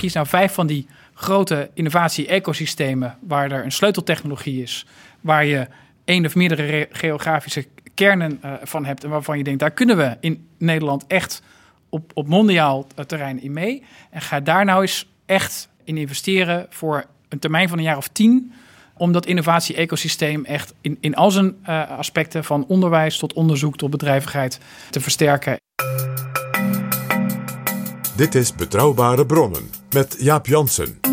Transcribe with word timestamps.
Kies 0.00 0.12
nou 0.12 0.26
vijf 0.26 0.52
van 0.52 0.66
die 0.66 0.86
grote 1.14 1.70
innovatie-ecosystemen 1.74 3.18
waar 3.20 3.50
er 3.50 3.64
een 3.64 3.72
sleuteltechnologie 3.72 4.62
is, 4.62 4.86
waar 5.20 5.44
je 5.44 5.66
één 6.04 6.26
of 6.26 6.34
meerdere 6.34 6.64
re- 6.64 6.88
geografische 6.92 7.66
kernen 7.94 8.38
eh, 8.42 8.52
van 8.62 8.84
hebt 8.84 9.04
en 9.04 9.10
waarvan 9.10 9.38
je 9.38 9.44
denkt, 9.44 9.60
daar 9.60 9.70
kunnen 9.70 9.96
we 9.96 10.16
in 10.20 10.48
Nederland 10.58 11.04
echt 11.06 11.42
op, 11.88 12.10
op 12.14 12.28
mondiaal 12.28 12.86
terrein 13.06 13.42
in 13.42 13.52
mee. 13.52 13.84
En 14.10 14.20
ga 14.20 14.40
daar 14.40 14.64
nou 14.64 14.80
eens 14.80 15.08
echt 15.26 15.68
in 15.84 15.96
investeren 15.96 16.66
voor 16.68 17.04
een 17.28 17.38
termijn 17.38 17.68
van 17.68 17.78
een 17.78 17.84
jaar 17.84 17.96
of 17.96 18.08
tien, 18.08 18.52
om 18.96 19.12
dat 19.12 19.26
innovatie-ecosysteem 19.26 20.44
echt 20.44 20.74
in, 20.80 20.98
in 21.00 21.14
al 21.14 21.30
zijn 21.30 21.56
eh, 21.62 21.90
aspecten, 21.90 22.44
van 22.44 22.64
onderwijs 22.66 23.18
tot 23.18 23.32
onderzoek 23.32 23.76
tot 23.76 23.90
bedrijvigheid, 23.90 24.60
te 24.90 25.00
versterken. 25.00 25.56
Dit 28.20 28.34
is 28.34 28.54
Betrouwbare 28.54 29.26
Bronnen 29.26 29.70
met 29.90 30.16
Jaap 30.18 30.46
Jansen. 30.46 31.09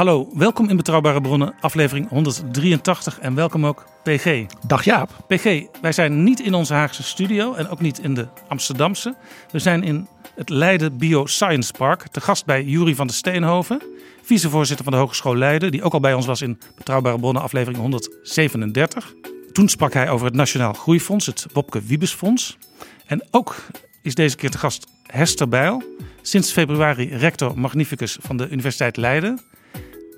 Hallo, 0.00 0.28
welkom 0.34 0.68
in 0.68 0.76
Betrouwbare 0.76 1.20
Bronnen, 1.20 1.54
aflevering 1.60 2.08
183 2.08 3.18
en 3.18 3.34
welkom 3.34 3.66
ook 3.66 3.86
PG. 4.02 4.46
Dag 4.66 4.84
Jaap. 4.84 5.24
PG, 5.26 5.62
wij 5.80 5.92
zijn 5.92 6.22
niet 6.22 6.40
in 6.40 6.54
onze 6.54 6.74
Haagse 6.74 7.02
studio 7.02 7.54
en 7.54 7.68
ook 7.68 7.80
niet 7.80 7.98
in 7.98 8.14
de 8.14 8.28
Amsterdamse. 8.48 9.14
We 9.50 9.58
zijn 9.58 9.82
in 9.82 10.08
het 10.34 10.48
Leiden 10.48 10.96
Bioscience 10.96 11.72
Park, 11.72 12.06
te 12.08 12.20
gast 12.20 12.44
bij 12.44 12.64
Jury 12.64 12.94
van 12.94 13.06
der 13.06 13.16
Steenhoven, 13.16 13.82
vicevoorzitter 14.22 14.84
van 14.84 14.92
de 14.92 14.98
Hogeschool 14.98 15.36
Leiden, 15.36 15.70
die 15.70 15.82
ook 15.82 15.92
al 15.92 16.00
bij 16.00 16.14
ons 16.14 16.26
was 16.26 16.42
in 16.42 16.58
Betrouwbare 16.76 17.18
Bronnen, 17.18 17.42
aflevering 17.42 17.80
137. 17.80 19.14
Toen 19.52 19.68
sprak 19.68 19.92
hij 19.92 20.10
over 20.10 20.26
het 20.26 20.34
Nationaal 20.34 20.72
Groeifonds, 20.72 21.26
het 21.26 21.46
Wopke 21.52 21.82
Wiebesfonds. 21.82 22.58
En 23.06 23.26
ook 23.30 23.56
is 24.02 24.14
deze 24.14 24.36
keer 24.36 24.50
te 24.50 24.58
gast 24.58 24.86
Hester 25.06 25.48
Bijl, 25.48 25.82
sinds 26.22 26.52
februari 26.52 27.16
rector 27.16 27.58
magnificus 27.58 28.18
van 28.20 28.36
de 28.36 28.48
Universiteit 28.48 28.96
Leiden. 28.96 29.49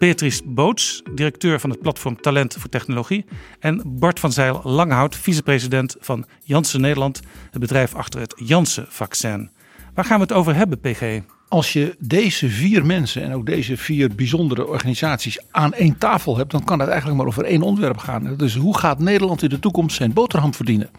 Beatrice 0.03 0.43
Boots, 0.45 1.03
directeur 1.15 1.61
van 1.61 1.71
het 1.71 1.81
platform 1.81 2.21
Talent 2.21 2.57
voor 2.59 2.71
Technologie. 2.71 3.25
En 3.59 3.83
Bart 3.87 4.21
van 4.21 4.33
Zeil 4.33 4.61
Langhout, 4.65 5.17
vicepresident 5.17 5.97
van 6.01 6.25
Janssen 6.45 6.81
Nederland, 6.81 7.21
het 7.51 7.61
bedrijf 7.61 7.95
achter 7.95 8.21
het 8.21 8.35
Janssen-vaccin. 8.37 9.51
Waar 9.95 10.05
gaan 10.05 10.17
we 10.17 10.23
het 10.23 10.33
over 10.33 10.55
hebben, 10.55 10.81
PG? 10.81 11.21
Als 11.49 11.73
je 11.73 11.97
deze 11.99 12.49
vier 12.49 12.87
mensen 12.87 13.23
en 13.23 13.35
ook 13.35 13.47
deze 13.47 13.77
vier 13.77 14.15
bijzondere 14.15 14.67
organisaties 14.67 15.39
aan 15.51 15.73
één 15.73 15.99
tafel 15.99 16.37
hebt, 16.37 16.51
dan 16.51 16.65
kan 16.65 16.79
het 16.79 16.89
eigenlijk 16.89 17.19
maar 17.19 17.29
over 17.29 17.45
één 17.45 17.63
onderwerp 17.63 17.99
gaan. 17.99 18.37
Dus 18.37 18.55
hoe 18.55 18.79
gaat 18.79 18.99
Nederland 18.99 19.43
in 19.43 19.49
de 19.49 19.59
toekomst 19.59 19.97
zijn 19.97 20.13
boterham 20.13 20.55
verdienen? 20.55 20.91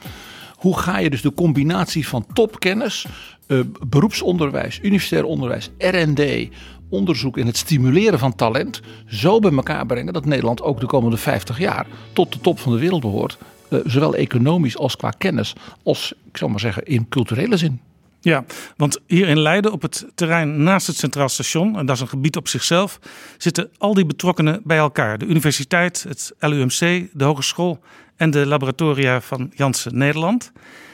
Hoe 0.63 0.77
ga 0.77 0.97
je 0.97 1.09
dus 1.09 1.21
de 1.21 1.33
combinatie 1.33 2.07
van 2.07 2.25
topkennis, 2.33 3.05
eh, 3.47 3.59
beroepsonderwijs, 3.87 4.79
universitair 4.81 5.25
onderwijs, 5.25 5.69
R&D, 5.77 6.49
onderzoek 6.93 7.37
en 7.37 7.45
het 7.45 7.57
stimuleren 7.57 8.19
van 8.19 8.35
talent 8.35 8.81
zo 9.07 9.39
bij 9.39 9.51
elkaar 9.51 9.85
brengen 9.85 10.13
dat 10.13 10.25
Nederland 10.25 10.61
ook 10.61 10.79
de 10.79 10.85
komende 10.85 11.17
50 11.17 11.59
jaar 11.59 11.85
tot 12.13 12.33
de 12.33 12.39
top 12.39 12.59
van 12.59 12.71
de 12.71 12.79
wereld 12.79 13.01
behoort, 13.01 13.37
eh, 13.69 13.79
zowel 13.85 14.15
economisch 14.15 14.77
als 14.77 14.95
qua 14.95 15.09
kennis, 15.09 15.53
als 15.83 16.13
ik 16.27 16.37
zal 16.37 16.49
maar 16.49 16.59
zeggen 16.59 16.85
in 16.85 17.09
culturele 17.09 17.57
zin. 17.57 17.81
Ja, 18.19 18.45
want 18.77 18.99
hier 19.07 19.27
in 19.27 19.39
Leiden 19.39 19.71
op 19.71 19.81
het 19.81 20.05
terrein 20.15 20.63
naast 20.63 20.87
het 20.87 20.95
Centraal 20.95 21.29
Station, 21.29 21.77
en 21.77 21.85
dat 21.85 21.95
is 21.95 22.01
een 22.01 22.07
gebied 22.07 22.37
op 22.37 22.47
zichzelf, 22.47 22.99
zitten 23.37 23.69
al 23.77 23.93
die 23.93 24.05
betrokkenen 24.05 24.61
bij 24.63 24.77
elkaar. 24.77 25.17
De 25.17 25.25
universiteit, 25.25 26.05
het 26.07 26.33
LUMC, 26.39 27.09
de 27.13 27.23
hogeschool 27.23 27.79
en 28.15 28.31
de 28.31 28.45
laboratoria 28.45 29.21
van 29.21 29.51
Janssen 29.55 29.97
Nederland. 29.97 30.51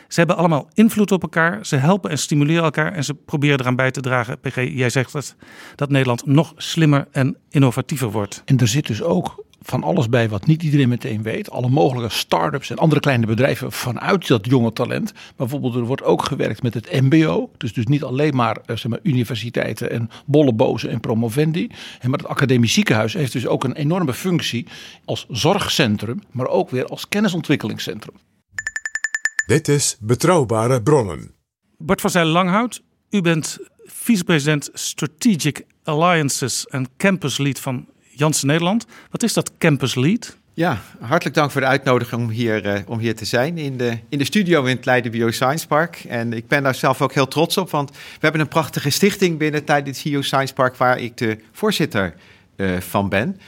Ze 0.09 0.19
hebben 0.19 0.37
allemaal 0.37 0.69
invloed 0.73 1.11
op 1.11 1.21
elkaar, 1.21 1.65
ze 1.65 1.75
helpen 1.75 2.09
en 2.09 2.17
stimuleren 2.17 2.63
elkaar 2.63 2.93
en 2.93 3.03
ze 3.03 3.13
proberen 3.13 3.59
eraan 3.59 3.75
bij 3.75 3.91
te 3.91 4.01
dragen. 4.01 4.39
PG, 4.39 4.55
jij 4.55 4.89
zegt 4.89 5.13
het, 5.13 5.35
dat 5.75 5.89
Nederland 5.89 6.25
nog 6.25 6.53
slimmer 6.55 7.07
en 7.11 7.37
innovatiever 7.49 8.11
wordt. 8.11 8.41
En 8.45 8.57
er 8.57 8.67
zit 8.67 8.87
dus 8.87 9.01
ook 9.01 9.43
van 9.61 9.83
alles 9.83 10.09
bij 10.09 10.29
wat 10.29 10.45
niet 10.45 10.63
iedereen 10.63 10.89
meteen 10.89 11.21
weet. 11.21 11.49
Alle 11.49 11.69
mogelijke 11.69 12.15
start-ups 12.15 12.69
en 12.69 12.77
andere 12.77 13.01
kleine 13.01 13.25
bedrijven 13.25 13.71
vanuit 13.71 14.27
dat 14.27 14.45
jonge 14.45 14.73
talent. 14.73 15.13
Bijvoorbeeld 15.35 15.75
er 15.75 15.83
wordt 15.83 16.03
ook 16.03 16.25
gewerkt 16.25 16.63
met 16.63 16.73
het 16.73 17.01
mbo. 17.01 17.51
Dus, 17.57 17.73
dus 17.73 17.85
niet 17.85 18.03
alleen 18.03 18.35
maar, 18.35 18.57
eh, 18.65 18.75
zeg 18.75 18.87
maar 18.91 18.99
universiteiten 19.03 19.91
en 19.91 20.09
bollebozen 20.25 20.89
en 20.89 20.99
promovendi. 20.99 21.69
En 21.99 22.09
maar 22.09 22.19
het 22.19 22.27
academisch 22.27 22.73
ziekenhuis 22.73 23.13
heeft 23.13 23.33
dus 23.33 23.47
ook 23.47 23.63
een 23.63 23.75
enorme 23.75 24.13
functie 24.13 24.67
als 25.05 25.25
zorgcentrum. 25.29 26.19
Maar 26.31 26.47
ook 26.47 26.69
weer 26.69 26.85
als 26.85 27.07
kennisontwikkelingscentrum. 27.07 28.15
Dit 29.49 29.67
is 29.67 29.97
Betrouwbare 29.99 30.81
Bronnen. 30.81 31.31
Bart 31.77 32.01
van 32.01 32.09
Zeil 32.09 32.25
Langhout, 32.25 32.81
u 33.09 33.21
bent 33.21 33.57
vicepresident 33.83 34.69
Strategic 34.73 35.65
Alliances 35.83 36.67
en 36.67 36.87
Campus 36.97 37.37
Lead 37.37 37.59
van 37.59 37.87
Janssen 38.09 38.47
Nederland. 38.47 38.85
Wat 39.11 39.23
is 39.23 39.33
dat 39.33 39.51
Campus 39.57 39.95
Lead? 39.95 40.37
Ja, 40.53 40.81
hartelijk 40.99 41.35
dank 41.35 41.51
voor 41.51 41.61
de 41.61 41.67
uitnodiging 41.67 42.21
om 42.21 42.29
hier, 42.29 42.65
eh, 42.65 42.81
om 42.85 42.99
hier 42.99 43.15
te 43.15 43.25
zijn 43.25 43.57
in 43.57 43.77
de, 43.77 43.99
in 44.09 44.17
de 44.17 44.23
studio 44.23 44.63
in 44.63 44.75
het 44.75 44.85
Leiden 44.85 45.11
Bioscience 45.11 45.67
Park. 45.67 46.03
En 46.07 46.33
ik 46.33 46.47
ben 46.47 46.63
daar 46.63 46.75
zelf 46.75 47.01
ook 47.01 47.13
heel 47.13 47.27
trots 47.27 47.57
op, 47.57 47.69
want 47.69 47.91
we 47.91 47.97
hebben 48.19 48.41
een 48.41 48.47
prachtige 48.47 48.89
stichting 48.89 49.37
binnen 49.37 49.59
het 49.59 49.69
Leiden 49.69 49.95
Bioscience 50.03 50.53
Park 50.53 50.75
waar 50.75 50.99
ik 50.99 51.17
de 51.17 51.37
voorzitter 51.51 52.13
eh, 52.55 52.77
van 52.77 53.09
ben. 53.09 53.39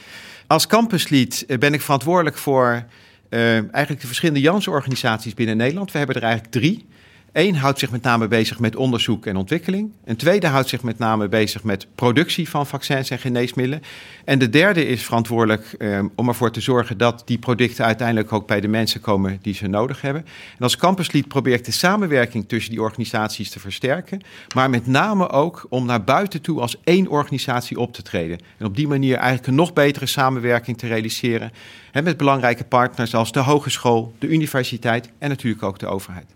Als 0.46 0.66
campuslead 0.66 1.44
eh, 1.46 1.58
ben 1.58 1.74
ik 1.74 1.80
verantwoordelijk 1.80 2.36
voor 2.36 2.84
eigenlijk 3.32 4.00
de 4.00 4.06
verschillende 4.06 4.40
Janssen-organisaties 4.40 5.34
binnen 5.34 5.56
Nederland. 5.56 5.92
We 5.92 5.98
hebben 5.98 6.16
er 6.16 6.22
eigenlijk 6.22 6.52
drie. 6.52 6.86
Eén 7.32 7.56
houdt 7.56 7.78
zich 7.78 7.90
met 7.90 8.02
name 8.02 8.28
bezig 8.28 8.58
met 8.58 8.76
onderzoek 8.76 9.26
en 9.26 9.36
ontwikkeling. 9.36 9.92
Een 10.04 10.16
tweede 10.16 10.46
houdt 10.46 10.68
zich 10.68 10.82
met 10.82 10.98
name 10.98 11.28
bezig 11.28 11.64
met 11.64 11.86
productie 11.94 12.48
van 12.48 12.66
vaccins 12.66 13.10
en 13.10 13.18
geneesmiddelen. 13.18 13.82
En 14.24 14.38
de 14.38 14.48
derde 14.48 14.86
is 14.86 15.02
verantwoordelijk 15.02 15.74
eh, 15.78 16.04
om 16.14 16.28
ervoor 16.28 16.50
te 16.50 16.60
zorgen 16.60 16.98
dat 16.98 17.22
die 17.24 17.38
producten 17.38 17.84
uiteindelijk 17.84 18.32
ook 18.32 18.46
bij 18.46 18.60
de 18.60 18.68
mensen 18.68 19.00
komen 19.00 19.38
die 19.42 19.54
ze 19.54 19.66
nodig 19.66 20.00
hebben. 20.00 20.22
En 20.52 20.62
als 20.62 20.76
campuslead 20.76 21.28
probeer 21.28 21.54
ik 21.54 21.64
de 21.64 21.72
samenwerking 21.72 22.48
tussen 22.48 22.70
die 22.70 22.82
organisaties 22.82 23.50
te 23.50 23.60
versterken. 23.60 24.20
Maar 24.54 24.70
met 24.70 24.86
name 24.86 25.28
ook 25.28 25.66
om 25.68 25.86
naar 25.86 26.04
buiten 26.04 26.40
toe 26.40 26.60
als 26.60 26.80
één 26.84 27.08
organisatie 27.08 27.78
op 27.78 27.92
te 27.92 28.02
treden. 28.02 28.38
En 28.58 28.66
op 28.66 28.76
die 28.76 28.88
manier 28.88 29.16
eigenlijk 29.16 29.46
een 29.46 29.54
nog 29.54 29.72
betere 29.72 30.06
samenwerking 30.06 30.78
te 30.78 30.86
realiseren. 30.86 31.52
Hè, 31.90 32.02
met 32.02 32.16
belangrijke 32.16 32.64
partners 32.64 33.14
als 33.14 33.32
de 33.32 33.40
hogeschool, 33.40 34.14
de 34.18 34.28
universiteit 34.28 35.10
en 35.18 35.28
natuurlijk 35.28 35.62
ook 35.62 35.78
de 35.78 35.86
overheid. 35.86 36.26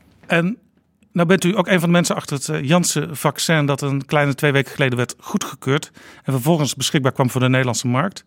Nou 1.16 1.28
bent 1.28 1.44
u 1.44 1.56
ook 1.56 1.66
een 1.66 1.80
van 1.80 1.88
de 1.88 1.94
mensen 1.94 2.16
achter 2.16 2.36
het 2.36 2.48
eh, 2.48 2.62
Janssen-vaccin 2.62 3.66
dat 3.66 3.82
een 3.82 4.04
kleine 4.04 4.34
twee 4.34 4.52
weken 4.52 4.72
geleden 4.72 4.96
werd 4.96 5.14
goedgekeurd 5.18 5.90
en 6.22 6.32
vervolgens 6.32 6.74
beschikbaar 6.74 7.12
kwam 7.12 7.30
voor 7.30 7.40
de 7.40 7.48
Nederlandse 7.48 7.86
markt. 7.86 8.24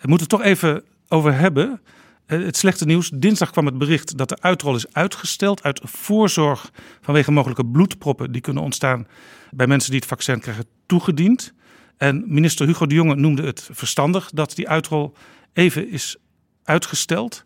We 0.00 0.08
moeten 0.08 0.26
het 0.26 0.28
toch 0.28 0.42
even 0.42 0.82
over 1.08 1.34
hebben. 1.34 1.80
Uh, 2.26 2.44
het 2.44 2.56
slechte 2.56 2.84
nieuws. 2.84 3.10
Dinsdag 3.14 3.50
kwam 3.50 3.66
het 3.66 3.78
bericht 3.78 4.18
dat 4.18 4.28
de 4.28 4.36
uitrol 4.40 4.74
is 4.74 4.92
uitgesteld 4.92 5.62
uit 5.62 5.80
voorzorg 5.84 6.70
vanwege 7.00 7.32
mogelijke 7.32 7.66
bloedproppen 7.66 8.32
die 8.32 8.40
kunnen 8.40 8.62
ontstaan 8.62 9.06
bij 9.50 9.66
mensen 9.66 9.90
die 9.90 10.00
het 10.00 10.08
vaccin 10.08 10.40
krijgen 10.40 10.66
toegediend. 10.86 11.52
En 11.96 12.24
minister 12.26 12.66
Hugo 12.66 12.86
de 12.86 12.94
Jonge 12.94 13.14
noemde 13.14 13.42
het 13.42 13.68
verstandig 13.72 14.30
dat 14.30 14.56
die 14.56 14.68
uitrol 14.68 15.14
even 15.52 15.90
is 15.90 16.16
uitgesteld. 16.64 17.44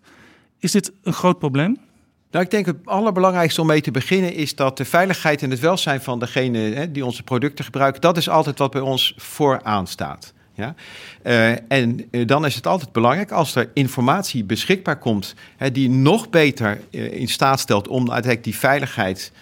Is 0.58 0.72
dit 0.72 0.92
een 1.02 1.12
groot 1.12 1.38
probleem? 1.38 1.87
Nou, 2.30 2.44
ik 2.44 2.50
denk 2.50 2.66
het 2.66 2.76
allerbelangrijkste 2.84 3.60
om 3.60 3.66
mee 3.66 3.80
te 3.80 3.90
beginnen 3.90 4.34
is 4.34 4.54
dat 4.54 4.76
de 4.76 4.84
veiligheid 4.84 5.42
en 5.42 5.50
het 5.50 5.60
welzijn 5.60 6.00
van 6.00 6.18
degene 6.18 6.58
hè, 6.58 6.92
die 6.92 7.04
onze 7.04 7.22
producten 7.22 7.64
gebruiken, 7.64 8.00
dat 8.00 8.16
is 8.16 8.28
altijd 8.28 8.58
wat 8.58 8.70
bij 8.70 8.80
ons 8.80 9.14
vooraan 9.16 9.86
staat. 9.86 10.32
Ja? 10.54 10.74
Uh, 11.24 11.72
en 11.72 12.08
uh, 12.10 12.26
dan 12.26 12.46
is 12.46 12.54
het 12.54 12.66
altijd 12.66 12.92
belangrijk 12.92 13.30
als 13.30 13.54
er 13.54 13.70
informatie 13.74 14.44
beschikbaar 14.44 14.98
komt 14.98 15.34
hè, 15.56 15.72
die 15.72 15.90
nog 15.90 16.30
beter 16.30 16.80
uh, 16.90 17.12
in 17.12 17.28
staat 17.28 17.60
stelt 17.60 17.88
om 17.88 17.98
uiteindelijk 17.98 18.44
die 18.44 18.56
veiligheid, 18.56 19.32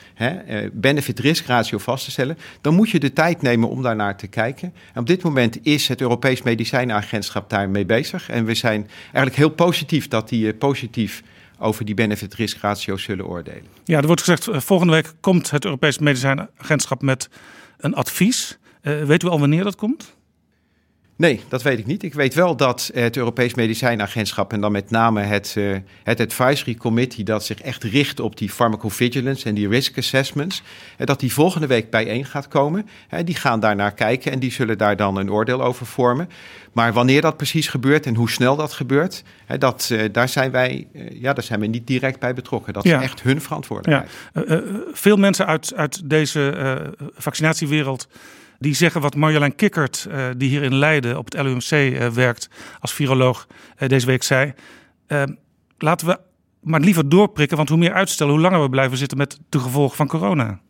benefit-risk 0.73 1.47
ratio 1.47 1.79
vast 1.79 2.05
te 2.05 2.11
stellen, 2.11 2.39
dan 2.61 2.75
moet 2.75 2.91
je 2.91 3.01
de 3.01 3.13
tijd 3.13 3.43
nemen 3.43 3.69
om 3.69 3.83
daarnaar 3.83 4.17
te 4.17 4.27
kijken. 4.27 4.73
En 4.93 5.01
op 5.01 5.07
dit 5.07 5.23
moment 5.23 5.59
is 5.63 5.89
het 5.89 6.01
Europees 6.01 6.43
Medicijnagentschap 6.43 7.51
daarmee 7.51 7.87
bezig. 7.87 8.29
En 8.29 8.45
we 8.45 8.55
zijn 8.55 8.89
eigenlijk 9.03 9.37
heel 9.37 9.51
positief 9.51 10.09
dat 10.09 10.29
die 10.29 10.55
positief 10.55 11.23
over 11.59 11.85
die 11.85 11.95
benefit-risk 11.95 12.57
ratio 12.61 12.97
zullen 12.97 13.27
oordelen. 13.27 13.67
Ja, 13.85 13.99
er 13.99 14.07
wordt 14.07 14.23
gezegd, 14.23 14.65
volgende 14.65 14.93
week 14.93 15.13
komt 15.21 15.51
het 15.51 15.65
Europees 15.65 15.99
Medicijnagentschap 15.99 17.03
met 17.03 17.29
een 17.79 17.95
advies. 17.95 18.59
weet 18.83 19.23
u 19.23 19.29
al 19.29 19.41
wanneer 19.41 19.65
dat 19.65 19.77
komt? 19.77 20.16
Nee, 21.17 21.41
dat 21.49 21.63
weet 21.63 21.79
ik 21.79 21.87
niet. 21.87 22.03
Ik 22.03 22.15
weet 22.15 22.35
wel 22.35 22.57
dat 22.57 22.91
het 22.95 23.17
Europees 23.17 23.55
Medicijnagentschap 23.55 24.53
en 24.53 24.61
dan 24.61 24.73
met 24.73 24.91
name 24.91 25.21
het, 25.21 25.55
uh, 25.59 25.77
het 26.03 26.21
Advisory 26.21 26.75
Committee, 26.75 27.25
dat 27.25 27.45
zich 27.45 27.61
echt 27.61 27.85
richt 27.85 28.21
op 28.21 28.37
die 28.37 28.51
pharmacovigilance 28.51 29.49
en 29.49 29.55
die 29.55 29.69
risk 29.69 29.99
assessments, 29.99 30.63
uh, 30.99 31.07
dat 31.07 31.21
die 31.21 31.33
volgende 31.33 31.67
week 31.67 31.91
bijeen 31.91 32.25
gaat 32.25 32.49
komen. 32.49 32.89
Uh, 33.15 33.21
die 33.25 33.35
gaan 33.35 33.61
daar 33.61 33.77
naar 33.77 33.95
kijken 33.95 34.33
en 34.33 34.39
die 34.39 34.53
zullen 34.53 34.79
daar 34.79 34.97
dan 34.97 35.17
een 35.17 35.31
oordeel 35.31 35.63
over 35.63 35.87
vormen. 35.87 36.29
Maar 36.73 36.93
wanneer 36.93 37.21
dat 37.21 37.37
precies 37.37 37.69
gebeurt 37.69 38.07
en 38.07 38.15
hoe 38.15 38.31
snel 38.31 38.57
dat 38.57 38.73
gebeurt, 38.73 39.23
dat, 39.59 39.95
daar, 40.13 40.29
zijn 40.29 40.51
wij, 40.51 40.87
ja, 41.13 41.33
daar 41.33 41.45
zijn 41.45 41.61
we 41.61 41.67
niet 41.67 41.87
direct 41.87 42.21
bij 42.21 42.35
betrokken. 42.35 42.73
Dat 42.73 42.85
ja. 42.85 42.99
is 42.99 43.05
echt 43.05 43.23
hun 43.23 43.41
verantwoordelijkheid. 43.41 44.11
Ja. 44.35 44.73
veel 44.93 45.17
mensen 45.17 45.47
uit, 45.47 45.73
uit 45.75 46.11
deze 46.11 46.55
vaccinatiewereld 47.15 48.09
die 48.59 48.75
zeggen 48.75 49.01
wat 49.01 49.15
Marjolein 49.15 49.55
Kikkert, 49.55 50.07
uh, 50.09 50.27
die 50.37 50.49
hier 50.49 50.63
in 50.63 50.75
Leiden 50.75 51.19
op 51.19 51.25
het 51.25 51.43
LUMC 51.43 51.71
eh, 51.71 52.09
werkt 52.09 52.49
als 52.81 52.93
viroloog, 52.93 53.47
uh, 53.79 53.89
deze 53.89 54.07
week 54.07 54.23
zei. 54.23 54.53
laten 55.79 56.07
we 56.07 56.19
maar 56.61 56.81
liever 56.81 57.09
doorprikken, 57.09 57.57
want 57.57 57.69
hoe 57.69 57.79
meer 57.79 57.93
uitstellen, 57.93 58.33
hoe 58.33 58.43
langer 58.43 58.63
we 58.63 58.69
blijven 58.69 58.99
zitten 58.99 59.19
met 59.19 59.39
de 59.49 59.59
gevolgen 59.59 59.97
van 59.97 60.07
corona. 60.07 60.61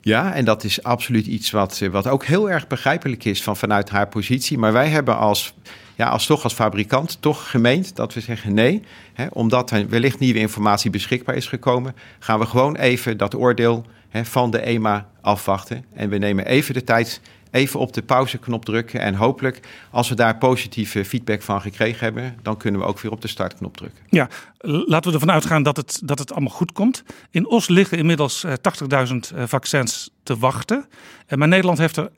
Ja, 0.00 0.34
en 0.34 0.44
dat 0.44 0.64
is 0.64 0.82
absoluut 0.82 1.26
iets 1.26 1.50
wat, 1.50 1.78
wat 1.90 2.06
ook 2.06 2.24
heel 2.24 2.50
erg 2.50 2.66
begrijpelijk 2.66 3.24
is 3.24 3.42
van 3.42 3.56
vanuit 3.56 3.90
haar 3.90 4.08
positie. 4.08 4.58
Maar 4.58 4.72
wij 4.72 4.88
hebben 4.88 5.18
als, 5.18 5.54
ja, 5.96 6.08
als 6.08 6.26
toch 6.26 6.42
als 6.42 6.52
fabrikant 6.52 7.16
toch 7.20 7.50
gemeend 7.50 7.96
dat 7.96 8.14
we 8.14 8.20
zeggen 8.20 8.54
nee. 8.54 8.82
Hè, 9.12 9.26
omdat 9.32 9.70
er 9.70 9.88
wellicht 9.88 10.18
nieuwe 10.18 10.38
informatie 10.38 10.90
beschikbaar 10.90 11.34
is 11.34 11.46
gekomen, 11.46 11.94
gaan 12.18 12.38
we 12.38 12.46
gewoon 12.46 12.76
even 12.76 13.16
dat 13.16 13.34
oordeel 13.34 13.86
hè, 14.10 14.24
van 14.24 14.50
de 14.50 14.60
EMA 14.60 15.08
afwachten. 15.20 15.84
En 15.94 16.08
we 16.08 16.18
nemen 16.18 16.46
even 16.46 16.74
de 16.74 16.84
tijd, 16.84 17.20
even 17.50 17.80
op 17.80 17.92
de 17.92 18.02
pauzeknop 18.02 18.64
drukken. 18.64 19.00
En 19.00 19.14
hopelijk, 19.14 19.60
als 19.90 20.08
we 20.08 20.14
daar 20.14 20.38
positieve 20.38 21.04
feedback 21.04 21.42
van 21.42 21.60
gekregen 21.60 22.04
hebben, 22.04 22.36
dan 22.42 22.56
kunnen 22.56 22.80
we 22.80 22.86
ook 22.86 23.00
weer 23.00 23.12
op 23.12 23.20
de 23.20 23.28
startknop 23.28 23.76
drukken. 23.76 24.04
Ja, 24.08 24.28
laten 24.62 25.10
we 25.10 25.18
ervan 25.18 25.30
uitgaan 25.34 25.62
dat 25.62 25.76
het, 25.76 26.00
dat 26.04 26.18
het 26.18 26.32
allemaal 26.32 26.54
goed 26.54 26.72
komt. 26.72 27.02
In 27.30 27.48
Os 27.48 27.68
liggen 27.68 27.98
inmiddels 27.98 28.46
80.000 28.46 28.52
eh, 28.88 29.16
eh, 29.34 29.48
vaccins 29.48 30.10
te 30.22 30.36
wachten. 30.36 30.88
Eh, 31.26 31.38
maar 31.38 31.48
Nederland 31.48 31.78
heeft 31.78 31.96
er 31.96 32.10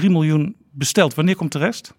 11,3 0.00 0.10
miljoen 0.10 0.56
besteld. 0.70 1.14
Wanneer 1.14 1.36
komt 1.36 1.52
de 1.52 1.58
rest? 1.58 1.94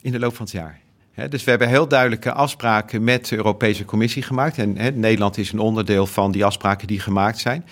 In 0.00 0.12
de 0.12 0.18
loop 0.18 0.34
van 0.36 0.44
het 0.44 0.54
jaar 0.54 0.84
dus 1.28 1.44
we 1.44 1.50
hebben 1.50 1.68
heel 1.68 1.88
duidelijke 1.88 2.32
afspraken 2.32 3.04
met 3.04 3.28
de 3.28 3.36
Europese 3.36 3.84
Commissie 3.84 4.22
gemaakt. 4.22 4.58
En 4.58 5.00
Nederland 5.00 5.38
is 5.38 5.52
een 5.52 5.58
onderdeel 5.58 6.06
van 6.06 6.32
die 6.32 6.44
afspraken 6.44 6.86
die 6.86 7.00
gemaakt 7.00 7.38
zijn. 7.38 7.64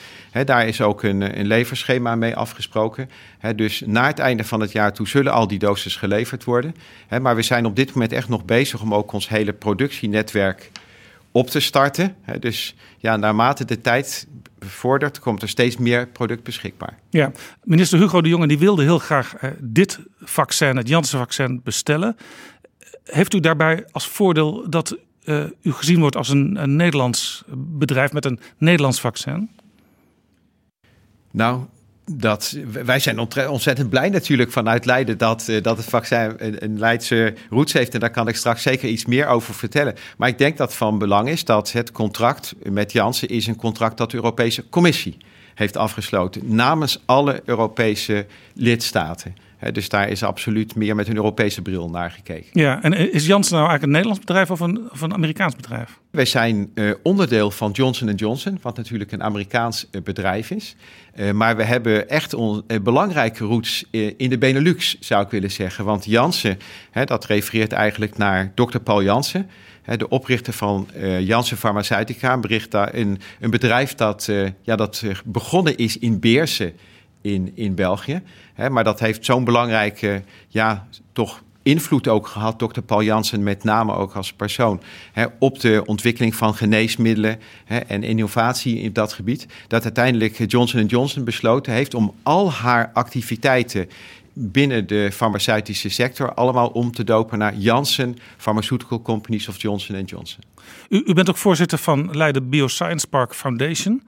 daar 0.45 0.67
is 0.67 0.81
ook 0.81 1.03
een, 1.03 1.39
een 1.39 1.47
leverschema 1.47 2.15
mee 2.15 2.37
afgesproken. 2.37 3.11
dus 3.57 3.83
na 3.87 4.07
het 4.07 4.19
einde 4.19 4.45
van 4.45 4.61
het 4.61 4.73
jaar 4.73 4.93
toe 4.93 5.09
zullen 5.09 5.33
al 5.33 5.49
die 5.49 5.59
doses 5.59 5.97
geleverd 5.97 6.45
worden. 6.45 6.75
maar 7.21 7.37
we 7.37 7.43
zijn 7.43 7.67
op 7.67 7.77
dit 7.77 7.93
moment 7.95 8.13
echt 8.13 8.29
nog 8.29 8.45
bezig 8.45 8.83
om 8.83 8.95
ook 8.95 9.13
ons 9.13 9.29
hele 9.29 9.53
productienetwerk 9.53 10.71
op 11.31 11.51
te 11.51 11.61
starten. 11.61 12.17
dus 12.41 12.75
ja, 12.99 13.17
naarmate 13.17 13.65
de 13.65 13.81
tijd 13.81 14.27
bevordert, 14.59 15.19
komt 15.19 15.43
er 15.43 15.49
steeds 15.49 15.77
meer 15.77 16.07
product 16.07 16.43
beschikbaar. 16.43 16.99
Ja, 17.11 17.33
minister 17.63 17.99
Hugo 17.99 18.21
de 18.21 18.29
Jonge 18.29 18.47
die 18.47 18.59
wilde 18.59 18.83
heel 18.83 18.99
graag 18.99 19.35
uh, 19.43 19.51
dit 19.61 19.99
vaccin, 20.21 20.77
het 20.77 20.89
Janssen-vaccin, 20.89 21.61
bestellen 21.65 22.17
heeft 23.05 23.35
u 23.35 23.41
daarbij 23.41 23.85
als 23.91 24.09
voordeel 24.09 24.71
dat 24.71 24.97
uh, 25.25 25.45
u 25.63 25.73
gezien 25.73 26.01
wordt 26.01 26.17
als 26.17 26.29
een, 26.29 26.57
een, 26.63 26.77
Nederlands 26.77 27.45
bedrijf 27.57 28.13
met 28.13 28.25
een 28.25 28.41
Nederlands 28.59 29.01
vaccin? 29.01 29.51
Nou, 31.31 31.61
dat, 32.11 32.57
wij 32.85 32.99
zijn 32.99 33.19
ontzettend 33.49 33.91
blij 33.91 34.09
natuurlijk 34.09 34.53
vanuit 34.53 34.85
Leiden 34.85 35.19
dat, 35.19 35.47
uh, 35.49 35.63
dat 35.63 35.77
het 35.77 35.87
vaccin 35.87 36.35
een, 36.37 36.65
een 36.65 36.79
Leidse 36.79 37.35
roots 37.51 37.73
heeft. 37.73 37.95
En 37.95 38.01
daar 38.01 38.11
kan 38.11 38.29
ik 38.29 38.37
straks 38.37 38.63
zeker 38.63 38.89
iets 38.89 39.05
meer 39.05 39.27
over 39.27 39.55
vertellen. 39.55 39.95
Maar 40.17 40.29
ik 40.29 40.39
denk 40.39 40.57
dat 40.57 40.75
van 40.75 40.99
belang 40.99 41.29
is 41.29 41.45
dat 41.45 41.73
het 41.73 41.93
contract 41.93 42.55
met 42.63 42.93
Janssen 42.93 43.29
is 43.29 43.47
een 43.47 43.57
contract 43.57 43.97
dat 43.97 44.11
de 44.11 44.17
Europese 44.17 44.69
Commissie 44.69 45.17
heeft 45.55 45.77
afgesloten 45.77 46.55
namens 46.55 47.03
alle 47.05 47.43
Europese 47.45 48.27
lidstaten 48.55 49.35
dus 49.73 49.89
daar 49.89 50.09
is 50.09 50.23
absoluut 50.23 50.75
meer 50.75 50.95
met 50.95 51.09
een 51.09 51.17
Europese 51.17 51.63
bril 51.63 51.91
naar 51.91 52.11
gekeken. 52.11 52.47
Ja, 52.53 52.83
en 52.83 52.93
is 52.93 53.27
Janssen 53.27 53.57
nou 53.57 53.69
eigenlijk 53.69 53.83
een 53.83 53.91
Nederlands 53.91 54.21
bedrijf 54.21 54.51
of 54.51 54.61
een, 54.61 54.91
of 54.91 55.01
een 55.01 55.15
Amerikaans 55.15 55.57
bedrijf? 55.57 55.99
Wij 56.11 56.25
zijn 56.25 56.71
uh, 56.75 56.95
onderdeel 57.03 57.51
van 57.51 57.71
Johnson 57.71 58.15
Johnson, 58.15 58.59
wat 58.63 58.77
natuurlijk 58.77 59.13
een 59.13 59.23
Amerikaans 59.23 59.89
uh, 59.91 60.03
bedrijf 60.03 60.51
is. 60.51 60.77
Uh, 61.17 61.31
maar 61.31 61.57
we 61.57 61.63
hebben 61.63 62.09
echt 62.09 62.35
belangrijke 62.83 63.45
roots 63.45 63.85
in 64.17 64.31
de 64.31 64.39
Benelux, 64.39 64.97
zou 65.01 65.25
ik 65.25 65.31
willen 65.31 65.51
zeggen. 65.51 65.85
Want 65.85 66.05
Janssen, 66.05 66.59
hè, 66.91 67.05
dat 67.05 67.25
refereert 67.25 67.73
eigenlijk 67.73 68.17
naar 68.17 68.53
dokter 68.55 68.81
Paul 68.81 69.03
Janssen 69.03 69.51
de 69.97 70.09
oprichter 70.09 70.53
van 70.53 70.89
Janssen 71.21 71.57
Pharmaceutica, 71.57 72.33
een, 72.33 72.51
een, 72.93 73.19
een 73.41 73.51
bedrijf 73.51 73.95
dat, 73.95 74.31
ja, 74.63 74.77
dat 74.77 75.03
begonnen 75.25 75.77
is 75.77 75.99
in 75.99 76.21
Beersen 76.21 76.73
in, 77.25 77.53
in 77.55 77.75
België. 77.75 78.23
Maar 78.71 78.85
dat 78.85 79.01
heeft 79.01 79.25
zo'n 79.25 79.45
belangrijke, 79.45 80.23
ja, 80.49 80.87
toch 81.13 81.43
invloed 81.63 82.09
ook 82.09 82.27
gehad, 82.27 82.59
dokter 82.59 82.83
Paul 82.83 83.03
Jansen, 83.03 83.43
met 83.43 83.65
name 83.65 83.95
ook 83.95 84.15
als 84.15 84.33
persoon, 84.33 84.81
op 85.39 85.61
de 85.61 85.83
ontwikkeling 85.87 86.35
van 86.35 86.55
geneesmiddelen 86.55 87.41
en 87.87 88.03
innovatie 88.03 88.81
in 88.81 88.93
dat 88.93 89.13
gebied. 89.13 89.47
Dat 89.69 89.85
uiteindelijk 89.85 90.51
Johnson 90.51 90.87
Johnson 90.87 91.25
besloten 91.25 91.73
heeft 91.73 91.95
om 91.95 92.15
al 92.23 92.53
haar 92.53 92.91
activiteiten 92.93 93.89
binnen 94.33 94.87
de 94.87 95.11
farmaceutische 95.13 95.89
sector 95.89 96.35
allemaal 96.35 96.69
om 96.69 96.93
te 96.93 97.05
dopen 97.05 97.39
naar 97.39 97.57
Janssen 97.57 98.17
Pharmaceutical 98.37 99.03
Companies 99.03 99.49
of 99.49 99.63
Johnson 99.63 100.05
Johnson. 100.05 100.43
U, 100.89 101.03
u 101.07 101.13
bent 101.13 101.31
ook 101.31 101.37
voorzitter 101.37 101.79
van 101.79 102.17
Leiden 102.17 102.49
Bioscience 102.49 103.07
Park 103.07 103.35
Foundation. 103.35 104.03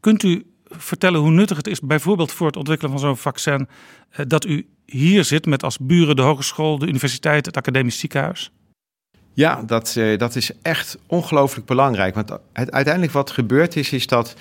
Kunt 0.00 0.22
u 0.22 0.44
vertellen 0.70 1.20
hoe 1.20 1.30
nuttig 1.30 1.56
het 1.56 1.66
is, 1.66 1.80
bijvoorbeeld 1.80 2.32
voor 2.32 2.46
het 2.46 2.56
ontwikkelen 2.56 2.92
van 2.92 3.00
zo'n 3.00 3.16
vaccin, 3.16 3.68
eh, 4.10 4.26
dat 4.26 4.44
u 4.46 4.66
hier 4.86 5.24
zit 5.24 5.46
met 5.46 5.62
als 5.62 5.78
buren 5.78 6.16
de 6.16 6.22
hogeschool, 6.22 6.78
de 6.78 6.86
universiteit, 6.86 7.46
het 7.46 7.56
academisch 7.56 7.98
ziekenhuis? 7.98 8.50
Ja, 9.32 9.62
dat, 9.66 9.94
uh, 9.98 10.18
dat 10.18 10.36
is 10.36 10.50
echt 10.62 10.98
ongelooflijk 11.06 11.66
belangrijk. 11.66 12.14
Want 12.14 12.38
uiteindelijk 12.52 13.12
wat 13.12 13.30
gebeurd 13.30 13.76
is, 13.76 13.92
is 13.92 14.06
dat 14.06 14.34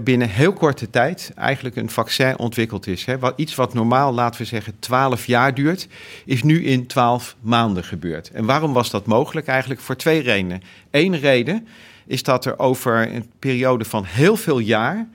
binnen 0.00 0.28
heel 0.28 0.52
korte 0.52 0.90
tijd 0.90 1.32
eigenlijk 1.36 1.76
een 1.76 1.90
vaccin 1.90 2.38
ontwikkeld 2.38 2.86
is. 2.86 3.04
Hè. 3.04 3.16
Iets 3.36 3.54
wat 3.54 3.74
normaal, 3.74 4.12
laten 4.12 4.40
we 4.40 4.46
zeggen, 4.46 4.78
12 4.78 5.26
jaar 5.26 5.54
duurt, 5.54 5.88
is 6.24 6.42
nu 6.42 6.64
in 6.64 6.86
12 6.86 7.36
maanden 7.40 7.84
gebeurd. 7.84 8.30
En 8.30 8.44
waarom 8.44 8.72
was 8.72 8.90
dat 8.90 9.06
mogelijk? 9.06 9.46
Eigenlijk 9.46 9.80
voor 9.80 9.96
twee 9.96 10.20
redenen. 10.20 10.62
Eén 10.90 11.18
reden 11.18 11.66
is 12.06 12.22
dat 12.22 12.44
er 12.44 12.58
over 12.58 13.14
een 13.14 13.30
periode 13.38 13.84
van 13.84 14.04
heel 14.04 14.36
veel 14.36 14.58
jaar 14.58 15.08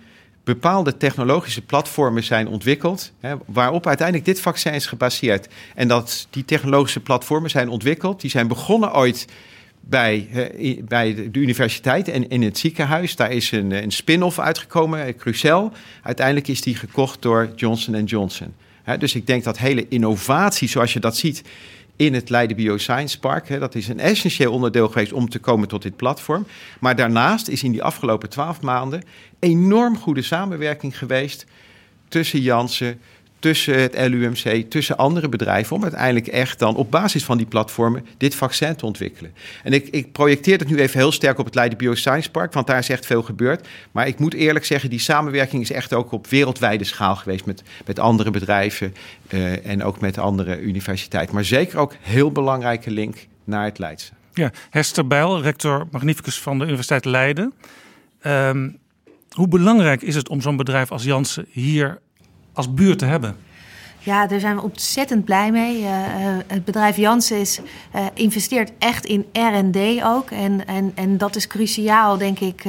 bepaalde 0.54 0.98
technologische 0.98 1.62
platformen 1.62 2.24
zijn 2.24 2.48
ontwikkeld, 2.48 3.12
hè, 3.20 3.36
waarop 3.46 3.88
uiteindelijk 3.88 4.28
dit 4.28 4.42
vaccin 4.42 4.74
is 4.74 4.86
gebaseerd. 4.86 5.48
En 5.76 5.88
dat 5.88 6.28
die 6.30 6.46
technologische 6.46 7.00
platformen 7.00 7.50
zijn 7.50 7.70
ontwikkeld, 7.70 8.22
die 8.22 8.30
zijn 8.30 8.48
begonnen 8.48 8.96
ooit 8.96 9.28
bij, 9.80 10.28
bij 10.88 11.14
de 11.32 11.40
universiteit 11.40 12.08
en 12.08 12.30
in 12.30 12.42
het 12.42 12.58
ziekenhuis. 12.58 13.16
Daar 13.16 13.32
is 13.32 13.52
een, 13.52 13.72
een 13.72 13.92
spin-off 13.92 14.40
uitgekomen, 14.40 15.06
eh, 15.06 15.16
Crucel. 15.18 15.72
Uiteindelijk 16.04 16.48
is 16.48 16.62
die 16.62 16.76
gekocht 16.76 17.22
door 17.22 17.52
Johnson 17.56 18.04
Johnson. 18.04 18.54
dus 19.00 19.16
ik 19.16 19.28
denk 19.28 19.44
dat 19.44 19.58
hele 19.58 19.86
innovatie, 19.90 20.68
zoals 20.68 20.94
je 20.94 21.00
dat 21.00 21.18
ziet 21.18 21.44
in 22.00 22.14
het 22.14 22.30
Leiden 22.30 22.56
Bioscience 22.56 23.20
Park. 23.20 23.48
Hè. 23.48 23.60
Dat 23.60 23.76
is 23.76 23.88
een 23.88 24.00
essentieel 24.00 24.54
onderdeel 24.54 24.88
geweest 24.88 25.14
om 25.14 25.30
te 25.30 25.40
komen 25.40 25.68
tot 25.68 25.82
dit 25.82 25.96
platform. 25.96 26.46
Maar 26.80 26.96
daarnaast 26.96 27.48
is 27.48 27.64
in 27.64 27.72
die 27.72 27.84
afgelopen 27.84 28.30
twaalf 28.30 28.62
maanden 28.62 29.04
enorm 29.40 29.98
goede 29.98 30.22
samenwerking 30.22 30.98
geweest 30.98 31.46
tussen 32.08 32.42
Janssen, 32.42 33.00
tussen 33.40 33.82
het 33.82 33.98
LUMC, 34.08 34.70
tussen 34.70 34.98
andere 34.98 35.30
bedrijven, 35.30 35.76
om 35.76 35.82
uiteindelijk 35.84 36.28
echt 36.28 36.60
dan 36.60 36.76
op 36.76 36.92
basis 36.92 37.24
van 37.24 37.38
die 37.38 37.46
platformen 37.46 38.06
dit 38.18 38.36
vaccin 38.36 38.76
te 38.76 38.86
ontwikkelen. 38.86 39.34
En 39.64 39.74
ik, 39.74 39.88
ik 39.88 40.12
projecteer 40.12 40.58
het 40.58 40.70
nu 40.70 40.78
even 40.78 41.00
heel 41.00 41.12
sterk 41.12 41.40
op 41.40 41.46
het 41.46 41.56
Leiden 41.56 41.78
Bioscience 41.78 42.32
Park, 42.32 42.54
want 42.54 42.68
daar 42.68 42.78
is 42.78 42.90
echt 42.90 43.06
veel 43.06 43.24
gebeurd. 43.24 43.68
Maar 43.92 44.08
ik 44.08 44.20
moet 44.20 44.34
eerlijk 44.34 44.66
zeggen, 44.66 44.90
die 44.90 45.00
samenwerking 45.00 45.62
is 45.62 45.72
echt 45.72 45.94
ook 45.94 46.12
op 46.12 46.28
wereldwijde 46.28 46.84
schaal 46.84 47.16
geweest 47.16 47.46
met, 47.46 47.64
met 47.86 48.00
andere 48.00 48.32
bedrijven 48.32 48.96
uh, 49.30 49.66
en 49.66 49.84
ook 49.84 50.00
met 50.00 50.18
andere 50.18 50.62
universiteiten. 50.62 51.36
Maar 51.36 51.46
zeker 51.46 51.80
ook 51.80 51.96
heel 52.00 52.32
belangrijke 52.32 52.92
link 52.92 53.28
naar 53.44 53.66
het 53.66 53.80
Leidse. 53.80 54.12
Ja, 54.34 54.52
Hester 54.70 55.08
Bijl, 55.08 55.42
rector 55.42 55.88
magnificus 55.92 56.40
van 56.40 56.58
de 56.58 56.64
Universiteit 56.64 57.06
Leiden. 57.06 57.54
Um, 58.26 58.78
hoe 59.30 59.48
belangrijk 59.48 60.02
is 60.02 60.16
het 60.16 60.30
om 60.30 60.42
zo'n 60.42 60.58
bedrijf 60.58 60.92
als 60.92 61.04
Janssen 61.04 61.46
hier 61.50 62.00
als 62.54 62.74
buurt 62.74 63.00
te 63.00 63.06
hebben? 63.06 63.36
Ja, 64.02 64.28
daar 64.28 64.40
zijn 64.40 64.56
we 64.56 64.62
ontzettend 64.62 65.26
blij 65.26 65.52
mee. 65.52 65.82
Uh, 65.82 65.88
het 66.48 66.66
bedrijf 66.66 66.98
Janssen 66.98 67.40
is, 67.40 67.60
uh, 67.96 68.06
investeert 68.14 68.72
echt 68.80 69.06
in 69.06 69.26
R&D 69.34 70.04
ook. 70.04 70.32
En, 70.32 70.68
en, 70.68 70.92
en 70.96 71.18
dat 71.18 71.36
is 71.36 71.48
cruciaal, 71.48 72.18
denk 72.18 72.40
ik, 72.40 72.64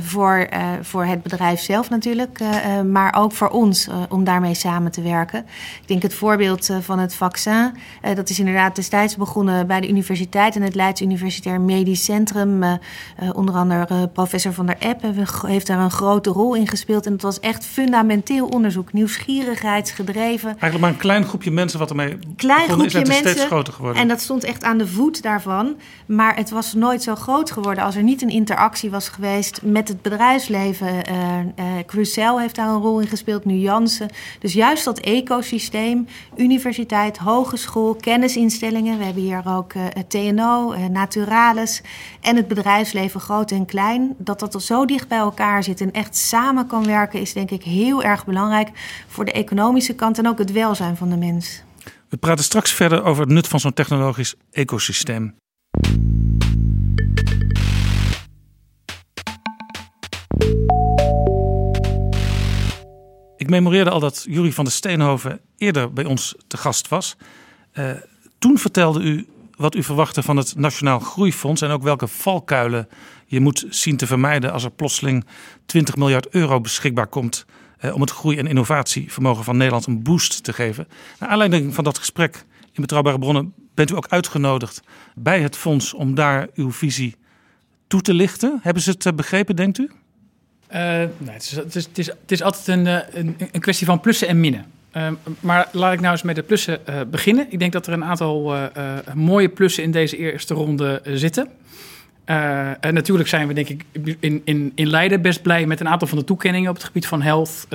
voor, 0.00 0.48
voor 0.80 1.04
het 1.04 1.22
bedrijf 1.22 1.60
zelf 1.60 1.90
natuurlijk. 1.90 2.40
maar 2.86 3.14
ook 3.14 3.32
voor 3.32 3.48
ons, 3.48 3.88
om 4.08 4.24
daarmee 4.24 4.54
samen 4.54 4.90
te 4.90 5.02
werken. 5.02 5.38
Ik 5.80 5.88
denk 5.88 6.02
het 6.02 6.14
voorbeeld 6.14 6.70
van 6.80 6.98
het 6.98 7.14
vaccin. 7.14 7.72
dat 8.14 8.28
is 8.28 8.38
inderdaad 8.38 8.76
destijds 8.76 9.16
begonnen 9.16 9.66
bij 9.66 9.80
de 9.80 9.88
universiteit... 9.88 10.56
en 10.56 10.62
het 10.62 10.74
Leids 10.74 11.00
Universitair 11.00 11.60
Medisch 11.60 12.04
Centrum. 12.04 12.78
onder 13.32 13.54
andere 13.54 14.08
professor 14.08 14.52
Van 14.52 14.66
der 14.66 14.76
Epp 14.78 15.02
heeft 15.46 15.66
daar 15.66 15.78
een 15.78 15.90
grote 15.90 16.30
rol 16.30 16.54
in 16.54 16.68
gespeeld. 16.68 17.06
En 17.06 17.12
het 17.12 17.22
was 17.22 17.40
echt 17.40 17.64
fundamenteel 17.64 18.46
onderzoek. 18.46 18.92
Nieuwsgierigheidsgedreven 18.92 20.48
Eigenlijk 20.48 20.78
maar 20.80 20.90
een 20.90 20.96
klein 20.96 21.24
groepje 21.24 21.50
mensen 21.50 21.78
wat 21.78 21.90
ermee 21.90 22.18
klein 22.36 22.68
groepje 22.68 23.00
is, 23.00 23.08
mensen, 23.08 23.30
steeds 23.30 23.44
groter 23.44 23.72
geworden. 23.72 24.02
En 24.02 24.08
dat 24.08 24.20
stond 24.20 24.44
echt 24.44 24.64
aan 24.64 24.78
de 24.78 24.86
voet 24.86 25.22
daarvan. 25.22 25.76
Maar 26.06 26.36
het 26.36 26.50
was 26.50 26.74
nooit 26.74 27.02
zo 27.02 27.14
groot 27.14 27.50
geworden 27.50 27.84
als 27.84 27.96
er 27.96 28.02
niet 28.02 28.22
een 28.22 28.28
interactie 28.28 28.90
was 28.90 29.08
geweest 29.08 29.59
met 29.62 29.88
het 29.88 30.02
bedrijfsleven. 30.02 31.10
Uh, 31.10 31.38
uh, 31.38 31.64
Crucel 31.86 32.40
heeft 32.40 32.54
daar 32.54 32.68
een 32.68 32.80
rol 32.80 33.00
in 33.00 33.06
gespeeld, 33.06 33.44
nu 33.44 33.54
Jansen. 33.54 34.10
Dus 34.38 34.52
juist 34.52 34.84
dat 34.84 34.98
ecosysteem, 34.98 36.06
universiteit, 36.36 37.18
hogeschool, 37.18 37.94
kennisinstellingen. 37.94 38.98
We 38.98 39.04
hebben 39.04 39.22
hier 39.22 39.42
ook 39.46 39.72
het 39.74 40.10
TNO, 40.10 40.74
Naturalis 40.90 41.82
en 42.20 42.36
het 42.36 42.48
bedrijfsleven 42.48 43.20
groot 43.20 43.50
en 43.50 43.66
klein. 43.66 44.14
Dat 44.18 44.40
dat 44.40 44.62
zo 44.62 44.84
dicht 44.84 45.08
bij 45.08 45.18
elkaar 45.18 45.62
zit 45.62 45.80
en 45.80 45.92
echt 45.92 46.16
samen 46.16 46.66
kan 46.66 46.86
werken 46.86 47.20
is 47.20 47.32
denk 47.32 47.50
ik 47.50 47.62
heel 47.62 48.02
erg 48.02 48.24
belangrijk 48.24 48.68
voor 49.06 49.24
de 49.24 49.32
economische 49.32 49.94
kant 49.94 50.18
en 50.18 50.28
ook 50.28 50.38
het 50.38 50.52
welzijn 50.52 50.96
van 50.96 51.08
de 51.08 51.16
mens. 51.16 51.62
We 52.08 52.16
praten 52.16 52.44
straks 52.44 52.72
verder 52.72 53.04
over 53.04 53.22
het 53.22 53.32
nut 53.32 53.48
van 53.48 53.60
zo'n 53.60 53.72
technologisch 53.72 54.34
ecosysteem. 54.50 55.34
Ik 63.36 63.48
memoreerde 63.48 63.90
al 63.90 64.00
dat 64.00 64.24
Jurie 64.28 64.54
van 64.54 64.64
der 64.64 64.72
Steenhoven 64.72 65.40
eerder 65.56 65.92
bij 65.92 66.04
ons 66.04 66.34
te 66.46 66.56
gast 66.56 66.88
was. 66.88 67.16
Uh, 67.74 67.90
toen 68.38 68.58
vertelde 68.58 69.00
u 69.00 69.26
wat 69.56 69.74
u 69.74 69.82
verwachtte 69.82 70.22
van 70.22 70.36
het 70.36 70.56
Nationaal 70.56 70.98
Groeifonds 70.98 71.62
en 71.62 71.70
ook 71.70 71.82
welke 71.82 72.08
valkuilen 72.08 72.88
je 73.26 73.40
moet 73.40 73.66
zien 73.68 73.96
te 73.96 74.06
vermijden 74.06 74.52
als 74.52 74.64
er 74.64 74.70
plotseling 74.70 75.24
20 75.66 75.96
miljard 75.96 76.28
euro 76.28 76.60
beschikbaar 76.60 77.06
komt 77.06 77.46
eh, 77.78 77.94
om 77.94 78.00
het 78.00 78.10
groei- 78.10 78.38
en 78.38 78.46
innovatievermogen 78.46 79.44
van 79.44 79.56
Nederland 79.56 79.86
een 79.86 80.02
boost 80.02 80.44
te 80.44 80.52
geven. 80.52 80.88
Naar 81.18 81.28
aanleiding 81.28 81.74
van 81.74 81.84
dat 81.84 81.98
gesprek 81.98 82.44
in 82.72 82.80
Betrouwbare 82.80 83.18
Bronnen 83.18 83.54
bent 83.74 83.90
u 83.90 83.96
ook 83.96 84.08
uitgenodigd 84.08 84.82
bij 85.14 85.40
het 85.40 85.56
fonds 85.56 85.94
om 85.94 86.14
daar 86.14 86.48
uw 86.54 86.72
visie 86.72 87.16
toe 87.86 88.00
te 88.00 88.14
lichten. 88.14 88.58
Hebben 88.62 88.82
ze 88.82 88.90
het 88.90 89.06
eh, 89.06 89.12
begrepen, 89.12 89.56
denkt 89.56 89.78
u? 89.78 89.90
Nee, 90.70 91.08
het, 91.24 91.42
is, 91.42 91.50
het, 91.50 91.74
is, 91.74 91.84
het, 91.84 91.98
is, 91.98 92.06
het 92.06 92.32
is 92.32 92.42
altijd 92.42 92.68
een, 92.68 92.86
een, 92.86 93.36
een 93.52 93.60
kwestie 93.60 93.86
van 93.86 94.00
plussen 94.00 94.28
en 94.28 94.40
minnen. 94.40 94.64
Uh, 94.96 95.08
maar 95.40 95.68
laat 95.72 95.92
ik 95.92 96.00
nou 96.00 96.12
eens 96.12 96.22
met 96.22 96.34
de 96.34 96.42
plussen 96.42 96.78
uh, 96.88 97.00
beginnen. 97.10 97.46
Ik 97.50 97.58
denk 97.58 97.72
dat 97.72 97.86
er 97.86 97.92
een 97.92 98.04
aantal 98.04 98.54
mooie 99.14 99.48
plussen 99.48 99.82
in 99.82 99.90
deze 99.90 100.16
eerste 100.16 100.54
ronde 100.54 101.00
zitten. 101.04 101.48
En 102.24 102.94
natuurlijk 102.94 103.28
zijn 103.28 103.48
we 103.48 103.54
denk 103.54 103.68
ik 103.68 103.84
in, 104.20 104.42
in, 104.44 104.72
in 104.74 104.86
Leiden 104.86 105.22
best 105.22 105.42
blij 105.42 105.66
met 105.66 105.80
een 105.80 105.88
aantal 105.88 106.08
van 106.08 106.18
de 106.18 106.24
toekenningen 106.24 106.70
op 106.70 106.76
het 106.76 106.84
gebied 106.84 107.06
van 107.06 107.22
health, 107.22 107.66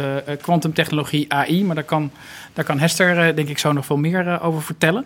kwantumtechnologie, 0.41 1.33
AI. 1.33 1.63
Maar 1.63 1.75
daar 1.75 1.83
kan, 1.83 2.11
daar 2.53 2.65
kan 2.65 2.79
Hester 2.79 3.35
denk 3.35 3.49
ik 3.49 3.57
zo 3.57 3.71
nog 3.71 3.85
veel 3.85 3.97
meer 3.97 4.41
over 4.41 4.61
vertellen. 4.61 5.05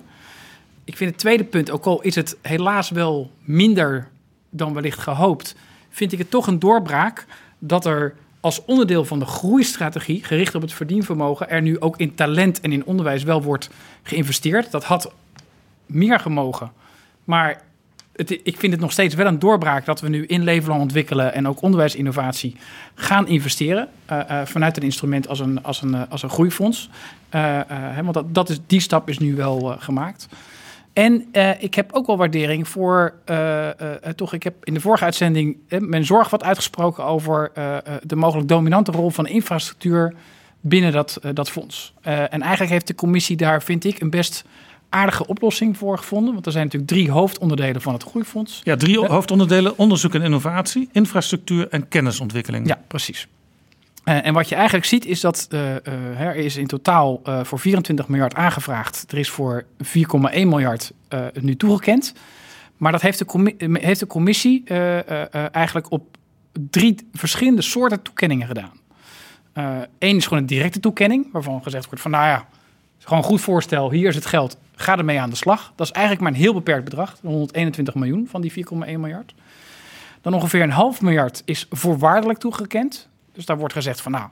Ik 0.83 0.97
vind 0.97 1.09
het 1.09 1.19
tweede 1.19 1.43
punt, 1.43 1.71
ook 1.71 1.85
al 1.85 2.01
is 2.01 2.15
het 2.15 2.37
helaas 2.41 2.89
wel 2.89 3.31
minder 3.43 4.07
dan 4.49 4.73
wellicht 4.73 4.99
gehoopt, 4.99 5.55
vind 5.89 6.11
ik 6.11 6.17
het 6.17 6.29
toch 6.29 6.47
een 6.47 6.59
doorbraak 6.59 7.25
dat 7.59 7.85
er 7.85 8.15
als 8.39 8.65
onderdeel 8.65 9.05
van 9.05 9.19
de 9.19 9.25
groeistrategie, 9.25 10.23
gericht 10.23 10.55
op 10.55 10.61
het 10.61 10.73
verdienvermogen, 10.73 11.49
er 11.49 11.61
nu 11.61 11.79
ook 11.79 11.97
in 11.97 12.15
talent 12.15 12.61
en 12.61 12.71
in 12.71 12.85
onderwijs 12.85 13.23
wel 13.23 13.43
wordt 13.43 13.69
geïnvesteerd. 14.03 14.71
Dat 14.71 14.83
had 14.83 15.11
meer 15.85 16.19
gemogen. 16.19 16.71
Maar 17.23 17.61
het, 18.15 18.31
ik 18.31 18.57
vind 18.57 18.71
het 18.71 18.81
nog 18.81 18.91
steeds 18.91 19.15
wel 19.15 19.25
een 19.25 19.39
doorbraak 19.39 19.85
dat 19.85 20.01
we 20.01 20.09
nu 20.09 20.25
in 20.25 20.43
Levenland 20.43 20.81
ontwikkelen 20.81 21.33
en 21.33 21.47
ook 21.47 21.61
onderwijsinnovatie 21.61 22.55
gaan 22.95 23.27
investeren. 23.27 23.87
Uh, 24.11 24.19
uh, 24.29 24.41
vanuit 24.45 24.77
een 24.77 24.83
instrument 24.83 25.27
als 25.27 25.39
een, 25.39 25.63
als 25.63 25.81
een, 25.81 25.93
uh, 25.93 26.01
als 26.09 26.23
een 26.23 26.29
groeifonds. 26.29 26.89
Want 28.01 28.13
dat, 28.13 28.33
dat 28.33 28.49
is, 28.49 28.59
die 28.67 28.79
stap 28.79 29.09
is 29.09 29.17
nu 29.17 29.35
wel 29.35 29.75
gemaakt. 29.79 30.27
En 30.99 31.25
ik 31.59 31.73
heb 31.73 31.93
ook 31.93 32.07
wel 32.07 32.17
waardering 32.17 32.67
voor, 32.67 33.13
toch, 34.15 34.33
ik 34.33 34.43
heb 34.43 34.53
in 34.63 34.73
de 34.73 34.79
vorige 34.79 35.03
uitzending 35.03 35.57
mijn 35.79 36.05
zorg 36.05 36.29
wat 36.29 36.43
uitgesproken 36.43 37.03
over 37.03 37.51
de 38.03 38.15
mogelijk 38.15 38.47
dominante 38.47 38.91
rol 38.91 39.09
van 39.09 39.27
infrastructuur 39.27 40.13
binnen 40.61 40.91
dat, 40.91 41.19
dat 41.33 41.49
fonds. 41.49 41.93
en 42.01 42.41
eigenlijk 42.41 42.71
heeft 42.71 42.87
de 42.87 42.95
commissie 42.95 43.37
daar, 43.37 43.63
vind 43.63 43.85
ik, 43.85 43.99
een 43.99 44.09
best 44.09 44.43
aardige 44.89 45.27
oplossing 45.27 45.77
voor 45.77 45.97
gevonden. 45.97 46.33
Want 46.33 46.45
er 46.45 46.51
zijn 46.51 46.63
natuurlijk 46.63 46.91
drie 46.91 47.11
hoofdonderdelen 47.11 47.81
van 47.81 47.93
het 47.93 48.03
Groeifonds. 48.03 48.61
Ja, 48.63 48.75
drie 48.75 49.07
hoofdonderdelen: 49.07 49.77
onderzoek 49.77 50.13
en 50.13 50.21
innovatie, 50.21 50.89
infrastructuur 50.91 51.67
en 51.67 51.87
kennisontwikkeling. 51.87 52.67
Ja, 52.67 52.81
precies. 52.87 53.27
Uh, 54.09 54.25
en 54.25 54.33
wat 54.33 54.49
je 54.49 54.55
eigenlijk 54.55 54.85
ziet 54.85 55.05
is 55.05 55.21
dat 55.21 55.47
uh, 55.49 55.59
uh, 55.61 56.19
er 56.19 56.35
is 56.35 56.57
in 56.57 56.67
totaal 56.67 57.21
voor 57.43 57.59
24 57.59 58.07
miljard 58.07 58.35
aangevraagd. 58.35 59.11
Er 59.11 59.17
is 59.17 59.29
voor 59.29 59.65
4,1 59.83 59.89
miljard 60.31 60.91
nu 61.33 61.55
toegekend. 61.55 62.13
Maar 62.77 62.91
dat 62.91 63.01
heeft 63.01 63.19
de, 63.19 63.55
heeft 63.73 63.99
de 63.99 64.07
commissie 64.07 64.63
eigenlijk 65.51 65.91
op 65.91 66.17
drie 66.69 66.95
verschillende 67.13 67.61
soorten 67.61 68.01
toekenningen 68.01 68.47
gedaan. 68.47 68.71
Eén 69.99 70.15
is 70.15 70.23
gewoon 70.23 70.39
een 70.39 70.45
directe 70.45 70.79
toekenning, 70.79 71.31
waarvan 71.31 71.63
gezegd 71.63 71.85
wordt 71.85 72.01
van 72.01 72.11
nou 72.11 72.25
ja, 72.25 72.47
gewoon 72.99 73.23
goed 73.23 73.41
voorstel, 73.41 73.91
hier 73.91 74.07
is 74.07 74.15
het 74.15 74.25
geld, 74.25 74.57
ga 74.75 74.97
ermee 74.97 75.19
aan 75.19 75.29
de 75.29 75.35
slag. 75.35 75.73
Dat 75.75 75.87
is 75.87 75.93
eigenlijk 75.93 76.23
maar 76.23 76.33
een 76.33 76.43
heel 76.43 76.53
beperkt 76.53 76.83
bedrag, 76.83 77.17
121 77.21 77.95
miljoen 77.95 78.27
van 78.27 78.41
die 78.41 78.53
4,1 78.73 78.77
miljard. 78.77 79.33
Dan 80.21 80.33
ongeveer 80.33 80.61
een 80.61 80.71
half 80.71 81.01
miljard 81.01 81.41
is 81.45 81.65
voorwaardelijk 81.69 82.39
toegekend. 82.39 83.09
Dus 83.33 83.45
daar 83.45 83.57
wordt 83.57 83.73
gezegd 83.73 84.01
van 84.01 84.11
nou, 84.11 84.29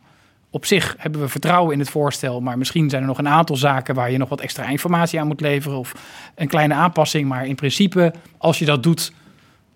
op 0.49 0.65
zich 0.65 0.95
hebben 0.97 1.21
we 1.21 1.27
vertrouwen 1.27 1.73
in 1.73 1.79
het 1.79 1.89
voorstel, 1.89 2.41
maar 2.41 2.57
misschien 2.57 2.89
zijn 2.89 3.01
er 3.01 3.07
nog 3.07 3.17
een 3.17 3.27
aantal 3.27 3.55
zaken 3.55 3.95
waar 3.95 4.11
je 4.11 4.17
nog 4.17 4.29
wat 4.29 4.41
extra 4.41 4.65
informatie 4.65 5.19
aan 5.19 5.27
moet 5.27 5.41
leveren 5.41 5.77
of 5.77 5.93
een 6.35 6.47
kleine 6.47 6.73
aanpassing. 6.73 7.27
Maar 7.27 7.45
in 7.45 7.55
principe, 7.55 8.13
als 8.37 8.59
je 8.59 8.65
dat 8.65 8.83
doet, 8.83 9.11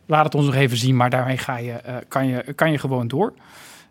laat 0.06 0.26
het 0.26 0.36
ons 0.36 0.46
nog 0.46 0.56
even 0.56 0.78
zien, 0.78 0.96
maar 0.96 1.10
daarmee 1.10 1.38
ga 1.38 1.58
je, 1.58 1.82
uh, 1.88 1.96
kan, 2.08 2.28
je, 2.28 2.54
kan 2.54 2.72
je 2.72 2.78
gewoon 2.78 3.08
door. 3.08 3.34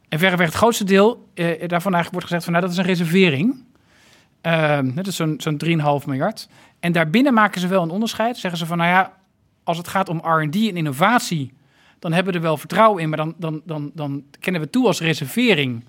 En 0.09 0.19
verreweg 0.19 0.47
het 0.47 0.57
grootste 0.57 0.85
deel 0.85 1.29
uh, 1.35 1.47
daarvan 1.47 1.95
eigenlijk 1.95 2.11
wordt 2.11 2.27
gezegd 2.27 2.45
van 2.45 2.53
nou, 2.53 2.65
dat 2.65 2.73
is 2.73 2.79
een 2.79 2.85
reservering. 2.85 3.65
Uh, 4.43 4.79
dat 4.83 5.07
is 5.07 5.17
zo'n 5.17 5.35
zo'n 5.39 5.61
3,5 5.65 6.07
miljard. 6.07 6.49
En 6.81 6.93
daarbinnen 6.93 7.35
maken 7.35 7.61
ze 7.61 7.67
wel 7.67 7.83
een 7.83 7.91
onderscheid. 7.91 8.37
Zeggen 8.37 8.59
ze 8.61 8.67
van, 8.67 8.79
nou 8.79 8.91
ja, 8.91 9.13
als 9.65 9.77
het 9.77 9.89
gaat 9.89 10.09
om 10.09 10.19
R&D 10.19 10.55
en 10.55 10.77
innovatie, 10.77 11.53
dan 12.00 12.12
hebben 12.12 12.33
we 12.33 12.38
er 12.38 12.45
wel 12.45 12.57
vertrouwen 12.57 13.02
in, 13.02 13.09
maar 13.09 13.19
dan, 13.19 13.35
dan, 13.38 13.62
dan, 13.64 13.90
dan 13.95 14.25
kennen 14.40 14.62
we 14.62 14.71
toe 14.71 14.87
als 14.87 15.00
reservering. 15.00 15.85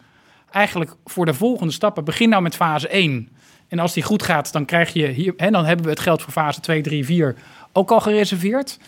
Eigenlijk 0.52 0.96
voor 1.06 1.26
de 1.26 1.34
volgende 1.34 1.74
stappen, 1.74 2.04
begin 2.04 2.30
nou 2.30 2.42
met 2.42 2.56
fase 2.56 2.88
1. 2.88 3.30
En 3.68 3.80
als 3.80 3.94
die 3.94 4.04
goed 4.04 4.24
gaat, 4.24 4.52
dan 4.52 4.66
krijg 4.66 4.94
je 4.94 5.08
hier, 5.08 5.34
hè, 5.38 5.50
dan 5.50 5.66
hebben 5.66 5.86
we 5.86 5.92
het 5.92 6.00
geld 6.00 6.22
voor 6.22 6.34
fase 6.34 6.60
2, 6.60 6.82
3, 6.82 7.06
4 7.06 7.36
ook 7.72 7.92
al 7.92 8.00
gereserveerd. 8.00 8.80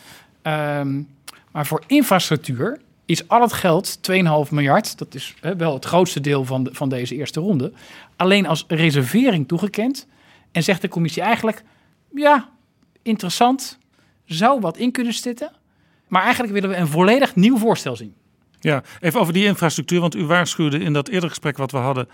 Um, 0.44 1.08
maar 1.52 1.66
voor 1.66 1.84
infrastructuur 1.88 2.82
is 3.06 3.28
al 3.28 3.42
het 3.42 3.54
geld, 3.54 3.98
2,5 4.12 4.52
miljard, 4.52 4.98
dat 4.98 5.16
is 5.16 5.36
wel 5.58 5.74
het 5.74 5.86
grootste 5.86 6.22
deel 6.22 6.46
van, 6.46 6.70
van 6.72 6.90
deze 6.90 7.16
eerste 7.16 7.40
ronde, 7.40 7.72
alleen 8.16 8.48
als 8.48 8.66
reservering 8.68 9.48
toegekend. 9.48 10.08
En 10.52 10.64
zegt 10.64 10.82
de 10.82 10.88
commissie 10.88 11.22
eigenlijk, 11.22 11.64
ja, 12.16 12.50
interessant, 13.02 13.78
zou 14.26 14.60
wat 14.60 14.78
in 14.78 14.92
kunnen 14.92 15.14
zitten. 15.14 15.52
Maar 16.14 16.24
eigenlijk 16.24 16.54
willen 16.54 16.70
we 16.70 16.76
een 16.76 16.88
volledig 16.88 17.36
nieuw 17.36 17.58
voorstel 17.58 17.96
zien. 17.96 18.14
Ja, 18.60 18.84
even 19.00 19.20
over 19.20 19.34
die 19.34 19.46
infrastructuur. 19.46 20.00
Want 20.00 20.16
u 20.16 20.26
waarschuwde 20.26 20.80
in 20.80 20.94
dat 20.94 21.08
eerdere 21.08 21.30
gesprek 21.30 21.58
wat 21.58 21.72
we 21.72 21.78
hadden 21.78 22.08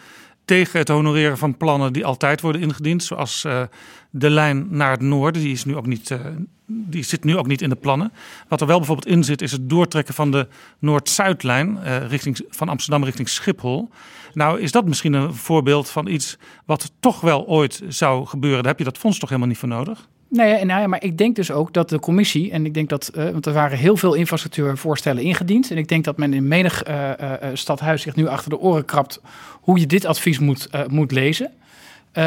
tegen 0.45 0.79
het 0.79 0.87
honoreren 0.87 1.37
van 1.37 1.57
plannen 1.57 1.93
die 1.93 2.05
altijd 2.05 2.41
worden 2.41 2.61
ingediend. 2.61 3.03
Zoals 3.03 3.43
uh, 3.45 3.61
de 4.09 4.29
lijn 4.29 4.67
naar 4.69 4.91
het 4.91 5.01
noorden. 5.01 5.41
Die, 5.41 5.51
is 5.51 5.65
nu 5.65 5.75
ook 5.75 5.85
niet, 5.85 6.09
uh, 6.09 6.19
die 6.65 7.03
zit 7.03 7.23
nu 7.23 7.37
ook 7.37 7.47
niet 7.47 7.61
in 7.61 7.69
de 7.69 7.75
plannen. 7.75 8.11
Wat 8.47 8.61
er 8.61 8.67
wel 8.67 8.77
bijvoorbeeld 8.77 9.07
in 9.07 9.23
zit, 9.23 9.41
is 9.41 9.51
het 9.51 9.69
doortrekken 9.69 10.13
van 10.13 10.31
de 10.31 10.47
Noord-Zuidlijn 10.79 11.79
uh, 11.83 12.07
richting, 12.07 12.45
van 12.49 12.69
Amsterdam 12.69 13.03
richting 13.03 13.29
Schiphol. 13.29 13.89
Nou, 14.33 14.59
is 14.59 14.71
dat 14.71 14.85
misschien 14.85 15.13
een 15.13 15.33
voorbeeld 15.33 15.89
van 15.89 16.07
iets 16.07 16.37
wat 16.65 16.91
toch 16.99 17.21
wel 17.21 17.47
ooit 17.47 17.81
zou 17.87 18.25
gebeuren? 18.25 18.59
Daar 18.59 18.71
heb 18.71 18.79
je 18.79 18.91
dat 18.91 18.97
fonds 18.97 19.19
toch 19.19 19.29
helemaal 19.29 19.49
niet 19.49 19.59
voor 19.59 19.69
nodig? 19.69 20.07
Nee, 20.29 20.65
nou 20.65 20.81
ja, 20.81 20.87
maar 20.87 21.03
ik 21.03 21.17
denk 21.17 21.35
dus 21.35 21.51
ook 21.51 21.73
dat 21.73 21.89
de 21.89 21.99
commissie, 21.99 22.51
en 22.51 22.65
ik 22.65 22.73
denk 22.73 22.89
dat, 22.89 23.11
uh, 23.15 23.29
want 23.29 23.45
er 23.45 23.53
waren 23.53 23.77
heel 23.77 23.97
veel 23.97 24.13
infrastructuurvoorstellen 24.13 25.23
ingediend. 25.23 25.71
En 25.71 25.77
ik 25.77 25.87
denk 25.87 26.03
dat 26.03 26.17
men 26.17 26.33
in 26.33 26.47
menig 26.47 26.87
uh, 26.87 27.09
uh, 27.21 27.33
stadhuis 27.53 28.01
zich 28.01 28.15
nu 28.15 28.27
achter 28.27 28.49
de 28.49 28.59
oren 28.59 28.85
krabt 28.85 29.21
hoe 29.61 29.79
je 29.79 29.85
dit 29.85 30.05
advies 30.05 30.39
moet, 30.39 30.69
moet 30.87 31.11
lezen. 31.11 31.51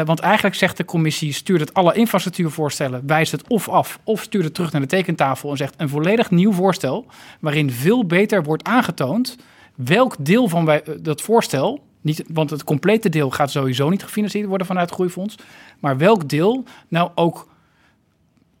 want 0.05 0.19
eigenlijk 0.19 0.55
zegt 0.55 0.77
de 0.77 0.85
commissie: 0.85 1.33
stuurt 1.33 1.59
het 1.59 1.73
alle 1.73 1.93
infrastructuurvoorstellen, 1.93 3.03
wijst 3.07 3.31
het 3.31 3.47
of 3.47 3.69
af, 3.69 3.99
of 4.03 4.21
stuurt 4.21 4.43
het 4.43 4.53
terug 4.53 4.71
naar 4.71 4.81
de 4.81 4.87
tekentafel 4.87 5.51
en 5.51 5.57
zegt 5.57 5.73
een 5.77 5.89
volledig 5.89 6.31
nieuw 6.31 6.51
voorstel. 6.51 7.05
waarin 7.39 7.71
veel 7.71 8.05
beter 8.05 8.43
wordt 8.43 8.63
aangetoond 8.63 9.37
welk 9.75 10.15
deel 10.19 10.47
van 10.47 10.65
wij, 10.65 10.83
dat 11.01 11.21
voorstel 11.21 11.83
niet, 12.01 12.23
want 12.27 12.49
het 12.49 12.63
complete 12.63 13.09
deel 13.09 13.29
gaat 13.29 13.51
sowieso 13.51 13.89
niet 13.89 14.03
gefinancierd 14.03 14.47
worden 14.47 14.67
vanuit 14.67 14.85
het 14.85 14.95
groeifonds. 14.95 15.35
Maar 15.79 15.97
welk 15.97 16.29
deel 16.29 16.63
nou 16.87 17.11
ook 17.15 17.47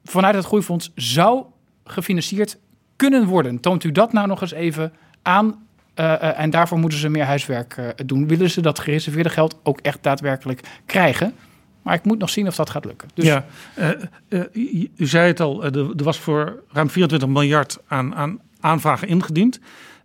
vanuit 0.03 0.35
het 0.35 0.45
groeifonds 0.45 0.91
zou 0.95 1.43
gefinancierd 1.85 2.57
kunnen 2.95 3.25
worden. 3.25 3.59
Toont 3.59 3.83
u 3.83 3.91
dat 3.91 4.13
nou 4.13 4.27
nog 4.27 4.41
eens 4.41 4.53
even 4.53 4.93
aan? 5.21 5.65
Uh, 5.99 6.39
en 6.39 6.49
daarvoor 6.49 6.79
moeten 6.79 6.99
ze 6.99 7.09
meer 7.09 7.25
huiswerk 7.25 7.77
uh, 7.77 7.87
doen. 8.05 8.27
Willen 8.27 8.49
ze 8.49 8.61
dat 8.61 8.79
gereserveerde 8.79 9.29
geld 9.29 9.59
ook 9.63 9.79
echt 9.79 10.03
daadwerkelijk 10.03 10.61
krijgen? 10.85 11.33
Maar 11.81 11.93
ik 11.93 12.03
moet 12.03 12.19
nog 12.19 12.29
zien 12.29 12.47
of 12.47 12.55
dat 12.55 12.69
gaat 12.69 12.85
lukken. 12.85 13.09
Dus... 13.13 13.25
Ja, 13.25 13.45
u, 14.51 14.89
u, 14.95 15.05
zei 15.07 15.27
het 15.27 15.39
al, 15.39 15.63
er, 15.63 15.77
er, 15.77 16.03
was 16.03 16.19
voor 16.19 16.63
ruim 16.71 16.89
24 16.89 17.29
miljard 17.29 17.77
aan, 17.87 18.15
aan 18.15 18.39
aanvragen 18.59 19.07
ingediend. 19.07 19.59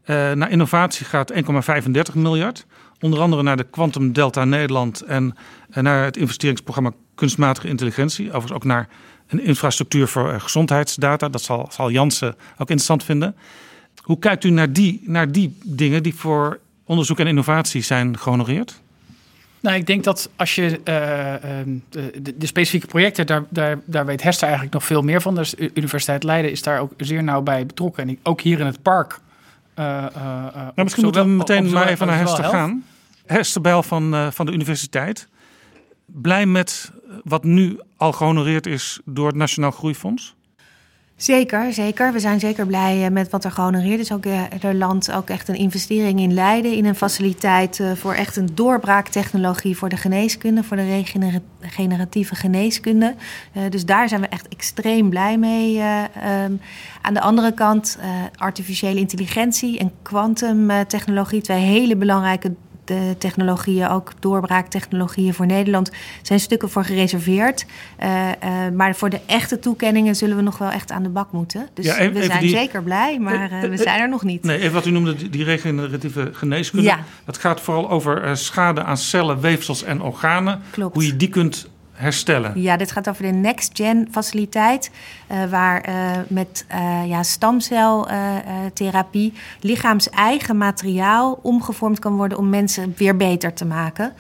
naar 0.07 0.51
innovatie 0.51 1.07
gaat 1.07 1.33
1,35 1.33 2.15
miljard. 2.15 2.67
Onder 3.01 3.21
andere 3.21 3.43
naar 3.43 3.57
de 3.57 3.65
Quantum 3.71 4.13
Delta 4.13 4.45
Nederland 4.45 5.01
en, 5.01 5.35
en 5.71 5.85
naar 5.85 6.05
het 6.05 6.17
investeringsprogramma 6.17 6.93
Kunstmatige 7.15 7.69
Intelligentie. 7.69 8.27
Overigens 8.27 8.53
ook 8.53 8.65
naar 8.65 8.89
een 9.29 9.45
infrastructuur 9.45 10.09
voor 10.09 10.33
uh, 10.33 10.41
gezondheidsdata. 10.41 11.29
Dat 11.29 11.43
zal, 11.43 11.69
zal 11.71 11.91
Jansen 11.91 12.35
ook 12.53 12.59
interessant 12.59 13.05
vinden. 13.05 13.37
Hoe 14.03 14.19
kijkt 14.19 14.45
u 14.45 14.51
naar 14.51 14.73
die, 14.73 15.01
naar 15.05 15.33
die 15.33 15.59
dingen 15.65 16.03
die 16.03 16.15
voor 16.15 16.59
onderzoek 16.85 17.19
en 17.19 17.27
innovatie 17.27 17.83
zijn 17.83 18.19
gehonoreerd? 18.19 18.81
Nou, 19.61 19.77
ik 19.77 19.87
denk 19.87 20.05
dat 20.05 20.31
als 20.37 20.55
je 20.55 20.63
uh, 20.63 20.75
de, 21.89 22.35
de, 22.37 22.47
specifieke 22.47 22.87
projecten, 22.87 23.27
daar, 23.27 23.45
daar, 23.49 23.79
daar 23.85 24.07
weet 24.07 24.23
Hester 24.23 24.45
eigenlijk 24.45 24.75
nog 24.75 24.85
veel 24.85 25.03
meer 25.03 25.21
van. 25.21 25.35
Dus 25.35 25.51
de 25.51 25.71
Universiteit 25.75 26.23
Leiden 26.23 26.51
is 26.51 26.63
daar 26.63 26.81
ook 26.81 26.93
zeer 26.97 27.23
nauw 27.23 27.41
bij 27.41 27.67
betrokken. 27.67 28.09
En 28.09 28.19
ook 28.23 28.41
hier 28.41 28.61
in 28.61 28.67
het 28.67 28.83
park. 28.83 29.21
Uh, 29.79 29.85
nou, 29.85 30.73
misschien 30.75 31.05
moeten 31.05 31.23
we 31.23 31.29
meteen 31.29 31.71
maar 31.71 31.89
even 31.89 32.07
naar 32.07 32.19
Hester 32.19 32.45
gaan. 32.45 32.85
Hester 33.27 33.61
Bijl 33.61 33.83
van, 33.83 34.33
van 34.33 34.47
de 34.47 34.53
universiteit. 34.53 35.29
Blij 36.13 36.47
met 36.47 36.93
wat 37.25 37.45
nu 37.45 37.81
al 37.97 38.13
gehonoreerd 38.13 38.67
is 38.67 39.01
door 39.05 39.27
het 39.27 39.37
Nationaal 39.37 39.71
Groeifonds? 39.71 40.37
Zeker, 41.19 41.73
zeker. 41.73 42.13
We 42.13 42.21
zijn 42.21 42.41
zeker 42.41 42.67
blij 42.67 43.05
eh, 43.05 43.11
met 43.11 43.31
wat 43.31 43.45
er 43.45 43.51
gehonoreerd 43.51 44.01
is. 44.01 44.13
Ook 44.13 44.25
eh, 44.25 44.65
er 44.65 44.75
landt 44.75 45.13
ook 45.13 45.29
echt 45.29 45.49
een 45.49 45.55
investering 45.55 46.21
in 46.21 46.35
Leiden, 46.35 46.73
in 46.73 46.85
een 46.85 46.95
faciliteit 46.95 47.81
eh, 47.81 47.93
voor 47.93 48.15
echt 48.15 48.37
een 48.37 48.49
doorbraaktechnologie 48.55 49.77
voor 49.77 49.89
de 49.89 49.97
geneeskunde, 49.97 50.63
voor 50.63 50.77
de 50.77 51.05
regeneratieve 51.61 52.35
geneeskunde. 52.35 53.15
dus 53.69 53.85
daar 53.85 54.09
zijn 54.09 54.21
we 54.21 54.27
echt 54.29 54.49
extreem 54.49 55.11
blij 55.11 55.39
mee. 55.39 55.81
Ehm, 55.81 56.53
aan 57.03 57.15
de 57.15 57.21
andere 57.21 57.53
kant, 57.53 57.99
artificiële 58.35 59.01
intelligentie 59.01 59.79
en 59.79 59.93
kwantumtechnologie, 60.03 61.41
twee 61.41 61.61
hele 61.61 61.97
belangrijke 61.97 62.55
de 62.89 63.15
technologieën, 63.19 63.89
ook 63.89 64.13
doorbraaktechnologieën 64.19 65.35
voor 65.35 65.47
Nederland, 65.47 65.91
zijn 66.23 66.41
stukken 66.41 66.71
voor 66.71 66.85
gereserveerd. 66.85 67.67
Uh, 68.03 68.29
uh, 68.29 68.69
maar 68.75 68.95
voor 68.95 69.11
de 69.11 69.21
echte 69.27 69.59
toekenningen 69.59 70.17
zullen 70.17 70.37
we 70.37 70.43
nog 70.43 70.59
wel 70.59 70.71
echt 70.71 70.91
aan 70.91 71.03
de 71.03 71.09
bak 71.09 71.33
moeten. 71.33 71.69
Dus 71.75 71.85
ja, 71.85 72.13
we 72.13 72.23
zijn 72.25 72.49
zeker 72.49 72.83
blij, 72.83 73.19
maar 73.19 73.53
uh, 73.53 73.61
we 73.61 73.77
zijn 73.77 74.01
er 74.01 74.09
nog 74.09 74.23
niet. 74.23 74.43
Nee, 74.43 74.59
even 74.59 74.73
wat 74.73 74.87
u 74.87 74.91
noemde, 74.91 75.31
die 75.31 75.45
regeneratieve 75.45 76.31
geneeskunde. 76.33 76.87
Ja. 76.87 76.99
Dat 77.25 77.39
gaat 77.39 77.61
vooral 77.61 77.91
over 77.91 78.37
schade 78.37 78.83
aan 78.83 78.97
cellen, 78.97 79.41
weefsels 79.41 79.83
en 79.83 80.03
organen. 80.03 80.61
Klopt. 80.71 80.95
Hoe 80.95 81.07
je 81.07 81.17
die 81.17 81.29
kunt 81.29 81.69
herstellen. 81.99 82.61
Ja, 82.61 82.77
dit 82.77 82.93
gaat 82.93 83.09
over 83.09 83.23
de 83.23 83.29
Next 83.29 83.71
Gen 83.75 84.09
faciliteit, 84.11 84.91
uh, 85.33 85.45
waar 85.51 85.89
uh, 85.89 86.11
met 86.29 86.65
uh, 86.75 87.03
ja, 87.07 87.23
stamceltherapie 87.23 89.33
lichaams-eigen 89.61 90.57
materiaal 90.57 91.39
omgevormd 91.43 91.99
kan 91.99 92.17
worden 92.17 92.39
om 92.39 92.49
mensen 92.49 92.95
weer 92.97 93.17
beter 93.17 93.53
te 93.53 93.65
maken. 93.65 94.13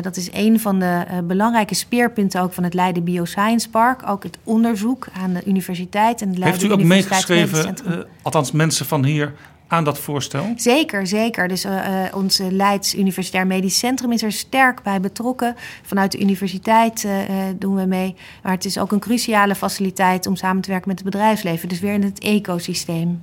dat 0.00 0.16
is 0.16 0.28
een 0.32 0.60
van 0.60 0.78
de 0.78 1.04
belangrijke 1.24 1.74
speerpunten 1.74 2.40
ook 2.40 2.52
van 2.52 2.64
het 2.64 2.74
Leiden 2.74 3.04
Bioscience 3.04 3.70
Park. 3.70 4.08
Ook 4.08 4.22
het 4.22 4.38
onderzoek 4.44 5.06
aan 5.22 5.32
de 5.32 5.44
universiteit 5.44 6.22
en 6.22 6.32
de 6.32 6.38
Leiden 6.38 6.60
Heeft 6.60 6.72
u 6.72 6.74
ook 6.80 6.88
meegeschreven, 6.88 7.76
althans 8.22 8.52
mensen 8.52 8.86
van 8.86 9.04
hier 9.04 9.32
aan 9.72 9.84
dat 9.84 9.98
voorstel? 9.98 10.52
Zeker, 10.56 11.06
zeker. 11.06 11.48
Dus 11.48 11.64
uh, 11.64 12.04
onze 12.14 12.52
Leids 12.52 12.94
Universitair 12.94 13.46
Medisch 13.46 13.78
Centrum 13.78 14.12
is 14.12 14.22
er 14.22 14.32
sterk 14.32 14.82
bij 14.82 15.00
betrokken. 15.00 15.54
Vanuit 15.82 16.12
de 16.12 16.20
universiteit 16.20 17.04
uh, 17.04 17.12
doen 17.58 17.74
we 17.74 17.86
mee. 17.86 18.14
Maar 18.42 18.52
het 18.52 18.64
is 18.64 18.78
ook 18.78 18.92
een 18.92 19.00
cruciale 19.00 19.54
faciliteit 19.54 20.26
om 20.26 20.36
samen 20.36 20.62
te 20.62 20.70
werken 20.70 20.88
met 20.88 20.98
het 20.98 21.10
bedrijfsleven. 21.10 21.68
Dus 21.68 21.80
weer 21.80 21.94
in 21.94 22.02
het 22.02 22.18
ecosysteem. 22.18 23.20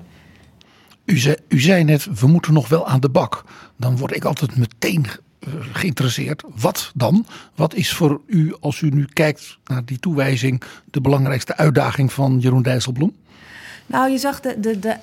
U 1.06 1.18
zei, 1.18 1.36
u 1.48 1.60
zei 1.60 1.84
net, 1.84 2.20
we 2.20 2.28
moeten 2.28 2.54
nog 2.54 2.68
wel 2.68 2.88
aan 2.88 3.00
de 3.00 3.10
bak. 3.10 3.44
Dan 3.78 3.98
word 3.98 4.16
ik 4.16 4.26
altijd 4.26 4.58
meteen 4.58 5.06
geïnteresseerd. 5.72 6.44
Wat 6.56 6.92
dan? 6.96 7.26
Wat 7.56 7.74
is 7.74 7.94
voor 7.94 8.22
u, 8.26 8.56
als 8.60 8.82
u 8.82 8.90
nu 8.90 9.08
kijkt 9.14 9.58
naar 9.66 9.86
die 9.86 10.00
toewijzing, 10.00 10.62
de 10.86 11.02
belangrijkste 11.02 11.58
uitdaging 11.58 12.14
van 12.14 12.40
Jeroen 12.40 12.62
Dijsselbloem? 12.62 13.16
Nou, 13.90 14.12
je 14.12 14.18
zag 14.18 14.40
de, 14.40 14.60
de, 14.60 14.80
de, 14.80 14.96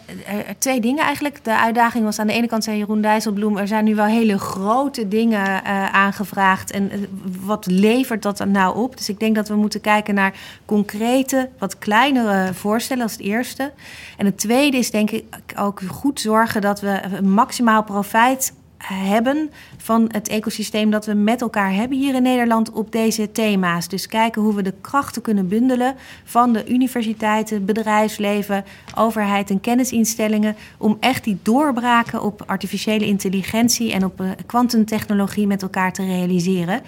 twee 0.59 0.81
dingen 0.81 1.05
eigenlijk. 1.05 1.45
De 1.45 1.59
uitdaging 1.59 2.05
was 2.05 2.19
aan 2.19 2.27
de 2.27 2.33
ene 2.33 2.47
kant, 2.47 2.65
zei 2.65 2.79
Jeroen 2.79 3.01
Dijsselbloem... 3.01 3.57
er 3.57 3.67
zijn 3.67 3.85
nu 3.85 3.95
wel 3.95 4.05
hele 4.05 4.39
grote 4.39 5.09
dingen 5.09 5.41
uh, 5.41 5.95
aangevraagd. 5.95 6.71
En 6.71 6.91
uh, 6.93 7.07
wat 7.41 7.67
levert 7.67 8.23
dat 8.23 8.37
dan 8.37 8.51
nou 8.51 8.77
op? 8.77 8.97
Dus 8.97 9.09
ik 9.09 9.21
denk 9.21 9.35
dat 9.35 9.49
we 9.49 9.55
moeten 9.55 9.81
kijken 9.81 10.15
naar 10.15 10.35
concrete, 10.65 11.49
wat 11.59 11.79
kleinere 11.79 12.55
voorstellen 12.55 13.03
als 13.03 13.13
het 13.13 13.21
eerste. 13.21 13.73
En 14.17 14.27
het 14.27 14.39
tweede 14.39 14.77
is 14.77 14.91
denk 14.91 15.11
ik 15.11 15.25
ook 15.57 15.81
goed 15.89 16.21
zorgen 16.21 16.61
dat 16.61 16.81
we 16.81 17.01
maximaal 17.23 17.83
profijt 17.83 18.53
hebben 18.95 19.51
van 19.77 20.09
het 20.13 20.29
ecosysteem 20.29 20.91
dat 20.91 21.07
we 21.07 21.15
met 21.15 21.41
elkaar 21.41 21.73
hebben 21.73 21.99
hier 21.99 22.15
in 22.15 22.23
Nederland 22.23 22.73
op 22.73 22.93
deze 22.93 23.33
thema's. 23.33 23.89
Dus 23.89 24.07
kijken 24.07 24.43
hoe 24.43 24.55
we 24.55 24.63
de 24.63 24.75
krachten 24.81 25.23
kunnen 25.23 25.49
bundelen 25.49 25.95
van 26.25 26.53
de 26.53 26.69
universiteiten, 26.69 27.65
bedrijfsleven, 27.65 28.65
overheid 28.95 29.51
en 29.51 29.61
kennisinstellingen 29.61 30.57
om 30.79 30.97
echt 31.01 31.25
die 31.25 31.39
doorbraken 31.43 32.23
op 32.23 32.43
artificiële 32.47 33.07
intelligentie 33.07 33.93
en 33.93 34.05
op 34.05 34.25
kwantumtechnologie 34.47 35.47
met 35.47 35.63
elkaar 35.63 35.93
te 35.93 36.05
realiseren. 36.05 36.81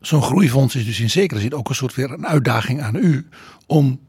Zo'n 0.00 0.22
groeifonds 0.22 0.74
is 0.74 0.84
dus 0.84 1.00
in 1.00 1.10
zekere 1.10 1.40
zin 1.40 1.54
ook 1.54 1.68
een 1.68 1.74
soort 1.74 1.94
weer 1.94 2.10
een 2.10 2.26
uitdaging 2.26 2.82
aan 2.82 2.96
u 2.96 3.26
om 3.66 4.00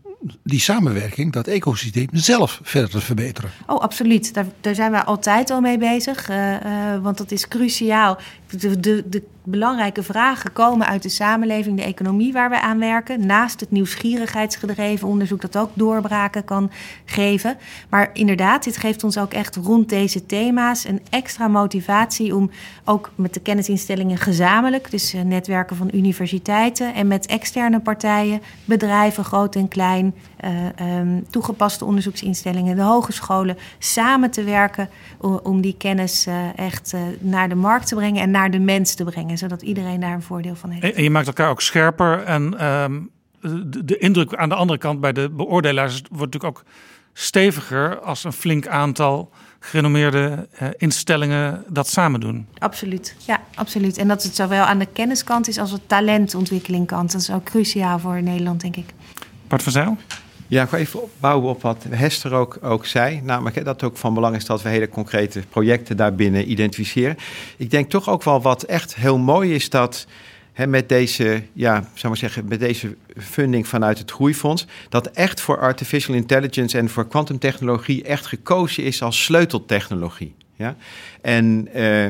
die 0.43 0.59
samenwerking, 0.59 1.31
dat 1.31 1.47
ecosysteem 1.47 2.07
zelf 2.11 2.59
verder 2.63 2.89
te 2.89 3.01
verbeteren. 3.01 3.49
Oh, 3.67 3.79
absoluut. 3.79 4.33
Daar, 4.33 4.45
daar 4.61 4.75
zijn 4.75 4.91
we 4.91 5.03
altijd 5.03 5.49
al 5.49 5.61
mee 5.61 5.77
bezig. 5.77 6.29
Uh, 6.29 6.53
uh, 6.53 7.01
want 7.01 7.17
dat 7.17 7.31
is 7.31 7.47
cruciaal. 7.47 8.17
De, 8.49 8.79
de, 8.79 9.03
de, 9.09 9.23
belangrijke 9.49 10.03
vragen 10.03 10.53
komen 10.53 10.87
uit 10.87 11.03
de 11.03 11.09
samenleving, 11.09 11.77
de 11.77 11.83
economie 11.83 12.33
waar 12.33 12.49
we 12.49 12.61
aan 12.61 12.79
werken. 12.79 13.25
Naast 13.25 13.59
het 13.59 13.71
nieuwsgierigheidsgedreven 13.71 15.07
onderzoek 15.07 15.41
dat 15.41 15.57
ook 15.57 15.69
doorbraken 15.73 16.43
kan 16.43 16.71
geven. 17.05 17.57
Maar 17.89 18.09
inderdaad, 18.13 18.63
dit 18.63 18.77
geeft 18.77 19.03
ons 19.03 19.17
ook 19.17 19.33
echt 19.33 19.55
rond 19.55 19.89
deze 19.89 20.25
thema's 20.25 20.85
een 20.85 21.01
extra 21.09 21.47
motivatie 21.47 22.35
om 22.35 22.51
ook 22.85 23.11
met 23.15 23.33
de 23.33 23.39
kennisinstellingen 23.39 24.17
gezamenlijk, 24.17 24.91
dus 24.91 25.13
eh, 25.13 25.21
netwerken 25.21 25.75
van 25.75 25.89
universiteiten 25.93 26.93
en 26.93 27.07
met 27.07 27.25
externe 27.25 27.79
partijen, 27.79 28.41
bedrijven, 28.65 29.23
groot 29.23 29.55
en 29.55 29.67
klein, 29.67 30.13
um, 30.81 31.25
toegepaste 31.29 31.85
onderzoeksinstellingen, 31.85 32.75
de 32.75 32.81
hogescholen, 32.81 33.57
samen 33.79 34.31
te 34.31 34.43
werken 34.43 34.89
om, 35.17 35.39
om 35.43 35.61
die 35.61 35.75
kennis 35.77 36.27
uh, 36.27 36.57
echt 36.57 36.93
uh, 36.93 37.01
naar 37.19 37.49
de 37.49 37.55
markt 37.55 37.87
te 37.87 37.95
brengen 37.95 38.21
en 38.21 38.31
naar 38.31 38.51
de 38.51 38.59
mens 38.59 38.93
te 38.93 39.03
brengen, 39.03 39.37
zodat 39.37 39.61
iedereen 39.61 39.99
daar 39.99 40.13
een 40.13 40.21
voordeel 40.21 40.55
van 40.55 40.69
heeft. 40.69 40.95
En 40.95 41.03
je 41.03 41.09
maakt 41.09 41.27
elkaar 41.27 41.49
ook 41.49 41.61
scherper 41.61 42.23
en 42.23 42.65
um, 42.65 43.09
de, 43.41 43.85
de 43.85 43.97
indruk 43.97 44.35
aan 44.35 44.49
de 44.49 44.55
andere 44.55 44.79
kant 44.79 45.01
bij 45.01 45.13
de 45.13 45.29
beoordelaars 45.29 46.01
wordt 46.09 46.33
natuurlijk 46.33 46.57
ook 46.57 46.65
steviger 47.13 47.99
als 47.99 48.23
een 48.23 48.33
flink 48.33 48.67
aantal 48.67 49.31
gerenommeerde 49.59 50.47
eh, 50.51 50.67
instellingen 50.77 51.63
dat 51.67 51.87
samen 51.87 52.19
doen. 52.19 52.47
Absoluut, 52.57 53.15
ja, 53.25 53.41
absoluut. 53.55 53.97
En 53.97 54.07
dat 54.07 54.23
het 54.23 54.35
zowel 54.35 54.63
aan 54.63 54.79
de 54.79 54.85
kenniskant 54.85 55.47
is 55.47 55.57
als 55.57 55.71
de 55.71 55.79
talentontwikkelingkant. 55.87 57.11
Dat 57.11 57.21
is 57.21 57.31
ook 57.31 57.43
cruciaal 57.43 57.99
voor 57.99 58.23
Nederland, 58.23 58.61
denk 58.61 58.75
ik. 58.75 58.93
Bart 59.47 59.63
van 59.63 59.71
Zijl? 59.71 59.97
Ja, 60.49 60.63
ik 60.63 60.69
wil 60.69 60.79
even 60.79 60.99
bouwen 61.19 61.49
op 61.49 61.61
wat 61.61 61.85
Hester 61.89 62.33
ook, 62.33 62.57
ook 62.61 62.85
zei. 62.85 63.21
Namelijk 63.23 63.55
dat 63.55 63.81
het 63.81 63.83
ook 63.83 63.97
van 63.97 64.13
belang 64.13 64.35
is 64.35 64.45
dat 64.45 64.61
we 64.61 64.69
hele 64.69 64.89
concrete 64.89 65.41
projecten 65.49 65.97
daarbinnen 65.97 66.51
identificeren. 66.51 67.17
Ik 67.57 67.71
denk 67.71 67.89
toch 67.89 68.09
ook 68.09 68.23
wel 68.23 68.41
wat 68.41 68.63
echt 68.63 68.95
heel 68.95 69.17
mooi 69.17 69.53
is 69.53 69.69
dat 69.69 70.07
met 70.67 70.89
deze, 70.89 71.43
ja, 71.53 71.73
zou 71.93 72.07
maar 72.07 72.17
zeggen, 72.17 72.45
met 72.47 72.59
deze 72.59 72.95
funding 73.17 73.67
vanuit 73.67 73.97
het 73.97 74.11
Groeifonds, 74.11 74.67
dat 74.89 75.07
echt 75.07 75.41
voor 75.41 75.59
artificial 75.59 76.15
intelligence 76.15 76.77
en 76.77 76.89
voor 76.89 77.07
kwantumtechnologie 77.07 78.03
echt 78.03 78.25
gekozen 78.25 78.83
is 78.83 79.01
als 79.01 79.23
sleuteltechnologie. 79.23 80.35
Ja? 80.55 80.75
En 81.21 81.69
uh, 81.75 82.07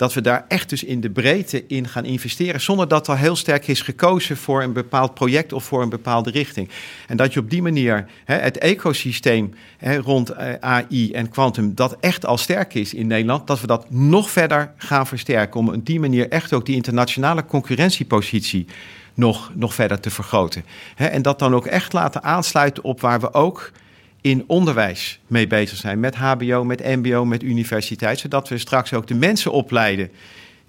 dat 0.00 0.14
we 0.14 0.20
daar 0.20 0.44
echt 0.48 0.68
dus 0.68 0.84
in 0.84 1.00
de 1.00 1.10
breedte 1.10 1.66
in 1.66 1.88
gaan 1.88 2.04
investeren, 2.04 2.60
zonder 2.60 2.88
dat 2.88 3.08
er 3.08 3.18
heel 3.18 3.36
sterk 3.36 3.68
is 3.68 3.80
gekozen 3.80 4.36
voor 4.36 4.62
een 4.62 4.72
bepaald 4.72 5.14
project 5.14 5.52
of 5.52 5.64
voor 5.64 5.82
een 5.82 5.88
bepaalde 5.88 6.30
richting. 6.30 6.68
En 7.06 7.16
dat 7.16 7.32
je 7.32 7.40
op 7.40 7.50
die 7.50 7.62
manier 7.62 8.06
hè, 8.24 8.34
het 8.34 8.58
ecosysteem 8.58 9.54
hè, 9.78 9.96
rond 9.96 10.30
eh, 10.30 10.54
AI 10.60 11.12
en 11.12 11.28
kwantum, 11.28 11.74
dat 11.74 11.96
echt 12.00 12.26
al 12.26 12.38
sterk 12.38 12.74
is 12.74 12.94
in 12.94 13.06
Nederland, 13.06 13.46
dat 13.46 13.60
we 13.60 13.66
dat 13.66 13.90
nog 13.90 14.30
verder 14.30 14.72
gaan 14.76 15.06
versterken. 15.06 15.60
Om 15.60 15.68
op 15.68 15.86
die 15.86 16.00
manier 16.00 16.28
echt 16.28 16.52
ook 16.52 16.66
die 16.66 16.76
internationale 16.76 17.44
concurrentiepositie 17.44 18.66
nog, 19.14 19.52
nog 19.54 19.74
verder 19.74 20.00
te 20.00 20.10
vergroten. 20.10 20.64
En 20.96 21.22
dat 21.22 21.38
dan 21.38 21.54
ook 21.54 21.66
echt 21.66 21.92
laten 21.92 22.22
aansluiten 22.22 22.84
op 22.84 23.00
waar 23.00 23.20
we 23.20 23.34
ook 23.34 23.72
in 24.20 24.44
onderwijs 24.46 25.20
mee 25.26 25.46
bezig 25.46 25.76
zijn. 25.76 26.00
Met 26.00 26.14
HBO, 26.14 26.64
met 26.64 26.84
MBO, 26.84 27.24
met 27.24 27.42
universiteit. 27.42 28.18
Zodat 28.18 28.48
we 28.48 28.58
straks 28.58 28.92
ook 28.92 29.06
de 29.06 29.14
mensen 29.14 29.52
opleiden 29.52 30.10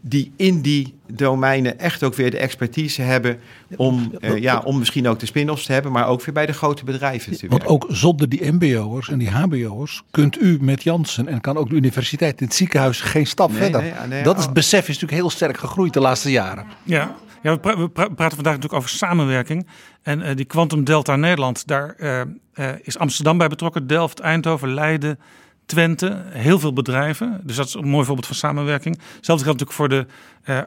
die 0.02 0.32
in 0.36 0.62
die 0.62 0.94
domeinen 1.08 1.80
echt 1.80 2.04
ook 2.04 2.16
weer 2.16 2.32
de 2.32 2.38
expertise 2.38 3.02
hebben 3.02 3.40
om, 3.76 4.14
uh, 4.20 4.38
ja, 4.38 4.60
om 4.60 4.80
misschien 4.80 5.08
ook 5.08 5.20
de 5.20 5.26
spin-offs 5.26 5.66
te 5.66 5.74
hebben, 5.74 5.92
maar 5.92 6.08
ook 6.08 6.24
weer 6.24 6.34
bij 6.34 6.46
de 6.46 6.54
grote 6.54 6.84
bedrijven 6.84 7.38
te 7.38 7.48
Want 7.48 7.66
ook 7.66 7.86
zonder 7.90 8.30
die 8.30 8.52
mbo'ers 8.52 9.10
en 9.10 9.18
die 9.18 9.30
hbo'ers 9.30 10.04
kunt 10.12 10.42
u 10.42 10.58
met 10.62 10.84
Jansen 10.84 11.28
en 11.28 11.42
kan 11.42 11.58
ook 11.58 11.70
de 11.70 11.76
universiteit 11.76 12.42
in 12.42 12.46
het 12.46 12.56
ziekenhuis 12.56 13.02
geen 13.02 13.28
stap 13.28 13.54
verder. 13.54 13.82
Nee, 13.82 13.94
nee, 14.10 14.24
dat 14.24 14.38
is, 14.38 14.44
het 14.44 14.54
besef 14.54 14.82
is 14.82 14.88
natuurlijk 14.88 15.22
heel 15.22 15.30
sterk 15.30 15.58
gegroeid 15.58 15.94
de 15.94 16.00
laatste 16.00 16.32
jaren. 16.32 16.66
Ja, 16.84 17.16
ja, 17.42 17.60
we, 17.60 17.90
praten 17.90 18.16
vandaag 18.16 18.44
natuurlijk 18.44 18.74
over 18.74 18.90
samenwerking. 18.90 19.68
En 20.02 20.20
uh, 20.20 20.36
die 20.36 20.46
Quantum 20.46 20.84
Delta 20.84 21.16
Nederland, 21.16 21.68
daar 21.68 21.96
uh, 22.00 22.22
uh, 22.56 22.70
is 22.82 22.98
Amsterdam 22.98 23.38
bij 23.38 23.48
betrokken, 23.48 23.88
Delft, 23.88 24.20
Eindhoven, 24.20 24.74
Leiden, 24.74 25.20
Twente. 25.66 26.22
Heel 26.26 26.60
veel 26.60 26.74
bedrijven. 26.74 27.42
Dus 27.44 27.56
dat 27.56 27.68
is 27.68 27.74
een 27.74 27.88
mooi 27.88 28.06
voorbeeld 28.06 28.28
van 28.28 28.36
samenwerking. 28.36 29.00
Hetzelfde 29.16 29.46
geldt 29.46 29.60
natuurlijk 29.60 29.72
voor 29.72 29.90
de 29.90 30.06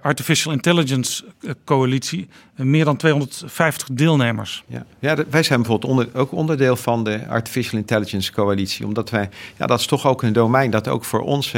Artificial 0.02 0.52
Intelligence 0.52 1.24
Coalitie. 1.64 2.28
meer 2.56 2.84
dan 2.84 2.96
250 2.96 3.88
deelnemers. 3.92 4.64
Ja, 4.66 4.86
ja 4.98 5.16
wij 5.30 5.42
zijn 5.42 5.62
bijvoorbeeld 5.62 6.14
ook 6.14 6.32
onderdeel 6.32 6.76
van 6.76 7.04
de 7.04 7.26
Artificial 7.28 7.80
Intelligence 7.80 8.32
Coalitie. 8.32 8.86
Omdat 8.86 9.10
wij, 9.10 9.28
ja, 9.56 9.66
dat 9.66 9.80
is 9.80 9.86
toch 9.86 10.06
ook 10.06 10.22
een 10.22 10.32
domein 10.32 10.70
dat 10.70 10.88
ook 10.88 11.04
voor 11.04 11.20
ons 11.20 11.52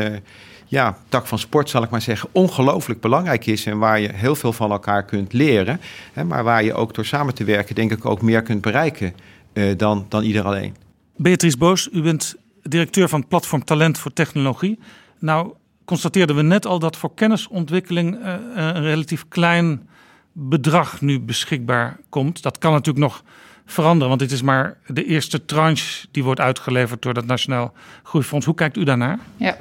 ja, 0.66 0.98
tak 1.08 1.26
van 1.26 1.38
sport, 1.38 1.70
zal 1.70 1.82
ik 1.82 1.90
maar 1.90 2.02
zeggen, 2.02 2.28
ongelooflijk 2.32 3.00
belangrijk 3.00 3.46
is. 3.46 3.66
En 3.66 3.78
waar 3.78 4.00
je 4.00 4.12
heel 4.12 4.34
veel 4.34 4.52
van 4.52 4.70
elkaar 4.70 5.04
kunt 5.04 5.32
leren. 5.32 5.80
Hè, 6.12 6.24
maar 6.24 6.44
waar 6.44 6.64
je 6.64 6.74
ook 6.74 6.94
door 6.94 7.04
samen 7.04 7.34
te 7.34 7.44
werken, 7.44 7.74
denk 7.74 7.92
ik, 7.92 8.04
ook 8.04 8.22
meer 8.22 8.42
kunt 8.42 8.60
bereiken 8.60 9.14
uh, 9.52 9.76
dan, 9.76 10.06
dan 10.08 10.22
ieder 10.22 10.44
alleen. 10.44 10.76
Beatrice 11.16 11.56
Boos, 11.56 11.88
u 11.92 12.02
bent 12.02 12.34
directeur 12.62 13.08
van 13.08 13.26
Platform 13.26 13.64
Talent 13.64 13.98
voor 13.98 14.12
Technologie. 14.12 14.78
Nou, 15.18 15.52
constateerden 15.84 16.36
we 16.36 16.42
net 16.42 16.66
al 16.66 16.78
dat 16.78 16.96
voor 16.96 17.14
kennisontwikkeling 17.14 18.14
uh, 18.14 18.34
een 18.54 18.82
relatief 18.82 19.24
klein 19.28 19.88
bedrag 20.32 21.00
nu 21.00 21.20
beschikbaar 21.20 21.96
komt. 22.08 22.42
Dat 22.42 22.58
kan 22.58 22.72
natuurlijk 22.72 23.06
nog 23.06 23.22
veranderen? 23.66 24.08
Want 24.08 24.20
dit 24.20 24.32
is 24.32 24.42
maar 24.42 24.76
de 24.86 25.04
eerste 25.04 25.44
tranche 25.44 26.06
die 26.10 26.24
wordt 26.24 26.40
uitgeleverd 26.40 27.02
door 27.02 27.14
dat 27.14 27.26
Nationaal 27.26 27.72
Groeifonds. 28.02 28.46
Hoe 28.46 28.54
kijkt 28.54 28.76
u 28.76 28.84
daarnaar? 28.84 29.18
Ja, 29.36 29.56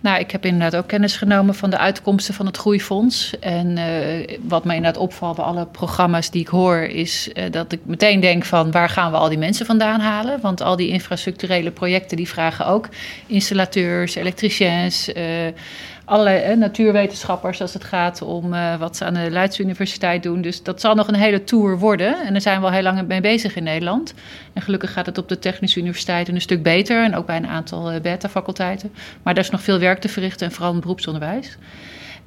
nou, 0.00 0.20
ik 0.20 0.30
heb 0.30 0.44
inderdaad 0.44 0.76
ook 0.76 0.88
kennis 0.88 1.16
genomen 1.16 1.54
van 1.54 1.70
de 1.70 1.78
uitkomsten 1.78 2.34
van 2.34 2.46
het 2.46 2.56
Groeifonds. 2.56 3.38
En 3.38 3.76
uh, 3.76 4.38
wat 4.48 4.64
mij 4.64 4.76
inderdaad 4.76 5.02
opvalt 5.02 5.36
bij 5.36 5.44
alle 5.44 5.66
programma's 5.66 6.30
die 6.30 6.40
ik 6.40 6.48
hoor, 6.48 6.76
is 6.76 7.30
uh, 7.34 7.44
dat 7.50 7.72
ik 7.72 7.80
meteen 7.84 8.20
denk 8.20 8.44
van 8.44 8.70
waar 8.70 8.88
gaan 8.88 9.10
we 9.10 9.16
al 9.16 9.28
die 9.28 9.38
mensen 9.38 9.66
vandaan 9.66 10.00
halen? 10.00 10.40
Want 10.40 10.60
al 10.60 10.76
die 10.76 10.88
infrastructurele 10.88 11.70
projecten 11.70 12.16
die 12.16 12.28
vragen 12.28 12.66
ook 12.66 12.88
installateurs, 13.26 14.14
elektriciens. 14.14 15.08
Uh, 15.08 15.24
allerlei 16.04 16.56
natuurwetenschappers 16.56 17.60
als 17.60 17.72
het 17.72 17.84
gaat 17.84 18.22
om 18.22 18.54
uh, 18.54 18.76
wat 18.76 18.96
ze 18.96 19.04
aan 19.04 19.14
de 19.14 19.30
Leids 19.30 19.60
Universiteit 19.60 20.22
doen. 20.22 20.40
Dus 20.40 20.62
dat 20.62 20.80
zal 20.80 20.94
nog 20.94 21.08
een 21.08 21.14
hele 21.14 21.44
tour 21.44 21.78
worden. 21.78 22.20
En 22.24 22.32
daar 22.32 22.40
zijn 22.40 22.60
we 22.60 22.66
al 22.66 22.72
heel 22.72 22.82
lang 22.82 23.06
mee 23.06 23.20
bezig 23.20 23.56
in 23.56 23.62
Nederland. 23.62 24.14
En 24.52 24.62
gelukkig 24.62 24.92
gaat 24.92 25.06
het 25.06 25.18
op 25.18 25.28
de 25.28 25.38
Technische 25.38 25.80
Universiteit 25.80 26.28
een 26.28 26.40
stuk 26.40 26.62
beter. 26.62 27.04
En 27.04 27.16
ook 27.16 27.26
bij 27.26 27.36
een 27.36 27.46
aantal 27.46 27.92
uh, 27.92 28.00
beta-faculteiten. 28.00 28.92
Maar 29.22 29.34
daar 29.34 29.44
is 29.44 29.50
nog 29.50 29.62
veel 29.62 29.78
werk 29.78 30.00
te 30.00 30.08
verrichten 30.08 30.46
en 30.46 30.52
vooral 30.52 30.68
in 30.68 30.76
het 30.76 30.84
beroepsonderwijs. 30.84 31.56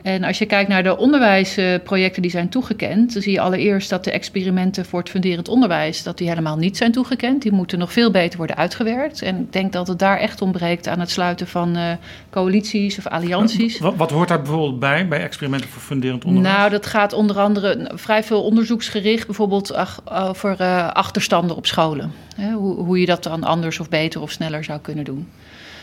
En 0.05 0.23
als 0.23 0.37
je 0.37 0.45
kijkt 0.45 0.69
naar 0.69 0.83
de 0.83 0.97
onderwijsprojecten 0.97 2.21
die 2.21 2.31
zijn 2.31 2.49
toegekend, 2.49 3.13
dan 3.13 3.21
zie 3.21 3.31
je 3.31 3.39
allereerst 3.39 3.89
dat 3.89 4.03
de 4.03 4.11
experimenten 4.11 4.85
voor 4.85 4.99
het 4.99 5.09
funderend 5.09 5.47
onderwijs 5.47 6.03
dat 6.03 6.17
die 6.17 6.29
helemaal 6.29 6.57
niet 6.57 6.77
zijn 6.77 6.91
toegekend. 6.91 7.41
Die 7.41 7.51
moeten 7.51 7.79
nog 7.79 7.91
veel 7.91 8.11
beter 8.11 8.37
worden 8.37 8.55
uitgewerkt. 8.55 9.21
En 9.21 9.39
ik 9.39 9.53
denk 9.53 9.73
dat 9.73 9.87
het 9.87 9.99
daar 9.99 10.17
echt 10.17 10.41
ontbreekt 10.41 10.87
aan 10.87 10.99
het 10.99 11.09
sluiten 11.09 11.47
van 11.47 11.77
uh, 11.77 11.91
coalities 12.29 12.97
of 12.97 13.07
allianties. 13.07 13.79
Wat, 13.79 13.95
wat, 13.95 14.11
hoort 14.11 14.27
daar 14.27 14.41
bijvoorbeeld 14.41 14.79
bij, 14.79 15.07
bij 15.07 15.21
experimenten 15.21 15.69
voor 15.69 15.81
funderend 15.81 16.25
onderwijs? 16.25 16.55
Nou, 16.55 16.69
dat 16.69 16.85
gaat 16.85 17.13
onder 17.13 17.39
andere 17.39 17.91
vrij 17.93 18.23
veel 18.23 18.43
onderzoeksgericht, 18.43 19.25
bijvoorbeeld 19.25 19.75
over 20.05 20.61
uh, 20.61 20.87
achterstanden 20.91 21.55
op 21.55 21.65
scholen. 21.65 22.11
Hè, 22.35 22.51
hoe, 22.51 22.75
hoe 22.75 22.99
je 22.99 23.05
dat 23.05 23.23
dan 23.23 23.43
anders 23.43 23.79
of 23.79 23.89
beter 23.89 24.21
of 24.21 24.31
sneller 24.31 24.63
zou 24.63 24.79
kunnen 24.79 25.05
doen. 25.05 25.27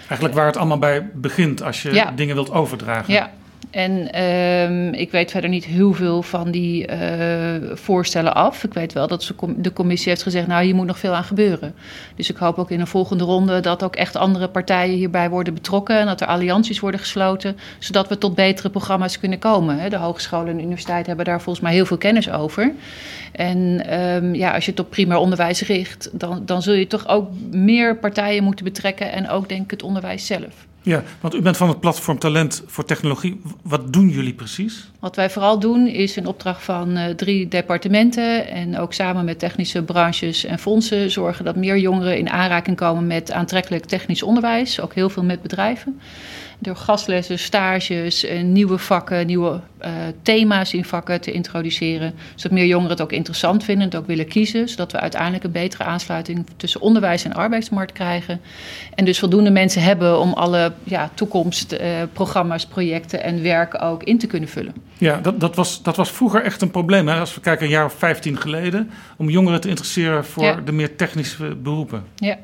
Eigenlijk 0.08 0.34
waar 0.34 0.46
het 0.46 0.56
allemaal 0.56 0.78
bij 0.78 1.10
begint 1.14 1.62
als 1.62 1.82
je 1.82 1.94
ja. 1.94 2.10
dingen 2.10 2.34
wilt 2.34 2.50
overdragen. 2.50 3.12
Ja, 3.12 3.30
en 3.70 4.22
um, 4.22 4.92
ik 4.92 5.10
weet 5.10 5.30
verder 5.30 5.50
niet 5.50 5.64
heel 5.64 5.92
veel 5.92 6.22
van 6.22 6.50
die 6.50 6.90
uh, 6.90 6.96
voorstellen 7.72 8.34
af. 8.34 8.64
Ik 8.64 8.74
weet 8.74 8.92
wel 8.92 9.08
dat 9.08 9.32
de 9.56 9.72
commissie 9.72 10.08
heeft 10.08 10.22
gezegd, 10.22 10.46
nou 10.46 10.64
hier 10.64 10.74
moet 10.74 10.86
nog 10.86 10.98
veel 10.98 11.14
aan 11.14 11.24
gebeuren. 11.24 11.74
Dus 12.16 12.30
ik 12.30 12.36
hoop 12.36 12.58
ook 12.58 12.70
in 12.70 12.80
een 12.80 12.86
volgende 12.86 13.24
ronde 13.24 13.60
dat 13.60 13.82
ook 13.82 13.96
echt 13.96 14.16
andere 14.16 14.48
partijen 14.48 14.96
hierbij 14.96 15.30
worden 15.30 15.54
betrokken. 15.54 15.98
En 15.98 16.06
dat 16.06 16.20
er 16.20 16.26
allianties 16.26 16.80
worden 16.80 17.00
gesloten, 17.00 17.56
zodat 17.78 18.08
we 18.08 18.18
tot 18.18 18.34
betere 18.34 18.70
programma's 18.70 19.18
kunnen 19.18 19.38
komen. 19.38 19.90
De 19.90 19.96
hogescholen 19.96 20.48
en 20.48 20.56
de 20.56 20.62
universiteit 20.62 21.06
hebben 21.06 21.24
daar 21.24 21.40
volgens 21.40 21.64
mij 21.64 21.74
heel 21.74 21.86
veel 21.86 21.98
kennis 21.98 22.30
over. 22.30 22.72
En 23.32 23.94
um, 24.00 24.34
ja, 24.34 24.54
als 24.54 24.64
je 24.64 24.70
het 24.70 24.80
op 24.80 24.90
primair 24.90 25.18
onderwijs 25.18 25.60
richt, 25.60 26.10
dan, 26.12 26.42
dan 26.46 26.62
zul 26.62 26.74
je 26.74 26.86
toch 26.86 27.08
ook 27.08 27.28
meer 27.50 27.96
partijen 27.96 28.44
moeten 28.44 28.64
betrekken. 28.64 29.12
En 29.12 29.28
ook 29.28 29.48
denk 29.48 29.64
ik 29.64 29.70
het 29.70 29.82
onderwijs 29.82 30.26
zelf. 30.26 30.66
Ja, 30.84 31.02
want 31.20 31.34
u 31.34 31.42
bent 31.42 31.56
van 31.56 31.68
het 31.68 31.80
platform 31.80 32.18
Talent 32.18 32.62
voor 32.66 32.84
Technologie. 32.84 33.40
Wat 33.62 33.92
doen 33.92 34.08
jullie 34.08 34.34
precies? 34.34 34.90
Wat 35.00 35.16
wij 35.16 35.30
vooral 35.30 35.58
doen 35.58 35.86
is 35.86 36.16
in 36.16 36.26
opdracht 36.26 36.62
van 36.62 36.96
uh, 36.96 37.06
drie 37.06 37.48
departementen 37.48 38.46
en 38.48 38.78
ook 38.78 38.92
samen 38.92 39.24
met 39.24 39.38
technische 39.38 39.82
branches 39.82 40.44
en 40.44 40.58
fondsen 40.58 41.10
zorgen 41.10 41.44
dat 41.44 41.56
meer 41.56 41.78
jongeren 41.78 42.18
in 42.18 42.30
aanraking 42.30 42.76
komen 42.76 43.06
met 43.06 43.32
aantrekkelijk 43.32 43.84
technisch 43.84 44.22
onderwijs. 44.22 44.80
Ook 44.80 44.94
heel 44.94 45.10
veel 45.10 45.24
met 45.24 45.42
bedrijven 45.42 46.00
door 46.62 46.76
gastlessen, 46.76 47.38
stages, 47.38 48.26
nieuwe 48.42 48.78
vakken, 48.78 49.26
nieuwe 49.26 49.60
uh, 49.84 49.90
thema's 50.22 50.72
in 50.72 50.84
vakken 50.84 51.20
te 51.20 51.32
introduceren. 51.32 52.14
Zodat 52.34 52.58
meer 52.58 52.66
jongeren 52.66 52.90
het 52.90 53.00
ook 53.00 53.12
interessant 53.12 53.64
vinden, 53.64 53.84
het 53.84 53.96
ook 53.96 54.06
willen 54.06 54.28
kiezen. 54.28 54.68
Zodat 54.68 54.92
we 54.92 55.00
uiteindelijk 55.00 55.44
een 55.44 55.52
betere 55.52 55.84
aansluiting 55.84 56.46
tussen 56.56 56.80
onderwijs 56.80 57.24
en 57.24 57.32
arbeidsmarkt 57.32 57.92
krijgen. 57.92 58.40
En 58.94 59.04
dus 59.04 59.18
voldoende 59.18 59.50
mensen 59.50 59.82
hebben 59.82 60.18
om 60.20 60.32
alle 60.32 60.72
ja, 60.84 61.10
toekomstprogramma's, 61.14 62.64
uh, 62.64 62.70
projecten 62.70 63.22
en 63.22 63.42
werk 63.42 63.82
ook 63.82 64.02
in 64.02 64.18
te 64.18 64.26
kunnen 64.26 64.48
vullen. 64.48 64.74
Ja, 64.98 65.20
dat, 65.20 65.40
dat, 65.40 65.56
was, 65.56 65.82
dat 65.82 65.96
was 65.96 66.10
vroeger 66.10 66.42
echt 66.42 66.62
een 66.62 66.70
probleem. 66.70 67.08
Hè? 67.08 67.18
Als 67.18 67.34
we 67.34 67.40
kijken 67.40 67.64
een 67.64 67.72
jaar 67.72 67.84
of 67.84 67.94
15 67.94 68.36
geleden, 68.36 68.90
om 69.16 69.30
jongeren 69.30 69.60
te 69.60 69.68
interesseren 69.68 70.24
voor 70.24 70.44
ja. 70.44 70.60
de 70.64 70.72
meer 70.72 70.96
technische 70.96 71.56
beroepen. 71.56 72.04
Ja. 72.14 72.38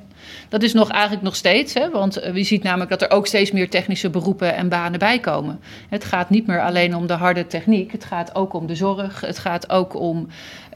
Dat 0.48 0.62
is 0.62 0.72
nog 0.72 0.90
eigenlijk 0.90 1.22
nog 1.22 1.36
steeds, 1.36 1.74
hè, 1.74 1.90
want 1.90 2.24
uh, 2.24 2.36
je 2.36 2.42
ziet 2.42 2.62
namelijk 2.62 2.90
dat 2.90 3.02
er 3.02 3.10
ook 3.10 3.26
steeds 3.26 3.52
meer 3.52 3.70
technische 3.70 4.10
beroepen 4.10 4.54
en 4.54 4.68
banen 4.68 4.98
bij 4.98 5.18
komen. 5.18 5.60
Het 5.88 6.04
gaat 6.04 6.30
niet 6.30 6.46
meer 6.46 6.60
alleen 6.60 6.96
om 6.96 7.06
de 7.06 7.12
harde 7.12 7.46
techniek, 7.46 7.92
het 7.92 8.04
gaat 8.04 8.34
ook 8.34 8.52
om 8.52 8.66
de 8.66 8.74
zorg, 8.74 9.20
het 9.20 9.38
gaat 9.38 9.70
ook 9.70 9.94
om 9.94 10.28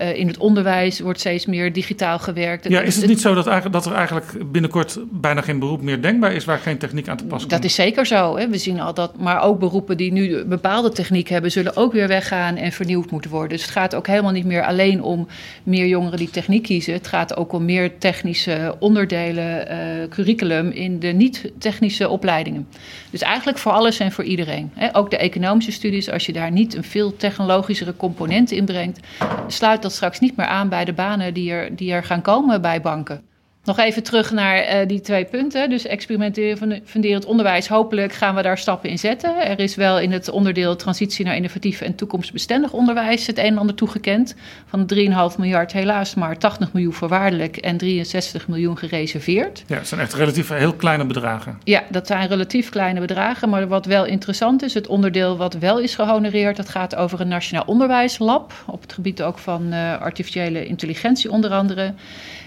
uh, 0.02 0.18
in 0.18 0.26
het 0.26 0.38
onderwijs 0.38 1.00
wordt 1.00 1.20
steeds 1.20 1.46
meer 1.46 1.72
digitaal 1.72 2.18
gewerkt. 2.18 2.68
Ja, 2.68 2.80
is 2.80 2.96
het 2.96 3.06
niet 3.06 3.20
zo 3.20 3.34
dat, 3.34 3.46
eigenlijk, 3.46 3.82
dat 3.82 3.92
er 3.92 3.98
eigenlijk 3.98 4.52
binnenkort 4.52 4.98
bijna 5.10 5.40
geen 5.40 5.58
beroep 5.58 5.82
meer 5.82 6.02
denkbaar 6.02 6.32
is 6.32 6.44
waar 6.44 6.58
geen 6.58 6.78
techniek 6.78 7.08
aan 7.08 7.16
te 7.16 7.24
pas 7.24 7.38
komt? 7.38 7.50
Dat 7.50 7.64
is 7.64 7.74
zeker 7.74 8.06
zo. 8.06 8.36
Hè. 8.36 8.48
We 8.48 8.58
zien 8.58 8.80
al 8.80 8.94
dat, 8.94 9.18
maar 9.18 9.42
ook 9.42 9.58
beroepen 9.58 9.96
die 9.96 10.12
nu 10.12 10.44
bepaalde 10.44 10.90
techniek 10.90 11.28
hebben, 11.28 11.50
zullen 11.50 11.76
ook 11.76 11.92
weer 11.92 12.08
weggaan 12.08 12.56
en 12.56 12.72
vernieuwd 12.72 13.10
moeten 13.10 13.30
worden. 13.30 13.48
Dus 13.48 13.62
het 13.62 13.70
gaat 13.70 13.94
ook 13.94 14.06
helemaal 14.06 14.32
niet 14.32 14.44
meer 14.44 14.64
alleen 14.64 15.02
om 15.02 15.26
meer 15.62 15.86
jongeren 15.86 16.18
die 16.18 16.30
techniek 16.30 16.62
kiezen. 16.62 16.92
Het 16.92 17.06
gaat 17.06 17.36
ook 17.36 17.52
om 17.52 17.64
meer 17.64 17.98
technische 17.98 18.76
onderdelen, 18.78 19.72
uh, 19.72 20.08
curriculum 20.08 20.70
in 20.70 20.98
de 20.98 21.08
niet-technische 21.08 22.08
opleidingen. 22.08 22.68
Dus 23.10 23.20
eigenlijk 23.20 23.58
voor 23.58 23.72
alles 23.72 23.98
en 23.98 24.12
voor 24.12 24.24
iedereen. 24.24 24.70
Hè. 24.74 24.96
Ook 24.96 25.10
de 25.10 25.16
economische 25.16 25.72
studies, 25.72 26.10
als 26.10 26.26
je 26.26 26.32
daar 26.32 26.50
niet 26.50 26.74
een 26.74 26.84
veel 26.84 27.16
technologischere 27.16 27.96
component 27.96 28.50
in 28.50 28.64
brengt, 28.64 29.00
sluit 29.46 29.82
dat 29.82 29.91
straks 29.92 30.20
niet 30.20 30.36
meer 30.36 30.46
aan 30.46 30.68
bij 30.68 30.84
de 30.84 30.92
banen 30.92 31.34
die 31.34 31.50
er, 31.50 31.76
die 31.76 31.92
er 31.92 32.04
gaan 32.04 32.22
komen 32.22 32.60
bij 32.60 32.80
banken. 32.80 33.22
Nog 33.64 33.78
even 33.78 34.02
terug 34.02 34.30
naar 34.30 34.80
uh, 34.80 34.88
die 34.88 35.00
twee 35.00 35.24
punten. 35.24 35.70
Dus 35.70 35.86
experimenteren, 35.86 36.82
funderend 36.84 37.24
onderwijs. 37.24 37.68
Hopelijk 37.68 38.12
gaan 38.12 38.34
we 38.34 38.42
daar 38.42 38.58
stappen 38.58 38.90
in 38.90 38.98
zetten. 38.98 39.46
Er 39.46 39.58
is 39.58 39.74
wel 39.74 39.98
in 39.98 40.12
het 40.12 40.30
onderdeel 40.30 40.76
transitie 40.76 41.24
naar 41.24 41.36
innovatief 41.36 41.80
en 41.80 41.94
toekomstbestendig 41.94 42.72
onderwijs 42.72 43.26
het 43.26 43.38
een 43.38 43.44
en 43.44 43.58
ander 43.58 43.74
toegekend. 43.74 44.34
Van 44.66 44.90
3,5 44.94 45.38
miljard 45.38 45.72
helaas 45.72 46.14
maar 46.14 46.38
80 46.38 46.72
miljoen 46.72 46.92
voorwaardelijk 46.92 47.56
en 47.56 47.76
63 47.76 48.48
miljoen 48.48 48.78
gereserveerd. 48.78 49.64
Ja, 49.66 49.76
dat 49.76 49.88
zijn 49.88 50.00
echt 50.00 50.14
relatief 50.14 50.48
heel 50.48 50.74
kleine 50.74 51.06
bedragen. 51.06 51.58
Ja, 51.64 51.82
dat 51.90 52.06
zijn 52.06 52.28
relatief 52.28 52.68
kleine 52.68 53.00
bedragen. 53.00 53.48
Maar 53.48 53.68
wat 53.68 53.86
wel 53.86 54.04
interessant 54.04 54.62
is, 54.62 54.74
het 54.74 54.86
onderdeel 54.86 55.36
wat 55.36 55.54
wel 55.54 55.78
is 55.78 55.94
gehonoreerd, 55.94 56.56
dat 56.56 56.68
gaat 56.68 56.94
over 56.94 57.20
een 57.20 57.28
nationaal 57.28 57.64
onderwijslab. 57.66 58.52
Op 58.66 58.82
het 58.82 58.92
gebied 58.92 59.22
ook 59.22 59.38
van 59.38 59.72
uh, 59.72 60.00
artificiële 60.00 60.66
intelligentie 60.66 61.30
onder 61.30 61.50
andere. 61.50 61.94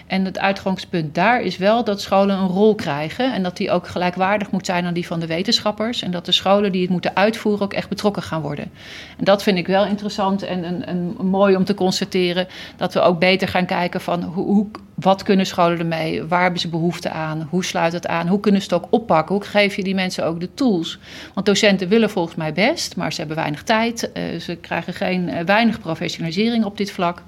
En 0.07 0.25
het 0.25 0.39
uitgangspunt 0.39 1.15
daar 1.15 1.41
is 1.41 1.57
wel 1.57 1.83
dat 1.83 2.01
scholen 2.01 2.37
een 2.37 2.47
rol 2.47 2.75
krijgen 2.75 3.33
en 3.33 3.43
dat 3.43 3.57
die 3.57 3.71
ook 3.71 3.87
gelijkwaardig 3.87 4.51
moet 4.51 4.65
zijn 4.65 4.85
aan 4.85 4.93
die 4.93 5.07
van 5.07 5.19
de 5.19 5.27
wetenschappers. 5.27 6.01
En 6.01 6.11
dat 6.11 6.25
de 6.25 6.31
scholen 6.31 6.71
die 6.71 6.81
het 6.81 6.89
moeten 6.89 7.15
uitvoeren 7.15 7.63
ook 7.63 7.73
echt 7.73 7.89
betrokken 7.89 8.23
gaan 8.23 8.41
worden. 8.41 8.71
En 9.17 9.23
dat 9.23 9.43
vind 9.43 9.57
ik 9.57 9.67
wel 9.67 9.85
interessant 9.85 10.43
en, 10.43 10.63
en, 10.63 10.85
en 10.85 11.15
mooi 11.21 11.55
om 11.55 11.63
te 11.63 11.73
constateren 11.73 12.47
dat 12.77 12.93
we 12.93 12.99
ook 12.99 13.19
beter 13.19 13.47
gaan 13.47 13.65
kijken 13.65 14.01
van 14.01 14.23
hoe, 14.23 14.45
hoe, 14.45 14.67
wat 14.95 15.23
kunnen 15.23 15.45
scholen 15.45 15.79
ermee? 15.79 16.23
Waar 16.23 16.41
hebben 16.41 16.59
ze 16.59 16.67
behoefte 16.67 17.09
aan? 17.09 17.47
Hoe 17.49 17.65
sluit 17.65 17.93
het 17.93 18.07
aan? 18.07 18.27
Hoe 18.27 18.39
kunnen 18.39 18.61
ze 18.61 18.73
het 18.73 18.83
ook 18.83 18.87
oppakken? 18.89 19.35
Hoe 19.35 19.43
geef 19.43 19.75
je 19.75 19.83
die 19.83 19.95
mensen 19.95 20.25
ook 20.25 20.39
de 20.39 20.53
tools? 20.53 20.99
Want 21.33 21.45
docenten 21.45 21.87
willen 21.87 22.09
volgens 22.09 22.35
mij 22.35 22.53
best, 22.53 22.95
maar 22.95 23.11
ze 23.13 23.19
hebben 23.19 23.37
weinig 23.37 23.63
tijd. 23.63 24.09
Uh, 24.13 24.39
ze 24.39 24.55
krijgen 24.55 24.93
geen, 24.93 25.29
uh, 25.29 25.39
weinig 25.39 25.79
professionalisering 25.79 26.65
op 26.65 26.77
dit 26.77 26.91
vlak. 26.91 27.23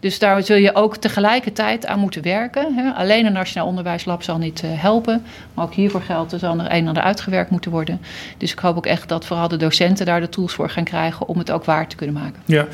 Dus 0.00 0.18
daar 0.18 0.42
zul 0.42 0.56
je 0.56 0.74
ook 0.74 0.96
tegelijkertijd 0.96 1.86
aan 1.86 1.98
moeten 1.98 2.22
werken. 2.22 2.74
Hè. 2.74 2.90
Alleen 2.92 3.26
een 3.26 3.32
Nationaal 3.32 3.66
Onderwijslab 3.68 4.22
zal 4.22 4.38
niet 4.38 4.62
uh, 4.62 4.70
helpen. 4.74 5.22
Maar 5.54 5.64
ook 5.64 5.74
hiervoor 5.74 6.02
geldt, 6.02 6.32
er 6.32 6.38
zal 6.38 6.58
er 6.58 6.64
een 6.64 6.70
en 6.70 6.86
ander 6.86 7.02
uitgewerkt 7.02 7.50
moeten 7.50 7.70
worden. 7.70 8.00
Dus 8.36 8.52
ik 8.52 8.58
hoop 8.58 8.76
ook 8.76 8.86
echt 8.86 9.08
dat 9.08 9.26
vooral 9.26 9.48
de 9.48 9.56
docenten 9.56 10.06
daar 10.06 10.20
de 10.20 10.28
tools 10.28 10.52
voor 10.52 10.70
gaan 10.70 10.84
krijgen 10.84 11.28
om 11.28 11.38
het 11.38 11.50
ook 11.50 11.64
waar 11.64 11.88
te 11.88 11.96
kunnen 11.96 12.14
maken. 12.14 12.42
Ja, 12.44 12.66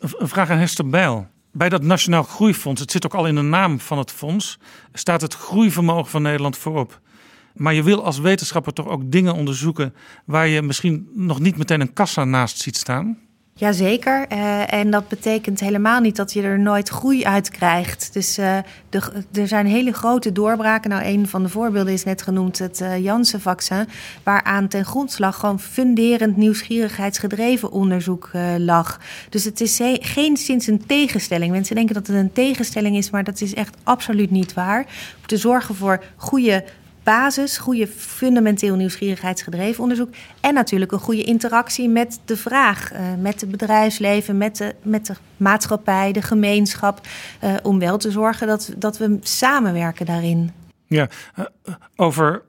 een 0.00 0.28
vraag 0.28 0.50
aan 0.50 0.58
Hester 0.58 0.88
Bijl. 0.88 1.26
Bij 1.52 1.68
dat 1.68 1.82
Nationaal 1.82 2.22
Groeifonds, 2.22 2.80
het 2.80 2.90
zit 2.90 3.06
ook 3.06 3.14
al 3.14 3.26
in 3.26 3.34
de 3.34 3.40
naam 3.42 3.80
van 3.80 3.98
het 3.98 4.10
fonds, 4.10 4.58
staat 4.92 5.20
het 5.20 5.34
groeivermogen 5.34 6.10
van 6.10 6.22
Nederland 6.22 6.56
voorop. 6.56 7.00
Maar 7.54 7.74
je 7.74 7.82
wil 7.82 8.04
als 8.04 8.18
wetenschapper 8.18 8.72
toch 8.72 8.86
ook 8.88 9.10
dingen 9.10 9.34
onderzoeken 9.34 9.94
waar 10.24 10.48
je 10.48 10.62
misschien 10.62 11.08
nog 11.12 11.40
niet 11.40 11.56
meteen 11.56 11.80
een 11.80 11.92
kassa 11.92 12.24
naast 12.24 12.58
ziet 12.58 12.76
staan? 12.76 13.18
Jazeker. 13.54 14.26
Uh, 14.32 14.72
en 14.72 14.90
dat 14.90 15.08
betekent 15.08 15.60
helemaal 15.60 16.00
niet 16.00 16.16
dat 16.16 16.32
je 16.32 16.42
er 16.42 16.58
nooit 16.58 16.88
groei 16.88 17.24
uit 17.24 17.50
krijgt. 17.50 18.12
Dus 18.12 18.34
de, 18.34 19.22
er 19.32 19.48
zijn 19.48 19.66
hele 19.66 19.92
grote 19.92 20.32
doorbraken. 20.32 20.90
Nou, 20.90 21.04
een 21.04 21.28
van 21.28 21.42
de 21.42 21.48
voorbeelden 21.48 21.92
is 21.92 22.04
net 22.04 22.22
genoemd 22.22 22.58
het 22.58 22.80
uh, 22.80 22.98
Janssen-vaccin... 22.98 23.88
waaraan 24.22 24.68
ten 24.68 24.84
grondslag 24.84 25.36
gewoon 25.38 25.60
funderend 25.60 26.36
nieuwsgierigheidsgedreven 26.36 27.70
onderzoek 27.70 28.30
lag. 28.58 29.00
Dus 29.28 29.44
het 29.44 29.60
is 29.60 29.80
geen 30.00 30.36
sinds 30.36 30.66
een 30.66 30.86
tegenstelling. 30.86 31.52
Mensen 31.52 31.76
denken 31.76 31.94
dat 31.94 32.06
het 32.06 32.16
een 32.16 32.32
tegenstelling 32.32 32.96
is, 32.96 33.10
maar 33.10 33.24
dat 33.24 33.40
is 33.40 33.54
echt 33.54 33.76
absoluut 33.82 34.30
niet 34.30 34.54
waar. 34.54 34.84
We 34.84 35.16
moeten 35.18 35.38
zorgen 35.38 35.74
voor 35.74 36.04
goede 36.16 36.64
basis, 37.02 37.58
goede 37.58 37.86
fundamenteel 37.86 38.74
nieuwsgierigheidsgedreven 38.76 39.82
onderzoek. 39.82 40.14
En 40.40 40.54
natuurlijk 40.54 40.92
een 40.92 40.98
goede 40.98 41.24
interactie 41.24 41.88
met 41.88 42.20
de 42.24 42.36
vraag, 42.36 42.92
uh, 42.92 42.98
met 43.18 43.40
het 43.40 43.50
bedrijfsleven, 43.50 44.38
met 44.38 44.56
de, 44.56 44.74
met 44.82 45.06
de 45.06 45.14
maatschappij, 45.36 46.12
de 46.12 46.22
gemeenschap. 46.22 47.00
Uh, 47.44 47.54
om 47.62 47.78
wel 47.78 47.98
te 47.98 48.10
zorgen 48.10 48.46
dat, 48.46 48.72
dat 48.76 48.98
we 48.98 49.18
samenwerken 49.20 50.06
daarin. 50.06 50.52
Ja, 50.86 51.08
uh, 51.38 51.44
over 51.96 52.42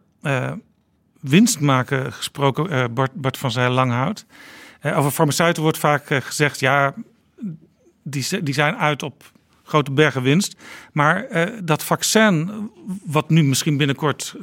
winst 1.19 1.59
maken 1.59 2.13
gesproken, 2.13 2.93
Bart, 2.93 3.13
Bart 3.13 3.37
van 3.37 3.51
Zijl 3.51 3.71
Langhout. 3.71 4.25
over 4.83 5.11
farmaceuten 5.11 5.63
wordt 5.63 5.77
vaak 5.77 6.05
gezegd, 6.05 6.59
ja, 6.59 6.93
die, 8.03 8.43
die 8.43 8.53
zijn 8.53 8.75
uit 8.75 9.03
op 9.03 9.32
grote 9.73 9.91
bergen 9.91 10.21
winst. 10.21 10.55
Maar 10.91 11.25
uh, 11.31 11.59
dat 11.63 11.83
vaccin, 11.83 12.51
wat 13.05 13.29
nu 13.29 13.43
misschien 13.43 13.77
binnenkort 13.77 14.35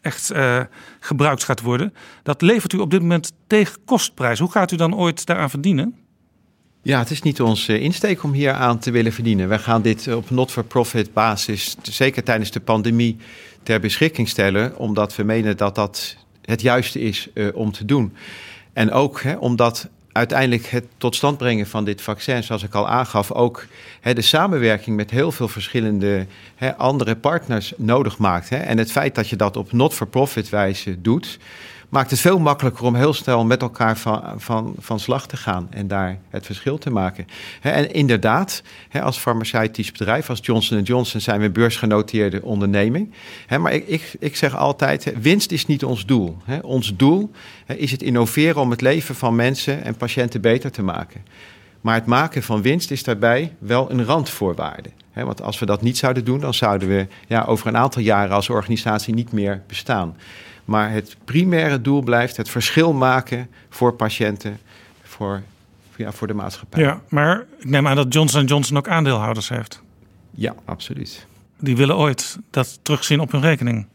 echt 0.00 0.32
uh, 0.32 0.60
gebruikt 1.00 1.44
gaat 1.44 1.60
worden, 1.60 1.94
dat 2.22 2.42
levert 2.42 2.72
u 2.72 2.78
op 2.78 2.90
dit 2.90 3.00
moment 3.00 3.32
tegen 3.46 3.78
kostprijs. 3.84 4.38
Hoe 4.38 4.50
gaat 4.50 4.72
u 4.72 4.76
dan 4.76 4.96
ooit 4.96 5.26
daaraan 5.26 5.50
verdienen? 5.50 5.94
Ja, 6.82 6.98
het 6.98 7.10
is 7.10 7.22
niet 7.22 7.40
onze 7.40 7.80
insteek 7.80 8.22
om 8.22 8.32
hier 8.32 8.52
aan 8.52 8.78
te 8.78 8.90
willen 8.90 9.12
verdienen. 9.12 9.48
Wij 9.48 9.58
gaan 9.58 9.82
dit 9.82 10.14
op 10.14 10.30
not-for-profit 10.30 11.12
basis, 11.12 11.76
zeker 11.82 12.22
tijdens 12.22 12.50
de 12.50 12.60
pandemie, 12.60 13.16
ter 13.62 13.80
beschikking 13.80 14.28
stellen, 14.28 14.76
omdat 14.78 15.16
we 15.16 15.22
menen 15.22 15.56
dat 15.56 15.74
dat 15.74 16.16
het 16.44 16.60
juiste 16.60 17.00
is 17.00 17.28
om 17.54 17.72
te 17.72 17.84
doen. 17.84 18.12
En 18.72 18.90
ook 18.90 19.22
hè, 19.22 19.36
omdat 19.36 19.88
uiteindelijk 20.12 20.66
het 20.66 20.84
tot 20.96 21.16
stand 21.16 21.38
brengen 21.38 21.66
van 21.66 21.84
dit 21.84 22.02
vaccin, 22.02 22.42
zoals 22.42 22.62
ik 22.62 22.74
al 22.74 22.88
aangaf, 22.88 23.32
ook 23.32 23.66
hè, 24.00 24.14
de 24.14 24.22
samenwerking 24.22 24.96
met 24.96 25.10
heel 25.10 25.32
veel 25.32 25.48
verschillende 25.48 26.26
hè, 26.54 26.76
andere 26.76 27.16
partners 27.16 27.72
nodig 27.76 28.18
maakt. 28.18 28.48
Hè. 28.48 28.56
En 28.56 28.78
het 28.78 28.92
feit 28.92 29.14
dat 29.14 29.28
je 29.28 29.36
dat 29.36 29.56
op 29.56 29.72
not-for-profit 29.72 30.48
wijze 30.48 31.00
doet, 31.00 31.38
maakt 31.90 32.10
het 32.10 32.20
veel 32.20 32.38
makkelijker 32.38 32.84
om 32.84 32.94
heel 32.94 33.12
snel 33.12 33.44
met 33.44 33.62
elkaar 33.62 33.98
van, 33.98 34.22
van, 34.36 34.74
van 34.78 35.00
slag 35.00 35.26
te 35.26 35.36
gaan 35.36 35.66
en 35.70 35.88
daar 35.88 36.18
het 36.28 36.46
verschil 36.46 36.78
te 36.78 36.90
maken. 36.90 37.26
En 37.60 37.92
inderdaad, 37.92 38.62
als 39.02 39.18
farmaceutisch 39.18 39.92
bedrijf, 39.92 40.30
als 40.30 40.38
Johnson 40.42 40.82
Johnson, 40.82 41.20
zijn 41.20 41.40
we 41.40 41.46
een 41.46 41.52
beursgenoteerde 41.52 42.42
onderneming. 42.42 43.12
Maar 43.58 43.72
ik, 43.72 43.86
ik, 43.86 44.16
ik 44.18 44.36
zeg 44.36 44.56
altijd, 44.56 45.12
winst 45.20 45.52
is 45.52 45.66
niet 45.66 45.84
ons 45.84 46.06
doel. 46.06 46.36
Ons 46.62 46.96
doel 46.96 47.30
is 47.66 47.90
het 47.90 48.02
innoveren 48.02 48.60
om 48.60 48.70
het 48.70 48.80
leven 48.80 49.14
van 49.14 49.34
mensen 49.34 49.84
en 49.84 49.96
patiënten 49.96 50.40
beter 50.40 50.70
te 50.70 50.82
maken. 50.82 51.24
Maar 51.80 51.94
het 51.94 52.06
maken 52.06 52.42
van 52.42 52.62
winst 52.62 52.90
is 52.90 53.02
daarbij 53.02 53.54
wel 53.58 53.90
een 53.90 54.04
randvoorwaarde. 54.04 54.90
want 55.14 55.42
als 55.42 55.58
we 55.58 55.66
dat 55.66 55.82
niet 55.82 55.98
zouden 55.98 56.24
doen, 56.24 56.40
dan 56.40 56.54
zouden 56.54 56.88
we 56.88 57.06
ja, 57.26 57.44
over 57.44 57.66
een 57.66 57.76
aantal 57.76 58.02
jaren 58.02 58.34
als 58.34 58.48
organisatie 58.48 59.14
niet 59.14 59.32
meer 59.32 59.62
bestaan. 59.66 60.16
Maar 60.70 60.92
het 60.92 61.16
primaire 61.24 61.80
doel 61.80 62.02
blijft 62.02 62.36
het 62.36 62.48
verschil 62.48 62.92
maken 62.92 63.50
voor 63.68 63.94
patiënten, 63.94 64.58
voor, 65.02 65.42
ja, 65.96 66.12
voor 66.12 66.26
de 66.26 66.34
maatschappij. 66.34 66.82
Ja, 66.82 67.00
maar 67.08 67.46
ik 67.58 67.68
neem 67.70 67.86
aan 67.86 67.96
dat 67.96 68.12
Johnson 68.14 68.44
Johnson 68.44 68.76
ook 68.76 68.88
aandeelhouders 68.88 69.48
heeft. 69.48 69.82
Ja, 70.30 70.54
absoluut. 70.64 71.26
Die 71.58 71.76
willen 71.76 71.96
ooit 71.96 72.38
dat 72.50 72.78
terugzien 72.82 73.20
op 73.20 73.32
hun 73.32 73.40
rekening. 73.40 73.86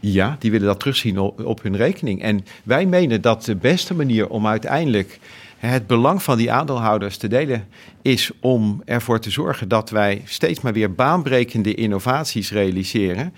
Ja, 0.00 0.36
die 0.38 0.50
willen 0.50 0.66
dat 0.66 0.78
terugzien 0.78 1.18
op 1.18 1.62
hun 1.62 1.76
rekening. 1.76 2.22
En 2.22 2.44
wij 2.62 2.86
menen 2.86 3.20
dat 3.20 3.44
de 3.44 3.56
beste 3.56 3.94
manier 3.94 4.28
om 4.28 4.46
uiteindelijk 4.46 5.18
het 5.64 5.86
belang 5.86 6.22
van 6.22 6.38
die 6.38 6.52
aandeelhouders 6.52 7.16
te 7.16 7.28
delen 7.28 7.68
is 8.02 8.30
om 8.40 8.82
ervoor 8.84 9.20
te 9.20 9.30
zorgen 9.30 9.68
dat 9.68 9.90
wij 9.90 10.22
steeds 10.24 10.60
maar 10.60 10.72
weer 10.72 10.94
baanbrekende 10.94 11.74
innovaties 11.74 12.50
realiseren 12.50 13.32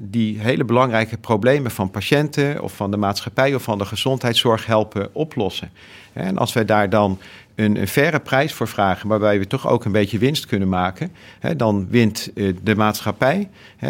die 0.00 0.38
hele 0.38 0.64
belangrijke 0.64 1.18
problemen 1.18 1.70
van 1.70 1.90
patiënten 1.90 2.62
of 2.62 2.76
van 2.76 2.90
de 2.90 2.96
maatschappij 2.96 3.54
of 3.54 3.62
van 3.62 3.78
de 3.78 3.84
gezondheidszorg 3.84 4.66
helpen 4.66 5.14
oplossen. 5.14 5.70
En 6.12 6.38
als 6.38 6.52
wij 6.52 6.64
daar 6.64 6.90
dan 6.90 7.18
een, 7.54 7.86
een 7.96 8.22
prijs 8.22 8.52
voor 8.52 8.68
vragen, 8.68 9.08
waarbij 9.08 9.38
we 9.38 9.46
toch 9.46 9.68
ook 9.68 9.84
een 9.84 9.92
beetje 9.92 10.18
winst 10.18 10.46
kunnen 10.46 10.68
maken, 10.68 11.12
dan 11.56 11.86
wint 11.90 12.30
eh, 12.34 12.54
de 12.62 12.74
maatschappij, 12.74 13.48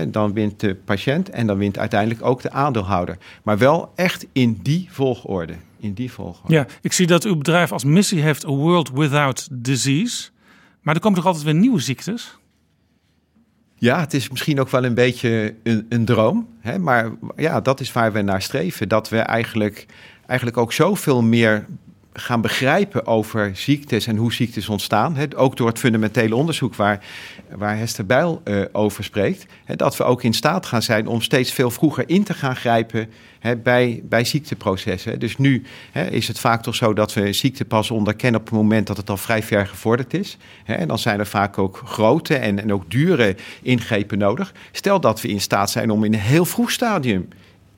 dan 0.09 0.33
wint 0.33 0.61
de 0.61 0.75
patiënt 0.75 1.31
en 1.31 1.47
dan 1.47 1.59
wint 1.59 1.79
uiteindelijk 1.79 2.25
ook 2.25 2.43
de 2.43 2.51
aandeelhouder. 2.51 3.19
Maar 3.43 3.59
wel 3.59 3.93
echt 3.95 4.27
in 4.33 4.59
die 4.63 4.89
volgorde. 4.91 5.55
In 5.83 5.93
die 5.93 6.13
volgorde. 6.13 6.55
Ja, 6.55 6.67
ik 6.81 6.93
zie 6.93 7.07
dat 7.07 7.25
uw 7.25 7.37
bedrijf 7.37 7.73
als 7.73 7.85
missie 7.85 8.21
heeft 8.21 8.47
A 8.47 8.51
World 8.51 8.91
Without 8.91 9.49
Disease. 9.53 10.31
Maar 10.81 10.95
er 10.95 11.01
komen 11.01 11.19
toch 11.19 11.27
altijd 11.27 11.45
weer 11.45 11.55
nieuwe 11.55 11.81
ziektes? 11.81 12.39
Ja, 13.75 14.01
het 14.01 14.15
is 14.15 14.31
misschien 14.31 14.61
ook 14.61 14.69
wel 14.69 14.85
een 14.85 14.95
beetje 14.95 15.55
een, 15.63 15.87
een 15.89 16.05
droom. 16.05 16.49
Hè? 16.61 16.79
Maar 16.79 17.11
ja, 17.37 17.61
dat 17.61 17.81
is 17.81 17.93
waar 17.93 18.13
we 18.13 18.23
naar 18.23 18.43
streven. 18.43 18.89
Dat 18.89 19.09
we 19.09 19.19
eigenlijk, 19.19 19.87
eigenlijk 20.27 20.59
ook 20.59 20.73
zoveel 20.73 21.23
meer 21.23 21.67
gaan 22.13 22.41
begrijpen 22.41 23.07
over 23.07 23.51
ziektes 23.55 24.07
en 24.07 24.17
hoe 24.17 24.33
ziektes 24.33 24.69
ontstaan. 24.69 25.17
Ook 25.37 25.57
door 25.57 25.67
het 25.67 25.79
fundamentele 25.79 26.35
onderzoek 26.35 26.75
waar, 26.75 27.05
waar 27.57 27.77
Hester 27.77 28.07
Bijl 28.07 28.43
uh, 28.45 28.65
over 28.73 29.05
spreekt. 29.05 29.47
Dat 29.77 29.97
we 29.97 30.05
ook 30.05 30.23
in 30.23 30.33
staat 30.33 30.67
gaan 30.67 30.83
zijn 30.83 31.07
om 31.07 31.21
steeds 31.21 31.53
veel 31.53 31.71
vroeger 31.71 32.09
in 32.09 32.25
te 32.25 32.35
gaan 32.35 32.57
grijpen 32.57 33.09
bij, 33.63 34.03
bij 34.05 34.25
ziekteprocessen. 34.25 35.19
Dus 35.19 35.37
nu 35.37 35.63
is 36.11 36.29
het 36.29 36.39
vaak 36.39 36.63
toch 36.63 36.75
zo 36.75 36.93
dat 36.93 37.15
we 37.15 37.33
ziekte 37.33 37.65
pas 37.65 37.91
onderkennen 37.91 38.41
op 38.41 38.47
het 38.47 38.55
moment 38.55 38.87
dat 38.87 38.97
het 38.97 39.11
al 39.11 39.17
vrij 39.17 39.43
ver 39.43 39.67
gevorderd 39.67 40.15
is. 40.15 40.37
En 40.65 40.89
dan 40.89 40.99
zijn 40.99 41.19
er 41.19 41.27
vaak 41.27 41.59
ook 41.59 41.83
grote 41.85 42.37
en, 42.37 42.63
en 42.63 42.73
ook 42.73 42.91
dure 42.91 43.37
ingrepen 43.63 44.19
nodig. 44.19 44.53
Stel 44.73 45.01
dat 45.01 45.21
we 45.21 45.29
in 45.29 45.41
staat 45.41 45.71
zijn 45.71 45.91
om 45.91 46.05
in 46.05 46.13
een 46.13 46.21
heel 46.21 46.45
vroeg 46.45 46.71
stadium 46.71 47.29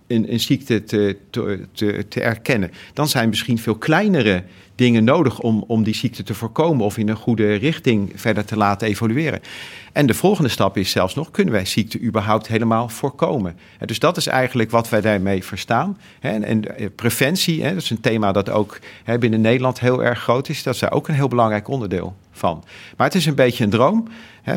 een, 0.07 0.41
ziekte 0.41 0.85
te, 0.85 1.17
te, 1.31 1.67
te, 2.09 2.21
erkennen. 2.21 2.71
Dan 2.93 3.09
zijn 3.09 3.29
misschien 3.29 3.59
veel 3.59 3.75
kleinere 3.75 4.43
dingen 4.75 5.05
nodig 5.05 5.41
om, 5.41 5.65
om 5.67 5.83
die 5.83 5.95
ziekte 5.95 6.23
te 6.23 6.35
voorkomen 6.35 6.85
of 6.85 6.99
in 6.99 7.09
een 7.09 7.17
goede 7.17 7.55
richting 7.55 8.13
verder 8.15 8.45
te 8.45 8.57
laten 8.57 8.89
evolueren. 8.89 9.41
En 9.93 10.07
de 10.07 10.15
volgende 10.15 10.51
stap 10.51 10.77
is 10.77 10.91
zelfs 10.91 11.15
nog, 11.15 11.31
kunnen 11.31 11.55
wij 11.55 11.65
ziekte 11.65 12.01
überhaupt 12.01 12.47
helemaal 12.47 12.89
voorkomen? 12.89 13.57
Dus 13.87 13.99
dat 13.99 14.17
is 14.17 14.27
eigenlijk 14.27 14.71
wat 14.71 14.89
wij 14.89 15.01
daarmee 15.01 15.45
verstaan. 15.45 15.99
En 16.21 16.77
eh, 16.77 16.87
preventie, 16.97 17.63
dat 17.63 17.77
is 17.77 17.91
een 17.91 18.01
thema 18.01 18.33
dat 18.33 18.51
ook 18.51 18.79
binnen 19.19 19.41
Nederland 19.41 19.81
heel 19.81 20.05
erg 20.05 20.19
groot 20.19 20.49
is. 20.49 20.63
Dat 20.63 20.75
is 20.75 20.81
daar 20.81 20.93
ook 20.93 21.09
een 21.09 21.15
heel 21.15 21.29
belangrijk 21.29 21.69
onderdeel 21.69 22.17
van. 22.33 22.65
Maar 22.97 23.07
het 23.07 23.17
is 23.17 23.27
een 23.27 23.35
beetje 23.35 23.65
een 23.65 23.71
droom. 23.71 24.09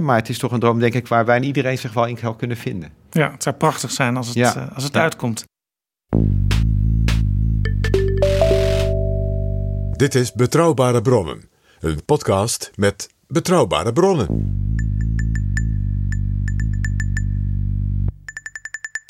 Maar 0.02 0.16
het 0.16 0.30
is 0.30 0.38
toch 0.38 0.52
een 0.52 0.60
droom, 0.60 0.80
denk 0.80 0.94
ik, 0.94 1.08
waar 1.08 1.26
wij 1.26 1.40
iedereen 1.40 1.78
zich 1.78 1.94
wel 1.94 2.06
in 2.06 2.18
kunnen 2.38 2.58
vinden. 2.58 2.92
Ja, 3.10 3.32
het 3.32 3.44
zou 3.44 3.56
prachtig 3.56 3.92
zijn 3.92 4.18
als 4.18 4.28
het, 4.28 4.36
ja. 4.36 4.56
uh, 4.58 4.76
als 4.76 4.84
het 4.84 4.94
ja. 4.94 5.02
uitkomt. 5.02 5.46
Dit 9.92 10.16
is 10.16 10.34
Betrouwbare 10.34 11.02
Bronnen, 11.02 11.50
een 11.80 12.06
podcast 12.06 12.72
met 12.76 13.10
betrouwbare 13.28 13.94
bronnen. 13.94 14.56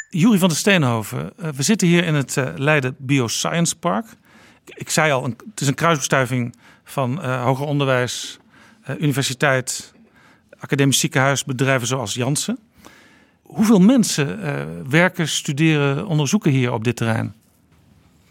Jurie 0.10 0.40
van 0.40 0.48
der 0.48 0.58
Steenhoven, 0.58 1.34
uh, 1.40 1.50
we 1.50 1.64
zitten 1.64 1.88
hier 1.88 2.04
in 2.04 2.16
het 2.16 2.36
uh, 2.36 2.50
Leiden 2.56 2.96
Bioscience 3.00 3.78
Park. 3.78 4.06
Ik, 4.66 4.76
ik 4.76 4.90
zei 4.90 5.12
al, 5.12 5.26
een, 5.26 5.38
het 5.50 5.62
is 5.62 5.68
een 5.68 5.74
kruisbestuiving 5.74 6.56
van 6.84 7.20
uh, 7.20 7.44
hoger 7.44 7.66
onderwijs, 7.66 8.40
universiteit, 9.00 9.94
academisch 10.60 11.00
ziekenhuis, 11.00 11.44
bedrijven 11.44 11.88
zoals 11.88 12.14
Janssen. 12.14 12.60
Hoeveel 13.48 13.80
mensen 13.80 14.40
werken, 14.90 15.28
studeren, 15.28 16.08
onderzoeken 16.08 16.52
hier 16.52 16.74
op 16.74 16.84
dit 16.84 16.96
terrein? 16.96 17.34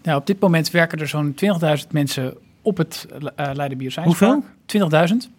Nou, 0.03 0.19
op 0.19 0.27
dit 0.27 0.41
moment 0.41 0.71
werken 0.71 0.99
er 0.99 1.09
zo'n 1.09 1.35
20.000 1.81 1.87
mensen 1.91 2.35
op 2.63 2.77
het 2.77 3.07
Leiden 3.37 3.79
Bioscience 3.79 4.09
Hoeveel? 4.09 4.45
Park. 4.67 5.11
20.000. 5.11 5.31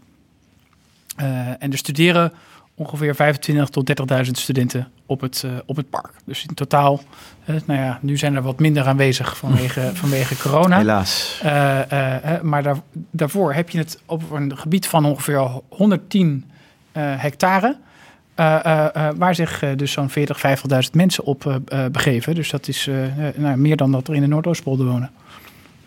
en 1.60 1.72
er 1.72 1.78
studeren 1.78 2.34
ongeveer 2.78 3.16
25 3.16 3.70
tot 3.70 4.10
30.000 4.26 4.32
studenten 4.32 4.92
op 5.06 5.22
het, 5.22 5.44
uh, 5.46 5.52
op 5.66 5.76
het 5.76 5.90
park. 5.90 6.12
Dus 6.26 6.46
in 6.48 6.54
totaal, 6.54 7.02
uh, 7.46 7.56
nou 7.66 7.80
ja, 7.80 8.00
nu 8.02 8.18
zijn 8.18 8.36
er 8.36 8.42
wat 8.42 8.60
minder 8.60 8.86
aanwezig 8.86 9.38
vanwege, 9.38 9.92
vanwege 10.04 10.38
corona. 10.38 10.78
Helaas. 10.78 11.42
Uh, 11.46 11.52
maar 12.42 12.64
daar, 12.64 12.78
daarvoor 13.12 13.54
heb 13.54 13.70
je 13.70 13.78
het 13.78 14.02
op 14.06 14.32
een 14.32 14.58
gebied 14.58 14.88
van 14.88 15.06
ongeveer 15.06 15.62
110 15.70 16.46
hectare. 16.94 17.78
Waar 19.18 19.36
zich 19.36 19.64
dus 19.76 19.92
zo'n 19.92 20.10
40, 20.10 20.42
50.000 20.84 20.92
mensen 20.92 21.24
op 21.24 21.62
begeven. 21.92 22.36
Dus 22.36 22.50
dat 22.50 22.68
is 22.68 22.90
nou, 23.36 23.58
meer 23.58 23.78
dan 23.78 23.92
dat 23.92 24.08
er 24.08 24.16
in 24.16 24.22
de 24.22 24.28
Noordoostpolder 24.28 24.86
wonen. 24.86 25.12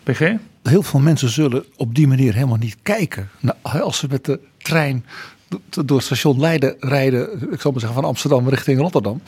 PG? 0.03 0.33
Heel 0.63 0.83
veel 0.83 0.99
mensen 0.99 1.29
zullen 1.29 1.65
op 1.77 1.95
die 1.95 2.07
manier 2.07 2.33
helemaal 2.33 2.57
niet 2.57 2.77
kijken. 2.81 3.29
Nou, 3.39 3.57
als 3.61 3.97
ze 3.97 4.07
met 4.09 4.25
de 4.25 4.39
trein 4.57 5.05
door 5.69 5.97
het 5.97 6.05
station 6.05 6.39
Leiden 6.39 6.75
rijden, 6.79 7.51
ik 7.51 7.61
zal 7.61 7.71
maar 7.71 7.79
zeggen 7.79 7.99
van 8.01 8.09
Amsterdam 8.09 8.49
richting 8.49 8.79
Rotterdam. 8.79 9.21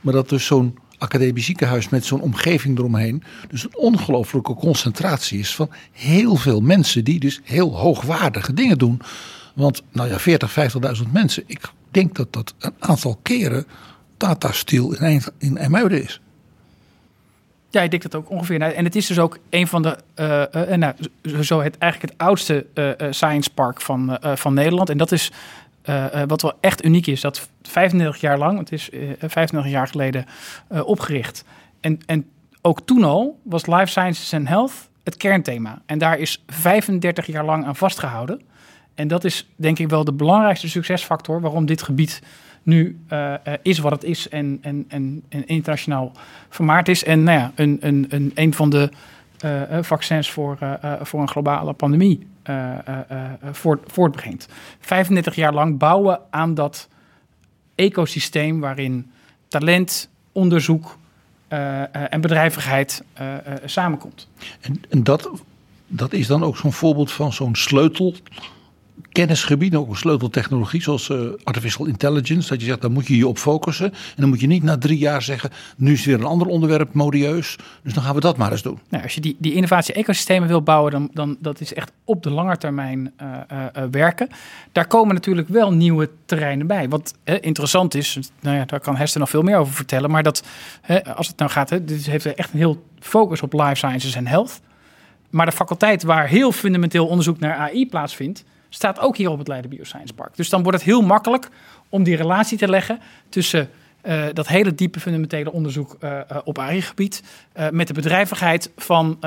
Maar 0.00 0.12
dat 0.12 0.28
dus 0.28 0.46
zo'n 0.46 0.78
academisch 0.98 1.44
ziekenhuis 1.44 1.88
met 1.88 2.04
zo'n 2.04 2.20
omgeving 2.20 2.78
eromheen. 2.78 3.22
Dus 3.48 3.64
een 3.64 3.76
ongelooflijke 3.76 4.54
concentratie 4.54 5.38
is 5.38 5.54
van 5.54 5.70
heel 5.92 6.36
veel 6.36 6.60
mensen 6.60 7.04
die 7.04 7.20
dus 7.20 7.40
heel 7.44 7.76
hoogwaardige 7.76 8.54
dingen 8.54 8.78
doen. 8.78 9.00
Want 9.54 9.82
nou 9.92 10.08
ja, 10.08 10.18
40, 10.18 10.56
50.000 11.02 11.12
mensen. 11.12 11.42
Ik 11.46 11.60
denk 11.94 12.14
dat 12.14 12.32
dat 12.32 12.54
een 12.58 12.74
aantal 12.78 13.18
keren 13.22 13.66
Tata 14.16 14.52
Steel 14.52 14.94
in, 14.94 15.22
in 15.38 15.56
IJmuiden 15.56 16.02
is. 16.02 16.20
Ja, 17.70 17.82
ik 17.82 17.90
denk 17.90 18.02
dat 18.02 18.14
ook 18.14 18.30
ongeveer. 18.30 18.58
Nou, 18.58 18.72
en 18.72 18.84
het 18.84 18.96
is 18.96 19.06
dus 19.06 19.18
ook 19.18 19.38
een 19.50 19.66
van 19.66 19.82
de, 19.82 19.98
uh, 20.16 20.76
nou, 20.76 20.94
zo 21.42 21.60
het 21.60 21.78
eigenlijk 21.78 22.12
het 22.12 22.22
oudste 22.22 22.66
uh, 22.74 22.90
science 23.10 23.50
park 23.50 23.80
van, 23.80 24.18
van 24.20 24.54
Nederland. 24.54 24.90
En 24.90 24.98
dat 24.98 25.12
is 25.12 25.32
wat 26.26 26.42
wel 26.42 26.52
echt 26.60 26.84
uniek 26.84 27.06
is. 27.06 27.20
Dat 27.20 27.48
35 27.62 28.20
jaar 28.20 28.38
lang, 28.38 28.58
het 28.58 28.72
is 28.72 28.90
35 29.18 29.70
jaar 29.70 29.88
geleden 29.88 30.26
opgericht. 30.68 31.44
En, 31.80 32.00
en 32.06 32.26
ook 32.62 32.80
toen 32.80 33.04
al 33.04 33.40
was 33.42 33.66
Life 33.66 33.86
Sciences 33.86 34.34
and 34.34 34.48
Health 34.48 34.88
het 35.04 35.16
kernthema. 35.16 35.82
En 35.86 35.98
daar 35.98 36.18
is 36.18 36.42
35 36.46 37.26
jaar 37.26 37.44
lang 37.44 37.64
aan 37.64 37.76
vastgehouden. 37.76 38.40
En 38.94 39.08
dat 39.08 39.24
is 39.24 39.46
denk 39.56 39.78
ik 39.78 39.88
wel 39.88 40.04
de 40.04 40.12
belangrijkste 40.12 40.68
succesfactor 40.68 41.40
waarom 41.40 41.66
dit 41.66 41.82
gebied 41.82 42.22
nu 42.62 42.98
uh, 43.12 43.34
is 43.62 43.78
wat 43.78 43.92
het 43.92 44.04
is 44.04 44.28
en, 44.28 44.58
en, 44.62 44.84
en, 44.88 45.22
en, 45.28 45.46
internationaal 45.46 46.12
vermaard 46.48 46.88
is. 46.88 47.04
En 47.04 47.22
nou 47.22 47.38
ja, 47.38 47.52
een, 47.54 47.78
een, 47.80 48.06
een, 48.08 48.32
een 48.34 48.54
van 48.54 48.70
de 48.70 48.90
uh, 49.44 49.62
vaccins 49.80 50.30
voor, 50.30 50.58
voor 51.02 51.20
een 51.20 51.28
globale 51.28 51.72
pandemie 51.72 52.26
voort, 53.52 53.92
voortbrengt. 53.92 54.48
35 54.80 55.34
jaar 55.34 55.54
lang 55.54 55.78
bouwen 55.78 56.20
aan 56.30 56.54
dat 56.54 56.88
ecosysteem 57.74 58.60
waarin 58.60 59.10
talent, 59.48 60.08
onderzoek 60.32 60.98
en 61.92 62.20
bedrijvigheid 62.20 63.04
samenkomt. 63.64 64.28
En, 64.60 64.82
en 64.88 65.04
dat, 65.04 65.30
dat 65.86 66.12
is 66.12 66.26
dan 66.26 66.42
ook 66.42 66.56
zo'n 66.56 66.72
voorbeeld 66.72 67.12
van 67.12 67.32
zo'n 67.32 67.54
sleutel 67.54 68.14
kennisgebieden, 69.14 69.80
ook 69.80 69.96
sleuteltechnologie 69.96 70.82
zoals 70.82 71.08
uh, 71.08 71.18
artificial 71.44 71.86
intelligence. 71.86 72.48
Dat 72.48 72.60
je 72.60 72.66
zegt, 72.66 72.80
daar 72.80 72.90
moet 72.90 73.06
je 73.06 73.16
je 73.16 73.26
op 73.26 73.38
focussen. 73.38 73.92
En 73.92 74.16
dan 74.16 74.28
moet 74.28 74.40
je 74.40 74.46
niet 74.46 74.62
na 74.62 74.78
drie 74.78 74.98
jaar 74.98 75.22
zeggen, 75.22 75.50
nu 75.76 75.92
is 75.92 76.04
weer 76.04 76.14
een 76.14 76.24
ander 76.24 76.46
onderwerp 76.46 76.92
modieus. 76.92 77.56
Dus 77.82 77.94
dan 77.94 78.02
gaan 78.02 78.14
we 78.14 78.20
dat 78.20 78.36
maar 78.36 78.52
eens 78.52 78.62
doen. 78.62 78.78
Nou, 78.88 79.02
als 79.02 79.14
je 79.14 79.20
die, 79.20 79.36
die 79.38 79.52
innovatie-ecosystemen 79.52 80.48
wil 80.48 80.62
bouwen, 80.62 80.92
dan, 80.92 81.10
dan 81.12 81.36
dat 81.40 81.60
is 81.60 81.74
echt 81.74 81.92
op 82.04 82.22
de 82.22 82.30
lange 82.30 82.56
termijn 82.56 83.12
uh, 83.22 83.28
uh, 83.52 83.82
werken. 83.90 84.28
Daar 84.72 84.86
komen 84.86 85.14
natuurlijk 85.14 85.48
wel 85.48 85.72
nieuwe 85.72 86.10
terreinen 86.24 86.66
bij. 86.66 86.88
Wat 86.88 87.14
interessant 87.24 87.94
is, 87.94 88.18
nou 88.40 88.56
ja, 88.56 88.64
daar 88.64 88.80
kan 88.80 88.96
Hester 88.96 89.20
nog 89.20 89.30
veel 89.30 89.42
meer 89.42 89.56
over 89.56 89.74
vertellen. 89.74 90.10
Maar 90.10 90.22
dat, 90.22 90.44
als 91.14 91.28
het 91.28 91.38
nou 91.38 91.50
gaat, 91.50 91.70
hè, 91.70 91.84
dit 91.84 92.06
heeft 92.06 92.34
echt 92.34 92.52
een 92.52 92.58
heel 92.58 92.84
focus 92.98 93.42
op 93.42 93.52
life 93.52 93.74
sciences 93.74 94.14
en 94.14 94.26
health. 94.26 94.60
Maar 95.30 95.46
de 95.46 95.52
faculteit 95.52 96.02
waar 96.02 96.28
heel 96.28 96.52
fundamenteel 96.52 97.06
onderzoek 97.06 97.38
naar 97.38 97.56
AI 97.56 97.88
plaatsvindt, 97.88 98.44
staat 98.74 99.00
ook 99.00 99.16
hier 99.16 99.30
op 99.30 99.38
het 99.38 99.48
Leiden 99.48 99.70
Bioscience 99.70 100.14
Park. 100.14 100.36
Dus 100.36 100.48
dan 100.48 100.62
wordt 100.62 100.78
het 100.78 100.86
heel 100.86 101.02
makkelijk 101.02 101.48
om 101.88 102.02
die 102.02 102.16
relatie 102.16 102.58
te 102.58 102.68
leggen 102.68 102.98
tussen 103.28 103.70
uh, 104.02 104.24
dat 104.32 104.48
hele 104.48 104.74
diepe 104.74 105.00
fundamentele 105.00 105.52
onderzoek 105.52 105.96
uh, 106.00 106.10
uh, 106.10 106.38
op 106.44 106.58
AI-gebied 106.58 107.22
met 107.70 107.86
de 107.86 107.92
bedrijvigheid 107.92 108.70
van 108.76 109.18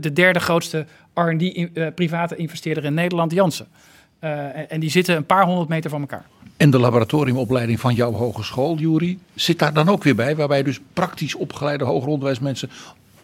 de 0.00 0.10
derde 0.12 0.40
grootste 0.40 0.86
R&D 1.14 1.68
private 1.94 2.36
investeerder 2.36 2.84
in 2.84 2.94
Nederland, 2.94 3.32
Janssen. 3.32 3.66
En, 4.18 4.70
en, 4.70 4.80
die 4.80 4.90
zitten 4.90 5.16
een 5.16 5.26
paar 5.26 5.44
honderd 5.44 5.68
meter 5.68 5.90
van 5.90 6.00
elkaar. 6.00 6.24
En 6.56 6.70
de 6.70 6.78
laboratoriumopleiding 6.78 7.80
van 7.80 7.94
jouw 7.94 8.12
hogeschool, 8.12 8.76
Jury, 8.76 9.18
zit 9.34 9.58
daar 9.58 9.72
dan 9.72 9.88
ook 9.88 10.02
weer 10.02 10.14
bij, 10.14 10.36
waarbij 10.36 10.62
dus 10.62 10.80
praktisch 10.92 11.34
opgeleide 11.34 11.84
hoger 11.84 12.08
onderwijsmensen 12.08 12.70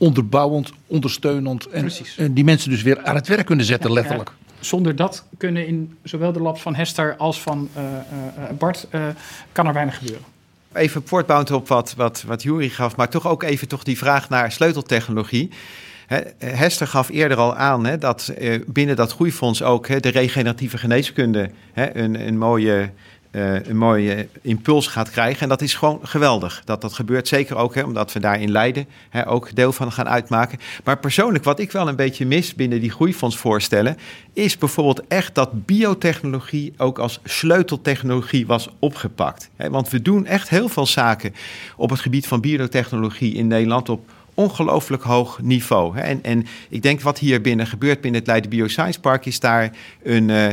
onderbouwend, 0.01 0.73
ondersteunend 0.87 1.67
en, 1.67 1.91
en, 2.17 2.35
die 2.35 2.45
mensen 2.45 2.71
dus 2.71 2.83
weer 2.83 3.03
aan 3.03 3.15
het 3.15 3.29
werk 3.29 3.47
kunnen 3.47 3.65
zetten, 3.65 3.93
letterlijk. 3.93 4.33
Zonder 4.61 4.97
dat 4.97 5.25
kunnen 5.37 5.67
in 5.67 5.99
zowel 6.03 6.33
de 6.33 6.41
labs 6.41 6.63
van 6.63 6.75
Hester 6.75 7.17
als 7.17 7.41
van 7.41 7.69
uh, 7.77 7.83
uh, 7.83 8.51
Bart, 8.59 8.87
uh, 8.91 9.07
kan 9.53 9.67
er 9.67 9.73
weinig 9.73 9.99
gebeuren. 9.99 10.25
Even 10.73 11.03
voortbouwend 11.05 11.51
op 11.51 11.69
wat, 11.69 11.95
wat, 11.97 12.23
wat 12.27 12.43
Jury 12.43 12.69
gaf, 12.69 12.97
maar 12.97 13.09
toch 13.09 13.27
ook 13.27 13.43
even 13.43 13.69
toch 13.69 13.83
die 13.83 13.99
vraag 13.99 14.29
naar 14.29 14.53
sleuteltechnologie. 14.53 15.51
Hester 16.39 16.87
gaf 16.87 17.09
eerder 17.09 17.37
al 17.37 17.57
aan 17.57 17.87
hè, 17.87 17.99
dat 17.99 18.33
binnen 18.67 18.97
dat 18.97 19.13
groeifonds 19.13 19.63
ook 19.63 19.89
hè, 19.89 20.01
de 20.01 20.09
regeneratieve 20.09 20.79
geneeskunde 20.79 21.51
hè, 21.73 21.97
een, 21.97 22.27
een 22.27 22.39
mooie 22.39 22.91
eh, 23.31 23.67
een 23.67 23.77
mooie 23.77 24.29
impuls 24.43 24.87
gaat 24.87 25.11
krijgen. 25.11 25.43
En 25.43 25.49
dat 25.49 25.63
is 25.63 25.75
gewoon 25.75 25.99
geweldig 26.03 26.63
dat 26.65 26.81
dat 26.81 26.93
gebeurt. 26.93 27.29
Zeker 27.29 27.57
ook 27.57 27.75
hè, 27.75 27.83
omdat 27.83 28.13
we 28.13 28.21
daar 28.21 28.41
in 28.41 28.51
Leiden 28.51 28.87
hè, 29.09 29.29
ook 29.29 29.55
deel 29.55 29.73
van 29.73 29.93
gaan 29.93 30.09
uitmaken. 30.09 30.59
Maar 30.85 30.99
persoonlijk, 30.99 31.45
wat 31.45 31.61
ik 31.61 31.73
wel 31.73 31.89
een 31.89 31.97
beetje 31.97 32.27
mis 32.27 32.55
binnen 32.55 32.81
die 32.81 32.91
groeifondsvoorstellen, 32.91 33.97
is 34.33 34.59
bijvoorbeeld 34.59 35.07
echt 35.09 35.35
dat 35.35 35.67
biotechnologie 35.67 36.73
ook 36.77 36.99
als 36.99 37.21
sleuteltechnologie 37.25 38.47
was 38.47 38.69
opgepakt. 38.79 39.51
Want 39.57 39.89
we 39.89 40.03
doen 40.03 40.27
echt 40.27 40.49
heel 40.49 40.69
veel 40.69 40.87
zaken 40.87 41.35
op 41.77 41.91
het 41.91 42.01
gebied 42.01 42.27
van 42.27 42.41
biotechnologie 42.41 43.35
in 43.35 43.47
Nederland 43.47 43.89
op 43.89 44.11
ongelooflijk 44.35 45.03
hoog 45.03 45.41
niveau. 45.43 45.99
En, 45.99 46.23
en 46.23 46.47
ik 46.69 46.83
denk 46.83 47.01
wat 47.01 47.19
hier 47.19 47.41
binnen 47.41 47.67
gebeurt 47.67 48.01
binnen 48.01 48.21
het 48.21 48.29
Leiden 48.29 48.51
Bioscience 48.51 49.01
Park 49.01 49.27
is 49.27 49.41
daar 49.41 49.71
een, 50.03 50.29
uh, 50.29 50.49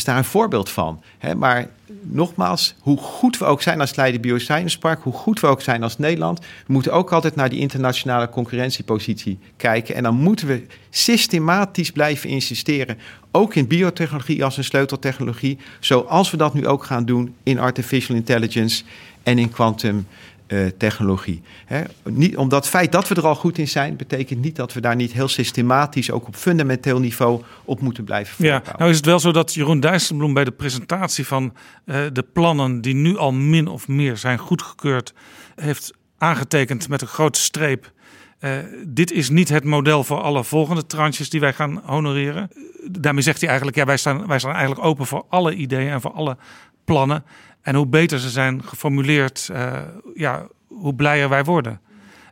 is 0.00 0.06
daar 0.06 0.16
een 0.16 0.24
voorbeeld 0.24 0.70
van. 0.70 1.02
Hè. 1.18 1.34
Maar 1.34 1.68
nogmaals, 2.02 2.74
hoe 2.80 2.98
goed 2.98 3.38
we 3.38 3.44
ook 3.44 3.62
zijn 3.62 3.80
als 3.80 3.94
Leiden 3.94 4.20
Bioscience 4.20 4.78
Park, 4.78 5.02
hoe 5.02 5.12
goed 5.12 5.40
we 5.40 5.46
ook 5.46 5.62
zijn 5.62 5.82
als 5.82 5.98
Nederland, 5.98 6.38
we 6.38 6.72
moeten 6.72 6.92
ook 6.92 7.12
altijd 7.12 7.34
naar 7.34 7.48
die 7.48 7.60
internationale 7.60 8.28
concurrentiepositie 8.28 9.38
kijken. 9.56 9.94
En 9.94 10.02
dan 10.02 10.14
moeten 10.14 10.46
we 10.46 10.66
systematisch 10.90 11.90
blijven 11.90 12.28
insisteren, 12.28 12.98
ook 13.30 13.54
in 13.54 13.66
biotechnologie 13.66 14.44
als 14.44 14.56
een 14.56 14.64
sleuteltechnologie, 14.64 15.58
zoals 15.80 16.30
we 16.30 16.36
dat 16.36 16.54
nu 16.54 16.66
ook 16.66 16.84
gaan 16.84 17.04
doen 17.04 17.34
in 17.42 17.58
artificial 17.58 18.16
intelligence 18.16 18.84
en 19.22 19.38
in 19.38 19.50
quantum 19.50 20.06
uh, 20.50 20.66
technologie. 20.66 21.42
Hè? 21.66 21.82
Niet, 22.04 22.36
omdat 22.36 22.60
het 22.60 22.68
feit 22.68 22.92
dat 22.92 23.08
we 23.08 23.14
er 23.14 23.26
al 23.26 23.34
goed 23.34 23.58
in 23.58 23.68
zijn, 23.68 23.96
betekent 23.96 24.40
niet 24.40 24.56
dat 24.56 24.72
we 24.72 24.80
daar 24.80 24.96
niet 24.96 25.12
heel 25.12 25.28
systematisch, 25.28 26.10
ook 26.10 26.26
op 26.26 26.36
fundamenteel 26.36 27.00
niveau, 27.00 27.42
op 27.64 27.80
moeten 27.80 28.04
blijven 28.04 28.34
voortbouwen. 28.34 28.68
Ja, 28.70 28.78
nou 28.78 28.90
is 28.90 28.96
het 28.96 29.06
wel 29.06 29.20
zo 29.20 29.32
dat 29.32 29.54
Jeroen 29.54 29.80
Dijsselbloem 29.80 30.34
bij 30.34 30.44
de 30.44 30.50
presentatie 30.50 31.26
van 31.26 31.54
uh, 31.84 31.96
de 32.12 32.24
plannen 32.32 32.80
die 32.80 32.94
nu 32.94 33.16
al 33.16 33.32
min 33.32 33.66
of 33.66 33.88
meer 33.88 34.16
zijn 34.16 34.38
goedgekeurd, 34.38 35.14
heeft 35.54 35.92
aangetekend 36.18 36.88
met 36.88 37.00
een 37.00 37.08
grote 37.08 37.40
streep. 37.40 37.92
Uh, 38.40 38.50
dit 38.86 39.12
is 39.12 39.30
niet 39.30 39.48
het 39.48 39.64
model 39.64 40.04
voor 40.04 40.20
alle 40.20 40.44
volgende 40.44 40.86
tranches 40.86 41.30
die 41.30 41.40
wij 41.40 41.52
gaan 41.52 41.82
honoreren. 41.84 42.50
Daarmee 42.90 43.22
zegt 43.22 43.40
hij 43.40 43.48
eigenlijk, 43.48 43.78
ja, 43.78 43.84
wij 43.84 43.96
staan, 43.96 44.26
wij 44.26 44.38
staan 44.38 44.54
eigenlijk 44.54 44.84
open 44.84 45.06
voor 45.06 45.24
alle 45.28 45.54
ideeën 45.54 45.90
en 45.90 46.00
voor 46.00 46.12
alle 46.12 46.36
plannen. 46.84 47.24
En 47.62 47.74
hoe 47.74 47.86
beter 47.86 48.18
ze 48.18 48.30
zijn 48.30 48.64
geformuleerd, 48.64 49.48
uh, 49.52 49.78
ja, 50.14 50.46
hoe 50.66 50.94
blijer 50.94 51.28
wij 51.28 51.44
worden. 51.44 51.80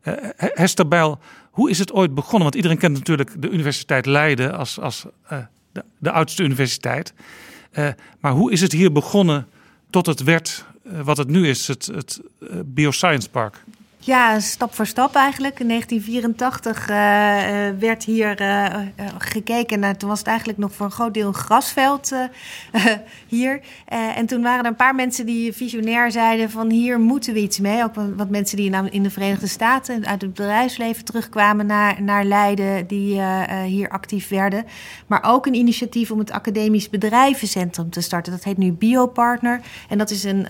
Uh, 0.04 0.14
Hester 0.36 0.88
Bijl, 0.88 1.18
hoe 1.50 1.70
is 1.70 1.78
het 1.78 1.92
ooit 1.92 2.14
begonnen? 2.14 2.42
Want 2.42 2.54
iedereen 2.54 2.78
kent 2.78 2.94
natuurlijk 2.94 3.42
de 3.42 3.50
Universiteit 3.50 4.06
Leiden 4.06 4.56
als, 4.56 4.80
als 4.80 5.06
de, 5.72 5.84
de, 5.98 6.10
oudste 6.10 6.42
universiteit. 6.42 7.14
maar 8.20 8.32
hoe 8.32 8.52
is 8.52 8.60
het 8.60 8.72
hier 8.72 8.92
begonnen 8.92 9.46
tot 9.90 10.06
het 10.06 10.22
werd 10.22 10.64
wat 11.02 11.16
het 11.16 11.28
nu 11.28 11.48
is, 11.48 11.68
het, 11.68 11.86
het 11.86 12.20
Bioscience 12.64 13.30
Park? 13.30 13.64
Ja, 14.08 14.40
stap 14.40 14.74
voor 14.74 14.86
stap 14.86 15.14
eigenlijk. 15.14 15.60
In 15.60 15.68
1984 15.68 16.88
uh, 16.90 16.96
werd 17.78 18.04
hier 18.04 18.40
uh, 18.40 18.74
gekeken 19.18 19.80
naar, 19.80 19.96
toen 19.96 20.08
was 20.08 20.18
het 20.18 20.28
eigenlijk 20.28 20.58
nog 20.58 20.72
voor 20.72 20.86
een 20.86 20.92
groot 20.92 21.14
deel 21.14 21.28
een 21.28 21.34
grasveld 21.34 22.12
hier. 23.28 23.60
en 24.14 24.26
toen 24.26 24.42
waren 24.42 24.64
er 24.64 24.70
een 24.70 24.76
paar 24.76 24.94
mensen 24.94 25.26
die 25.26 25.52
visionair 25.52 26.10
zeiden 26.10 26.50
van 26.50 26.70
hier 26.70 27.00
moeten 27.00 27.34
we 27.34 27.40
iets 27.40 27.58
mee. 27.58 27.84
Ook 27.84 27.94
wat 28.16 28.30
mensen 28.30 28.56
die 28.56 28.90
in 28.90 29.02
de 29.02 29.10
Verenigde 29.10 29.46
Staten 29.46 30.06
uit 30.06 30.22
het 30.22 30.34
bedrijfsleven 30.34 31.04
terugkwamen 31.04 31.66
naar, 31.66 32.02
naar 32.02 32.24
Leiden, 32.24 32.86
die 32.86 33.22
hier 33.64 33.88
actief 33.88 34.28
werden. 34.28 34.64
Maar 35.06 35.22
ook 35.22 35.46
een 35.46 35.54
initiatief 35.54 36.10
om 36.10 36.18
het 36.18 36.30
Academisch 36.30 36.90
Bedrijvencentrum 36.90 37.90
te 37.90 38.00
starten. 38.00 38.32
Dat 38.32 38.44
heet 38.44 38.58
nu 38.58 38.72
Biopartner. 38.72 39.60
En 39.88 39.98
dat 39.98 40.10
is 40.10 40.24
een, 40.24 40.46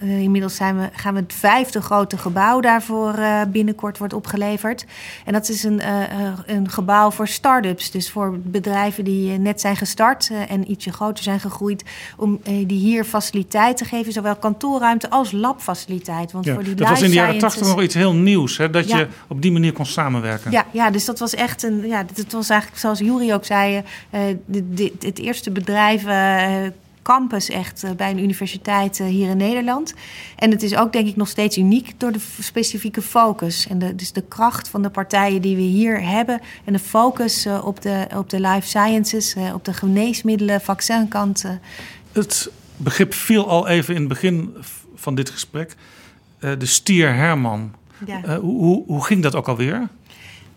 een 0.00 0.08
inmiddels 0.08 0.56
zijn 0.56 0.78
we, 0.78 0.88
gaan 0.92 1.14
we 1.14 1.20
het 1.20 1.34
vijfde 1.34 1.80
grote 1.80 2.18
gebouw 2.18 2.60
daar 2.60 2.71
daarvoor 2.72 3.18
uh, 3.18 3.40
binnenkort 3.48 3.98
wordt 3.98 4.14
opgeleverd. 4.14 4.84
En 5.24 5.32
dat 5.32 5.48
is 5.48 5.64
een, 5.64 5.80
uh, 5.80 6.02
een 6.46 6.70
gebouw 6.70 7.10
voor 7.10 7.28
start-ups. 7.28 7.90
Dus 7.90 8.10
voor 8.10 8.38
bedrijven 8.42 9.04
die 9.04 9.38
net 9.38 9.60
zijn 9.60 9.76
gestart 9.76 10.30
en 10.48 10.70
ietsje 10.70 10.92
groter 10.92 11.24
zijn 11.24 11.40
gegroeid. 11.40 11.84
Om 12.16 12.40
die 12.42 12.78
hier 12.78 13.04
faciliteit 13.04 13.76
te 13.76 13.84
geven, 13.84 14.12
zowel 14.12 14.36
kantoorruimte 14.36 15.10
als 15.10 15.32
labfaciliteit. 15.32 16.32
Want 16.32 16.44
ja, 16.44 16.54
voor 16.54 16.64
die 16.64 16.74
dat 16.74 16.88
was 16.88 17.02
in 17.02 17.10
de 17.10 17.16
jaren 17.16 17.38
tachtig 17.38 17.66
nog 17.66 17.82
iets 17.82 17.94
heel 17.94 18.14
nieuws, 18.14 18.56
hè, 18.56 18.70
dat 18.70 18.88
ja. 18.88 18.98
je 18.98 19.06
op 19.28 19.42
die 19.42 19.52
manier 19.52 19.72
kon 19.72 19.86
samenwerken. 19.86 20.50
Ja, 20.50 20.66
ja 20.70 20.90
dus 20.90 21.04
dat 21.04 21.18
was 21.18 21.34
echt 21.34 21.62
een. 21.62 21.86
Ja, 21.86 22.04
het 22.14 22.32
was 22.32 22.48
eigenlijk, 22.48 22.80
zoals 22.80 22.98
Jury 22.98 23.32
ook 23.32 23.44
zei, 23.44 23.82
het 25.00 25.18
eerste 25.18 25.50
bedrijf 25.50 26.04
campus 27.02 27.48
echt 27.48 27.96
bij 27.96 28.10
een 28.10 28.18
universiteit 28.18 28.98
hier 28.98 29.30
in 29.30 29.36
Nederland. 29.36 29.94
En 30.36 30.50
het 30.50 30.62
is 30.62 30.76
ook 30.76 30.92
denk 30.92 31.06
ik 31.06 31.16
nog 31.16 31.28
steeds 31.28 31.58
uniek 31.58 31.94
door 31.96 32.12
de 32.12 32.20
specifieke 32.40 33.02
focus. 33.02 33.66
En 33.66 33.78
de, 33.78 33.94
dus 33.94 34.12
de 34.12 34.22
kracht 34.28 34.68
van 34.68 34.82
de 34.82 34.90
partijen 34.90 35.42
die 35.42 35.56
we 35.56 35.62
hier 35.62 36.02
hebben. 36.02 36.40
En 36.64 36.72
de 36.72 36.78
focus 36.78 37.46
op, 37.62 37.82
de, 37.82 38.06
op 38.16 38.30
de 38.30 38.40
life 38.40 38.68
sciences, 38.68 39.34
op 39.54 39.64
de 39.64 39.72
geneesmiddelen, 39.72 40.60
vaccinkant. 40.60 41.44
Het 42.12 42.50
begrip 42.76 43.14
viel 43.14 43.48
al 43.48 43.68
even 43.68 43.94
in 43.94 44.00
het 44.00 44.08
begin 44.08 44.54
van 44.94 45.14
dit 45.14 45.30
gesprek. 45.30 45.76
de 46.38 46.66
stier 46.66 47.14
Herman. 47.14 47.72
Ja. 48.06 48.38
hoe, 48.38 48.84
hoe 48.86 49.04
ging 49.04 49.22
dat 49.22 49.34
ook 49.34 49.48
alweer? 49.48 49.88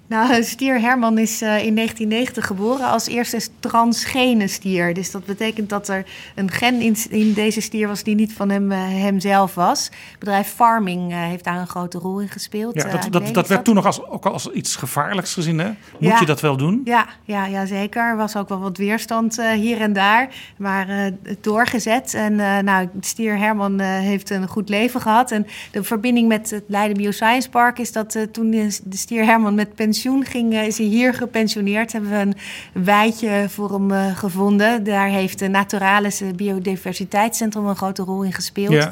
Nou, 0.07 0.43
stier 0.43 0.79
Herman 0.79 1.17
is 1.17 1.41
uh, 1.41 1.47
in 1.65 1.75
1990 1.75 2.45
geboren 2.45 2.87
als 2.87 3.07
eerste 3.07 3.39
transgene 3.59 4.47
stier. 4.47 4.93
Dus 4.93 5.11
dat 5.11 5.25
betekent 5.25 5.69
dat 5.69 5.87
er 5.87 6.05
een 6.35 6.51
gen 6.51 6.81
in, 6.81 6.95
in 7.09 7.33
deze 7.33 7.61
stier 7.61 7.87
was 7.87 8.03
die 8.03 8.15
niet 8.15 8.33
van 8.33 8.49
hem, 8.49 8.71
uh, 8.71 8.77
hemzelf 8.79 9.55
was. 9.55 9.83
Het 9.85 10.19
bedrijf 10.19 10.47
Farming 10.47 11.11
uh, 11.11 11.17
heeft 11.17 11.43
daar 11.43 11.57
een 11.57 11.67
grote 11.67 11.97
rol 11.97 12.19
in 12.19 12.29
gespeeld. 12.29 12.75
Ja, 12.75 12.89
dat, 12.89 13.07
dat, 13.11 13.33
dat 13.33 13.47
werd 13.47 13.63
toen 13.63 13.75
nog 13.75 13.85
als, 13.85 14.05
ook 14.05 14.25
als 14.25 14.51
iets 14.51 14.75
gevaarlijks 14.75 15.33
gezien, 15.33 15.59
hè? 15.59 15.67
Moet 15.67 16.09
ja. 16.09 16.19
je 16.19 16.25
dat 16.25 16.41
wel 16.41 16.57
doen? 16.57 16.81
Ja, 16.83 17.07
ja, 17.23 17.45
ja 17.45 17.65
zeker. 17.65 18.03
Er 18.03 18.17
was 18.17 18.35
ook 18.35 18.49
wel 18.49 18.59
wat 18.59 18.77
weerstand 18.77 19.41
hier 19.55 19.81
en 19.81 19.93
daar, 19.93 20.29
maar 20.57 21.11
doorgezet. 21.41 22.13
En 22.13 22.35
nou, 22.65 22.89
stier 22.99 23.37
Herman 23.37 23.79
heeft 23.79 24.29
een 24.29 24.47
goed 24.47 24.69
leven 24.69 25.01
gehad. 25.01 25.31
En 25.31 25.47
de 25.71 25.83
verbinding 25.83 26.27
met 26.27 26.49
het 26.49 26.63
Leiden 26.67 26.97
Bioscience 26.97 27.49
Park 27.49 27.79
is 27.79 27.91
dat 27.91 28.27
toen 28.31 28.51
de 28.51 28.79
stier 28.89 29.25
Herman 29.25 29.55
met 29.55 29.75
pensioen 29.75 29.94
pensioen 29.95 30.25
ging, 30.25 30.53
is 30.53 30.77
hij 30.77 30.87
hier 30.87 31.13
gepensioneerd. 31.13 31.91
Hebben 31.91 32.09
we 32.09 32.17
een 32.17 32.35
wijtje 32.83 33.45
voor 33.49 33.71
hem 33.71 33.91
uh, 33.91 34.17
gevonden. 34.17 34.83
Daar 34.83 35.07
heeft 35.07 35.39
de 35.39 35.47
Naturalis 35.47 36.21
Biodiversiteitscentrum 36.35 37.67
een 37.67 37.75
grote 37.75 38.03
rol 38.03 38.23
in 38.23 38.33
gespeeld. 38.33 38.73
Ja. 38.73 38.89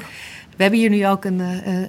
We 0.56 0.62
hebben 0.62 0.80
hier 0.80 0.90
nu 0.90 1.06
ook 1.06 1.24
een, 1.24 1.40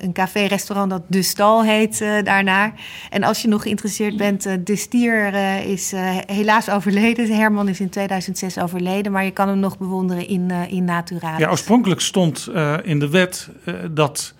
een 0.03 0.13
café-restaurant 0.13 0.89
dat 0.89 1.01
De 1.07 1.22
Stal 1.22 1.63
heet 1.63 2.01
uh, 2.01 2.24
daarnaar. 2.24 2.74
En 3.09 3.24
als 3.24 3.41
je 3.41 3.47
nog 3.47 3.61
geïnteresseerd 3.61 4.18
bent, 4.18 4.45
uh, 4.47 4.53
De 4.63 4.76
Stier 4.76 5.34
is 5.66 5.93
helaas 6.26 6.70
overleden. 6.70 7.36
Herman 7.36 7.68
is 7.68 7.80
in 7.80 7.89
2006 7.89 8.59
overleden, 8.59 9.11
maar 9.11 9.26
je 9.26 9.32
kan 9.32 9.47
hem 9.47 9.59
nog 9.59 9.78
bewonderen 9.78 10.28
in, 10.28 10.51
in 10.51 10.84
Naturalis. 10.84 11.39
Ja, 11.39 11.49
oorspronkelijk 11.49 12.01
stond 12.01 12.49
in 12.84 12.99
de 12.99 13.09
wet 13.09 13.49
dat 13.91 14.35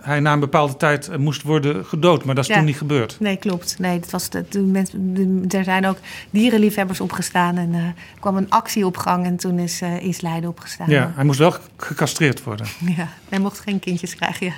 hij 0.00 0.20
na 0.20 0.32
een 0.32 0.40
bepaalde 0.40 0.76
tijd 0.76 1.18
moest 1.18 1.42
worden 1.42 1.84
gedood. 1.86 2.24
Maar 2.24 2.34
dat 2.34 2.44
is 2.44 2.50
Ja. 2.50 2.56
toen 2.56 2.64
niet 2.64 2.76
gebeurd. 2.76 3.16
Nee, 3.20 3.36
klopt. 3.36 3.76
Nee, 3.78 4.00
dat 4.00 4.10
was 4.10 4.28
de, 4.30 4.44
de 4.48 4.60
mensen, 4.60 5.14
de- 5.48 5.58
er 5.58 5.64
zijn 5.64 5.86
ook 5.86 5.96
dierenliefhebbers 6.30 7.00
opgestaan 7.00 7.56
en 7.56 7.74
eh, 7.74 7.80
er 7.84 7.94
kwam 8.20 8.36
een 8.36 8.50
actie 8.50 8.86
op 8.86 8.96
gang 8.96 9.24
en 9.24 9.36
toen 9.36 9.58
is, 9.58 9.80
eh, 9.80 10.02
is 10.02 10.20
Leiden 10.20 10.50
opgestaan. 10.50 10.90
Ja, 10.90 11.12
hij 11.14 11.24
moest 11.24 11.38
wel 11.38 11.54
gecastreerd 11.76 12.42
worden. 12.42 12.66
Ja, 12.96 13.08
hij 13.28 13.38
mocht 13.38 13.60
geen 13.60 13.78
kindjes 13.80 14.14
krijgen. 14.14 14.46
Ja. 14.46 14.52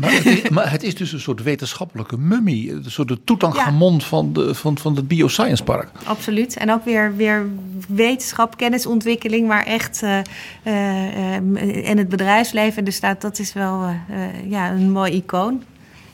Maar 0.00 0.12
het, 0.12 0.26
is, 0.26 0.48
maar 0.48 0.70
het 0.70 0.82
is 0.82 0.94
dus 0.94 1.12
een 1.12 1.20
soort 1.20 1.42
wetenschappelijke 1.42 2.18
mummie. 2.18 2.70
Een 2.72 2.84
soort 2.90 3.08
de 3.08 3.24
Toetanchamon 3.24 4.00
van, 4.00 4.32
de, 4.32 4.54
van, 4.54 4.78
van 4.78 4.96
het 4.96 5.08
Bioscience 5.08 5.62
Park. 5.64 5.88
Absoluut. 6.04 6.56
En 6.56 6.70
ook 6.72 6.84
weer, 6.84 7.16
weer 7.16 7.46
wetenschap, 7.88 8.56
kennisontwikkeling, 8.56 9.48
maar 9.48 9.64
echt. 9.66 10.02
eh, 10.02 10.18
eh, 10.18 11.36
eh, 11.36 11.88
en 11.90 11.98
het 11.98 12.08
bedrijfsleven. 12.08 12.84
Dus 12.84 13.00
dat, 13.00 13.20
dat 13.20 13.38
is 13.38 13.52
wel 13.52 13.82
eh, 13.82 13.90
eh, 14.24 14.50
ja, 14.62 14.72
een 14.72 14.90
mooi 14.90 15.12
icoon. 15.12 15.62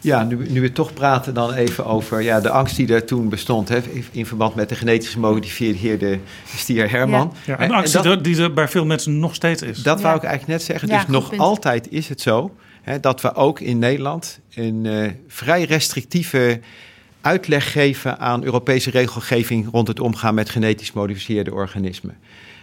Ja, 0.00 0.22
nu, 0.24 0.46
nu 0.50 0.60
we 0.60 0.72
toch 0.72 0.92
praten 0.92 1.34
dan 1.34 1.52
even 1.52 1.86
over 1.86 2.22
ja, 2.22 2.40
de 2.40 2.50
angst 2.50 2.76
die 2.76 2.94
er 2.94 3.04
toen 3.04 3.28
bestond... 3.28 3.68
Hè, 3.68 3.78
in 4.10 4.26
verband 4.26 4.54
met 4.54 4.68
de 4.68 4.74
genetisch 4.74 5.08
gemodificeerde 5.08 6.18
stier 6.56 6.90
Herman. 6.90 7.32
Ja, 7.46 7.58
En- 7.58 7.64
een 7.64 7.74
angst 7.74 7.94
en 7.94 8.02
die 8.02 8.10
dat- 8.10 8.18
er- 8.18 8.24
die 8.32 8.42
er 8.42 8.52
bij 8.52 8.68
veel 8.68 8.84
mensen 8.84 9.18
nog 9.18 9.34
steeds 9.34 9.62
is. 9.62 9.82
Dat 9.82 9.96
Ja. 9.98 10.02
wou 10.04 10.16
ik 10.16 10.22
eigenlijk 10.22 10.58
net 10.58 10.62
zeggen. 10.68 10.88
Ja, 10.88 10.98
dus 11.00 11.08
nog 11.08 11.28
punt. 11.28 11.40
altijd 11.40 11.90
is 11.90 12.08
het 12.08 12.20
zo 12.20 12.54
hè, 12.82 13.00
dat 13.00 13.20
we 13.20 13.34
ook 13.34 13.60
in 13.60 13.78
Nederland 13.78 14.40
een 14.54 14.86
eh, 14.86 15.10
vrij 15.28 15.64
restrictieve 15.64 16.60
uitleg 17.20 17.72
geven 17.72 18.18
aan 18.18 18.44
Europese 18.44 18.90
regelgeving 18.90 19.68
rond 19.72 19.88
het 19.88 20.00
omgaan 20.00 20.34
met 20.34 20.50
genetisch 20.50 20.90
gemodificeerde 20.90 21.52
organismen. 21.54 22.16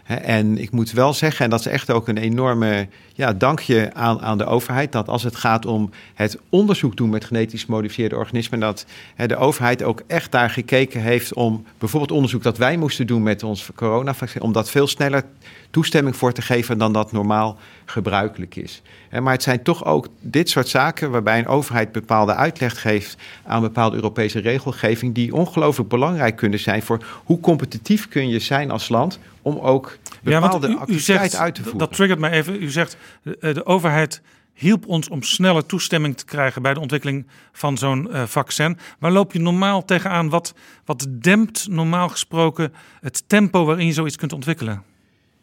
En 0.06 0.58
ik 0.58 0.72
moet 0.72 0.91
wel 0.91 1.14
zeggen, 1.14 1.45
en 1.45 1.51
dat 1.51 1.60
is 1.60 1.66
echt 1.66 1.91
ook 1.91 2.08
een 2.08 2.18
enorme 2.18 2.88
ja, 3.14 3.34
dankje 3.34 3.93
aan, 3.93 4.22
aan 4.22 4.38
de 4.38 4.45
overheid, 4.45 4.91
dat 4.91 5.08
als 5.08 5.24
het 5.24 5.36
gaat 5.36 5.66
om 5.66 5.89
het 6.14 6.38
onderzoek 6.49 6.97
doen 6.97 7.10
met 7.10 7.26
genetisch 7.26 7.64
gemodificeerde 7.64 8.16
organismen, 8.16 8.60
dat 8.60 8.86
de 9.16 9.36
overheid 9.36 9.84
ook 9.84 10.01
echt 10.08 10.32
daar 10.32 10.49
gekeken 10.49 11.01
heeft 11.01 11.34
om 11.34 11.66
bijvoorbeeld 11.78 12.12
onderzoek 12.12 12.43
dat 12.43 12.58
wij 12.58 12.78
moesten 12.78 13.08
doen 13.08 13.24
met 13.24 13.43
ons 13.43 13.70
coronavaccin, 13.76 14.41
om 14.41 14.51
dat 14.51 14.70
veel 14.70 14.88
sneller 14.88 15.24
toestemming 15.70 16.16
voor 16.16 16.34
te 16.34 16.41
geven 16.41 16.78
dan 16.78 16.93
dat 16.93 17.12
normaal 17.12 17.58
gebruikelijk 17.86 18.56
is. 18.56 18.82
Maar 19.20 19.34
het 19.34 19.43
zijn 19.43 19.64
toch 19.64 19.86
ook 19.86 20.08
dit 20.22 20.49
soort 20.49 20.68
zaken 20.68 21.12
waarbij 21.12 21.39
een 21.39 21.47
overheid 21.47 21.91
bepaalde 21.91 22.34
uitleg 22.34 22.82
geeft 22.82 23.18
aan 23.43 23.62
bepaalde 23.62 23.95
Europese 23.95 24.39
regelgeving, 24.39 25.16
die 25.16 25.36
ongelooflijk 25.36 25.89
belangrijk 25.89 26.36
kunnen 26.36 26.60
zijn 26.60 26.82
voor 26.82 27.06
hoe 27.24 27.39
competitief 27.39 28.08
kun 28.08 28.30
je 28.30 28.39
zijn 28.39 28.72
als 28.72 28.89
land 28.89 29.20
om 29.46 29.60
ook 29.60 29.98
bepaalde 30.24 30.68
ja, 30.68 30.76
activiteiten 30.76 31.39
uit 31.39 31.56
te 31.56 31.62
voeren. 31.62 31.80
Dat 31.80 31.93
triggert 31.93 32.20
mij 32.20 32.32
even. 32.32 32.64
U 32.64 32.70
zegt 32.70 32.98
de, 33.22 33.38
eh, 33.38 33.54
de 33.54 33.66
overheid 33.66 34.22
hielp 34.54 34.88
ons 34.88 35.10
om 35.10 35.24
sneller 35.24 35.66
toestemming 35.66 36.18
te 36.18 36.26
krijgen 36.26 36.62
bij 36.62 36.74
de 36.74 36.80
ontwikkeling 36.80 37.28
van 37.52 37.78
zo'n 37.78 38.08
uh, 38.12 38.24
vaccin. 38.24 38.78
Waar 39.00 39.12
loop 39.12 39.34
je 39.34 39.39
normaal 39.39 39.86
tegenaan? 39.86 40.30
Wat, 40.30 40.54
wat 40.86 41.08
dempt 41.10 41.68
normaal 41.70 42.10
gesproken 42.10 42.74
het 43.02 43.24
tempo 43.28 43.66
waarin 43.66 43.86
je 43.86 43.93
zoiets 43.93 44.16
kunt 44.16 44.34
ontwikkelen? 44.34 44.84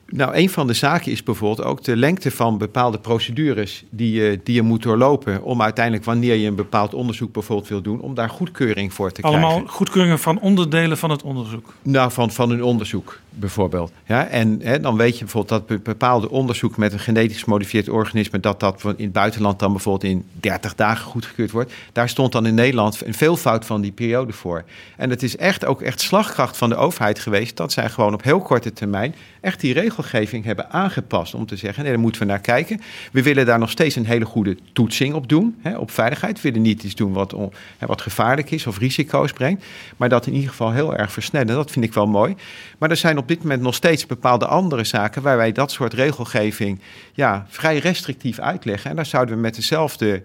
Nou, 0.06 0.34
een 0.34 0.50
van 0.50 0.66
de 0.66 0.72
zaken 0.72 1.12
is 1.12 1.22
bijvoorbeeld 1.22 1.68
ook 1.68 1.84
de 1.84 1.96
lengte 1.96 2.30
van 2.30 2.58
bepaalde 2.58 2.98
procedures 2.98 3.84
die 3.90 4.12
je, 4.12 4.40
die 4.44 4.54
je 4.54 4.62
moet 4.62 4.82
doorlopen. 4.82 5.42
Om 5.42 5.62
uiteindelijk, 5.62 6.04
wanneer 6.04 6.34
je 6.34 6.46
een 6.46 6.54
bepaald 6.54 6.94
onderzoek 6.94 7.32
bijvoorbeeld 7.32 7.68
wil 7.68 7.82
doen, 7.82 8.00
om 8.00 8.14
daar 8.14 8.30
goedkeuring 8.30 8.92
voor 8.92 9.12
te 9.12 9.22
Allemaal 9.22 9.40
krijgen. 9.40 9.58
Allemaal 9.58 9.76
goedkeuringen 9.76 10.18
van 10.18 10.40
onderdelen 10.40 10.98
van 10.98 11.10
het 11.10 11.22
onderzoek? 11.22 11.74
Nou, 11.82 12.12
van, 12.12 12.30
van 12.30 12.50
een 12.50 12.64
onderzoek 12.64 13.20
bijvoorbeeld. 13.34 13.92
Ja, 14.06 14.26
en 14.26 14.60
hè, 14.62 14.80
dan 14.80 14.96
weet 14.96 15.18
je 15.18 15.24
bijvoorbeeld 15.24 15.68
dat 15.68 15.82
bepaalde 15.82 16.30
onderzoek 16.30 16.76
met 16.76 16.92
een 16.92 16.98
genetisch 16.98 17.42
gemodificeerd 17.42 17.88
organisme, 17.88 18.40
dat 18.40 18.60
dat 18.60 18.82
in 18.84 19.04
het 19.04 19.12
buitenland 19.12 19.58
dan 19.58 19.72
bijvoorbeeld 19.72 20.12
in 20.12 20.24
30 20.40 20.74
dagen 20.74 21.04
goedgekeurd 21.04 21.50
wordt. 21.50 21.72
Daar 21.92 22.08
stond 22.08 22.32
dan 22.32 22.46
in 22.46 22.54
Nederland 22.54 23.06
een 23.06 23.14
veelvoud 23.14 23.64
van 23.66 23.80
die 23.80 23.92
periode 23.92 24.32
voor. 24.32 24.64
En 24.96 25.10
het 25.10 25.22
is 25.22 25.36
echt 25.36 25.64
ook 25.64 25.82
echt 25.82 26.00
slagkracht 26.00 26.56
van 26.56 26.68
de 26.68 26.76
overheid 26.76 27.18
geweest 27.18 27.56
dat 27.56 27.72
zij 27.72 27.90
gewoon 27.90 28.14
op 28.14 28.22
heel 28.22 28.40
korte 28.40 28.72
termijn 28.72 29.14
echt 29.40 29.60
die 29.60 29.74
regelgeving 29.96 30.44
hebben 30.44 30.70
aangepast. 30.70 31.34
Om 31.34 31.46
te 31.46 31.56
zeggen, 31.56 31.82
nee, 31.82 31.92
daar 31.92 32.00
moeten 32.00 32.20
we 32.20 32.26
naar 32.26 32.40
kijken. 32.40 32.80
We 33.12 33.22
willen 33.22 33.46
daar 33.46 33.58
nog 33.58 33.70
steeds 33.70 33.96
een 33.96 34.06
hele 34.06 34.24
goede 34.24 34.56
toetsing 34.72 35.14
op 35.14 35.28
doen, 35.28 35.56
hè, 35.60 35.76
op 35.76 35.90
veiligheid. 35.90 36.40
We 36.40 36.48
willen 36.48 36.62
niet 36.62 36.82
iets 36.82 36.94
doen 36.94 37.12
wat, 37.12 37.34
hè, 37.78 37.86
wat 37.86 38.00
gevaarlijk 38.00 38.50
is 38.50 38.66
of 38.66 38.78
risico's 38.78 39.32
brengt. 39.32 39.64
Maar 39.96 40.08
dat 40.08 40.26
in 40.26 40.32
ieder 40.32 40.50
geval 40.50 40.72
heel 40.72 40.96
erg 40.96 41.12
versnellen. 41.12 41.54
Dat 41.54 41.70
vind 41.70 41.84
ik 41.84 41.92
wel 41.92 42.06
mooi. 42.06 42.34
Maar 42.78 42.90
er 42.90 42.96
zijn 42.96 43.18
op 43.18 43.28
dit 43.28 43.42
moment 43.42 43.62
nog 43.62 43.74
steeds 43.74 44.06
bepaalde 44.06 44.46
andere 44.46 44.84
zaken 44.84 45.22
waar 45.22 45.36
wij 45.36 45.52
dat 45.52 45.70
soort 45.70 45.94
regelgeving 45.94 46.80
ja, 47.12 47.46
vrij 47.48 47.78
restrictief 47.78 48.38
uitleggen. 48.38 48.90
En 48.90 48.96
daar 48.96 49.06
zouden 49.06 49.34
we 49.34 49.40
met 49.40 49.54
dezelfde 49.54 50.22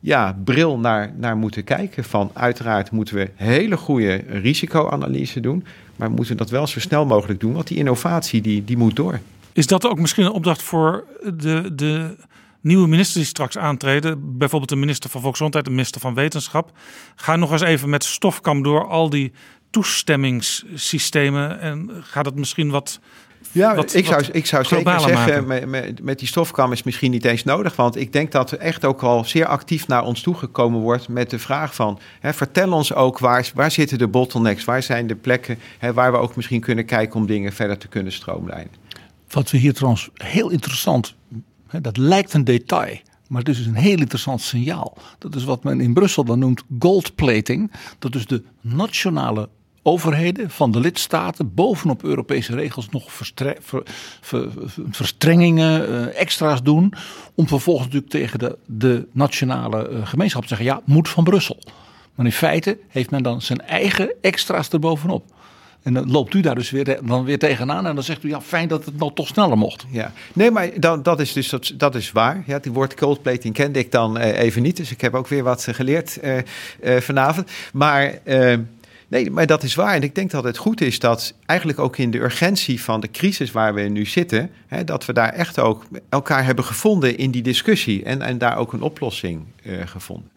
ja, 0.00 0.36
bril 0.44 0.78
naar, 0.78 1.12
naar 1.16 1.36
moeten 1.36 1.64
kijken. 1.64 2.04
Van 2.04 2.30
uiteraard 2.34 2.90
moeten 2.90 3.14
we 3.14 3.30
hele 3.34 3.76
goede 3.76 4.14
risicoanalyse 4.28 5.40
doen. 5.40 5.64
Maar 5.96 6.08
we 6.08 6.14
moeten 6.14 6.36
dat 6.36 6.50
wel 6.50 6.66
zo 6.66 6.80
snel 6.80 7.06
mogelijk 7.06 7.40
doen, 7.40 7.52
want 7.52 7.66
die 7.66 7.76
innovatie 7.76 8.40
die, 8.40 8.64
die 8.64 8.76
moet 8.76 8.96
door. 8.96 9.20
Is 9.52 9.66
dat 9.66 9.86
ook 9.86 9.98
misschien 9.98 10.24
een 10.24 10.30
opdracht 10.30 10.62
voor 10.62 11.04
de, 11.34 11.74
de 11.74 12.16
nieuwe 12.60 12.88
ministers 12.88 13.16
die 13.16 13.24
straks 13.24 13.58
aantreden? 13.58 14.38
Bijvoorbeeld 14.38 14.70
de 14.70 14.76
minister 14.76 15.10
van 15.10 15.20
Volksgezondheid, 15.20 15.64
de 15.64 15.70
minister 15.70 16.00
van 16.00 16.14
Wetenschap. 16.14 16.72
Ga 17.14 17.36
nog 17.36 17.52
eens 17.52 17.60
even 17.60 17.90
met 17.90 18.04
stofkam 18.04 18.62
door 18.62 18.86
al 18.86 19.10
die 19.10 19.32
toestemmingssystemen 19.70 21.60
en 21.60 21.90
gaat 22.00 22.26
het 22.26 22.34
misschien 22.34 22.70
wat 22.70 23.00
ja, 23.52 23.74
wat, 23.74 23.94
ik, 23.94 24.06
zou, 24.06 24.24
ik 24.32 24.46
zou 24.46 24.64
zeker 24.64 25.00
zeggen, 25.00 25.46
met, 25.46 25.66
met, 25.66 26.02
met, 26.02 26.18
die 26.18 26.28
stofkam 26.28 26.72
is 26.72 26.82
misschien 26.82 27.10
niet 27.10 27.24
eens 27.24 27.44
nodig. 27.44 27.76
Want 27.76 27.96
ik 27.96 28.12
denk 28.12 28.32
dat 28.32 28.50
er 28.50 28.58
echt 28.58 28.84
ook 28.84 29.02
al 29.02 29.24
zeer 29.24 29.46
actief 29.46 29.88
naar 29.88 30.04
ons 30.04 30.20
toegekomen 30.20 30.80
wordt 30.80 31.08
met 31.08 31.30
de 31.30 31.38
vraag 31.38 31.74
van... 31.74 31.98
Hè, 32.20 32.32
vertel 32.32 32.72
ons 32.72 32.94
ook 32.94 33.18
waar, 33.18 33.50
waar 33.54 33.70
zitten 33.70 33.98
de 33.98 34.08
bottlenecks, 34.08 34.64
waar 34.64 34.82
zijn 34.82 35.06
de 35.06 35.16
plekken... 35.16 35.58
Hè, 35.78 35.92
waar 35.92 36.12
we 36.12 36.18
ook 36.18 36.36
misschien 36.36 36.60
kunnen 36.60 36.84
kijken 36.84 37.20
om 37.20 37.26
dingen 37.26 37.52
verder 37.52 37.78
te 37.78 37.88
kunnen 37.88 38.12
stroomlijnen. 38.12 38.72
Wat 39.30 39.50
we 39.50 39.58
hier 39.58 39.74
trouwens 39.74 40.10
heel 40.14 40.50
interessant, 40.50 41.14
hè, 41.66 41.80
dat 41.80 41.96
lijkt 41.96 42.34
een 42.34 42.44
detail... 42.44 42.98
Maar 43.30 43.38
het 43.40 43.48
is 43.48 43.56
dus 43.56 43.66
een 43.66 43.74
heel 43.74 43.98
interessant 43.98 44.40
signaal. 44.40 44.96
Dat 45.18 45.34
is 45.34 45.44
wat 45.44 45.64
men 45.64 45.80
in 45.80 45.92
Brussel 45.92 46.24
dan 46.24 46.38
noemt 46.38 46.62
goldplating. 46.78 47.70
Dat 47.98 48.14
is 48.14 48.26
de 48.26 48.42
nationale 48.60 49.48
overheden 49.82 50.50
van 50.50 50.70
de 50.70 50.80
lidstaten 50.80 51.54
bovenop 51.54 52.02
Europese 52.02 52.54
regels 52.54 52.88
nog 52.88 53.12
verstre 53.12 53.56
ver, 53.60 53.82
ver, 54.20 54.48
verstrengingen, 54.90 55.90
uh, 55.90 56.20
extra's 56.20 56.62
doen. 56.62 56.94
Om 57.34 57.48
vervolgens 57.48 57.86
natuurlijk 57.86 58.12
tegen 58.12 58.38
de, 58.38 58.58
de 58.66 59.06
nationale 59.12 59.90
uh, 59.90 60.06
gemeenschap 60.06 60.42
te 60.42 60.48
zeggen: 60.48 60.66
ja, 60.66 60.80
moet 60.84 61.08
van 61.08 61.24
Brussel. 61.24 61.58
Maar 62.14 62.26
in 62.26 62.32
feite 62.32 62.78
heeft 62.88 63.10
men 63.10 63.22
dan 63.22 63.42
zijn 63.42 63.60
eigen 63.60 64.14
extra's 64.20 64.68
erbovenop. 64.68 65.24
En 65.82 65.94
dan 65.94 66.10
loopt 66.10 66.34
u 66.34 66.40
daar 66.40 66.54
dus 66.54 66.70
weer, 66.70 66.98
dan 67.02 67.24
weer 67.24 67.38
tegenaan 67.38 67.86
en 67.86 67.94
dan 67.94 68.04
zegt 68.04 68.22
u 68.22 68.28
ja, 68.28 68.40
fijn 68.40 68.68
dat 68.68 68.84
het 68.84 68.98
nou 68.98 69.12
toch 69.14 69.26
sneller 69.26 69.58
mocht. 69.58 69.86
Ja, 69.90 70.12
nee, 70.32 70.50
maar 70.50 70.80
dat, 70.80 71.20
is 71.20 71.32
dus 71.32 71.54
dat, 71.74 71.94
is 71.94 72.12
waar. 72.12 72.42
Ja, 72.46 72.58
die 72.58 72.72
woord 72.72 72.94
coldplating 72.94 73.54
kende 73.54 73.78
ik 73.78 73.92
dan 73.92 74.18
uh, 74.18 74.38
even 74.38 74.62
niet, 74.62 74.76
dus 74.76 74.90
ik 74.90 75.00
heb 75.00 75.14
ook 75.14 75.26
weer 75.26 75.42
wat 75.42 75.66
geleerd 75.70 76.18
vanavond. 76.80 77.50
Maar 77.72 78.18
Nee, 79.10 79.30
maar 79.30 79.46
dat 79.46 79.62
is 79.62 79.74
waar. 79.74 79.94
En 79.94 80.02
ik 80.02 80.14
denk 80.14 80.30
dat 80.30 80.44
het 80.44 80.56
goed 80.56 80.80
is 80.80 80.98
dat 80.98 81.34
eigenlijk 81.46 81.78
ook 81.78 81.96
in 81.96 82.10
de 82.10 82.18
urgentie 82.18 82.82
van 82.82 83.00
de 83.00 83.10
crisis 83.10 83.50
waar 83.50 83.74
we 83.74 83.80
nu 83.80 84.06
zitten, 84.06 84.50
hè, 84.66 84.84
dat 84.84 85.04
we 85.04 85.12
daar 85.12 85.32
echt 85.32 85.58
ook 85.58 85.86
elkaar 86.08 86.44
hebben 86.44 86.64
gevonden 86.64 87.16
in 87.16 87.30
die 87.30 87.42
discussie 87.42 88.04
en, 88.04 88.22
en 88.22 88.38
daar 88.38 88.56
ook 88.56 88.72
een 88.72 88.82
oplossing 88.82 89.44
uh, 89.62 89.86
gevonden. 89.86 90.30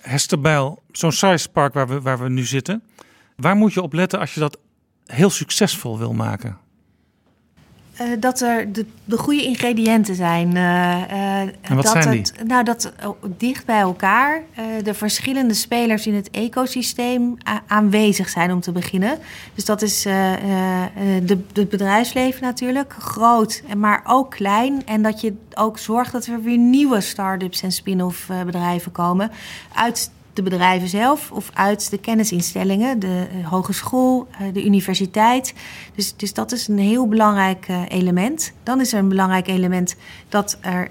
Hester 0.00 0.40
Bijl, 0.40 0.82
zo'n 0.92 1.12
Science 1.12 1.48
Park 1.48 1.74
waar 1.74 1.88
we, 1.88 2.00
waar 2.00 2.18
we 2.18 2.28
nu 2.28 2.44
zitten, 2.44 2.82
waar 3.36 3.56
moet 3.56 3.72
je 3.72 3.82
op 3.82 3.92
letten 3.92 4.18
als 4.18 4.34
je 4.34 4.40
dat 4.40 4.58
heel 5.06 5.30
succesvol 5.30 5.98
wil 5.98 6.12
maken? 6.12 6.58
Uh, 8.00 8.06
dat 8.18 8.40
er 8.40 8.72
de, 8.72 8.86
de, 9.04 9.18
goede 9.18 9.42
ingrediënten 9.42 10.14
zijn. 10.14 10.56
Uh, 10.56 11.40
en 11.40 11.54
wat 11.68 11.84
dat 11.84 12.02
zijn 12.02 12.10
die? 12.10 12.44
Nou, 12.44 12.64
dat 12.64 12.92
dicht 13.36 13.66
bij 13.66 13.80
elkaar 13.80 14.42
de 14.82 14.94
verschillende 14.94 15.54
spelers 15.54 16.06
in 16.06 16.14
het 16.14 16.30
ecosysteem 16.30 17.36
aanwezig 17.66 18.28
zijn 18.28 18.52
om 18.52 18.60
te 18.60 18.72
beginnen. 18.72 19.18
Dus 19.54 19.64
dat 19.64 19.82
is 19.82 20.02
de, 20.02 21.38
het 21.52 21.68
bedrijfsleven 21.68 22.42
natuurlijk, 22.42 22.94
groot, 22.98 23.62
maar 23.76 24.02
ook 24.06 24.30
klein. 24.30 24.82
En 24.86 25.02
dat 25.02 25.20
je 25.20 25.34
ook 25.54 25.78
zorgt 25.78 26.12
dat 26.12 26.26
er 26.26 26.42
weer 26.42 26.58
nieuwe 26.58 27.00
start-ups 27.00 27.62
en 27.62 27.72
spin-off 27.72 28.30
bedrijven 28.44 28.92
komen 28.92 29.30
uit 29.74 30.10
de 30.36 30.42
bedrijven 30.42 30.88
zelf 30.88 31.30
of 31.32 31.50
uit 31.54 31.90
de 31.90 31.98
kennisinstellingen, 31.98 32.98
de 32.98 33.26
hogeschool, 33.42 34.28
de 34.52 34.64
universiteit. 34.64 35.54
Dus, 35.94 36.16
dus 36.16 36.34
dat 36.34 36.52
is 36.52 36.68
een 36.68 36.78
heel 36.78 37.08
belangrijk 37.08 37.66
element. 37.88 38.52
Dan 38.62 38.80
is 38.80 38.92
er 38.92 38.98
een 38.98 39.08
belangrijk 39.08 39.46
element 39.46 39.96
dat 40.28 40.58
er 40.60 40.90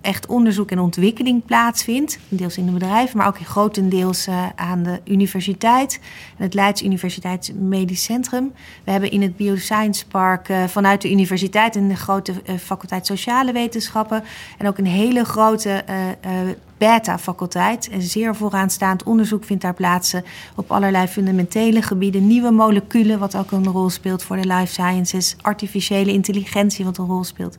echt 0.00 0.26
onderzoek 0.26 0.70
en 0.70 0.78
ontwikkeling 0.78 1.44
plaatsvindt. 1.44 2.18
Deels 2.28 2.58
in 2.58 2.66
de 2.66 2.72
bedrijven, 2.72 3.18
maar 3.18 3.26
ook 3.26 3.38
grotendeels 3.38 4.28
aan 4.54 4.82
de 4.82 5.00
universiteit. 5.04 6.00
Het 6.36 6.54
Leids 6.54 6.82
Universiteits 6.82 7.52
Medisch 7.52 8.04
Centrum. 8.04 8.52
We 8.84 8.90
hebben 8.90 9.10
in 9.10 9.22
het 9.22 9.36
Bioscience 9.36 10.06
Park 10.06 10.48
vanuit 10.66 11.02
de 11.02 11.10
universiteit 11.10 11.76
een 11.76 11.96
grote 11.96 12.32
faculteit 12.58 13.06
sociale 13.06 13.52
wetenschappen. 13.52 14.24
En 14.58 14.66
ook 14.68 14.78
een 14.78 14.86
hele 14.86 15.24
grote 15.24 15.84
beta-faculteit. 16.80 17.88
En 17.88 18.02
zeer 18.02 18.36
vooraanstaand 18.36 19.02
onderzoek 19.02 19.44
vindt 19.44 19.62
daar 19.62 19.74
plaats 19.74 20.14
op 20.54 20.70
allerlei 20.70 21.06
fundamentele 21.06 21.82
gebieden. 21.82 22.26
Nieuwe 22.26 22.50
moleculen, 22.50 23.18
wat 23.18 23.36
ook 23.36 23.50
een 23.50 23.66
rol 23.66 23.90
speelt 23.90 24.22
voor 24.22 24.36
de 24.36 24.46
life 24.54 24.72
sciences. 24.72 25.36
Artificiële 25.40 26.12
intelligentie, 26.12 26.84
wat 26.84 26.98
een 26.98 27.06
rol 27.06 27.24
speelt. 27.24 27.56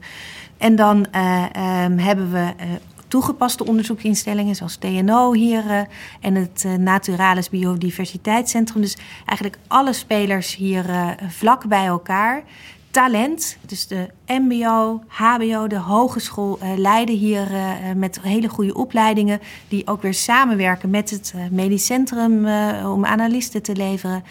En 0.57 0.75
dan 0.75 1.05
uh, 1.15 1.43
um, 1.83 1.97
hebben 1.97 2.31
we 2.31 2.53
uh, 2.59 2.65
toegepaste 3.07 3.65
onderzoeksinstellingen 3.65 4.55
zoals 4.55 4.75
TNO 4.75 5.33
hier 5.33 5.87
en 6.21 6.35
het 6.35 6.65
Naturalis 6.77 7.49
Biodiversiteitscentrum. 7.49 8.81
Dus 8.81 8.97
eigenlijk 9.25 9.59
alle 9.67 9.93
spelers 9.93 10.55
hier 10.55 10.85
vlak 11.29 11.67
bij 11.67 11.85
elkaar. 11.85 12.43
Talent, 12.91 13.57
dus 13.65 13.87
de 13.87 14.09
MBO, 14.27 15.01
HBO, 15.07 15.67
de 15.67 15.77
hogeschool 15.77 16.59
uh, 16.63 16.77
leiden 16.77 17.15
hier 17.15 17.51
uh, 17.51 17.69
met 17.95 18.21
hele 18.21 18.47
goede 18.47 18.73
opleidingen. 18.73 19.39
Die 19.67 19.87
ook 19.87 20.01
weer 20.01 20.13
samenwerken 20.13 20.89
met 20.89 21.09
het 21.09 21.33
medisch 21.51 21.85
centrum 21.85 22.45
om 22.85 23.05
analisten 23.05 23.61
te 23.61 23.75
leveren 23.75 24.23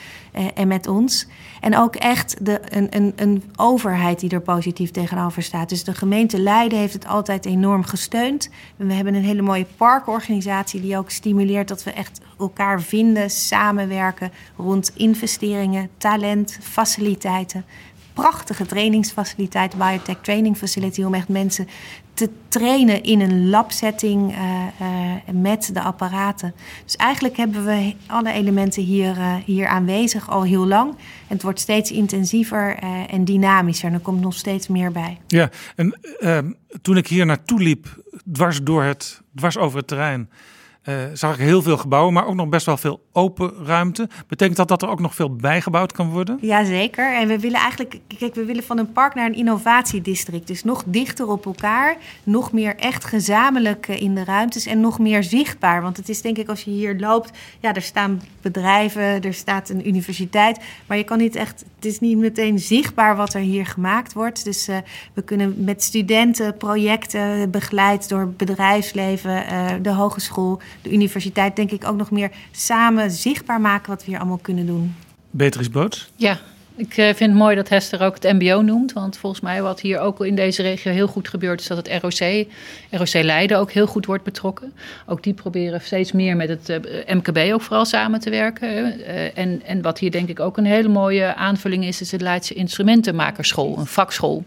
en 0.54 0.68
met 0.68 0.86
ons. 0.86 1.26
En 1.60 1.76
ook 1.76 1.96
echt 1.96 2.44
de, 2.44 2.60
een, 2.64 2.86
een, 2.90 3.12
een 3.16 3.42
overheid 3.56 4.20
die 4.20 4.30
er 4.30 4.40
positief 4.40 4.90
tegenover 4.90 5.42
staat. 5.42 5.68
Dus 5.68 5.84
de 5.84 5.94
gemeente 5.94 6.38
Leiden 6.38 6.78
heeft 6.78 6.92
het 6.92 7.06
altijd 7.06 7.46
enorm 7.46 7.84
gesteund. 7.84 8.50
We 8.76 8.92
hebben 8.92 9.14
een 9.14 9.24
hele 9.24 9.42
mooie 9.42 9.66
parkorganisatie 9.76 10.80
die 10.80 10.96
ook 10.96 11.10
stimuleert 11.10 11.68
dat 11.68 11.82
we 11.82 11.90
echt 11.90 12.20
elkaar 12.38 12.82
vinden, 12.82 13.30
samenwerken 13.30 14.32
rond 14.56 14.92
investeringen, 14.96 15.90
talent, 15.98 16.58
faciliteiten 16.62 17.64
prachtige 18.20 18.66
trainingsfaciliteit, 18.66 19.76
Biotech 19.76 20.18
Training 20.22 20.56
Facility, 20.56 21.02
om 21.02 21.14
echt 21.14 21.28
mensen 21.28 21.68
te 22.14 22.30
trainen 22.48 23.02
in 23.02 23.20
een 23.20 23.48
labsetting 23.48 24.32
uh, 24.32 24.38
met 25.32 25.70
de 25.72 25.80
apparaten. 25.80 26.54
Dus 26.84 26.96
eigenlijk 26.96 27.36
hebben 27.36 27.64
we 27.64 27.94
alle 28.06 28.32
elementen 28.32 28.82
hier, 28.82 29.16
uh, 29.16 29.34
hier 29.44 29.66
aanwezig 29.66 30.30
al 30.30 30.42
heel 30.42 30.66
lang. 30.66 30.94
Het 31.26 31.42
wordt 31.42 31.60
steeds 31.60 31.90
intensiever 31.90 32.76
en 33.08 33.24
dynamischer. 33.24 33.88
En 33.88 33.94
er 33.94 34.00
komt 34.00 34.20
nog 34.20 34.34
steeds 34.34 34.68
meer 34.68 34.92
bij. 34.92 35.18
Ja, 35.26 35.50
en 35.76 35.96
toen 36.82 36.96
ik 36.96 37.06
hier 37.06 37.26
naartoe 37.26 37.60
liep, 37.60 38.02
dwars, 38.32 38.62
door 38.62 38.82
het, 38.82 39.20
dwars 39.34 39.58
over 39.58 39.78
het 39.78 39.86
terrein 39.86 40.28
uh, 40.84 40.94
zag 41.12 41.34
ik 41.34 41.40
heel 41.40 41.62
veel 41.62 41.76
gebouwen, 41.76 42.12
maar 42.12 42.26
ook 42.26 42.34
nog 42.34 42.48
best 42.48 42.66
wel 42.66 42.76
veel 42.76 43.00
open 43.12 43.52
ruimte. 43.64 44.08
Betekent 44.28 44.56
dat 44.56 44.68
dat 44.68 44.82
er 44.82 44.88
ook 44.88 45.00
nog 45.00 45.14
veel 45.14 45.36
bijgebouwd 45.36 45.92
kan 45.92 46.10
worden? 46.10 46.38
Jazeker. 46.40 47.14
En 47.14 47.28
we 47.28 47.38
willen 47.38 47.60
eigenlijk, 47.60 47.98
kijk, 48.18 48.34
we 48.34 48.44
willen 48.44 48.64
van 48.64 48.78
een 48.78 48.92
park 48.92 49.14
naar 49.14 49.26
een 49.26 49.34
innovatiedistrict. 49.34 50.46
Dus 50.46 50.64
nog 50.64 50.82
dichter 50.86 51.28
op 51.28 51.46
elkaar, 51.46 51.96
nog 52.22 52.52
meer 52.52 52.76
echt 52.76 53.04
gezamenlijk 53.04 53.88
eh, 53.88 54.00
in 54.00 54.14
de 54.14 54.24
ruimtes 54.24 54.66
en 54.66 54.80
nog 54.80 54.98
meer 54.98 55.22
zichtbaar. 55.22 55.82
Want 55.82 55.96
het 55.96 56.08
is 56.08 56.22
denk 56.22 56.38
ik 56.38 56.48
als 56.48 56.62
je 56.62 56.70
hier 56.70 56.98
loopt, 56.98 57.30
ja, 57.60 57.74
er 57.74 57.82
staan 57.82 58.22
bedrijven, 58.42 59.22
er 59.22 59.34
staat 59.34 59.68
een 59.68 59.88
universiteit, 59.88 60.60
maar 60.86 60.96
je 60.96 61.04
kan 61.04 61.18
niet 61.18 61.34
echt, 61.36 61.64
het 61.80 61.92
is 61.92 62.00
niet 62.00 62.18
meteen 62.18 62.58
zichtbaar 62.58 63.16
wat 63.16 63.34
er 63.34 63.40
hier 63.40 63.66
gemaakt 63.66 64.12
wordt. 64.12 64.44
Dus 64.44 64.68
uh, 64.68 64.76
we 65.14 65.22
kunnen 65.22 65.64
met 65.64 65.82
studenten 65.82 66.56
projecten 66.56 67.50
begeleid 67.50 68.08
door 68.08 68.28
bedrijfsleven, 68.28 69.44
uh, 69.52 69.70
de 69.82 69.92
hogeschool 69.92 70.60
de 70.82 70.92
universiteit 70.92 71.56
denk 71.56 71.70
ik 71.70 71.84
ook 71.84 71.96
nog 71.96 72.10
meer 72.10 72.30
samen 72.50 73.10
zichtbaar 73.10 73.60
maken 73.60 73.90
wat 73.90 74.04
we 74.04 74.10
hier 74.10 74.18
allemaal 74.18 74.38
kunnen 74.42 74.66
doen. 74.66 74.94
Beatrice 75.30 75.70
Boots? 75.70 76.10
Ja, 76.16 76.40
ik 76.76 76.96
eh, 76.96 77.04
vind 77.04 77.18
het 77.18 77.34
mooi 77.34 77.56
dat 77.56 77.68
Hester 77.68 78.02
ook 78.02 78.14
het 78.14 78.32
MBO 78.32 78.60
noemt. 78.60 78.92
Want 78.92 79.16
volgens 79.16 79.42
mij 79.42 79.62
wat 79.62 79.80
hier 79.80 79.98
ook 79.98 80.24
in 80.24 80.34
deze 80.34 80.62
regio 80.62 80.92
heel 80.92 81.06
goed 81.06 81.28
gebeurt... 81.28 81.60
is 81.60 81.66
dat 81.66 81.76
het 81.76 82.02
ROC, 82.02 82.46
ROC 82.90 83.12
Leiden 83.12 83.58
ook 83.58 83.70
heel 83.70 83.86
goed 83.86 84.06
wordt 84.06 84.24
betrokken. 84.24 84.72
Ook 85.06 85.22
die 85.22 85.34
proberen 85.34 85.80
steeds 85.80 86.12
meer 86.12 86.36
met 86.36 86.48
het 86.48 86.68
uh, 86.68 87.14
MKB 87.14 87.52
ook 87.52 87.62
vooral 87.62 87.84
samen 87.84 88.20
te 88.20 88.30
werken. 88.30 88.68
Uh, 88.68 89.38
en, 89.38 89.62
en 89.64 89.82
wat 89.82 89.98
hier 89.98 90.10
denk 90.10 90.28
ik 90.28 90.40
ook 90.40 90.56
een 90.56 90.64
hele 90.64 90.88
mooie 90.88 91.34
aanvulling 91.34 91.84
is... 91.84 92.00
is 92.00 92.12
het 92.12 92.20
Leidse 92.20 92.54
Instrumentenmakerschool, 92.54 93.78
een 93.78 93.86
vakschool 93.86 94.44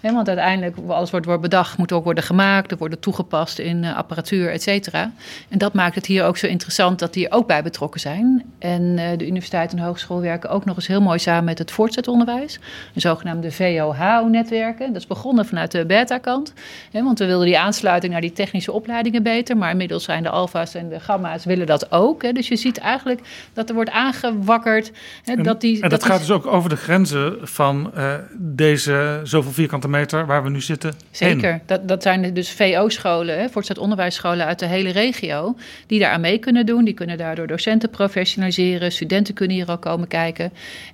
want 0.00 0.28
uiteindelijk, 0.28 0.76
alles 0.86 1.10
wordt, 1.10 1.26
wordt 1.26 1.42
bedacht, 1.42 1.78
moet 1.78 1.92
ook 1.92 2.04
worden 2.04 2.24
gemaakt, 2.24 2.70
er 2.70 2.76
worden 2.76 2.98
toegepast 3.00 3.58
in 3.58 3.82
uh, 3.82 3.96
apparatuur, 3.96 4.50
et 4.50 4.62
cetera. 4.62 5.12
En 5.48 5.58
dat 5.58 5.72
maakt 5.72 5.94
het 5.94 6.06
hier 6.06 6.24
ook 6.24 6.36
zo 6.36 6.46
interessant 6.46 6.98
dat 6.98 7.12
die 7.12 7.28
er 7.28 7.34
ook 7.34 7.46
bij 7.46 7.62
betrokken 7.62 8.00
zijn. 8.00 8.44
En 8.58 8.82
uh, 8.82 9.04
de 9.16 9.26
universiteit 9.26 9.70
en 9.70 9.76
de 9.76 9.82
hogeschool 9.82 10.20
werken 10.20 10.50
ook 10.50 10.64
nog 10.64 10.76
eens 10.76 10.86
heel 10.86 11.00
mooi 11.00 11.18
samen 11.18 11.44
met 11.44 11.58
het 11.58 11.70
voortzetonderwijs. 11.70 12.58
Een 12.94 13.00
zogenaamde 13.00 13.52
VOH-netwerken. 13.52 14.86
Dat 14.86 14.96
is 14.96 15.06
begonnen 15.06 15.46
vanuit 15.46 15.70
de 15.70 15.86
beta-kant. 15.86 16.52
want 16.92 17.18
we 17.18 17.26
wilden 17.26 17.46
die 17.46 17.58
aansluiting 17.58 18.12
naar 18.12 18.20
die 18.20 18.32
technische 18.32 18.72
opleidingen 18.72 19.22
beter. 19.22 19.56
Maar 19.56 19.70
inmiddels 19.70 20.04
zijn 20.04 20.22
de 20.22 20.30
alfa's 20.30 20.74
en 20.74 20.88
de 20.88 21.00
gamma's 21.00 21.44
willen 21.44 21.66
dat 21.66 21.92
ook. 21.92 22.34
Dus 22.34 22.48
je 22.48 22.56
ziet 22.56 22.78
eigenlijk 22.78 23.20
dat 23.52 23.68
er 23.68 23.74
wordt 23.74 23.90
aangewakkerd. 23.90 24.92
En, 25.24 25.42
dat 25.42 25.60
die, 25.60 25.74
en 25.74 25.88
dat, 25.88 25.90
dat 25.90 26.04
gaat 26.04 26.20
is... 26.20 26.26
dus 26.26 26.36
ook 26.36 26.46
over 26.46 26.70
de 26.70 26.76
grenzen 26.76 27.36
van 27.42 27.90
uh, 27.96 28.14
deze 28.36 29.20
zoveel 29.24 29.52
vierkante 29.52 29.88
meter 29.90 30.26
waar 30.26 30.42
we 30.42 30.50
nu 30.50 30.60
zitten. 30.60 30.94
Zeker. 31.10 31.60
Dat, 31.66 31.88
dat 31.88 32.02
zijn 32.02 32.34
dus 32.34 32.50
VO-scholen, 32.50 33.50
voortgezet 33.50 33.78
onderwijsscholen 33.78 34.46
uit 34.46 34.58
de 34.58 34.66
hele 34.66 34.90
regio, 34.90 35.56
die 35.86 36.00
daar 36.00 36.12
aan 36.12 36.20
mee 36.20 36.38
kunnen 36.38 36.66
doen. 36.66 36.84
Die 36.84 36.94
kunnen 36.94 37.18
daardoor 37.18 37.46
docenten 37.46 37.90
professionaliseren. 37.90 38.92
Studenten 38.92 39.34
kunnen 39.34 39.56
hier 39.56 39.70
ook 39.70 39.82
komen 39.82 40.08
kijken. 40.08 40.52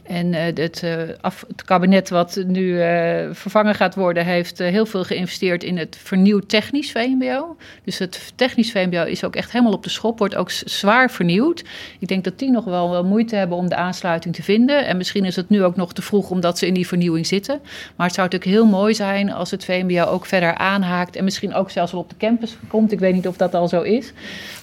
En 0.09 0.33
uh, 0.33 0.41
het, 0.55 0.83
uh, 0.85 0.93
af, 1.21 1.45
het, 1.49 1.65
kabinet 1.65 2.09
wat 2.09 2.43
nu 2.47 2.63
uh, 2.63 3.29
vervangen 3.33 3.75
gaat 3.75 3.95
worden, 3.95 4.25
heeft 4.25 4.59
heel 4.59 4.87
veel 4.87 5.05
geïnvesteerd 5.05 5.65
in 5.65 5.79
het 5.79 5.99
vernieuwd 6.03 6.49
technisch 6.49 6.93
VMBO. 6.93 7.57
Dus 7.85 7.99
het 7.99 8.33
technisch 8.35 8.71
VMBO 8.71 9.05
is 9.05 9.25
ook 9.25 9.37
echt 9.37 9.53
helemaal 9.53 9.73
op 9.73 9.83
de 9.83 9.91
schop, 9.91 10.19
wordt 10.19 10.35
ook 10.35 10.51
zwaar 10.51 11.11
vernieuwd. 11.11 11.65
Ik 11.99 12.09
denk 12.09 12.25
dat 12.25 12.39
die 12.39 12.51
nog 12.51 12.65
wel, 12.65 12.91
wel 12.91 13.05
moeite 13.05 13.37
hebben 13.37 13.57
om 13.57 13.69
de 13.69 13.77
aansluiting 13.77 14.35
te 14.35 14.43
vinden. 14.43 14.87
En 14.87 14.97
misschien 14.97 15.25
is 15.25 15.37
het 15.37 15.49
nu 15.49 15.65
ook 15.65 15.77
nog 15.77 15.93
te 15.93 16.03
vroeg 16.03 16.31
omdat 16.31 16.59
ze 16.59 16.67
in 16.67 16.75
die 16.75 16.87
vernieuwing 16.87 17.27
zitten. 17.27 17.61
Maar 17.97 18.07
het 18.07 18.15
zou 18.15 18.29
natuurlijk 18.29 18.59
heel 18.59 18.67
mooi 18.67 18.95
zijn 18.95 19.33
als 19.33 19.51
het 19.51 19.65
VMBO 19.65 20.05
ook 20.05 20.27
verder 20.27 20.55
aanhaakt 20.55 21.17
en 21.17 21.25
misschien 21.25 21.55
ook 21.55 21.71
zelfs 21.71 21.93
wel 21.93 22.01
op 22.01 22.11
de 22.11 22.17
campus 22.19 22.57
komt. 22.69 22.93
Ik 22.93 22.99
weet 22.99 23.15
niet 23.15 23.27
of 23.27 23.37
dat 23.37 23.55
al 23.55 23.69
zo 23.69 23.83
is. 23.83 24.13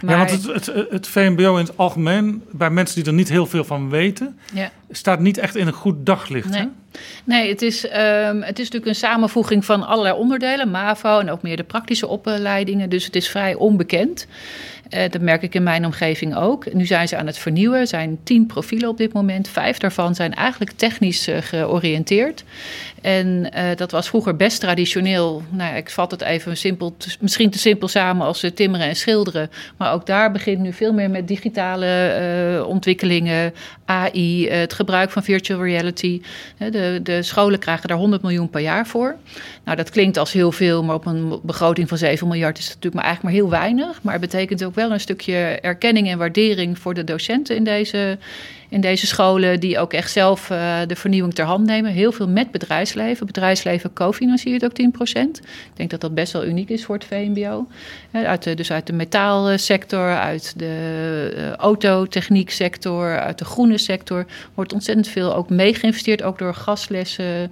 Maar... 0.02 0.12
Ja, 0.12 0.26
want 0.26 0.32
het, 0.32 0.66
het, 0.66 0.90
het 0.90 1.08
VMBO 1.08 1.58
in 1.58 1.66
het 1.66 1.78
algemeen, 1.78 2.44
bij 2.52 2.70
mensen 2.70 2.96
die 2.96 3.06
er 3.06 3.14
niet 3.14 3.30
heel 3.30 3.46
veel 3.46 3.64
van 3.64 3.90
weten, 3.90 4.38
ja. 4.54 4.72
staat 4.92 5.20
niet 5.20 5.33
echt 5.38 5.56
in 5.56 5.68
een 5.68 5.74
goed 5.74 6.06
daglicht. 6.06 6.50
Nee. 6.50 6.60
Hè? 6.60 6.68
Nee, 7.24 7.50
het 7.50 7.62
is, 7.62 7.86
um, 7.86 8.42
het 8.42 8.60
is 8.60 8.66
natuurlijk 8.66 8.86
een 8.86 8.96
samenvoeging 8.96 9.66
van 9.66 9.88
allerlei 9.88 10.16
onderdelen, 10.16 10.72
MAVO 10.72 11.20
en 11.20 11.30
ook 11.30 11.42
meer 11.42 11.58
de 11.58 11.64
praktische 11.64 12.08
opleidingen. 12.08 12.90
Dus 12.90 13.06
het 13.06 13.16
is 13.16 13.30
vrij 13.30 13.56
onbekend. 13.56 14.28
Uh, 14.90 15.02
dat 15.10 15.22
merk 15.22 15.42
ik 15.42 15.56
in 15.56 15.64
mijn 15.64 15.86
omgeving 15.86 16.36
ook. 16.36 16.74
Nu 16.74 16.86
zijn 16.86 17.08
ze 17.08 17.18
aan 17.18 17.28
het 17.28 17.38
vernieuwen. 17.38 17.80
Er 17.80 17.88
zijn 17.88 18.20
tien 18.24 18.46
profielen 18.46 18.90
op 18.90 18.98
dit 18.98 19.14
moment. 19.14 19.48
Vijf 19.48 19.78
daarvan 19.78 20.16
zijn 20.16 20.34
eigenlijk 20.34 20.72
technisch 20.72 21.28
uh, 21.28 21.38
georiënteerd. 21.38 22.44
En 23.02 23.50
uh, 23.56 23.64
dat 23.76 23.92
was 23.92 24.08
vroeger 24.08 24.36
best 24.36 24.60
traditioneel. 24.60 25.44
Nou, 25.50 25.76
ik 25.76 25.90
vat 25.90 26.12
het 26.12 26.22
even 26.22 26.58
simpel, 26.58 26.96
misschien 27.20 27.50
te 27.50 27.58
simpel 27.58 27.88
samen 27.88 28.26
als 28.26 28.46
timmeren 28.56 28.88
en 28.88 28.96
schilderen. 28.96 29.50
Maar 29.78 29.94
ook 29.94 30.06
daar 30.06 30.32
begint 30.32 30.60
nu 30.60 30.74
veel 30.74 30.94
meer 30.94 31.10
met 31.10 31.28
digitale 31.28 32.66
ontwikkelingen, 32.68 33.54
AI, 33.86 34.50
het 34.50 34.74
gebruik 34.74 35.12
van 35.12 35.24
virtual 35.24 35.64
reality. 35.64 36.22
De, 36.58 37.00
de 37.04 37.24
scholen 37.24 37.60
krijgen 37.60 37.88
daar 37.88 37.98
100 37.98 38.22
miljoen 38.22 38.50
per 38.50 38.62
jaar 38.62 38.88
voor. 38.88 39.16
Nou, 39.64 39.78
dat 39.78 39.90
klinkt 39.90 40.18
als 40.18 40.34
heel 40.34 40.52
veel, 40.52 40.84
maar 40.84 40.96
op 40.96 41.06
een 41.06 41.40
begroting 41.44 41.90
van 41.90 41.98
7 41.98 42.28
miljard 42.28 42.58
is 42.58 42.64
het 42.64 42.74
natuurlijk 42.74 42.96
maar 42.96 43.12
eigenlijk 43.12 43.36
maar 43.36 43.44
heel 43.44 43.60
weinig. 43.60 44.02
Maar 44.02 44.14
het 44.14 44.22
betekent 44.22 44.64
ook 44.64 44.73
wel 44.76 44.92
een 44.92 45.00
stukje 45.00 45.36
erkenning 45.62 46.10
en 46.10 46.18
waardering 46.18 46.80
voor 46.80 46.94
de 46.94 47.04
docenten 47.04 47.56
in 47.56 47.64
deze, 47.64 48.18
in 48.74 48.82
deze 48.82 49.08
scholen, 49.08 49.60
die 49.60 49.80
ook 49.80 49.94
echt 49.94 50.12
zelf 50.12 50.50
uh, 50.50 50.80
de 50.88 50.96
vernieuwing 50.96 51.34
ter 51.34 51.46
hand 51.46 51.66
nemen. 51.66 51.92
Heel 51.92 52.12
veel 52.12 52.28
met 52.28 52.52
bedrijfsleven. 52.52 53.26
Bedrijfsleven 53.26 53.94
co-financiert 53.94 54.66
ook 54.66 54.72
10%. 54.72 54.74
Ik 55.14 55.42
denk 55.74 55.90
dat 55.90 56.02
dat 56.02 56.14
best 56.14 56.34
wel 56.34 56.46
uniek 56.46 56.70
is 56.70 56.86
voor 56.86 56.96
het 56.96 57.06
VMBO. 57.06 57.68
Uit 58.12 58.58
dus 58.58 58.72
uit 58.72 58.88
de 58.88 58.94
metaalsector, 58.94 60.18
uit 60.18 60.54
de 60.60 61.34
uh, 61.38 61.52
autotechnieksector, 61.52 63.20
uit 63.20 63.38
de 63.38 63.46
groene 63.46 63.78
sector 63.78 64.26
wordt 64.54 64.74
ontzettend 64.74 65.08
veel 65.08 65.36
ook 65.36 65.50
meegeïnvesteerd, 65.50 66.24
ook 66.24 66.40
door 66.40 66.54
gaslessen, 66.54 67.52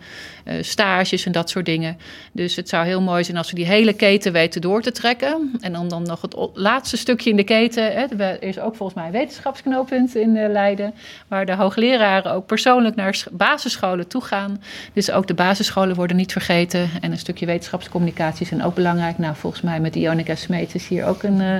stages 0.61 1.25
en 1.25 1.31
dat 1.31 1.49
soort 1.49 1.65
dingen. 1.65 1.97
Dus 2.31 2.55
het 2.55 2.69
zou 2.69 2.85
heel 2.85 3.01
mooi 3.01 3.23
zijn 3.23 3.37
als 3.37 3.49
we 3.49 3.55
die 3.55 3.65
hele 3.65 3.93
keten 3.93 4.31
weten 4.31 4.61
door 4.61 4.81
te 4.81 4.91
trekken. 4.91 5.51
En 5.59 5.73
dan, 5.73 5.87
dan 5.87 6.03
nog 6.03 6.21
het 6.21 6.35
laatste 6.53 6.97
stukje 6.97 7.29
in 7.29 7.35
de 7.35 7.43
keten. 7.43 7.83
Hè. 7.83 8.05
Er 8.17 8.43
is 8.43 8.59
ook 8.59 8.75
volgens 8.75 8.97
mij 8.97 9.05
een 9.05 9.19
wetenschapsknooppunt 9.19 10.15
in 10.15 10.51
Leiden 10.51 10.93
waar 11.27 11.45
de 11.45 11.55
hoogleraren 11.55 12.31
ook 12.31 12.45
persoonlijk 12.45 12.95
naar 12.95 13.23
basisscholen 13.31 14.07
toe 14.07 14.21
gaan. 14.21 14.61
Dus 14.93 15.11
ook 15.11 15.27
de 15.27 15.33
basisscholen 15.33 15.95
worden 15.95 16.17
niet 16.17 16.31
vergeten. 16.31 16.89
En 17.01 17.11
een 17.11 17.17
stukje 17.17 17.45
wetenschapscommunicatie 17.45 18.47
is 18.51 18.63
ook 18.63 18.75
belangrijk. 18.75 19.17
Nou, 19.17 19.35
volgens 19.35 19.61
mij 19.61 19.79
met 19.79 19.95
Ionica 19.95 20.35
Smeets 20.35 20.73
is 20.73 20.87
hier 20.87 21.05
ook 21.05 21.23
een, 21.23 21.39
uh, 21.41 21.55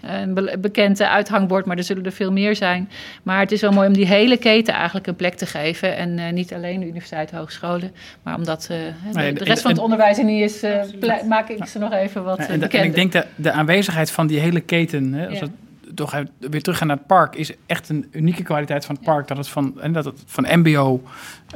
een 0.00 0.60
bekende 0.60 1.08
uithangbord, 1.08 1.66
maar 1.66 1.76
er 1.76 1.84
zullen 1.84 2.04
er 2.04 2.12
veel 2.12 2.32
meer 2.32 2.56
zijn. 2.56 2.90
Maar 3.22 3.40
het 3.40 3.52
is 3.52 3.60
wel 3.60 3.72
mooi 3.72 3.86
om 3.86 3.94
die 3.94 4.06
hele 4.06 4.36
keten 4.36 4.74
eigenlijk 4.74 5.06
een 5.06 5.16
plek 5.16 5.34
te 5.34 5.46
geven. 5.46 5.96
En 5.96 6.18
uh, 6.18 6.30
niet 6.30 6.54
alleen 6.54 6.80
de 6.80 6.86
universiteit, 6.86 7.30
hogescholen, 7.30 7.92
maar 8.22 8.34
omdat 8.34 8.68
uh, 8.70 8.76
de, 9.12 9.32
de, 9.32 9.44
rest 9.44 9.62
van 9.62 9.70
het 9.70 9.80
onderwijs 9.80 10.18
er 10.18 10.24
niet 10.24 10.42
is, 10.42 10.62
maak 11.26 11.48
ik 11.48 11.64
ze 11.66 11.78
nog 11.78 11.92
even 11.92 12.24
wat 12.24 12.38
en, 12.38 12.46
bekender. 12.46 12.80
En 12.80 12.86
ik 12.86 12.94
denk 12.94 13.12
dat 13.12 13.26
de 13.34 13.50
aanwezigheid 13.50 14.10
van 14.10 14.26
die 14.26 14.40
hele 14.40 14.60
keten, 14.60 15.12
hè, 15.12 15.28
als 15.28 15.38
Ja. 15.38 15.44
het 15.44 15.50
toch 15.94 16.22
weer 16.38 16.62
terug 16.62 16.78
gaan 16.78 16.86
naar 16.86 16.96
het 16.96 17.06
park, 17.06 17.34
is 17.34 17.52
echt 17.66 17.88
een 17.88 18.08
unieke 18.10 18.42
kwaliteit 18.42 18.84
van 18.84 18.94
het 18.94 19.04
park. 19.04 19.28
Dat 19.28 19.36
het 19.36 19.48
van, 19.48 19.80
en 19.80 19.92
dat 19.92 20.04
het 20.04 20.22
van 20.26 20.46
MBO, 20.50 21.02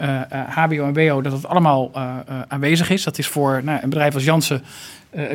uh, 0.01 0.21
uh, 0.33 0.49
HBO 0.49 0.85
en 0.85 0.93
WO, 0.93 1.21
dat 1.21 1.33
het 1.33 1.47
allemaal 1.47 1.91
uh, 1.95 2.17
aanwezig 2.49 2.91
is. 2.91 3.03
Dat 3.03 3.19
is 3.19 3.27
voor 3.27 3.61
nou, 3.65 3.83
een 3.83 3.89
bedrijf 3.89 4.15
als 4.15 4.25
Jansen 4.25 4.63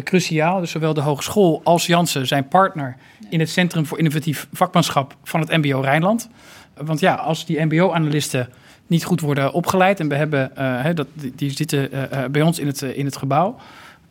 cruciaal. 0.03 0.59
Dus 0.59 0.71
zowel 0.71 0.93
de 0.93 1.01
hogeschool 1.01 1.61
als 1.63 1.85
Jansen 1.85 2.27
zijn 2.27 2.47
partner 2.47 2.95
in 3.29 3.39
het 3.39 3.49
Centrum 3.49 3.85
voor 3.85 3.97
Innovatief 3.97 4.47
Vakmanschap 4.53 5.15
van 5.23 5.39
het 5.39 5.49
MBO 5.49 5.79
Rijnland. 5.79 6.29
Want 6.73 6.99
ja, 6.99 7.15
als 7.15 7.45
die 7.45 7.65
MBO-analisten 7.65 8.49
niet 8.87 9.03
goed 9.03 9.21
worden 9.21 9.53
opgeleid 9.53 9.99
en 9.99 10.07
we 10.07 10.15
hebben, 10.15 10.51
dat, 10.95 11.07
die, 11.13 11.33
die 11.35 11.51
zitten 11.51 11.89
bij 12.31 12.41
ons 12.41 12.59
in 12.59 12.67
het, 12.67 12.81
in 12.81 13.05
het 13.05 13.17
gebouw 13.17 13.57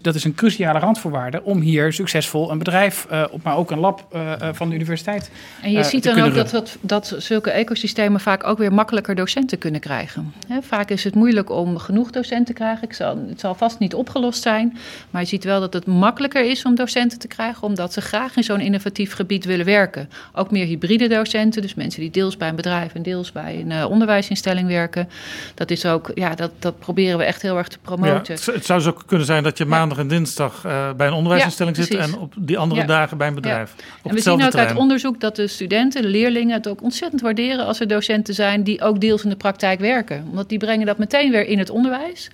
dat 0.04 0.14
is 0.14 0.24
een 0.24 0.34
cruciale 0.34 0.78
randvoorwaarde 0.78 1.42
om 1.42 1.60
hier 1.60 1.92
succesvol 1.92 2.50
een 2.50 2.58
bedrijf, 2.58 3.06
uh, 3.12 3.24
maar 3.42 3.56
ook 3.56 3.70
een 3.70 3.78
lab 3.78 4.06
uh, 4.14 4.32
van 4.52 4.68
de 4.68 4.74
universiteit. 4.74 5.30
En 5.62 5.72
je 5.72 5.84
ziet 5.84 6.02
dan 6.04 6.20
ook 6.20 6.34
dat, 6.34 6.50
dat, 6.50 6.76
dat 6.80 7.14
zulke 7.18 7.50
ecosystemen 7.50 8.20
vaak 8.20 8.46
ook 8.46 8.58
weer 8.58 8.72
makkelijker 8.72 9.14
docenten 9.14 9.58
kunnen 9.58 9.80
krijgen. 9.80 10.32
He, 10.48 10.62
vaak 10.62 10.90
is 10.90 11.04
het 11.04 11.14
moeilijk 11.14 11.50
om 11.50 11.78
genoeg 11.78 12.10
docenten 12.10 12.44
te 12.44 12.52
krijgen. 12.52 12.82
Ik 12.82 12.92
zal, 12.92 13.24
het 13.28 13.40
zal 13.40 13.54
vast 13.54 13.78
niet 13.78 13.94
opgelost 13.94 14.42
zijn, 14.42 14.78
maar 15.10 15.22
je 15.22 15.28
ziet 15.28 15.44
wel 15.44 15.60
dat 15.60 15.72
het 15.72 15.86
makkelijker 15.86 16.50
is 16.50 16.64
om 16.64 16.74
docenten 16.74 17.18
te 17.18 17.28
krijgen, 17.28 17.62
omdat 17.62 17.92
ze 17.92 18.00
graag 18.00 18.36
in 18.36 18.44
zo'n 18.44 18.60
innovatief 18.60 19.14
gebied 19.14 19.44
willen 19.44 19.66
werken. 19.66 20.08
Ook 20.32 20.50
meer 20.50 20.66
hybride 20.66 21.08
docenten, 21.08 21.62
dus 21.62 21.74
mensen 21.74 22.00
die 22.00 22.10
deels 22.10 22.36
bij 22.36 22.48
een 22.48 22.56
bedrijf 22.56 22.94
en 22.94 23.02
deels 23.02 23.32
bij 23.32 23.60
een 23.60 23.70
uh, 23.70 23.90
onderwijsinstelling 23.90 24.68
werken. 24.68 25.08
Dat 25.54 25.70
is 25.70 25.86
ook, 25.86 26.10
ja, 26.14 26.34
dat, 26.34 26.50
dat 26.58 26.78
proberen 26.78 27.18
we 27.18 27.24
echt 27.24 27.42
heel 27.42 27.56
erg 27.56 27.68
te 27.68 27.78
promoten. 27.82 28.36
Ja, 28.44 28.52
het, 28.52 28.66
zou 28.66 28.80
zo 28.80 28.96
kunnen 29.06 29.26
zijn 29.26 29.42
dat 29.42 29.58
je 29.58 29.64
maandag 29.64 29.93
en 29.98 30.08
dinsdag 30.08 30.64
uh, 30.66 30.92
bij 30.96 31.06
een 31.06 31.12
onderwijsinstelling 31.12 31.76
zit 31.76 31.94
en 31.94 32.18
op 32.18 32.34
die 32.38 32.58
andere 32.58 32.84
dagen 32.84 33.16
bij 33.16 33.28
een 33.28 33.34
bedrijf. 33.34 33.74
En 34.02 34.14
we 34.14 34.20
zien 34.20 34.42
ook 34.42 34.54
uit 34.54 34.76
onderzoek 34.76 35.20
dat 35.20 35.36
de 35.36 35.46
studenten, 35.46 36.02
de 36.02 36.08
leerlingen 36.08 36.54
het 36.54 36.68
ook 36.68 36.82
ontzettend 36.82 37.20
waarderen 37.22 37.66
als 37.66 37.80
er 37.80 37.88
docenten 37.88 38.34
zijn 38.34 38.62
die 38.62 38.80
ook 38.80 39.00
deels 39.00 39.24
in 39.24 39.30
de 39.30 39.36
praktijk 39.36 39.80
werken. 39.80 40.26
Omdat 40.30 40.48
die 40.48 40.58
brengen 40.58 40.86
dat 40.86 40.98
meteen 40.98 41.30
weer 41.30 41.46
in 41.46 41.58
het 41.58 41.70
onderwijs. 41.70 42.30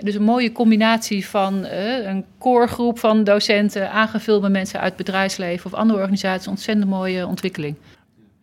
Dus 0.00 0.14
een 0.14 0.22
mooie 0.22 0.52
combinatie 0.52 1.26
van 1.26 1.64
uh, 1.64 2.06
een 2.06 2.24
koorgroep 2.38 2.98
van 2.98 3.24
docenten, 3.24 3.90
aangevuld 3.90 4.42
met 4.42 4.52
mensen 4.52 4.80
uit 4.80 4.88
het 4.96 5.04
bedrijfsleven 5.04 5.66
of 5.66 5.78
andere 5.78 5.98
organisaties. 5.98 6.46
Ontzettend 6.46 6.88
mooie 6.88 7.26
ontwikkeling. 7.26 7.76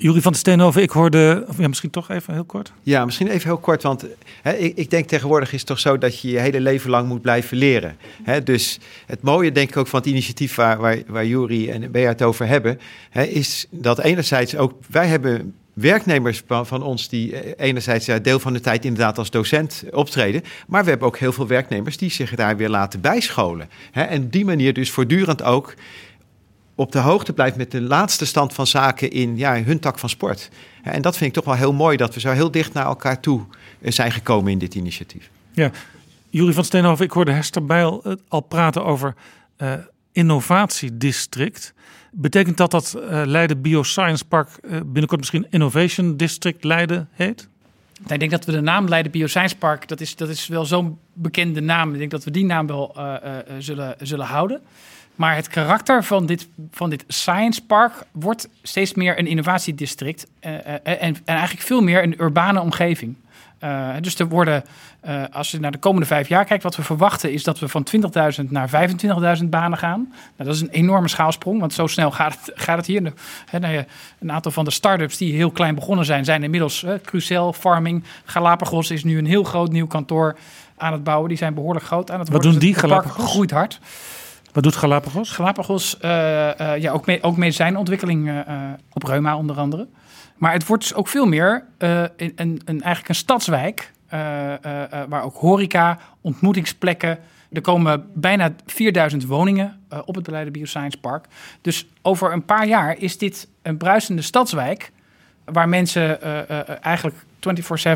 Jurie 0.01 0.21
van 0.21 0.31
de 0.31 0.37
Steenhoven, 0.37 0.81
ik 0.81 0.89
hoorde, 0.89 1.45
ja, 1.57 1.67
misschien 1.67 1.89
toch 1.89 2.09
even 2.09 2.33
heel 2.33 2.43
kort. 2.43 2.71
Ja, 2.83 3.05
misschien 3.05 3.27
even 3.27 3.47
heel 3.47 3.57
kort, 3.57 3.83
want 3.83 4.05
hè, 4.41 4.53
ik, 4.53 4.77
ik, 4.77 4.89
denk 4.89 5.07
tegenwoordig 5.07 5.53
is 5.53 5.59
het 5.59 5.67
toch 5.67 5.79
zo 5.79 5.97
dat 5.97 6.19
je 6.19 6.29
je 6.29 6.39
hele 6.39 6.59
leven 6.59 6.89
lang 6.89 7.07
moet 7.07 7.21
blijven 7.21 7.57
leren. 7.57 7.97
Hè, 8.23 8.43
dus 8.43 8.79
het 9.05 9.21
mooie 9.21 9.51
denk 9.51 9.69
ik 9.69 9.77
ook 9.77 9.87
van 9.87 9.99
het 9.99 10.07
initiatief 10.07 10.55
waar, 10.55 10.77
waar, 10.77 10.97
waar 11.07 11.25
Jurie 11.25 11.71
en 11.71 11.91
Bea 11.91 12.07
het 12.07 12.21
over 12.21 12.47
hebben, 12.47 12.79
hè, 13.09 13.23
is 13.23 13.67
dat 13.69 13.99
enerzijds 13.99 14.55
ook, 14.55 14.73
wij 14.89 15.07
hebben 15.07 15.53
werknemers 15.73 16.43
van 16.47 16.83
ons 16.83 17.09
die 17.09 17.35
eh, 17.35 17.67
enerzijds 17.67 18.05
deel 18.21 18.39
van 18.39 18.53
de 18.53 18.59
tijd 18.59 18.85
inderdaad 18.85 19.17
als 19.17 19.29
docent 19.29 19.83
optreden. 19.91 20.43
Maar 20.67 20.83
we 20.83 20.89
hebben 20.89 21.07
ook 21.07 21.17
heel 21.17 21.33
veel 21.33 21.47
werknemers 21.47 21.97
die 21.97 22.11
zich 22.11 22.35
daar 22.35 22.57
weer 22.57 22.69
laten 22.69 23.01
bijscholen. 23.01 23.69
En 23.91 24.23
op 24.23 24.31
die 24.31 24.45
manier 24.45 24.73
dus 24.73 24.91
voortdurend 24.91 25.43
ook 25.43 25.73
op 26.79 26.91
de 26.91 26.99
hoogte 26.99 27.33
blijft 27.33 27.57
met 27.57 27.71
de 27.71 27.81
laatste 27.81 28.25
stand 28.25 28.53
van 28.53 28.67
zaken 28.67 29.11
in 29.11 29.37
ja, 29.37 29.63
hun 29.63 29.79
tak 29.79 29.99
van 29.99 30.09
sport. 30.09 30.49
En 30.83 31.01
dat 31.01 31.17
vind 31.17 31.29
ik 31.29 31.35
toch 31.35 31.45
wel 31.45 31.61
heel 31.61 31.73
mooi 31.73 31.97
dat 31.97 32.13
we 32.13 32.19
zo 32.19 32.31
heel 32.31 32.51
dicht 32.51 32.73
naar 32.73 32.85
elkaar 32.85 33.19
toe 33.19 33.41
eh, 33.81 33.91
zijn 33.91 34.11
gekomen 34.11 34.51
in 34.51 34.57
dit 34.57 34.75
initiatief. 34.75 35.29
Ja, 35.51 35.71
Jurie 36.29 36.53
van 36.53 36.63
Steenhoven, 36.63 37.05
ik 37.05 37.11
hoorde 37.11 37.31
Hester 37.31 37.65
Bijl 37.65 38.03
eh, 38.03 38.13
al 38.27 38.41
praten 38.41 38.85
over 38.85 39.15
uh, 39.57 39.73
innovatiedistrict. 40.11 41.73
Betekent 42.11 42.57
dat 42.57 42.71
dat 42.71 42.95
uh, 42.97 43.21
Leiden 43.25 43.61
Bioscience 43.61 44.25
Park 44.25 44.49
uh, 44.61 44.71
binnenkort 44.85 45.19
misschien 45.19 45.47
Innovation 45.49 46.17
District 46.17 46.63
Leiden 46.63 47.09
heet? 47.11 47.47
ik 48.07 48.19
denk 48.19 48.31
dat 48.31 48.45
we 48.45 48.51
de 48.51 48.61
naam 48.61 48.87
Leiden 48.87 49.11
Bioscience 49.11 49.57
Park, 49.57 49.87
dat 49.87 50.01
is, 50.01 50.15
dat 50.15 50.29
is 50.29 50.47
wel 50.47 50.65
zo'n 50.65 50.97
bekende 51.13 51.61
naam. 51.61 51.91
Ik 51.93 51.99
denk 51.99 52.11
dat 52.11 52.23
we 52.23 52.31
die 52.31 52.45
naam 52.45 52.67
wel 52.67 52.95
uh, 52.97 53.13
zullen, 53.59 53.95
zullen 54.01 54.25
houden. 54.25 54.61
Maar 55.19 55.35
het 55.35 55.47
karakter 55.47 56.03
van 56.03 56.25
dit, 56.25 56.47
van 56.71 56.89
dit 56.89 57.03
Science 57.07 57.65
Park 57.65 57.93
wordt 58.11 58.49
steeds 58.61 58.93
meer 58.93 59.19
een 59.19 59.27
innovatiedistrict. 59.27 60.27
en, 60.39 60.83
en 60.83 61.15
eigenlijk 61.25 61.61
veel 61.61 61.81
meer 61.81 62.03
een 62.03 62.21
urbane 62.21 62.61
omgeving. 62.61 63.15
Uh, 63.63 63.89
dus 64.01 64.19
er 64.19 64.27
worden, 64.27 64.63
uh, 65.07 65.23
als 65.31 65.51
je 65.51 65.59
naar 65.59 65.71
de 65.71 65.77
komende 65.77 66.05
vijf 66.05 66.27
jaar 66.27 66.45
kijkt, 66.45 66.63
wat 66.63 66.75
we 66.75 66.83
verwachten 66.83 67.31
is 67.31 67.43
dat 67.43 67.59
we 67.59 67.67
van 67.67 67.87
20.000 68.41 68.49
naar 68.49 68.69
25.000 69.39 69.45
banen 69.45 69.77
gaan. 69.77 70.07
Nou, 70.09 70.49
dat 70.49 70.55
is 70.55 70.61
een 70.61 70.69
enorme 70.69 71.07
schaalsprong, 71.07 71.59
want 71.59 71.73
zo 71.73 71.87
snel 71.87 72.11
gaat 72.11 72.37
het, 72.41 72.51
gaat 72.55 72.77
het 72.77 72.85
hier. 72.85 73.13
He, 73.49 73.59
nou 73.59 73.73
ja, 73.73 73.85
een 74.19 74.31
aantal 74.31 74.51
van 74.51 74.65
de 74.65 74.71
start-ups 74.71 75.17
die 75.17 75.33
heel 75.33 75.51
klein 75.51 75.75
begonnen 75.75 76.05
zijn, 76.05 76.25
zijn 76.25 76.43
inmiddels 76.43 76.83
uh, 76.83 76.93
Crucel, 77.03 77.53
Farming. 77.53 78.03
Galapagos 78.25 78.91
is 78.91 79.03
nu 79.03 79.17
een 79.17 79.25
heel 79.25 79.43
groot 79.43 79.71
nieuw 79.71 79.87
kantoor 79.87 80.37
aan 80.77 80.93
het 80.93 81.03
bouwen. 81.03 81.29
Die 81.29 81.37
zijn 81.37 81.53
behoorlijk 81.53 81.85
groot 81.85 82.11
aan 82.11 82.19
het 82.19 82.29
worden. 82.29 82.51
Wat 82.51 82.59
doen 82.59 82.69
dus 82.69 82.75
die? 82.81 82.89
Galapagos 82.89 83.31
groeit 83.31 83.51
hard. 83.51 83.79
Wat 84.51 84.63
doet 84.63 84.75
Galapagos? 84.75 85.31
Galapagos, 85.31 85.97
ja, 86.01 86.91
ook, 86.91 87.05
me, 87.05 87.17
ook 87.21 87.37
medicijnontwikkeling 87.37 88.43
op 88.93 89.03
reuma 89.03 89.37
onder 89.37 89.57
andere. 89.57 89.87
Maar 90.39 90.53
het 90.53 90.65
wordt 90.65 90.83
dus 90.83 90.93
ook 90.93 91.07
veel 91.07 91.25
meer 91.25 91.63
uh, 91.79 92.03
een, 92.15 92.61
eigenlijk 92.65 93.07
een 93.07 93.15
stadswijk. 93.15 93.91
Uh, 94.13 94.19
uh, 94.19 94.83
waar 95.09 95.23
ook 95.23 95.35
horeca, 95.35 95.99
ontmoetingsplekken. 96.21 97.19
Er 97.51 97.61
komen 97.61 98.11
bijna 98.13 98.51
4000 98.65 99.25
woningen 99.25 99.79
op 100.05 100.15
het 100.15 100.23
Beleiden 100.23 100.53
Bioscience 100.53 100.97
Park. 100.97 101.25
Dus 101.61 101.87
over 102.01 102.33
een 102.33 102.45
paar 102.45 102.67
jaar 102.67 102.97
is 102.97 103.17
dit 103.17 103.47
een 103.61 103.77
bruisende 103.77 104.21
stadswijk. 104.21 104.91
Waar 105.45 105.69
mensen 105.69 106.21
eigenlijk 106.81 107.17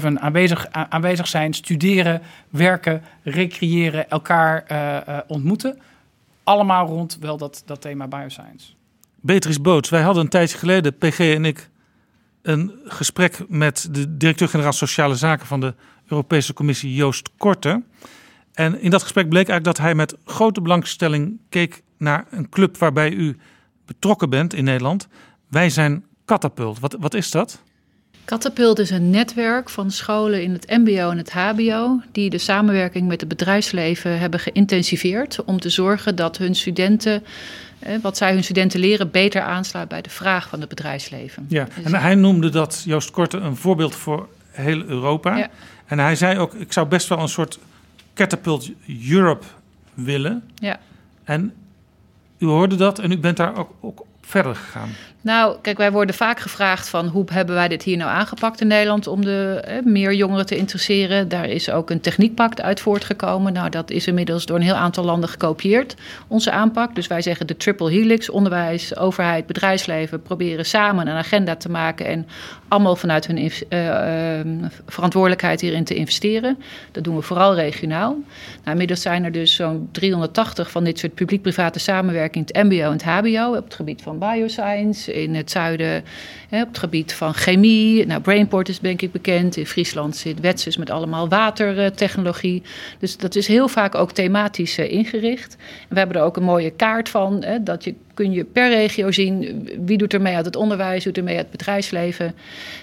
24-7 0.02 0.14
aanwezig, 0.16 0.68
aanwezig 0.72 1.28
zijn, 1.28 1.54
studeren, 1.54 2.22
werken, 2.50 3.04
recreëren, 3.24 4.10
elkaar 4.10 4.66
ontmoeten. 5.28 5.78
Allemaal 6.44 6.88
rond 6.88 7.18
wel 7.20 7.38
dat, 7.38 7.64
dat 7.66 7.82
thema 7.82 8.08
bioscience. 8.08 8.74
Beatrice 9.22 9.62
Boots, 9.62 9.90
wij 9.90 10.02
hadden 10.02 10.24
een 10.24 10.30
tijdje 10.30 10.58
geleden, 10.58 10.98
PG 10.98 11.20
en 11.20 11.46
ik, 11.46 11.70
een 12.42 12.72
gesprek 12.86 13.46
met 13.48 13.88
de 13.92 14.18
directeur-generaal 14.18 14.74
Sociale 14.74 15.16
Zaken 15.16 15.48
van 15.48 15.60
de 15.60 15.74
Europese 16.08 16.54
Commissie, 16.54 16.94
Joost 16.94 17.30
Korte. 17.38 17.84
En 18.54 18.80
in 18.80 18.90
dat 18.90 19.02
gesprek 19.02 19.30
bleek 19.30 19.48
eigenlijk 19.50 19.78
dat 19.78 19.86
hij 19.86 19.96
met 19.96 20.16
grote 20.26 20.62
belangstelling 20.62 21.40
keek 21.50 21.84
naar 21.98 22.26
een 22.30 22.50
club 22.50 22.78
waarbij 22.78 23.12
u 23.12 23.38
betrokken 23.86 24.30
bent 24.30 24.54
in 24.54 24.64
Nederland. 24.64 25.08
Wij 25.48 25.70
zijn 25.70 26.06
Catapult. 26.26 26.80
Wat, 26.80 26.96
wat 27.00 27.14
is 27.14 27.32
dat? 27.32 27.64
Catapult 28.26 28.80
is 28.80 28.90
een 28.90 29.10
netwerk 29.10 29.70
van 29.70 29.92
scholen 29.92 30.44
in 30.44 30.52
het 30.52 30.70
MBO 30.70 31.10
en 31.10 31.18
het 31.18 31.32
HBO 31.32 32.02
die 32.12 32.30
de 32.30 32.38
samenwerking 32.38 33.08
met 33.08 33.20
het 33.20 33.30
bedrijfsleven 33.30 34.20
hebben 34.20 34.40
geïntensiveerd 34.40 35.44
om 35.44 35.60
te 35.60 35.70
zorgen 35.70 36.16
dat 36.16 36.38
hun 36.38 36.56
studenten 36.56 37.24
wat 38.02 38.18
zij 38.18 38.34
hun 38.34 38.44
studenten 38.44 38.80
leren 38.80 39.12
beter 39.12 39.42
aansluit 39.42 39.88
bij 39.88 40.02
de 40.02 40.10
vraag 40.10 40.50
van 40.50 40.60
het 40.60 40.70
bedrijfsleven. 40.70 41.46
Ja, 41.50 41.68
dus 41.76 41.84
en 41.84 41.94
hij 41.94 42.16
noemde 42.16 42.50
dat, 42.50 42.84
Joost 42.86 43.12
Korte, 43.12 43.38
een 43.38 43.56
voorbeeld 43.56 43.96
voor 43.96 44.28
heel 44.52 44.84
Europa. 44.84 45.38
Ja. 45.38 45.50
En 45.86 46.00
hij 46.00 46.16
zei 46.16 46.40
ook, 46.40 46.54
ik 46.54 46.74
zou 46.74 46.88
best 46.88 47.08
wel 47.08 47.20
een 47.20 47.28
soort 47.28 47.60
Catapult 48.14 48.72
Europe 49.10 49.46
willen. 49.94 50.44
Ja. 50.56 50.80
En 51.24 51.54
u 52.38 52.46
hoorde 52.46 52.76
dat 52.76 53.00
en 53.00 53.12
u 53.12 53.18
bent 53.18 53.38
daar 53.38 53.58
ook, 53.58 53.72
ook 53.80 54.06
verder 54.26 54.56
gegaan. 54.56 54.90
Nou, 55.24 55.56
kijk, 55.62 55.78
wij 55.78 55.92
worden 55.92 56.16
vaak 56.16 56.40
gevraagd 56.40 56.90
van 56.90 57.08
hoe 57.08 57.26
hebben 57.32 57.56
wij 57.56 57.68
dit 57.68 57.84
hier 57.84 57.98
nou 57.98 58.12
aangepakt 58.12 58.62
in 58.62 58.68
Nederland 58.68 59.08
om 59.08 59.26
de 59.26 59.64
meer 59.84 60.14
jongeren 60.14 60.46
te 60.46 60.56
interesseren. 60.56 61.30
Daar 61.30 61.46
is 61.46 61.70
ook 61.70 61.90
een 61.90 62.00
techniekpact 62.00 62.62
uit 62.62 62.80
voortgekomen. 62.80 63.54
Nou, 63.54 63.70
dat 63.70 63.92
is 63.92 64.08
inmiddels 64.08 64.46
door 64.46 64.56
een 64.56 64.64
heel 64.64 64.74
aantal 64.74 65.04
landen 65.04 65.30
gekopieerd, 65.30 65.96
onze 66.28 66.52
aanpak. 66.52 66.96
Dus 66.96 67.08
wij 67.08 67.22
zeggen 67.22 67.48
de 67.48 67.58
triple 67.58 67.92
helix, 67.92 68.30
onderwijs, 68.30 68.98
overheid, 68.98 69.46
bedrijfsleven, 69.46 70.22
proberen 70.22 70.66
samen 70.66 71.08
een 71.08 71.16
agenda 71.16 71.56
te 71.56 71.70
maken 71.70 72.06
en 72.06 72.28
allemaal 72.68 72.96
vanuit 72.96 73.28
hun 73.28 73.38
uh, 73.38 73.50
uh, 73.70 74.70
verantwoordelijkheid 74.88 75.62
hierin 75.62 75.84
te 75.84 75.96
investeren. 75.96 76.58
Dat 76.92 77.04
doen 77.04 77.16
we 77.16 77.22
vooral 77.22 77.56
regionaal. 77.56 78.12
Nou, 78.58 78.72
inmiddels 78.72 79.02
zijn 79.02 79.24
er 79.24 79.32
dus 79.32 79.56
zo'n 79.56 79.90
380 79.92 80.72
van 80.72 80.84
dit 80.84 81.00
soort 81.00 81.14
publiek-private 81.14 81.80
samenwerking, 81.80 82.48
het 82.48 82.64
MBO 82.64 82.76
en 82.76 82.92
het 82.92 83.04
HBO, 83.04 83.56
op 83.58 83.64
het 83.64 83.76
gebied 83.76 84.02
van 84.02 84.13
bioscience 84.20 85.14
in 85.14 85.36
het 85.36 85.52
zuiden 85.52 86.04
op 86.62 86.68
het 86.68 86.78
gebied 86.78 87.14
van 87.14 87.34
chemie. 87.34 88.06
Nou, 88.06 88.22
Brainport 88.22 88.70
is 88.70 88.80
denk 88.80 89.02
ik 89.02 89.12
bekend. 89.12 89.58
In 89.58 89.66
Friesland 89.66 90.16
zit 90.16 90.40
Wetsus 90.40 90.78
met 90.78 90.90
allemaal 90.90 91.30
watertechnologie. 91.30 92.62
Dus 93.00 93.18
dat 93.18 93.36
is 93.36 93.48
heel 93.48 93.68
vaak 93.68 93.96
ook 93.96 94.12
thematisch 94.12 94.78
eh, 94.78 94.92
ingericht. 94.92 95.58
We 95.90 95.98
hebben 95.98 96.18
er 96.18 96.24
ook 96.24 96.38
een 96.38 96.44
mooie 96.44 96.72
kaart 96.72 97.10
van, 97.10 97.44
hè, 97.44 97.64
dat 97.64 97.84
je 97.84 97.94
kun 98.14 98.32
je 98.32 98.44
per 98.44 98.70
regio 98.70 99.12
zien 99.12 99.70
wie 99.86 99.98
doet 99.98 100.14
er 100.14 100.22
mee 100.22 100.36
uit 100.36 100.46
het 100.46 100.56
onderwijs, 100.56 101.04
doet 101.04 101.18
er 101.18 101.24
mee 101.24 101.36
uit 101.36 101.48
het 101.48 101.58
bedrijfsleven. 101.58 102.36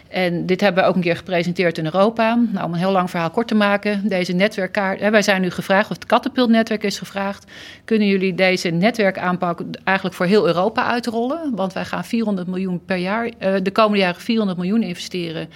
En 0.09 0.47
dit 0.47 0.61
hebben 0.61 0.83
we 0.83 0.89
ook 0.89 0.95
een 0.95 1.01
keer 1.01 1.17
gepresenteerd 1.17 1.79
in 1.79 1.85
Europa. 1.85 2.39
Nou, 2.53 2.67
om 2.67 2.73
een 2.73 2.79
heel 2.79 2.91
lang 2.91 3.11
verhaal 3.11 3.31
kort 3.31 3.49
te 3.49 3.55
maken, 3.55 4.09
deze 4.09 4.33
netwerkkaart. 4.33 5.01
Hè, 5.01 5.11
wij 5.11 5.23
zijn 5.23 5.41
nu 5.41 5.51
gevraagd, 5.51 5.91
of 5.91 5.97
het 5.97 6.07
Catapult-netwerk 6.07 6.83
is 6.83 6.99
gevraagd. 6.99 7.45
Kunnen 7.85 8.09
jullie 8.09 8.35
deze 8.35 8.69
netwerkaanpak 8.69 9.61
eigenlijk 9.85 10.17
voor 10.17 10.27
heel 10.27 10.47
Europa 10.47 10.85
uitrollen? 10.85 11.55
Want 11.55 11.73
wij 11.73 11.85
gaan 11.85 12.05
400 12.05 12.49
miljoen 12.49 12.85
per 12.85 12.97
jaar, 12.97 13.27
uh, 13.27 13.55
de 13.63 13.71
komende 13.71 13.99
jaren 13.99 14.21
400 14.21 14.59
miljoen 14.59 14.83
investeren 14.83 15.49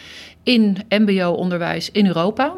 in 0.42 0.76
MBO-onderwijs 0.88 1.90
in 1.90 2.06
Europa. 2.06 2.54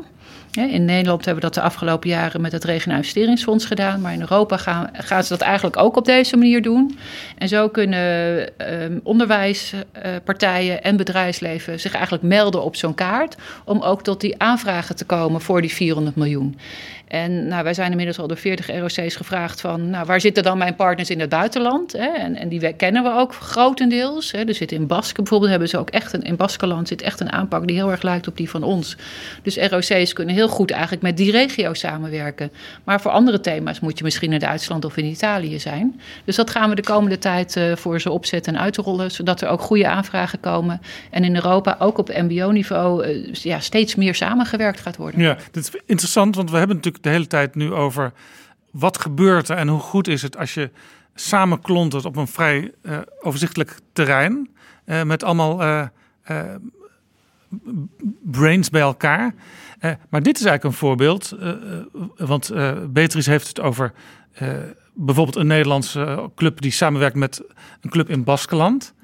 In 0.57 0.85
Nederland 0.85 1.25
hebben 1.25 1.45
we 1.45 1.51
dat 1.51 1.55
de 1.55 1.69
afgelopen 1.69 2.09
jaren 2.09 2.41
met 2.41 2.53
het 2.53 2.65
regionaal 2.65 2.97
investeringsfonds 2.97 3.65
gedaan. 3.65 4.01
Maar 4.01 4.13
in 4.13 4.21
Europa 4.21 4.57
gaan, 4.57 4.89
gaan 4.93 5.23
ze 5.23 5.29
dat 5.29 5.41
eigenlijk 5.41 5.77
ook 5.77 5.97
op 5.97 6.05
deze 6.05 6.37
manier 6.37 6.63
doen. 6.63 6.99
En 7.39 7.49
zo 7.49 7.69
kunnen 7.69 8.59
ehm, 8.59 8.99
onderwijspartijen 9.03 10.83
en 10.83 10.97
bedrijfsleven 10.97 11.81
zich 11.81 11.93
eigenlijk 11.93 12.25
melden 12.25 12.63
op 12.63 12.77
zo'n 12.77 12.95
kaart. 12.95 13.37
Om 13.65 13.83
ook 13.83 14.03
tot 14.03 14.21
die 14.21 14.39
aanvragen 14.39 14.97
te 14.97 15.05
komen 15.05 15.41
voor 15.41 15.61
die 15.61 15.73
400 15.73 16.17
miljoen. 16.17 16.59
En 17.07 17.49
nou, 17.49 17.65
wij 17.65 17.75
zijn 17.75 17.91
inmiddels 17.91 18.19
al 18.19 18.27
door 18.27 18.37
40 18.37 18.67
ROC's 18.79 19.17
gevraagd 19.17 19.61
van... 19.61 19.91
Nou, 19.91 20.07
waar 20.07 20.21
zitten 20.21 20.43
dan 20.43 20.59
mijn 20.59 20.75
partners 20.75 21.11
in 21.11 21.21
het 21.21 21.29
buitenland? 21.29 21.93
Hè? 21.93 22.07
En, 22.07 22.37
en 22.37 22.49
die 22.49 22.73
kennen 22.73 23.03
we 23.03 23.11
ook 23.11 23.35
grotendeels. 23.35 24.33
Hè? 24.33 24.45
Er 24.45 24.55
zit 24.55 24.73
in 24.73 24.87
Basken 24.87 25.17
bijvoorbeeld, 25.17 25.51
hebben 25.51 25.69
ze 25.69 25.79
ook 25.79 25.91
echt 25.91 26.13
een... 26.13 26.23
in 26.23 26.37
Baskenland 26.37 26.89
zit 26.89 27.03
echt 27.03 27.21
een 27.21 27.33
aanpak 27.33 27.67
die 27.67 27.77
heel 27.77 27.91
erg 27.91 28.03
lijkt 28.03 28.29
op 28.29 28.37
die 28.37 28.51
van 28.51 28.63
ons. 28.63 28.97
Dus 29.43 29.57
ROC's 29.57 30.13
kunnen 30.13 30.35
heel 30.35 30.49
goed 30.49 30.71
eigenlijk 30.71 31.03
met 31.03 31.17
die 31.17 31.31
regio 31.31 31.75
samenwerken. 31.75 32.51
Maar 32.85 33.01
voor 33.01 33.11
andere 33.11 33.41
thema's 33.41 33.81
moet 33.81 33.99
je 33.99 34.05
misschien 34.05 34.33
in 34.33 34.39
Duitsland 34.39 34.85
of 34.85 34.97
in 34.97 35.05
Italië 35.05 35.59
zijn. 35.59 36.01
Dus 36.25 36.37
dat 36.37 36.51
gaan 36.51 36.69
we 36.69 36.75
de 36.75 36.83
komende 36.83 37.19
tijd 37.19 37.57
uh, 37.57 37.77
voor 37.77 38.01
ze 38.01 38.11
opzetten 38.11 38.55
en 38.55 38.61
uitrollen... 38.61 39.11
zodat 39.11 39.41
er 39.41 39.49
ook 39.49 39.61
goede 39.61 39.89
aanvragen 39.89 40.41
komen. 40.41 40.81
En 41.11 41.25
in 41.25 41.35
Europa 41.35 41.77
ook 41.79 41.99
op 41.99 42.09
mbo-niveau 42.09 43.07
uh, 43.07 43.33
ja, 43.33 43.61
steeds 43.61 43.95
meer 43.95 44.15
samengewerkt 44.15 44.81
gaat 44.81 44.97
worden. 44.97 45.21
Ja, 45.21 45.37
dat 45.51 45.63
is 45.63 45.81
interessant, 45.87 46.37
want 46.37 46.51
we 46.51 46.57
hebben 46.57 46.77
natuurlijk 46.77 46.96
de 47.03 47.09
hele 47.09 47.27
tijd 47.27 47.55
nu 47.55 47.73
over 47.73 48.13
wat 48.71 48.99
gebeurt 48.99 49.49
er 49.49 49.57
en 49.57 49.69
hoe 49.69 49.81
goed 49.81 50.09
is 50.09 50.23
het 50.23 50.37
als 50.37 50.55
je 50.55 50.71
samenklontert 51.15 52.05
op 52.05 52.17
een 52.17 52.29
vrij 52.29 52.73
uh, 52.83 52.99
overzichtelijk 53.21 53.79
terrein 53.93 54.51
uh, 54.87 55.03
met 55.03 55.23
allemaal 55.23 55.63
uh, 55.63 55.87
brains 58.23 58.71
bij 58.71 58.81
elkaar. 58.81 59.35
maar 59.81 60.23
dit 60.23 60.39
is 60.39 60.45
eigenlijk 60.45 60.65
een 60.65 60.73
voorbeeld, 60.73 61.37
want 62.17 62.53
Beatrice 62.89 63.31
heeft 63.31 63.49
het 63.49 63.61
over 63.61 63.93
bijvoorbeeld 64.95 65.37
een 65.37 65.47
Nederlandse 65.47 66.31
club 66.35 66.61
die 66.61 66.71
samenwerkt 66.71 67.17
met 67.17 67.43
een 67.81 67.91
club 67.91 68.09
in 68.09 68.25
Baskeland. 68.25 68.95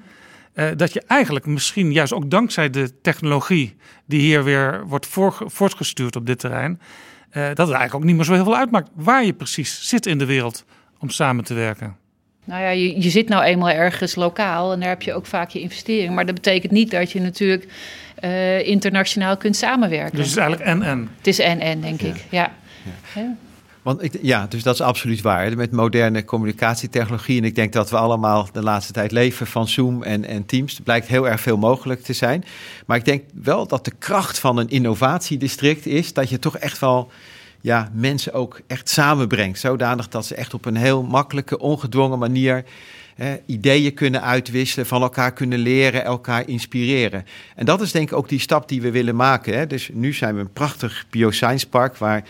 dat 0.75 0.93
je 0.93 1.03
eigenlijk 1.07 1.45
misschien 1.45 1.91
juist 1.91 2.13
ook 2.13 2.29
dankzij 2.29 2.69
de 2.69 3.01
technologie 3.01 3.75
die 4.05 4.19
hier 4.19 4.43
weer 4.43 4.87
wordt 4.87 5.07
voortgestuurd 5.45 6.15
op 6.15 6.25
dit 6.25 6.39
terrein, 6.39 6.79
dat 7.33 7.43
het 7.47 7.57
eigenlijk 7.57 7.95
ook 7.95 8.03
niet 8.03 8.15
meer 8.15 8.25
zo 8.25 8.33
heel 8.33 8.43
veel 8.43 8.57
uitmaakt 8.57 8.89
waar 8.93 9.25
je 9.25 9.33
precies 9.33 9.87
zit 9.87 10.05
in 10.05 10.17
de 10.17 10.25
wereld 10.25 10.65
om 10.99 11.09
samen 11.09 11.43
te 11.43 11.53
werken. 11.53 11.95
Nou 12.45 12.61
ja, 12.61 12.69
je, 12.69 13.01
je 13.01 13.09
zit 13.09 13.29
nou 13.29 13.43
eenmaal 13.43 13.69
ergens 13.69 14.15
lokaal 14.15 14.73
en 14.73 14.79
daar 14.79 14.89
heb 14.89 15.01
je 15.01 15.13
ook 15.13 15.25
vaak 15.25 15.49
je 15.49 15.59
investering. 15.59 16.15
Maar 16.15 16.25
dat 16.25 16.35
betekent 16.35 16.71
niet 16.71 16.91
dat 16.91 17.11
je 17.11 17.21
natuurlijk 17.21 17.67
uh, 18.23 18.67
internationaal 18.67 19.37
kunt 19.37 19.55
samenwerken. 19.55 20.15
Dus 20.15 20.25
het 20.25 20.37
is 20.37 20.41
eigenlijk 20.41 20.69
en-en? 20.69 21.09
Het 21.17 21.27
is 21.27 21.39
en-en, 21.39 21.81
denk 21.81 22.01
ja. 22.01 22.07
ik, 22.07 22.25
ja. 22.29 22.51
ja. 23.15 23.21
ja. 23.21 23.35
Want 23.83 24.03
ik, 24.03 24.19
ja, 24.21 24.47
dus 24.47 24.63
dat 24.63 24.73
is 24.73 24.81
absoluut 24.81 25.21
waar. 25.21 25.57
Met 25.57 25.71
moderne 25.71 26.25
communicatietechnologie. 26.25 27.37
En 27.37 27.43
ik 27.43 27.55
denk 27.55 27.73
dat 27.73 27.89
we 27.89 27.97
allemaal 27.97 28.47
de 28.53 28.61
laatste 28.61 28.93
tijd 28.93 29.11
leven 29.11 29.47
van 29.47 29.67
Zoom 29.67 30.03
en, 30.03 30.25
en 30.25 30.45
Teams. 30.45 30.77
Er 30.77 30.83
blijkt 30.83 31.07
heel 31.07 31.27
erg 31.27 31.41
veel 31.41 31.57
mogelijk 31.57 32.03
te 32.03 32.13
zijn. 32.13 32.43
Maar 32.85 32.97
ik 32.97 33.05
denk 33.05 33.23
wel 33.33 33.67
dat 33.67 33.85
de 33.85 33.93
kracht 33.99 34.39
van 34.39 34.57
een 34.57 34.69
innovatiedistrict 34.69 35.85
is 35.85 36.13
dat 36.13 36.29
je 36.29 36.39
toch 36.39 36.57
echt 36.57 36.79
wel 36.79 37.11
ja, 37.61 37.89
mensen 37.93 38.33
ook 38.33 38.61
echt 38.67 38.89
samenbrengt. 38.89 39.59
Zodanig 39.59 40.07
dat 40.07 40.25
ze 40.25 40.35
echt 40.35 40.53
op 40.53 40.65
een 40.65 40.75
heel 40.75 41.03
makkelijke, 41.03 41.59
ongedwongen 41.59 42.19
manier 42.19 42.63
eh, 43.15 43.27
ideeën 43.45 43.93
kunnen 43.93 44.21
uitwisselen, 44.21 44.85
van 44.85 45.01
elkaar 45.01 45.33
kunnen 45.33 45.59
leren, 45.59 46.03
elkaar 46.03 46.47
inspireren. 46.47 47.25
En 47.55 47.65
dat 47.65 47.81
is 47.81 47.91
denk 47.91 48.11
ik 48.11 48.17
ook 48.17 48.29
die 48.29 48.39
stap 48.39 48.67
die 48.67 48.81
we 48.81 48.91
willen 48.91 49.15
maken. 49.15 49.57
Hè. 49.57 49.67
Dus 49.67 49.89
nu 49.93 50.13
zijn 50.13 50.35
we 50.35 50.41
een 50.41 50.53
prachtig 50.53 51.05
bioscience 51.09 51.69
park 51.69 51.97
waar 51.97 52.23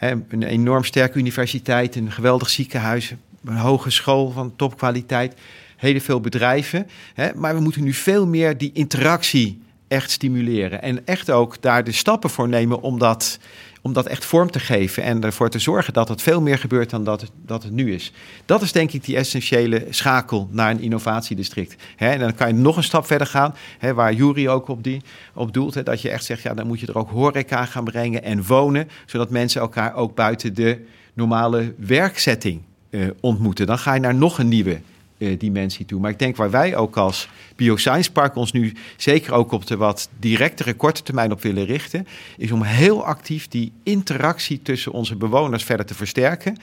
een 0.00 0.42
enorm 0.42 0.84
sterke 0.84 1.18
universiteit, 1.18 1.96
een 1.96 2.12
geweldig 2.12 2.48
ziekenhuis, 2.48 3.14
een 3.44 3.56
hogeschool 3.56 4.30
van 4.30 4.56
topkwaliteit, 4.56 5.34
hele 5.76 6.00
veel 6.00 6.20
bedrijven. 6.20 6.86
Maar 7.34 7.54
we 7.54 7.60
moeten 7.60 7.84
nu 7.84 7.92
veel 7.92 8.26
meer 8.26 8.58
die 8.58 8.70
interactie 8.72 9.62
echt 9.88 10.10
stimuleren. 10.10 10.82
En 10.82 11.06
echt 11.06 11.30
ook 11.30 11.62
daar 11.62 11.84
de 11.84 11.92
stappen 11.92 12.30
voor 12.30 12.48
nemen 12.48 12.80
om 12.80 12.98
dat, 12.98 13.38
om 13.82 13.92
dat 13.92 14.06
echt 14.06 14.24
vorm 14.24 14.50
te 14.50 14.60
geven. 14.60 15.02
En 15.02 15.22
ervoor 15.22 15.50
te 15.50 15.58
zorgen 15.58 15.92
dat 15.92 16.08
het 16.08 16.22
veel 16.22 16.40
meer 16.40 16.58
gebeurt 16.58 16.90
dan 16.90 17.04
dat 17.04 17.30
dat 17.46 17.62
het 17.62 17.72
nu 17.72 17.94
is. 17.94 18.12
Dat 18.44 18.62
is 18.62 18.72
denk 18.72 18.92
ik 18.92 19.04
die 19.04 19.16
essentiële 19.16 19.86
schakel 19.90 20.48
naar 20.50 20.70
een 20.70 20.80
innovatiedistrict. 20.80 21.82
en 21.96 22.18
dan 22.18 22.34
kan 22.34 22.48
je 22.48 22.54
nog 22.54 22.76
een 22.76 22.82
stap 22.82 23.06
verder 23.06 23.26
gaan, 23.26 23.54
waar 23.94 24.12
Jury 24.12 24.48
ook 24.48 24.68
op, 24.68 24.84
die, 24.84 25.02
op 25.34 25.52
doelt. 25.52 25.84
dat 25.84 26.02
je 26.02 26.10
echt 26.10 26.24
zegt, 26.24 26.42
ja, 26.42 26.54
dan 26.54 26.66
moet 26.66 26.80
je 26.80 26.86
er 26.86 26.98
ook 26.98 27.10
horeca 27.10 27.64
gaan 27.64 27.84
brengen 27.84 28.22
en 28.22 28.46
wonen. 28.46 28.88
Zodat 29.06 29.30
mensen 29.30 29.60
elkaar 29.60 29.94
ook 29.94 30.14
buiten 30.14 30.54
de 30.54 30.84
normale 31.12 31.74
werkzetting 31.78 32.62
uh, 32.90 33.10
ontmoeten. 33.20 33.66
Dan 33.66 33.78
ga 33.78 33.94
je 33.94 34.00
naar 34.00 34.14
nog 34.14 34.38
een 34.38 34.48
nieuwe 34.48 34.80
uh, 35.20 35.38
dimensie 35.38 35.86
toe. 35.86 36.00
Maar 36.00 36.10
ik 36.10 36.18
denk 36.18 36.36
waar 36.36 36.50
wij 36.50 36.76
ook 36.76 36.96
als 36.96 37.28
Bioscience 37.56 38.12
Park 38.12 38.34
ons 38.36 38.52
nu 38.52 38.72
zeker 38.96 39.32
ook 39.32 39.52
op 39.52 39.66
de 39.66 39.76
wat 39.76 40.08
directere 40.18 40.74
korte 40.74 41.02
termijn 41.02 41.32
op 41.32 41.42
willen 41.42 41.64
richten, 41.64 42.06
is 42.36 42.52
om 42.52 42.62
heel 42.62 43.04
actief 43.04 43.48
die 43.48 43.72
interactie 43.82 44.62
tussen 44.62 44.92
onze 44.92 45.16
bewoners 45.16 45.64
verder 45.64 45.86
te 45.86 45.94
versterken. 45.94 46.56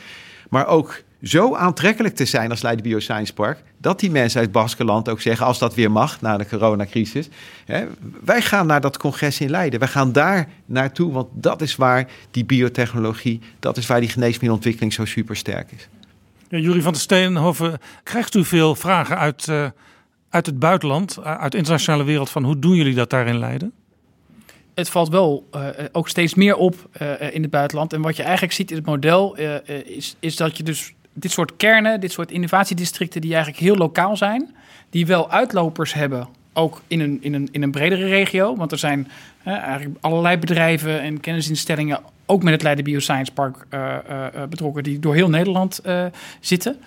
Maar 0.49 0.67
ook 0.67 1.03
zo 1.23 1.55
aantrekkelijk 1.55 2.15
te 2.15 2.25
zijn 2.25 2.49
als 2.49 2.61
Leiden 2.61 2.83
Bioscience 2.83 3.33
Park, 3.33 3.63
dat 3.77 3.99
die 3.99 4.11
mensen 4.11 4.39
uit 4.39 4.51
Baskeland 4.51 5.09
ook 5.09 5.21
zeggen, 5.21 5.45
als 5.45 5.59
dat 5.59 5.75
weer 5.75 5.91
mag 5.91 6.21
na 6.21 6.37
de 6.37 6.47
coronacrisis, 6.47 7.29
hè, 7.65 7.85
wij 8.23 8.41
gaan 8.41 8.67
naar 8.67 8.81
dat 8.81 8.97
congres 8.97 9.39
in 9.39 9.49
Leiden. 9.49 9.79
Wij 9.79 9.87
gaan 9.87 10.11
daar 10.11 10.47
naartoe, 10.65 11.11
want 11.11 11.27
dat 11.33 11.61
is 11.61 11.75
waar 11.75 12.07
die 12.31 12.45
biotechnologie, 12.45 13.41
dat 13.59 13.77
is 13.77 13.87
waar 13.87 13.99
die 13.99 14.09
geneesmiddelontwikkeling 14.09 14.93
zo 14.93 15.05
super 15.05 15.35
sterk 15.35 15.71
is. 15.71 15.87
Ja, 16.49 16.57
Jurie 16.57 16.81
van 16.81 16.91
der 16.93 17.01
Steenhoven, 17.01 17.79
krijgt 18.03 18.35
u 18.35 18.45
veel 18.45 18.75
vragen 18.75 19.17
uit, 19.17 19.47
uh, 19.47 19.69
uit 20.29 20.45
het 20.45 20.59
buitenland, 20.59 21.23
uit 21.23 21.51
de 21.51 21.57
internationale 21.57 22.03
wereld, 22.03 22.29
van 22.29 22.43
hoe 22.43 22.59
doen 22.59 22.75
jullie 22.75 22.95
dat 22.95 23.09
daar 23.09 23.27
in 23.27 23.39
Leiden? 23.39 23.71
Het 24.73 24.89
valt 24.89 25.09
wel 25.09 25.47
uh, 25.55 25.67
ook 25.91 26.09
steeds 26.09 26.33
meer 26.33 26.55
op 26.55 26.75
in 27.31 27.41
het 27.41 27.51
buitenland. 27.51 27.93
En 27.93 28.01
wat 28.01 28.15
je 28.15 28.23
eigenlijk 28.23 28.53
ziet 28.53 28.71
in 28.71 28.77
het 28.77 28.85
model, 28.85 29.35
is, 29.85 30.15
is 30.19 30.35
dat 30.35 30.57
je 30.57 30.63
dus 30.63 30.93
dit 31.13 31.31
soort 31.31 31.55
kernen, 31.57 31.99
dit 31.99 32.11
soort 32.11 32.31
innovatiedistricten, 32.31 33.21
die 33.21 33.33
eigenlijk 33.33 33.63
heel 33.63 33.75
lokaal 33.75 34.17
zijn, 34.17 34.55
die 34.89 35.05
wel 35.05 35.31
uitlopers 35.31 35.93
hebben 35.93 36.27
ook 36.57 36.81
in 36.87 36.99
een, 36.99 37.17
in 37.21 37.33
een, 37.33 37.47
in 37.51 37.63
een 37.63 37.71
bredere 37.71 38.05
regio. 38.05 38.55
Want 38.55 38.71
er 38.71 38.77
zijn 38.77 39.07
eigenlijk 39.43 39.97
allerlei 40.01 40.37
bedrijven 40.37 41.01
en 41.01 41.19
kennisinstellingen 41.19 41.99
ook 42.25 42.43
met 42.43 42.53
het 42.53 42.63
Leiden 42.63 42.83
Bioscience 42.83 43.31
Park 43.31 43.65
uh, 43.73 43.95
uh, 44.09 44.43
betrokken, 44.49 44.83
die 44.83 44.99
door 44.99 45.15
heel 45.15 45.29
Nederland 45.29 45.81
zitten. 46.39 46.77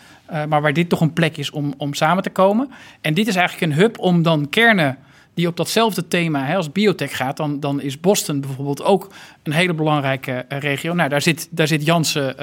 maar 0.49 0.61
waar 0.61 0.73
dit 0.73 0.89
toch 0.89 1.01
een 1.01 1.13
plek 1.13 1.37
is 1.37 1.51
om, 1.51 1.75
om 1.77 1.95
samen 1.95 2.23
te 2.23 2.31
komen. 2.31 2.71
En 3.01 3.15
dit 3.15 3.29
is 3.29 3.37
eigenlijk 3.37 3.73
een 3.73 3.79
hub 3.79 3.99
om 3.99 4.23
dan 4.23 4.49
kernen 4.49 4.99
die 5.35 5.47
op 5.47 5.57
datzelfde 5.57 6.09
thema 6.09 6.55
als 6.55 6.73
biotech 6.73 7.17
gaat, 7.17 7.37
dan, 7.37 7.61
dan 7.61 7.81
is 7.81 8.01
Boston 8.01 8.41
bijvoorbeeld 8.41 8.83
ook 8.83 9.13
een 9.43 9.53
hele 9.53 9.75
belangrijke 9.75 10.45
regio. 10.49 10.95
Nou, 10.95 11.09
daar 11.09 11.23
zit, 11.23 11.49
daar 11.51 11.67
zit 11.67 11.85
Jansen 11.85 12.39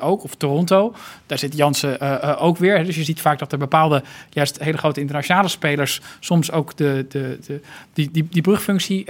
ook, 0.00 0.24
of 0.24 0.34
Toronto. 0.34 0.94
Daar 1.26 1.38
zit 1.38 1.56
Jansen 1.56 2.00
ook 2.38 2.58
weer. 2.58 2.84
Dus 2.84 2.96
je 2.96 3.04
ziet 3.04 3.20
vaak 3.20 3.38
dat 3.38 3.52
er 3.52 3.58
bepaalde, 3.58 4.02
juist 4.30 4.58
hele 4.58 4.78
grote 4.78 5.00
internationale 5.00 5.48
spelers, 5.48 6.00
soms 6.20 6.52
ook 6.52 6.76
de, 6.76 7.06
de, 7.08 7.38
de, 7.46 7.60
die, 7.92 8.10
die, 8.10 8.26
die 8.30 8.42
brugfunctie 8.42 9.04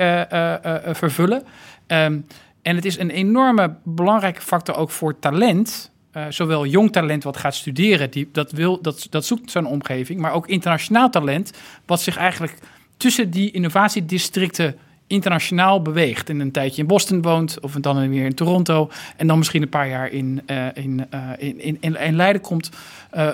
vervullen. 0.92 1.42
Um, 1.86 2.26
en 2.62 2.76
het 2.76 2.84
is 2.84 2.98
een 2.98 3.10
enorme 3.10 3.74
belangrijke 3.82 4.40
factor 4.40 4.76
ook 4.76 4.90
voor 4.90 5.18
talent. 5.18 5.90
Zowel 6.28 6.66
jong 6.66 6.92
talent 6.92 7.24
wat 7.24 7.36
gaat 7.36 7.54
studeren, 7.54 8.10
die, 8.10 8.28
dat, 8.32 8.52
wil, 8.52 8.80
dat, 8.82 9.06
dat 9.10 9.24
zoekt 9.24 9.50
zo'n 9.50 9.66
omgeving, 9.66 10.20
maar 10.20 10.32
ook 10.32 10.46
internationaal 10.46 11.10
talent, 11.10 11.52
wat 11.86 12.00
zich 12.00 12.16
eigenlijk 12.16 12.54
tussen 13.02 13.30
die 13.30 13.50
innovatiedistricten 13.50 14.76
internationaal 15.06 15.82
beweegt. 15.82 16.28
En 16.28 16.40
een 16.40 16.50
tijdje 16.50 16.82
in 16.82 16.88
Boston 16.88 17.22
woont, 17.22 17.60
of 17.60 17.72
dan 17.72 18.08
weer 18.08 18.24
in 18.24 18.34
Toronto, 18.34 18.90
en 19.16 19.26
dan 19.26 19.38
misschien 19.38 19.62
een 19.62 19.68
paar 19.68 19.88
jaar 19.88 20.10
in, 20.10 20.42
in, 20.74 21.06
uh, 21.14 21.28
in, 21.36 21.60
in, 21.60 21.76
in, 21.80 21.96
in, 21.96 22.16
Leiden 22.16 22.42
komt 22.42 22.70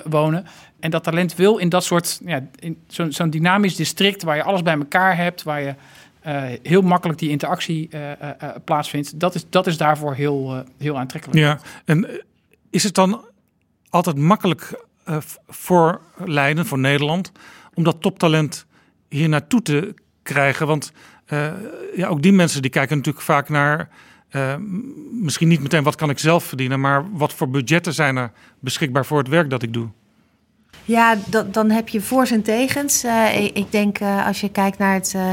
wonen. 0.03 0.45
En 0.79 0.91
dat 0.91 1.03
talent 1.03 1.35
wil 1.35 1.57
in 1.57 1.69
dat 1.69 1.83
soort, 1.83 2.19
ja, 2.25 2.43
zo'n 2.87 3.11
zo 3.11 3.29
dynamisch 3.29 3.75
district 3.75 4.23
waar 4.23 4.35
je 4.35 4.43
alles 4.43 4.61
bij 4.61 4.73
elkaar 4.73 5.17
hebt, 5.17 5.43
waar 5.43 5.61
je 5.61 5.75
heel 6.63 6.81
makkelijk 6.81 7.19
die 7.19 7.29
interactie 7.29 7.89
plaatsvindt. 8.63 9.19
Dat 9.19 9.35
is, 9.35 9.45
dat 9.49 9.67
is 9.67 9.77
daarvoor 9.77 10.13
heel, 10.13 10.63
heel 10.77 10.97
aantrekkelijk. 10.97 11.39
Ja, 11.39 11.59
en 11.85 12.21
is 12.69 12.83
het 12.83 12.95
dan 12.95 13.25
altijd 13.89 14.17
makkelijk 14.17 14.85
voor 15.47 16.01
Leiden, 16.25 16.65
voor 16.65 16.79
Nederland, 16.79 17.31
om 17.73 17.83
dat 17.83 18.01
toptalent 18.01 18.67
hier 19.09 19.29
naartoe 19.29 19.61
te 19.61 19.93
krijgen? 20.23 20.67
Want 20.67 20.91
ja, 21.95 22.07
ook 22.07 22.21
die 22.21 22.33
mensen 22.33 22.61
die 22.61 22.71
kijken 22.71 22.97
natuurlijk 22.97 23.25
vaak 23.25 23.49
naar. 23.49 23.89
misschien 25.11 25.47
niet 25.47 25.61
meteen 25.61 25.83
wat 25.83 25.95
kan 25.95 26.09
ik 26.09 26.19
zelf 26.19 26.43
verdienen, 26.43 26.79
maar 26.79 27.11
wat 27.11 27.33
voor 27.33 27.49
budgetten 27.49 27.93
zijn 27.93 28.17
er 28.17 28.31
beschikbaar 28.59 29.05
voor 29.05 29.17
het 29.17 29.27
werk 29.27 29.49
dat 29.49 29.63
ik 29.63 29.73
doe? 29.73 29.89
Ja, 30.89 31.15
dan 31.51 31.69
heb 31.69 31.89
je 31.89 32.01
voor's 32.01 32.31
en 32.31 32.41
tegens. 32.41 33.05
Uh, 33.05 33.45
ik, 33.45 33.71
denk 33.71 33.99
uh, 33.99 34.27
als 34.27 34.41
je 34.41 34.49
kijkt 34.49 34.77
naar 34.77 34.93
het, 34.93 35.13
uh, 35.15 35.23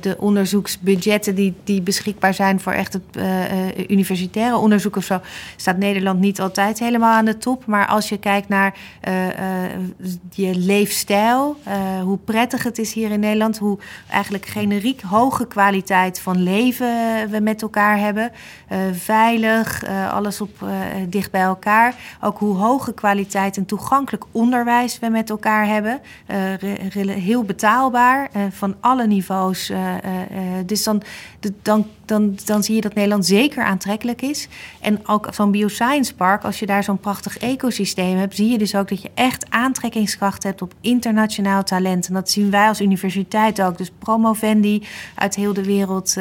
de 0.00 0.16
onderzoeksbudgetten 0.18 1.34
die, 1.34 1.54
die 1.64 1.82
beschikbaar 1.82 2.34
zijn 2.34 2.60
voor 2.60 2.72
echt 2.72 2.92
het 2.92 3.02
universitaire 3.88 4.56
onderzoek 4.56 4.96
of 4.96 5.04
zo, 5.04 5.20
staat 5.56 5.76
Nederland 5.76 6.20
niet 6.20 6.40
altijd 6.40 6.78
helemaal 6.78 7.12
aan 7.12 7.24
de 7.24 7.38
top. 7.38 7.66
Maar 7.66 7.86
als 7.86 8.08
je 8.08 8.18
kijkt 8.18 8.48
naar 8.48 8.74
je 10.30 10.54
leefstijl, 10.54 11.56
hoe 12.02 12.18
prettig 12.18 12.62
het 12.62 12.78
is 12.78 12.92
hier 12.92 13.10
in 13.10 13.20
Nederland, 13.20 13.58
hoe 13.58 13.78
eigenlijk 14.10 14.46
generiek 14.46 15.00
hoge 15.00 15.46
kwaliteit 15.46 16.20
van 16.20 16.42
leven 16.42 16.86
we 17.30 17.40
met 17.40 17.62
elkaar 17.62 17.98
hebben, 17.98 18.30
veilig, 18.92 19.84
alles 20.10 20.40
op 20.40 20.64
dicht 21.08 21.30
bij 21.30 21.42
elkaar, 21.42 21.94
ook 22.20 22.38
hoe 22.38 22.56
hoge 22.56 22.94
kwaliteit 22.94 23.56
en 23.56 23.66
toegankelijk 23.66 24.24
onderwijs 24.32 24.83
we 25.00 25.08
met 25.08 25.30
elkaar 25.30 25.66
hebben. 25.66 26.00
Uh, 26.30 27.08
heel 27.08 27.44
betaalbaar, 27.44 28.30
uh, 28.36 28.42
van 28.50 28.74
alle 28.80 29.06
niveaus. 29.06 29.70
Uh, 29.70 29.94
dus 30.66 30.84
dan, 30.84 31.02
dan, 31.62 31.86
dan, 32.06 32.36
dan 32.44 32.62
zie 32.62 32.74
je 32.74 32.80
dat 32.80 32.94
Nederland 32.94 33.26
zeker 33.26 33.64
aantrekkelijk 33.64 34.22
is. 34.22 34.48
En 34.80 35.08
ook 35.08 35.28
zo'n 35.30 35.50
bioscience 35.50 36.14
park, 36.14 36.44
als 36.44 36.58
je 36.58 36.66
daar 36.66 36.84
zo'n 36.84 36.98
prachtig 36.98 37.38
ecosysteem 37.38 38.16
hebt, 38.16 38.36
zie 38.36 38.48
je 38.48 38.58
dus 38.58 38.74
ook 38.74 38.88
dat 38.88 39.02
je 39.02 39.10
echt 39.14 39.46
aantrekkingskracht 39.50 40.42
hebt 40.42 40.62
op 40.62 40.74
internationaal 40.80 41.62
talent. 41.64 42.08
En 42.08 42.14
dat 42.14 42.30
zien 42.30 42.50
wij 42.50 42.68
als 42.68 42.80
universiteit 42.80 43.62
ook. 43.62 43.78
Dus 43.78 43.90
promovendi 43.98 44.82
uit 45.14 45.34
heel 45.34 45.52
de 45.52 45.64
wereld, 45.64 46.16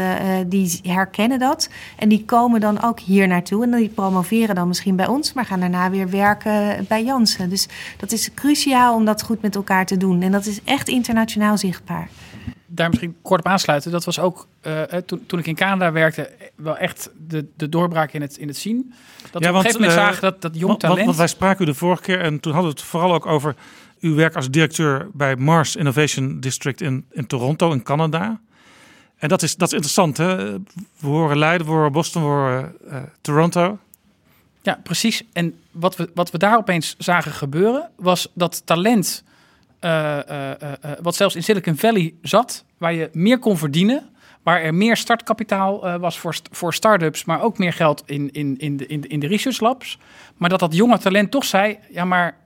die 0.48 0.80
herkennen 0.84 1.40
dat. 1.40 1.70
En 1.96 2.10
die 2.10 2.26
komen 2.26 2.60
dan 2.60 2.84
ook 2.84 3.00
hier 3.00 3.28
naartoe. 3.28 3.64
En 3.64 3.72
die 3.72 3.90
promoveren 3.90 4.56
dan 4.56 4.68
misschien 4.68 4.96
bij 4.96 5.08
ons, 5.08 5.34
maar 5.34 5.46
gaan 5.46 5.60
daarna 5.60 5.90
weer 5.90 6.10
werken 6.10 6.86
bij 6.88 7.04
Jansen. 7.04 7.50
Dus 7.50 7.68
dat 7.98 8.12
is 8.12 8.34
cruciaal 8.34 8.96
om 8.96 9.06
dat 9.06 9.24
goed 9.24 9.42
met 9.42 9.56
elkaar 9.56 9.86
te 9.86 9.98
doen. 9.98 10.22
En 10.22 10.32
dat 10.32 10.46
is 10.46 10.60
echt 10.64 10.88
internationaal 10.88 11.58
zichtbaar. 11.58 12.10
Daar 12.66 12.90
misschien 12.90 13.16
kort 13.22 13.40
op 13.40 13.48
aansluiten. 13.48 13.92
Dat 13.92 14.04
was 14.04 14.20
ook 14.20 14.48
uh, 14.68 14.82
toen, 14.82 15.26
toen 15.26 15.40
ik 15.40 15.48
in 15.48 15.56
Canada 15.56 15.92
werkte, 15.92 16.32
wel 16.56 16.78
echt 16.78 17.10
de, 17.28 17.46
de 17.58 17.70
doorbraak 17.70 18.14
in 18.14 18.22
het, 18.22 18.38
in 18.38 18.48
het 18.48 18.58
zien. 18.58 18.94
Dat 19.32 19.44
ja, 19.44 19.52
we 19.52 19.58
op 19.58 19.64
een 19.66 19.72
gegeven 19.72 19.82
moment 19.82 20.00
uh, 20.00 20.06
zagen 20.06 20.22
dat, 20.22 20.42
dat 20.42 20.60
jong 20.60 20.80
talent... 20.80 20.96
Want, 20.96 21.06
want 21.06 21.18
wij 21.18 21.28
spraken 21.28 21.64
u 21.64 21.66
de 21.66 21.74
vorige 21.74 22.02
keer 22.02 22.20
en 22.20 22.40
toen 22.40 22.54
hadden 22.54 22.72
we 22.72 22.78
het 22.80 22.88
vooral 22.88 23.14
ook 23.14 23.26
over 23.26 23.56
uw 24.00 24.16
werk 24.16 24.36
als 24.36 24.50
directeur 24.50 25.10
bij 25.14 25.36
Mars 25.36 25.76
Innovation 25.76 26.40
District 26.40 26.82
in, 26.82 27.06
in 27.12 27.28
Toronto, 27.28 27.72
in 27.72 27.84
Canada. 27.84 28.40
En 29.18 29.30
dat 29.30 29.42
is, 29.42 29.56
dat 29.56 29.68
is 29.68 29.74
interessant. 29.74 30.18
Hè? 30.18 30.52
We 31.00 31.08
horen 31.08 31.38
Leiden, 31.38 31.68
we 31.68 31.74
horen 31.74 31.92
Boston, 31.92 32.22
we 32.22 32.28
horen 32.28 32.76
uh, 32.88 32.98
Toronto. 33.22 33.80
Ja, 34.62 34.80
precies. 34.84 35.24
En 35.34 35.60
wat 35.72 35.96
we, 35.96 36.10
wat 36.14 36.32
we 36.32 36.38
daar 36.38 36.58
opeens 36.58 36.96
zagen 36.98 37.32
gebeuren, 37.32 37.90
was 37.96 38.32
dat 38.34 38.62
talent, 38.66 39.24
uh, 39.84 40.20
uh, 40.32 40.52
wat 41.02 41.16
zelfs 41.16 41.36
in 41.36 41.44
Silicon 41.44 41.78
Valley 41.78 42.14
zat, 42.22 42.66
waar 42.78 42.94
je 42.94 43.10
meer 43.14 43.40
kon 43.40 43.58
verdienen, 43.58 44.10
waar 44.44 44.62
er 44.62 44.74
meer 44.74 44.98
startkapitaal 44.98 46.00
was 46.00 46.20
voor, 46.20 46.36
voor 46.52 46.74
start-ups, 46.74 47.26
maar 47.26 47.42
ook 47.42 47.58
meer 47.58 47.74
geld 47.74 48.04
in, 48.06 48.32
in, 48.32 48.58
in, 48.58 48.78
de, 48.78 48.88
in, 48.88 49.20
de 49.20 49.28
research 49.28 49.60
labs. 49.60 49.98
Maar 50.38 50.50
dat 50.50 50.60
dat 50.60 50.76
jonge 50.76 50.98
talent 50.98 51.32
toch 51.32 51.46
zei, 51.46 51.78
ja 51.90 52.06
maar 52.06 52.38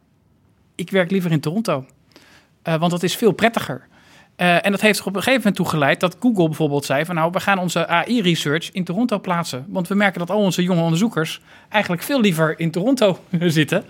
ik 0.76 0.90
werk 0.90 1.12
liever 1.12 1.32
in 1.32 1.40
Toronto. 1.40 1.86
want 2.64 2.92
dat 2.92 3.04
is 3.04 3.16
veel 3.16 3.32
prettiger. 3.32 3.88
En 4.36 4.72
dat 4.72 4.82
heeft 4.82 5.00
er 5.00 5.06
op 5.06 5.16
een 5.16 5.22
gegeven 5.22 5.38
moment 5.38 5.56
toe 5.56 5.70
geleid 5.70 6.00
dat 6.00 6.18
Google 6.20 6.46
bijvoorbeeld 6.46 6.86
zei 6.86 7.06
van 7.06 7.16
nou, 7.16 7.32
we 7.32 7.40
gaan 7.40 7.60
onze 7.60 7.88
AI-research 7.88 8.72
in 8.72 8.84
Toronto 8.84 9.20
plaatsen. 9.20 9.66
Want 9.68 9.88
we 9.88 9.96
merken 9.96 10.20
dat 10.20 10.30
al 10.30 10.40
onze 10.40 10.64
jonge 10.64 10.82
onderzoekers 10.82 11.42
eigenlijk 11.70 12.04
veel 12.04 12.22
liever 12.22 12.60
in 12.60 12.72
Toronto 12.72 13.20
zitten. 13.40 13.86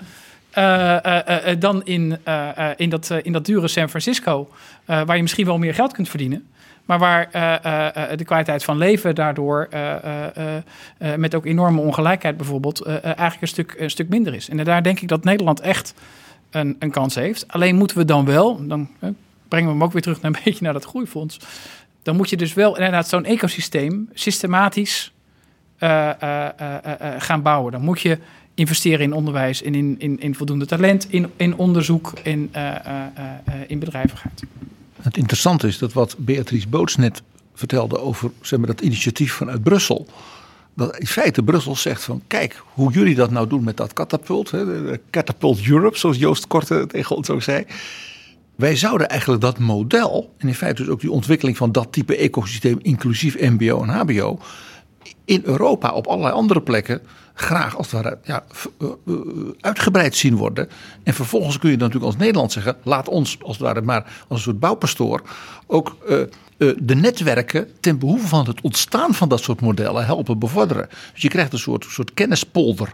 Uh, 0.57 0.97
uh, 1.05 1.55
dan 1.59 1.85
in, 1.85 2.19
in, 2.75 2.89
dat, 2.89 3.09
in 3.21 3.31
dat 3.31 3.45
dure 3.45 3.67
San 3.67 3.89
Francisco, 3.89 4.49
waar 4.85 5.15
je 5.15 5.21
misschien 5.21 5.45
wel 5.45 5.57
meer 5.57 5.73
geld 5.73 5.93
kunt 5.93 6.09
verdienen. 6.09 6.47
Maar 6.85 6.99
waar 6.99 7.29
de 8.17 8.23
kwaliteit 8.25 8.63
van 8.63 8.77
leven 8.77 9.15
daardoor, 9.15 9.69
met 11.15 11.35
ook 11.35 11.45
enorme 11.45 11.81
ongelijkheid 11.81 12.37
bijvoorbeeld, 12.37 12.85
eigenlijk 12.85 13.41
een 13.41 13.47
stuk, 13.47 13.75
een 13.77 13.89
stuk 13.89 14.09
minder 14.09 14.33
is. 14.33 14.49
En 14.49 14.57
daar 14.57 14.83
denk 14.83 14.99
ik 14.99 15.07
dat 15.07 15.23
Nederland 15.23 15.59
echt 15.59 15.93
een, 16.49 16.75
een 16.79 16.91
kans 16.91 17.15
heeft. 17.15 17.47
Alleen 17.47 17.75
moeten 17.75 17.97
we 17.97 18.05
dan 18.05 18.25
wel, 18.25 18.67
dan 18.67 18.89
brengen 19.47 19.67
we 19.67 19.73
hem 19.73 19.83
ook 19.83 19.91
weer 19.93 20.01
terug 20.01 20.21
naar 20.21 20.31
een 20.35 20.41
beetje 20.43 20.63
naar 20.63 20.73
dat 20.73 20.85
groeifonds. 20.85 21.39
Dan 22.03 22.15
moet 22.15 22.29
je 22.29 22.37
dus 22.37 22.53
wel 22.53 22.75
inderdaad 22.75 23.07
zo'n 23.07 23.25
ecosysteem 23.25 24.09
systematisch 24.13 25.13
uh, 25.79 26.09
uh, 26.23 26.47
uh, 26.61 27.11
gaan 27.17 27.41
bouwen. 27.41 27.71
Dan 27.71 27.81
moet 27.81 28.01
je 28.01 28.17
investeren 28.57 28.99
in 28.99 29.13
onderwijs, 29.13 29.61
in, 29.61 29.75
in, 29.75 29.95
in, 29.97 30.19
in 30.19 30.35
voldoende 30.35 30.65
talent, 30.65 31.07
in, 31.09 31.31
in 31.35 31.57
onderzoek, 31.57 32.13
in, 32.23 32.51
in 33.67 33.79
bedrijvigheid. 33.79 34.43
Het 35.01 35.17
interessante 35.17 35.67
is 35.67 35.77
dat 35.77 35.93
wat 35.93 36.15
Beatrice 36.17 36.67
Boots 36.67 36.95
net 36.95 37.21
vertelde 37.53 37.99
over 37.99 38.31
zeg 38.41 38.59
maar, 38.59 38.67
dat 38.67 38.81
initiatief 38.81 39.33
vanuit 39.33 39.63
Brussel. 39.63 40.07
Dat 40.73 40.97
in 40.97 41.07
feite 41.07 41.43
Brussel 41.43 41.75
zegt 41.75 42.03
van 42.03 42.21
kijk 42.27 42.63
hoe 42.73 42.91
jullie 42.91 43.15
dat 43.15 43.31
nou 43.31 43.47
doen 43.47 43.63
met 43.63 43.77
dat 43.77 43.93
katapult. 43.93 44.53
Catapult 45.09 45.67
Europe, 45.67 45.97
zoals 45.97 46.17
Joost 46.17 46.47
Korte 46.47 46.85
tegen 46.87 47.15
ons 47.15 47.29
ook 47.29 47.43
zei. 47.43 47.65
Wij 48.55 48.75
zouden 48.75 49.09
eigenlijk 49.09 49.41
dat 49.41 49.59
model, 49.59 50.33
en 50.37 50.47
in 50.47 50.55
feite 50.55 50.81
dus 50.81 50.91
ook 50.91 51.01
die 51.01 51.11
ontwikkeling 51.11 51.57
van 51.57 51.71
dat 51.71 51.91
type 51.91 52.15
ecosysteem, 52.15 52.79
inclusief 52.81 53.39
MBO 53.39 53.83
en 53.83 53.89
HBO, 53.89 54.39
in 55.25 55.41
Europa 55.45 55.91
op 55.91 56.07
allerlei 56.07 56.33
andere 56.33 56.61
plekken 56.61 57.01
graag 57.39 57.77
als 57.77 57.91
het 57.91 58.01
ware 58.01 58.17
ja, 58.23 58.43
eh, 58.79 58.87
eh, 59.07 59.13
uitgebreid 59.59 60.15
zien 60.15 60.35
worden. 60.35 60.69
En 61.03 61.13
vervolgens 61.13 61.59
kun 61.59 61.69
je 61.69 61.77
dan 61.77 61.87
natuurlijk 61.87 62.13
als 62.13 62.23
Nederland 62.23 62.51
zeggen: 62.51 62.75
laat 62.83 63.07
ons 63.07 63.37
als 63.41 63.57
het 63.57 63.65
ware 63.65 63.81
maar 63.81 64.03
als 64.27 64.37
een 64.37 64.43
soort 64.43 64.59
bouwpastoor 64.59 65.21
ook 65.67 65.97
uh, 66.09 66.19
de 66.77 66.95
netwerken 66.95 67.67
ten 67.79 67.99
behoeve 67.99 68.27
van 68.27 68.45
het 68.45 68.61
ontstaan 68.61 69.13
van 69.13 69.29
dat 69.29 69.41
soort 69.41 69.61
modellen 69.61 70.05
helpen 70.05 70.39
bevorderen. 70.39 70.89
Dus 71.13 71.21
je 71.21 71.29
krijgt 71.29 71.53
een 71.53 71.59
soort, 71.59 71.85
soort 71.89 72.13
kennispolder. 72.13 72.93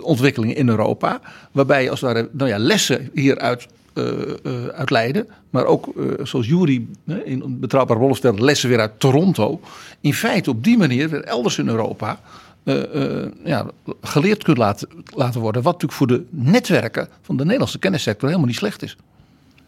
ontwikkeling 0.00 0.54
in 0.54 0.68
Europa, 0.68 1.20
waarbij 1.52 1.82
je 1.82 1.90
als 1.90 2.00
het 2.00 2.12
ware 2.12 2.28
nou 2.32 2.50
ja, 2.50 2.58
lessen 2.58 3.10
hieruit 3.14 3.66
uh, 3.94 4.82
Leiden. 4.84 5.28
Maar 5.50 5.64
ook, 5.64 5.92
zoals 6.22 6.46
Jury 6.46 6.86
in 7.24 7.56
Betrouwbaar 7.60 7.98
Wolf 7.98 8.16
stelt, 8.16 8.40
lessen 8.40 8.68
weer 8.68 8.80
uit 8.80 9.00
Toronto. 9.00 9.60
In 10.00 10.14
feite 10.14 10.50
op 10.50 10.64
die 10.64 10.78
manier 10.78 11.08
weer 11.08 11.24
elders 11.24 11.58
in 11.58 11.68
Europa 11.68 12.20
ja, 13.44 13.66
geleerd 14.02 14.42
kunt 14.44 14.58
laten, 14.58 14.88
laten 15.14 15.40
worden. 15.40 15.62
Wat 15.62 15.72
natuurlijk 15.72 15.98
voor 15.98 16.06
de 16.06 16.24
netwerken 16.30 17.08
van 17.22 17.36
de 17.36 17.42
Nederlandse 17.44 17.78
kennissector 17.78 18.28
helemaal 18.28 18.48
niet 18.48 18.58
slecht 18.58 18.82
is. 18.82 18.96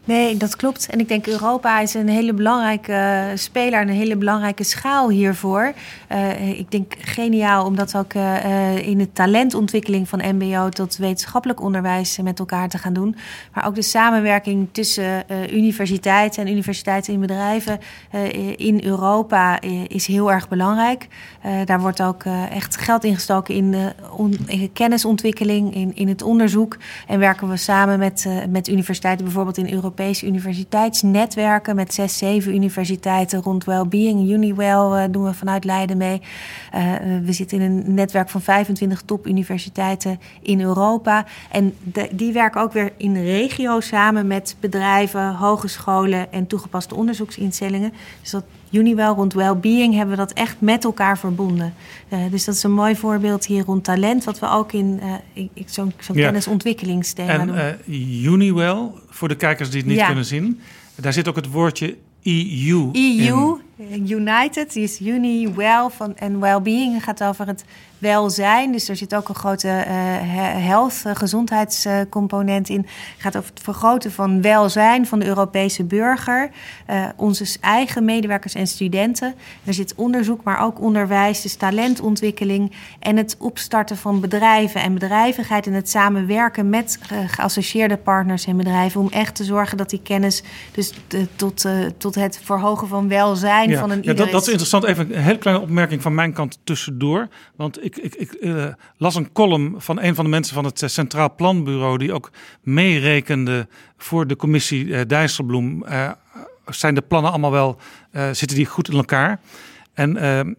Nee, 0.05 0.37
dat 0.37 0.55
klopt. 0.55 0.87
En 0.89 0.99
ik 0.99 1.07
denk 1.07 1.27
Europa 1.27 1.79
is 1.79 1.93
een 1.93 2.09
hele 2.09 2.33
belangrijke 2.33 3.31
speler 3.35 3.79
en 3.79 3.87
een 3.87 3.95
hele 3.95 4.15
belangrijke 4.15 4.63
schaal 4.63 5.09
hiervoor. 5.09 5.73
Uh, 6.11 6.59
ik 6.59 6.71
denk 6.71 6.95
geniaal 6.99 7.65
om 7.65 7.75
dat 7.75 7.97
ook 7.97 8.13
uh, 8.13 8.87
in 8.87 8.97
de 8.97 9.11
talentontwikkeling 9.11 10.09
van 10.09 10.35
MBO 10.35 10.69
tot 10.69 10.97
wetenschappelijk 10.97 11.61
onderwijs 11.61 12.19
met 12.23 12.39
elkaar 12.39 12.69
te 12.69 12.77
gaan 12.77 12.93
doen. 12.93 13.15
Maar 13.53 13.67
ook 13.67 13.75
de 13.75 13.81
samenwerking 13.81 14.67
tussen 14.71 15.25
universiteiten 15.51 16.45
en 16.45 16.51
universiteiten 16.51 17.13
in 17.13 17.19
bedrijven 17.19 17.79
in 18.55 18.83
Europa 18.83 19.61
is 19.87 20.07
heel 20.07 20.31
erg 20.31 20.49
belangrijk. 20.49 21.07
daar 21.65 21.79
wordt 21.79 22.01
ook 22.01 22.23
echt 22.49 22.77
geld 22.77 23.03
ingestoken 23.03 23.55
in 23.55 23.75
in 24.45 24.73
kennisontwikkeling, 24.73 25.75
in, 25.75 25.95
in 25.95 26.07
het 26.07 26.21
onderzoek. 26.21 26.77
En 27.07 27.19
werken 27.19 27.49
we 27.49 27.57
samen 27.57 27.99
met, 27.99 28.27
met 28.49 28.67
universiteiten, 28.67 29.25
bijvoorbeeld 29.25 29.57
in 29.57 29.73
Europa 29.73 29.92
Europese 29.93 30.25
universiteitsnetwerken 30.25 31.75
met 31.75 31.93
zes, 31.93 32.17
zeven 32.17 32.53
universiteiten 32.53 33.41
rond 33.41 33.63
well-being. 33.63 34.29
Uniwell 34.29 34.67
uh, 34.67 35.03
doen 35.11 35.23
we 35.23 35.33
vanuit 35.33 35.63
Leiden 35.63 35.97
mee. 35.97 36.21
Uh, 36.75 36.93
we 37.23 37.33
zitten 37.33 37.61
in 37.61 37.71
een 37.71 37.93
netwerk 37.93 38.29
van 38.29 38.41
25 38.41 39.01
topuniversiteiten 39.01 40.19
in 40.41 40.61
Europa. 40.61 41.25
En 41.51 41.75
die 42.11 42.33
werken 42.33 42.61
ook 42.61 42.73
weer 42.73 42.91
in 42.97 43.23
regio 43.23 43.79
samen 43.79 44.27
met 44.27 44.55
bedrijven, 44.59 45.35
hogescholen 45.35 46.31
en 46.31 46.47
toegepaste 46.47 46.95
onderzoeksinstellingen. 46.95 47.93
Dus 48.21 48.29
dat 48.29 48.43
Uniwell 48.73 49.07
rond 49.07 49.33
well-being 49.33 49.93
hebben 49.93 50.15
we 50.15 50.21
dat 50.21 50.33
echt 50.33 50.55
met 50.59 50.83
elkaar 50.83 51.17
verbonden. 51.17 51.73
Uh, 52.09 52.19
dus 52.31 52.45
dat 52.45 52.55
is 52.55 52.63
een 52.63 52.73
mooi 52.73 52.95
voorbeeld 52.95 53.45
hier 53.45 53.63
rond 53.63 53.83
talent, 53.83 54.23
wat 54.23 54.39
we 54.39 54.49
ook 54.49 54.71
in 54.71 54.99
uh, 55.35 55.47
zo'n 55.65 55.93
zo 55.99 56.13
ja. 56.13 56.23
kennisontwikkelingsthema 56.23 57.31
en, 57.31 57.47
doen. 57.47 57.55
Uh, 57.55 58.25
Uniwell, 58.25 58.91
voor 59.09 59.27
de 59.27 59.35
kijkers 59.35 59.69
die 59.69 59.79
het 59.79 59.89
niet 59.89 59.97
ja. 59.97 60.05
kunnen 60.05 60.25
zien, 60.25 60.59
daar 60.95 61.13
zit 61.13 61.27
ook 61.27 61.35
het 61.35 61.49
woordje 61.49 61.97
EU. 62.23 62.89
EU, 62.93 63.57
United, 63.77 64.73
die 64.73 64.83
is 64.83 65.01
Uni, 65.01 65.53
Well 65.53 65.89
van, 65.89 66.15
en 66.15 66.39
Wellbeing. 66.39 67.03
Gaat 67.03 67.23
over 67.23 67.47
het 67.47 67.63
welzijn. 67.97 68.71
Dus 68.71 68.89
er 68.89 68.95
zit 68.95 69.15
ook 69.15 69.29
een 69.29 69.35
grote 69.35 69.67
uh, 69.67 69.83
health, 70.65 71.03
uh, 71.07 71.15
gezondheidscomponent 71.15 72.69
in. 72.69 72.77
Het 72.77 72.87
gaat 73.17 73.37
over 73.37 73.49
het 73.49 73.63
vergroten 73.63 74.11
van 74.11 74.41
welzijn 74.41 75.07
van 75.07 75.19
de 75.19 75.25
Europese 75.25 75.83
burger. 75.83 76.49
Onze 77.15 77.57
eigen 77.61 78.05
medewerkers 78.05 78.53
en 78.53 78.67
studenten. 78.67 79.33
Er 79.63 79.73
zit 79.73 79.95
onderzoek, 79.95 80.43
maar 80.43 80.63
ook 80.63 80.81
onderwijs, 80.81 81.41
dus 81.41 81.55
talentontwikkeling. 81.55 82.71
En 82.99 83.17
het 83.17 83.35
opstarten 83.39 83.97
van 83.97 84.19
bedrijven 84.19 84.81
en 84.81 84.93
bedrijvigheid. 84.93 85.67
En 85.67 85.73
het 85.73 85.89
samenwerken 85.89 86.69
met 86.69 86.99
geassocieerde 87.27 87.97
partners 87.97 88.45
en 88.45 88.57
bedrijven. 88.57 89.01
Om 89.01 89.09
echt 89.09 89.35
te 89.35 89.43
zorgen 89.43 89.77
dat 89.77 89.89
die 89.89 90.01
kennis 90.03 90.43
dus 90.71 90.93
tot, 91.35 91.65
tot 91.97 92.15
het 92.15 92.39
verhogen 92.43 92.87
van 92.87 93.07
welzijn 93.07 93.62
ja, 93.69 93.79
van 93.79 93.89
een 93.89 94.03
ja, 94.03 94.13
dat, 94.13 94.31
dat 94.31 94.41
is 94.41 94.47
interessant. 94.47 94.83
Even 94.83 95.15
een 95.15 95.21
hele 95.21 95.37
kleine 95.37 95.63
opmerking 95.63 96.01
van 96.01 96.15
mijn 96.15 96.33
kant 96.33 96.59
tussendoor. 96.63 97.27
Want 97.55 97.85
ik, 97.85 97.97
ik, 97.97 98.15
ik 98.15 98.35
uh, 98.39 98.65
las 98.97 99.15
een 99.15 99.31
column 99.31 99.75
van 99.77 100.01
een 100.01 100.15
van 100.15 100.23
de 100.23 100.29
mensen 100.29 100.53
van 100.53 100.65
het 100.65 100.81
uh, 100.81 100.89
Centraal 100.89 101.35
Planbureau... 101.35 101.97
die 101.97 102.13
ook 102.13 102.31
meerekende 102.61 103.67
voor 103.97 104.27
de 104.27 104.35
commissie 104.35 104.85
uh, 104.85 105.01
Dijsselbloem. 105.07 105.85
zijn 106.65 106.95
de 106.95 107.01
plannen 107.01 107.31
allemaal 107.31 107.51
wel, 107.51 107.79
zitten 108.31 108.57
die 108.57 108.65
goed 108.65 108.89
in 108.89 108.95
elkaar? 108.95 109.39
En 109.93 110.17
ehm, 110.17 110.53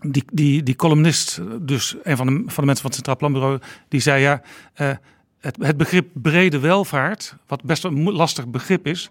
die, 0.00 0.24
die, 0.32 0.62
die 0.62 0.76
columnist, 0.76 1.40
dus 1.60 1.96
een 2.02 2.16
van 2.16 2.26
de, 2.26 2.32
van 2.32 2.54
de 2.56 2.64
mensen 2.64 2.76
van 2.76 2.86
het 2.86 2.94
Centraal 2.94 3.16
Planbureau... 3.16 3.58
die 3.88 4.00
zei 4.00 4.22
ja, 4.22 4.42
het, 5.40 5.56
het 5.58 5.76
begrip 5.76 6.08
brede 6.12 6.58
welvaart, 6.58 7.36
wat 7.46 7.62
best 7.62 7.84
een 7.84 8.12
lastig 8.12 8.48
begrip 8.48 8.86
is... 8.86 9.10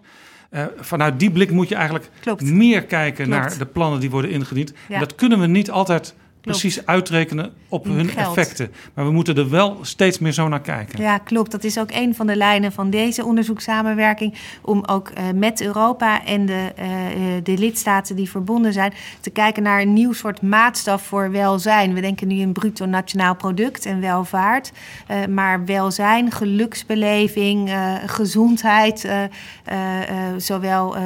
Uh, 0.54 0.64
vanuit 0.76 1.18
die 1.20 1.30
blik 1.30 1.50
moet 1.50 1.68
je 1.68 1.74
eigenlijk 1.74 2.08
Klopt. 2.20 2.42
meer 2.42 2.82
kijken 2.84 3.24
Klopt. 3.24 3.40
naar 3.40 3.58
de 3.58 3.66
plannen 3.66 4.00
die 4.00 4.10
worden 4.10 4.30
ingediend. 4.30 4.72
Ja. 4.88 4.94
En 4.94 5.00
dat 5.00 5.14
kunnen 5.14 5.40
we 5.40 5.46
niet 5.46 5.70
altijd 5.70 6.14
precies 6.44 6.86
uitrekenen 6.86 7.52
op 7.68 7.84
hun 7.84 8.08
geld. 8.08 8.36
effecten. 8.36 8.72
Maar 8.94 9.04
we 9.04 9.10
moeten 9.10 9.36
er 9.36 9.50
wel 9.50 9.78
steeds 9.82 10.18
meer 10.18 10.32
zo 10.32 10.48
naar 10.48 10.60
kijken. 10.60 11.00
Ja, 11.00 11.18
klopt. 11.18 11.50
Dat 11.50 11.64
is 11.64 11.78
ook 11.78 11.90
een 11.90 12.14
van 12.14 12.26
de 12.26 12.36
lijnen 12.36 12.72
van 12.72 12.90
deze 12.90 13.24
onderzoekssamenwerking. 13.24 14.34
Om 14.62 14.84
ook 14.86 15.10
uh, 15.10 15.24
met 15.34 15.60
Europa 15.60 16.24
en 16.24 16.46
de, 16.46 16.72
uh, 16.78 16.84
de 17.42 17.58
lidstaten 17.58 18.16
die 18.16 18.30
verbonden 18.30 18.72
zijn... 18.72 18.92
te 19.20 19.30
kijken 19.30 19.62
naar 19.62 19.80
een 19.80 19.92
nieuw 19.92 20.12
soort 20.12 20.42
maatstaf 20.42 21.02
voor 21.02 21.30
welzijn. 21.30 21.94
We 21.94 22.00
denken 22.00 22.28
nu 22.28 22.34
in 22.34 22.52
bruto 22.52 22.86
nationaal 22.86 23.36
product 23.36 23.86
en 23.86 24.00
welvaart. 24.00 24.72
Uh, 25.10 25.26
maar 25.26 25.64
welzijn, 25.64 26.30
geluksbeleving, 26.30 27.72
gezondheid... 28.06 29.08
zowel 30.36 30.96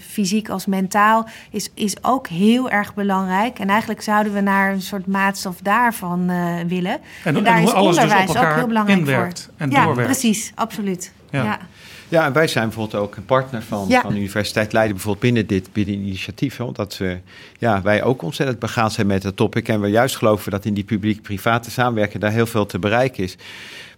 fysiek 0.00 0.48
als 0.48 0.66
mentaal, 0.66 1.28
is, 1.50 1.70
is 1.74 2.04
ook 2.04 2.28
heel 2.28 2.70
erg 2.70 2.94
belangrijk. 2.94 3.58
En 3.58 3.68
eigenlijk 3.68 4.02
zouden 4.02 4.32
we 4.32 4.40
naar 4.40 4.72
een 4.72 4.82
soort 4.84 5.06
maatstaf 5.06 5.56
daarvan 5.62 6.30
uh, 6.30 6.54
willen. 6.66 6.98
En, 7.24 7.36
en 7.36 7.44
daar 7.44 7.54
en 7.56 7.60
hoe 7.60 7.68
is 7.68 7.74
alles 7.74 7.94
dus 7.94 8.02
onderwijs 8.04 8.30
op 8.30 8.36
ook 8.36 8.54
heel 8.54 8.66
belangrijk 8.66 8.98
inwerkt 8.98 9.40
voor. 9.44 9.52
en 9.56 9.70
ja, 9.70 9.84
doorwerkt. 9.84 10.10
precies, 10.10 10.52
absoluut. 10.54 11.12
Ja. 11.30 11.42
Ja. 11.44 11.58
Ja, 12.08 12.24
en 12.24 12.32
wij 12.32 12.46
zijn 12.46 12.64
bijvoorbeeld 12.68 13.02
ook 13.02 13.16
een 13.16 13.24
partner 13.24 13.62
van, 13.62 13.84
Ja. 13.88 14.00
van 14.00 14.12
de 14.12 14.18
Universiteit 14.18 14.72
Leiden, 14.72 14.94
bijvoorbeeld 14.94 15.24
binnen 15.24 15.46
dit 15.46 15.72
binnen 15.72 15.94
initiatief. 15.94 16.56
hè, 16.56 16.64
Omdat 16.64 16.96
we, 16.96 17.18
ja, 17.58 17.82
wij 17.82 18.02
ook 18.02 18.22
ontzettend 18.22 18.58
begaan 18.58 18.90
zijn 18.90 19.06
met 19.06 19.22
het 19.22 19.36
topic. 19.36 19.68
En 19.68 19.80
we 19.80 19.88
juist 19.88 20.16
geloven 20.16 20.50
dat 20.50 20.64
in 20.64 20.74
die 20.74 20.84
publiek-private 20.84 21.70
samenwerking 21.70 22.22
daar 22.22 22.32
heel 22.32 22.46
veel 22.46 22.66
te 22.66 22.78
bereiken 22.78 23.24
is. 23.24 23.36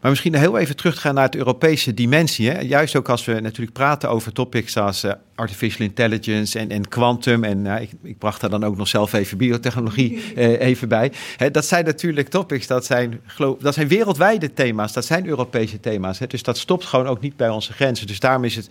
Maar 0.07 0.15
misschien 0.15 0.37
heel 0.37 0.59
even 0.59 0.77
terug 0.77 0.95
te 0.95 1.01
gaan 1.01 1.15
naar 1.15 1.31
de 1.31 1.39
Europese 1.39 1.95
dimensie. 1.95 2.51
Hè? 2.51 2.61
Juist 2.61 2.97
ook 2.97 3.09
als 3.09 3.25
we 3.25 3.41
natuurlijk 3.41 3.77
praten 3.77 4.11
over 4.11 4.33
topics 4.33 4.77
als 4.77 5.03
eh, 5.03 5.13
artificial 5.35 5.87
intelligence 5.87 6.59
en, 6.59 6.71
en 6.71 6.89
quantum. 6.89 7.45
En 7.45 7.67
eh, 7.67 7.83
ik, 7.83 7.91
ik 8.03 8.19
bracht 8.19 8.41
daar 8.41 8.51
dan 8.51 8.65
ook 8.65 8.77
nog 8.77 8.89
zelf 8.89 9.13
even 9.13 9.39
biotechnologie 9.39 10.23
eh, 10.37 10.61
even 10.61 10.89
bij. 10.89 11.13
Hè, 11.37 11.51
dat 11.51 11.65
zijn 11.65 11.85
natuurlijk 11.85 12.29
topics, 12.29 12.67
dat 12.67 12.85
zijn, 12.85 13.21
geloof, 13.27 13.59
dat 13.59 13.75
zijn 13.75 13.89
wereldwijde 13.89 14.53
thema's. 14.53 14.93
Dat 14.93 15.05
zijn 15.05 15.27
Europese 15.27 15.81
thema's. 15.81 16.19
Hè? 16.19 16.27
Dus 16.27 16.43
dat 16.43 16.59
stopt 16.59 16.85
gewoon 16.85 17.07
ook 17.07 17.21
niet 17.21 17.37
bij 17.37 17.49
onze 17.49 17.73
grenzen. 17.73 18.07
Dus 18.07 18.21
daarom 18.21 18.45
is 18.45 18.57
het 18.57 18.69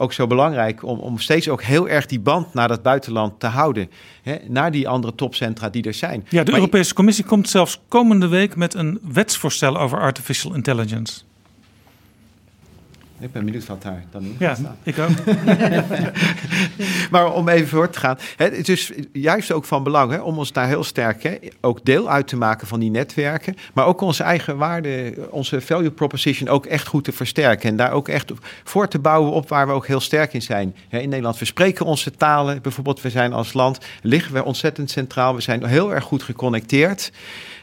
ook 0.00 0.12
zo 0.12 0.26
belangrijk 0.26 0.84
om, 0.84 0.98
om 0.98 1.18
steeds 1.18 1.48
ook 1.48 1.62
heel 1.62 1.88
erg 1.88 2.06
die 2.06 2.20
band 2.20 2.54
naar 2.54 2.68
dat 2.68 2.82
buitenland 2.82 3.40
te 3.40 3.46
houden. 3.46 3.90
Hè? 4.22 4.36
Naar 4.48 4.70
die 4.70 4.88
andere 4.88 5.14
topcentra 5.14 5.68
die 5.68 5.82
er 5.82 5.94
zijn. 5.94 6.26
Ja, 6.28 6.42
de 6.44 6.50
Maar- 6.50 6.60
Europese 6.60 6.94
Commissie 6.94 7.24
komt 7.24 7.48
zelfs 7.48 7.80
komende 7.88 8.28
week 8.28 8.56
met 8.56 8.74
een 8.74 8.98
wetsvoorstel 9.12 9.78
over 9.78 9.98
artificial 10.00 10.54
intelligence. 10.54 11.20
Ik 13.20 13.32
ben 13.32 13.44
benieuwd 13.44 13.66
wat 13.66 13.82
daar 13.82 14.04
dan 14.10 14.22
in 14.22 14.36
Ja, 14.38 14.56
ik 14.82 14.98
ook. 14.98 15.08
maar 17.10 17.32
om 17.32 17.48
even 17.48 17.68
voor 17.68 17.90
te 17.90 17.98
gaan. 17.98 18.18
Hè, 18.36 18.44
het 18.44 18.68
is 18.68 18.92
juist 19.12 19.52
ook 19.52 19.64
van 19.64 19.82
belang 19.82 20.10
hè, 20.10 20.18
om 20.18 20.38
ons 20.38 20.52
daar 20.52 20.66
heel 20.66 20.84
sterk 20.84 21.22
hè, 21.22 21.36
ook 21.60 21.84
deel 21.84 22.10
uit 22.10 22.28
te 22.28 22.36
maken 22.36 22.66
van 22.66 22.80
die 22.80 22.90
netwerken. 22.90 23.54
Maar 23.74 23.86
ook 23.86 24.00
onze 24.00 24.22
eigen 24.22 24.56
waarde, 24.56 25.14
onze 25.30 25.60
value 25.60 25.90
proposition 25.90 26.48
ook 26.48 26.66
echt 26.66 26.86
goed 26.86 27.04
te 27.04 27.12
versterken. 27.12 27.70
En 27.70 27.76
daar 27.76 27.92
ook 27.92 28.08
echt 28.08 28.32
voor 28.64 28.88
te 28.88 28.98
bouwen 28.98 29.32
op 29.32 29.48
waar 29.48 29.66
we 29.66 29.72
ook 29.72 29.86
heel 29.86 30.00
sterk 30.00 30.32
in 30.32 30.42
zijn. 30.42 30.76
Hè, 30.88 30.98
in 30.98 31.08
Nederland, 31.08 31.38
we 31.38 31.44
spreken 31.44 31.86
onze 31.86 32.10
talen. 32.10 32.62
Bijvoorbeeld, 32.62 33.00
we 33.00 33.10
zijn 33.10 33.32
als 33.32 33.52
land, 33.52 33.78
liggen 34.02 34.34
we 34.34 34.44
ontzettend 34.44 34.90
centraal. 34.90 35.34
We 35.34 35.40
zijn 35.40 35.64
heel 35.64 35.94
erg 35.94 36.04
goed 36.04 36.22
geconnecteerd. 36.22 37.12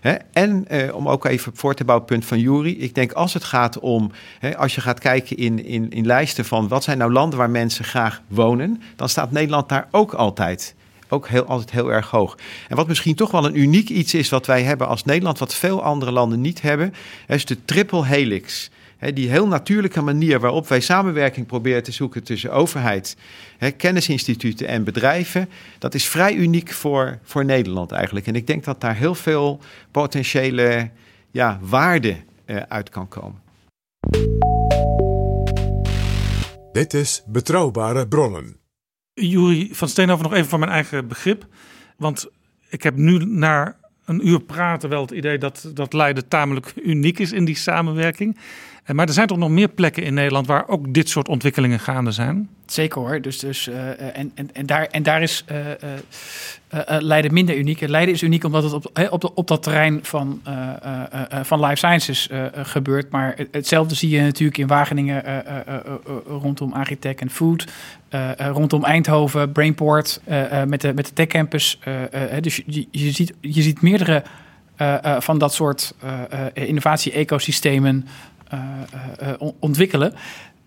Hè? 0.08 0.16
En 0.34 0.68
eh, 0.68 0.95
om 0.95 1.10
ook 1.10 1.26
even 1.26 1.51
voor 1.55 1.74
te 1.74 1.86
bouwen, 1.86 2.08
punt 2.08 2.26
van 2.26 2.39
Jury. 2.39 2.76
Ik 2.80 2.95
denk 2.95 3.12
als 3.12 3.34
het 3.34 3.43
gaat 3.43 3.80
om, 3.80 4.12
hè, 4.39 4.58
als 4.58 4.76
je 4.76 4.82
gaat 4.82 4.99
kijken 4.99 5.38
in, 5.38 5.66
in, 5.66 5.89
in 5.89 6.05
lijsten 6.05 6.45
van 6.45 6.68
wat 6.68 6.84
zijn 6.84 6.97
nou 6.97 7.12
landen 7.12 7.39
waar 7.39 7.49
mensen 7.49 7.86
graag 7.86 8.22
wonen, 8.28 8.82
dan 8.95 9.10
staat 9.10 9.32
Nederland 9.32 9.70
daar 9.70 9.88
ook 9.91 10.14
altijd. 10.14 10.76
Ook 11.10 11.28
heel, 11.28 11.45
altijd 11.45 11.72
heel 11.72 11.91
erg 11.91 12.10
hoog. 12.10 12.38
En 12.68 12.76
wat 12.76 12.88
misschien 12.88 13.16
toch 13.16 13.32
wel 13.32 13.45
een 13.45 13.60
uniek 13.60 13.89
iets 13.89 14.14
is 14.14 14.30
wat 14.30 14.45
wij 14.45 14.64
hebben 14.64 14.88
als 14.88 15.03
Nederland, 15.03 15.39
wat 15.39 15.55
veel 15.55 15.84
andere 15.84 16.12
landen 16.12 16.41
niet 16.41 16.62
hebben, 16.62 16.93
is 17.28 17.45
de 17.45 17.66
triple 17.66 18.05
helix. 18.05 18.70
Hè, 18.98 19.14
die 19.14 19.30
heel 19.30 19.48
natuurlijke 19.48 20.02
manier 20.02 20.39
waarop 20.39 20.68
wij 20.68 20.80
samenwerking 20.80 21.45
proberen 21.45 21.84
te 21.84 21.91
zoeken 21.91 22.24
tussen 22.24 22.52
overheid, 22.52 23.18
hè, 23.58 23.72
kennisinstituten 23.72 24.68
en 24.68 24.84
bedrijven, 24.84 25.50
dat 25.80 25.93
is 25.93 26.08
vrij 26.08 26.36
uniek 26.36 26.72
voor, 26.72 27.20
voor 27.24 27.45
Nederland 27.45 27.91
eigenlijk. 27.91 28.28
En 28.28 28.36
ik 28.36 28.48
denk 28.48 28.64
dat 28.64 28.82
daar 28.82 28.95
heel 28.95 29.16
veel 29.16 29.60
potentiële 29.91 30.89
ja, 31.32 31.60
waarde 31.62 32.16
eh, 32.45 32.62
uit 32.68 32.89
kan 32.89 33.08
komen. 33.08 33.41
Dit 36.72 36.93
is 36.93 37.24
Betrouwbare 37.28 38.08
Bronnen. 38.08 38.58
Jury 39.14 39.70
van 39.72 39.88
Steenhoven, 39.88 40.24
nog 40.24 40.34
even 40.34 40.50
van 40.50 40.60
mijn 40.60 40.72
eigen 40.72 41.08
begrip. 41.08 41.45
Want 41.98 42.28
ik 42.70 42.84
heb 42.84 42.95
nu 42.95 43.26
na 43.26 43.76
een 44.06 44.28
uur 44.28 44.41
praten 44.41 44.89
wel 44.89 45.02
het 45.02 45.12
idee 45.12 45.38
dat, 45.38 45.72
dat 45.74 45.93
Leiden 45.93 46.28
tamelijk 46.28 46.74
uniek 46.84 47.20
is 47.20 47.32
in 47.32 47.45
die 47.45 47.56
samenwerking. 47.56 48.38
Eh, 48.88 48.96
Maar 48.96 49.08
er 49.08 49.14
zijn 49.14 49.28
toch 49.28 49.38
nog 49.38 49.50
meer 49.50 49.68
plekken 49.68 50.04
in 50.04 50.14
Nederland 50.14 50.48
waar 50.48 50.68
ook 50.68 50.94
dit 50.94 51.10
soort 51.10 51.28
ontwikkelingen 51.28 51.80
gaande 51.80 52.12
zijn? 52.12 52.50
Zeker 52.66 53.02
hoor. 53.02 53.22
Dus, 53.22 53.40
dus, 53.40 53.68
eh, 53.68 54.18
en, 54.18 54.32
en, 54.36 54.50
en, 54.54 54.66
daar, 54.66 54.86
en 54.86 55.04
daar 55.04 55.22
is 55.22 55.44
eh, 55.46 55.58
eh, 55.72 55.74
eh, 56.68 56.80
eh, 56.96 57.02
Leiden 57.02 57.34
minder 57.34 57.58
uniek. 57.58 57.82
En 57.82 57.90
Leiden 57.90 58.14
is 58.14 58.22
uniek 58.22 58.44
omdat 58.44 58.64
het 58.64 58.74
op, 58.74 58.86
op, 59.10 59.22
de, 59.22 59.34
op 59.34 59.48
dat 59.48 59.64
terrein 59.64 60.00
van, 60.02 60.42
eh, 60.44 60.54
eh, 60.82 61.04
eh, 61.30 61.40
van 61.44 61.60
life 61.60 61.76
sciences 61.76 62.28
eh, 62.30 62.46
eh, 62.46 62.52
gebeurt. 62.66 63.12
Maar 63.12 63.34
het- 63.38 63.48
hetzelfde 63.52 63.96
zie 63.96 64.10
je 64.10 64.22
natuurlijk 64.22 64.58
in 64.58 64.68
Wageningen 64.68 65.26
eh, 65.26 65.38
eh, 65.38 65.58
eh, 65.68 65.76
eh, 65.76 66.16
rondom 66.28 66.74
Agritech 66.74 67.16
en 67.16 67.30
Food. 67.30 67.66
eh, 68.10 68.40
eh, 68.40 68.48
rondom 68.52 68.84
Eindhoven, 68.84 69.52
Brainport, 69.52 70.22
eh, 70.24 70.62
eh, 70.62 70.68
met, 70.68 70.82
de, 70.82 70.94
met 70.94 71.06
de 71.06 71.14
Tech 71.14 71.28
Campus. 71.28 71.80
eh, 71.84 72.36
eh, 72.38 72.42
dus 72.44 72.62
je, 72.66 72.88
je, 72.92 73.12
ziet, 73.12 73.34
je 73.42 73.62
ziet 73.62 73.82
meerdere 73.82 74.24
eh, 74.76 75.04
eh, 75.06 75.22
van 75.22 75.38
dat 75.38 75.54
soort 75.54 75.94
eh, 76.02 76.12
eh, 76.54 76.68
innovatie-ecosystemen 76.68 78.06
eh, 78.06 78.12
eh, 78.12 78.14
eh, 78.14 78.37
ontwikkelen. 79.60 80.14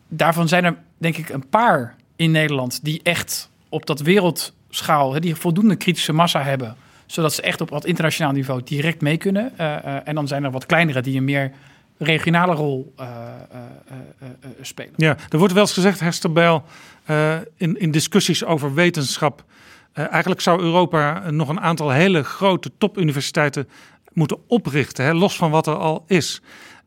Daarvan 0.09 0.49
zijn 0.49 0.64
er 0.64 0.76
denk 0.99 1.16
ik 1.16 1.28
een 1.28 1.49
paar 1.49 1.95
in 2.16 2.31
Nederland 2.31 2.85
die 2.85 3.01
echt 3.03 3.51
op 3.68 3.87
dat 3.87 4.01
wereldschaal, 4.01 5.20
die 5.20 5.35
voldoende 5.35 5.76
kritische 5.76 6.12
massa 6.12 6.43
hebben, 6.43 6.76
zodat 7.07 7.33
ze 7.33 7.43
echt 7.43 7.61
op 7.61 7.70
wat 7.70 7.85
internationaal 7.85 8.33
niveau 8.33 8.61
direct 8.64 9.01
mee 9.01 9.16
kunnen. 9.16 9.53
Eh, 9.59 9.76
eh, 9.76 10.01
en 10.05 10.14
dan 10.14 10.28
zijn 10.28 10.45
er 10.45 10.51
wat 10.51 10.66
kleinere 10.66 11.01
die 11.01 11.16
een 11.16 11.24
meer 11.24 11.53
regionale 11.99 12.55
rol 12.55 12.93
eh, 12.97 13.07
eh, 13.07 13.14
eh, 13.51 13.97
eh, 14.18 14.28
eh, 14.41 14.51
spelen. 14.61 14.93
Ja, 14.97 15.16
er 15.28 15.39
wordt 15.39 15.53
wel 15.53 15.62
eens 15.62 15.72
gezegd, 15.72 16.01
Hester 16.01 16.33
Bijl, 16.33 16.64
eh, 17.05 17.37
in, 17.57 17.81
in 17.81 17.91
discussies 17.91 18.45
over 18.45 18.74
wetenschap. 18.74 19.45
eh, 19.93 20.09
eigenlijk 20.11 20.41
zou 20.41 20.61
Europa 20.61 21.31
nog 21.31 21.49
een 21.49 21.61
aantal 21.61 21.91
hele 21.91 22.22
grote 22.24 22.70
topuniversiteiten 22.78 23.68
moeten 24.12 24.39
oprichten, 24.47 25.05
hè, 25.05 25.12
los 25.12 25.37
van 25.37 25.51
wat 25.51 25.66
er 25.66 25.76
al 25.76 26.05
is. 26.07 26.41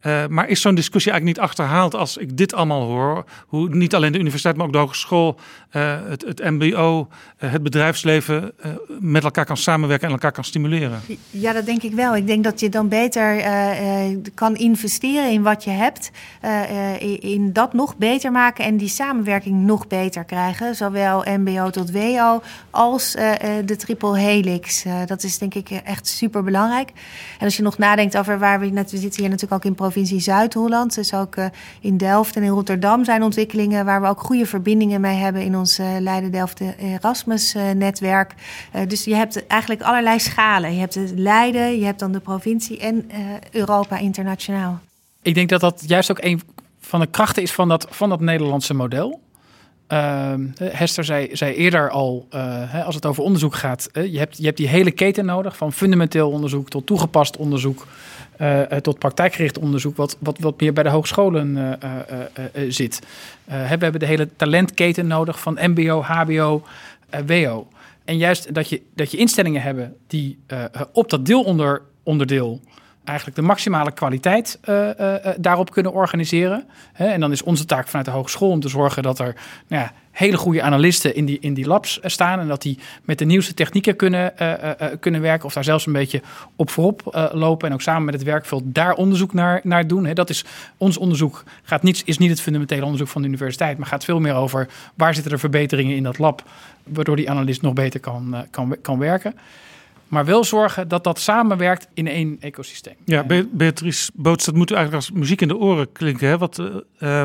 Uh, 0.05 0.27
maar 0.27 0.47
is 0.47 0.61
zo'n 0.61 0.75
discussie 0.75 1.11
eigenlijk 1.11 1.39
niet 1.39 1.49
achterhaald 1.49 1.95
als 1.95 2.17
ik 2.17 2.37
dit 2.37 2.53
allemaal 2.53 2.81
hoor? 2.81 3.25
Hoe 3.47 3.69
niet 3.69 3.95
alleen 3.95 4.11
de 4.11 4.19
universiteit, 4.19 4.55
maar 4.55 4.65
ook 4.65 4.71
de 4.71 4.77
hogeschool, 4.77 5.39
uh, 5.71 5.95
het, 6.07 6.21
het 6.21 6.43
MBO, 6.43 7.07
uh, 7.39 7.51
het 7.51 7.63
bedrijfsleven 7.63 8.51
met 8.99 9.23
elkaar 9.23 9.45
kan 9.45 9.57
samenwerken 9.57 10.07
en 10.07 10.13
elkaar 10.13 10.31
kan 10.31 10.43
stimuleren? 10.43 11.01
Ja, 11.29 11.53
dat 11.53 11.65
denk 11.65 11.83
ik 11.83 11.93
wel. 11.93 12.15
Ik 12.15 12.27
denk 12.27 12.43
dat 12.43 12.59
je 12.59 12.69
dan 12.69 12.87
beter 12.87 13.43
kan 14.33 14.55
investeren 14.55 15.31
in 15.31 15.41
wat 15.41 15.63
je 15.63 15.69
hebt, 15.69 16.11
in 17.19 17.53
dat 17.53 17.73
nog 17.73 17.97
beter 17.97 18.31
maken 18.31 18.65
en 18.65 18.77
die 18.77 18.87
samenwerking 18.87 19.65
nog 19.65 19.87
beter 19.87 20.23
krijgen. 20.23 20.75
Zowel 20.75 21.25
MBO 21.37 21.69
tot 21.69 21.91
WO 21.91 22.41
als 22.69 23.11
de 23.65 23.75
triple 23.77 24.17
helix. 24.17 24.85
dat 25.05 25.23
is 25.23 25.37
denk 25.37 25.53
ik 25.53 25.69
echt 25.69 26.07
super 26.07 26.43
belangrijk. 26.43 26.89
En 27.39 27.45
als 27.45 27.57
je 27.57 27.63
nog 27.63 27.77
nadenkt 27.77 28.17
over 28.17 28.39
waar 28.39 28.59
we 28.59 28.65
net, 28.65 28.91
we 28.91 28.97
zitten 28.97 29.21
hier 29.21 29.29
natuurlijk 29.29 29.65
ook 29.65 29.69
in 29.69 29.75
provincie 29.93 30.19
Zuid-Holland. 30.19 30.95
Dus 30.95 31.13
ook 31.13 31.35
uh, 31.35 31.45
in 31.81 31.97
Delft 31.97 32.35
en 32.35 32.43
in 32.43 32.49
Rotterdam 32.49 33.05
zijn 33.05 33.23
ontwikkelingen 33.23 33.85
waar 33.85 34.01
we 34.01 34.07
ook 34.07 34.19
goede 34.19 34.45
verbindingen 34.45 35.01
mee 35.01 35.15
hebben 35.15 35.41
in 35.41 35.57
ons 35.57 35.79
uh, 35.79 35.87
Leiden-Delft 35.99 36.61
Erasmus-netwerk. 36.77 38.33
Uh, 38.75 38.81
dus 38.87 39.03
je 39.03 39.15
hebt 39.15 39.47
eigenlijk 39.47 39.81
allerlei 39.81 40.19
schalen. 40.19 40.73
Je 40.73 40.79
hebt 40.79 40.95
het 40.95 41.13
Leiden, 41.15 41.79
je 41.79 41.85
hebt 41.85 41.99
dan 41.99 42.11
de 42.11 42.19
provincie 42.19 42.79
en 42.79 43.09
Europa 43.51 43.97
internationaal. 43.97 44.79
Ik 45.21 45.35
denk 45.35 45.49
dat 45.49 45.61
dat 45.61 45.83
juist 45.85 46.11
ook 46.11 46.21
een 46.23 46.41
van 46.79 46.99
de 46.99 47.07
krachten 47.07 47.43
is 47.43 47.51
van 47.51 47.67
dat, 47.67 47.87
van 47.89 48.09
dat 48.09 48.19
Nederlandse 48.19 48.73
model. 48.73 49.21
Uh, 49.89 50.33
Hester 50.59 51.03
zei, 51.03 51.29
zei 51.31 51.53
eerder 51.53 51.89
al, 51.89 52.27
als 52.85 52.95
het 52.95 53.05
over 53.05 53.23
onderzoek 53.23 53.55
gaat, 53.55 53.89
uh, 53.93 54.11
je, 54.11 54.17
hebt, 54.17 54.37
je 54.37 54.45
hebt 54.45 54.57
die 54.57 54.67
hele 54.67 54.91
keten 54.91 55.25
nodig, 55.25 55.57
van 55.57 55.73
fundamenteel 55.73 56.31
onderzoek 56.31 56.69
tot 56.69 56.85
toegepast 56.85 57.37
onderzoek, 57.37 57.87
uh, 58.41 58.61
tot 58.61 58.99
praktijkgericht 58.99 59.59
onderzoek, 59.59 59.97
wat, 59.97 60.17
wat, 60.19 60.39
wat 60.39 60.59
meer 60.61 60.73
bij 60.73 60.83
de 60.83 60.89
hogescholen 60.89 61.77
zit. 62.67 62.99
we 63.45 63.53
hebben 63.53 63.99
de 63.99 64.05
hele 64.05 64.29
talentketen 64.35 65.07
nodig, 65.07 65.39
van 65.39 65.57
MBO, 65.61 66.01
HBO, 66.01 66.63
WO. 67.25 67.67
En 68.05 68.17
juist 68.17 68.53
dat 68.53 68.69
je, 68.69 68.81
dat 68.95 69.11
je 69.11 69.17
instellingen 69.17 69.61
hebben 69.61 69.95
die 70.07 70.39
op 70.91 71.09
dat 71.09 71.25
deelonderdeel 71.25 72.61
eigenlijk 73.03 73.37
de 73.37 73.43
maximale 73.43 73.91
kwaliteit 73.91 74.59
uh, 74.69 74.87
uh, 74.99 75.15
daarop 75.37 75.71
kunnen 75.71 75.93
organiseren. 75.93 76.65
En 76.93 77.19
dan 77.19 77.31
is 77.31 77.43
onze 77.43 77.65
taak 77.65 77.87
vanuit 77.87 78.05
de 78.05 78.11
hogeschool 78.11 78.49
om 78.49 78.59
te 78.59 78.67
zorgen 78.67 79.03
dat 79.03 79.19
er 79.19 79.35
nou 79.67 79.83
ja, 79.83 79.91
hele 80.11 80.37
goede 80.37 80.61
analisten 80.61 81.15
in 81.15 81.25
die, 81.25 81.37
in 81.39 81.53
die 81.53 81.67
labs 81.67 81.99
staan. 82.03 82.39
En 82.39 82.47
dat 82.47 82.61
die 82.61 82.79
met 83.03 83.19
de 83.19 83.25
nieuwste 83.25 83.53
technieken 83.53 83.95
kunnen, 83.95 84.33
kunnen 84.99 85.21
werken. 85.21 85.45
Of 85.45 85.53
daar 85.53 85.63
zelfs 85.63 85.85
een 85.85 85.93
beetje 85.93 86.21
op 86.55 86.69
voorop 86.69 87.29
lopen. 87.31 87.67
En 87.67 87.73
ook 87.73 87.81
samen 87.81 88.05
met 88.05 88.13
het 88.13 88.23
werkveld 88.23 88.63
daar 88.65 88.93
onderzoek 88.93 89.33
naar, 89.33 89.59
naar 89.63 89.87
doen. 89.87 90.13
Dat 90.13 90.29
is, 90.29 90.45
ons 90.77 90.97
onderzoek 90.97 91.43
gaat 91.63 91.83
niet, 91.83 92.01
is 92.05 92.17
niet 92.17 92.29
het 92.29 92.41
fundamentele 92.41 92.83
onderzoek 92.83 93.07
van 93.07 93.21
de 93.21 93.27
universiteit. 93.27 93.77
Maar 93.77 93.87
gaat 93.87 94.05
veel 94.05 94.19
meer 94.19 94.35
over 94.35 94.67
waar 94.95 95.13
zitten 95.13 95.31
er 95.31 95.39
verbeteringen 95.39 95.95
in 95.95 96.03
dat 96.03 96.17
lab. 96.17 96.43
Waardoor 96.83 97.15
die 97.15 97.29
analist 97.29 97.61
nog 97.61 97.73
beter 97.73 97.99
kan, 97.99 98.45
kan, 98.51 98.75
kan 98.81 98.99
werken. 98.99 99.35
Maar 100.13 100.25
wel 100.25 100.43
zorgen 100.43 100.87
dat 100.87 101.03
dat 101.03 101.19
samenwerkt 101.19 101.87
in 101.93 102.07
één 102.07 102.37
ecosysteem. 102.39 102.95
Ja, 103.05 103.25
Beatrice 103.51 104.11
Boots, 104.13 104.45
dat 104.45 104.55
moet 104.55 104.71
eigenlijk 104.71 105.05
als 105.05 105.17
muziek 105.17 105.41
in 105.41 105.47
de 105.47 105.57
oren 105.57 105.91
klinken. 105.91 106.27
Hè? 106.27 106.37
Wat 106.37 106.59
uh, 106.59 106.67
uh, 106.99 107.23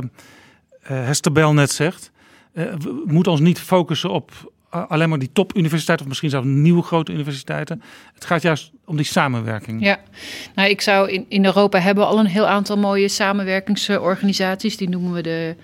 Hester 0.82 1.32
Bel 1.32 1.52
net 1.52 1.70
zegt. 1.70 2.10
we 2.52 3.02
moeten 3.06 3.32
ons 3.32 3.40
niet 3.40 3.60
focussen 3.60 4.10
op 4.10 4.32
alleen 4.70 5.09
maar 5.09 5.19
die 5.19 5.32
topuniversiteiten... 5.32 6.05
of 6.05 6.10
misschien 6.10 6.31
zelfs 6.31 6.47
nieuwe 6.47 6.82
grote 6.82 7.12
universiteiten. 7.12 7.82
Het 8.15 8.24
gaat 8.24 8.43
juist 8.43 8.70
om 8.85 8.97
die 8.97 9.05
samenwerking. 9.05 9.85
Ja, 9.85 9.98
nou, 10.55 10.69
ik 10.69 10.81
zou 10.81 11.10
in, 11.10 11.27
in 11.28 11.44
Europa 11.44 11.78
hebben 11.78 12.06
al 12.06 12.19
een 12.19 12.27
heel 12.27 12.47
aantal 12.47 12.78
mooie 12.78 13.09
samenwerkingsorganisaties. 13.09 14.77
Die 14.77 14.89
noemen 14.89 15.12
we 15.12 15.23
de 15.23 15.56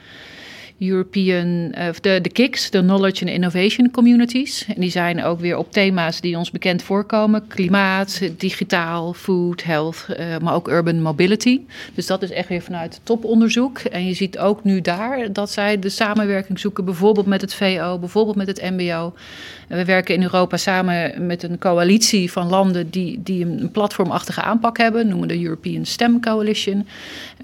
European, 0.78 1.46
uh, 1.78 1.88
de, 2.00 2.18
de 2.22 2.28
KICS, 2.28 2.70
de 2.70 2.80
Knowledge 2.80 3.24
and 3.24 3.32
Innovation 3.32 3.90
Communities. 3.90 4.66
En 4.74 4.80
die 4.80 4.90
zijn 4.90 5.24
ook 5.24 5.40
weer 5.40 5.56
op 5.56 5.72
thema's 5.72 6.20
die 6.20 6.38
ons 6.38 6.50
bekend 6.50 6.82
voorkomen: 6.82 7.46
klimaat, 7.46 8.20
digitaal, 8.36 9.12
food, 9.12 9.64
health, 9.64 10.06
uh, 10.10 10.38
maar 10.42 10.54
ook 10.54 10.68
urban 10.68 11.02
mobility. 11.02 11.60
Dus 11.94 12.06
dat 12.06 12.22
is 12.22 12.30
echt 12.30 12.48
weer 12.48 12.62
vanuit 12.62 13.00
toponderzoek. 13.02 13.78
En 13.78 14.06
je 14.06 14.14
ziet 14.14 14.38
ook 14.38 14.64
nu 14.64 14.80
daar 14.80 15.32
dat 15.32 15.50
zij 15.50 15.78
de 15.78 15.88
samenwerking 15.88 16.58
zoeken, 16.58 16.84
bijvoorbeeld 16.84 17.26
met 17.26 17.40
het 17.40 17.54
VO, 17.54 17.98
bijvoorbeeld 17.98 18.36
met 18.36 18.46
het 18.46 18.62
MBO. 18.70 19.14
En 19.68 19.76
we 19.76 19.84
werken 19.84 20.14
in 20.14 20.22
Europa 20.22 20.56
samen 20.56 21.26
met 21.26 21.42
een 21.42 21.58
coalitie 21.58 22.32
van 22.32 22.48
landen 22.48 22.90
die, 22.90 23.20
die 23.22 23.44
een 23.44 23.70
platformachtige 23.72 24.42
aanpak 24.42 24.78
hebben, 24.78 25.08
noemen 25.08 25.28
de 25.28 25.42
European 25.42 25.84
STEM 25.84 26.20
Coalition. 26.20 26.86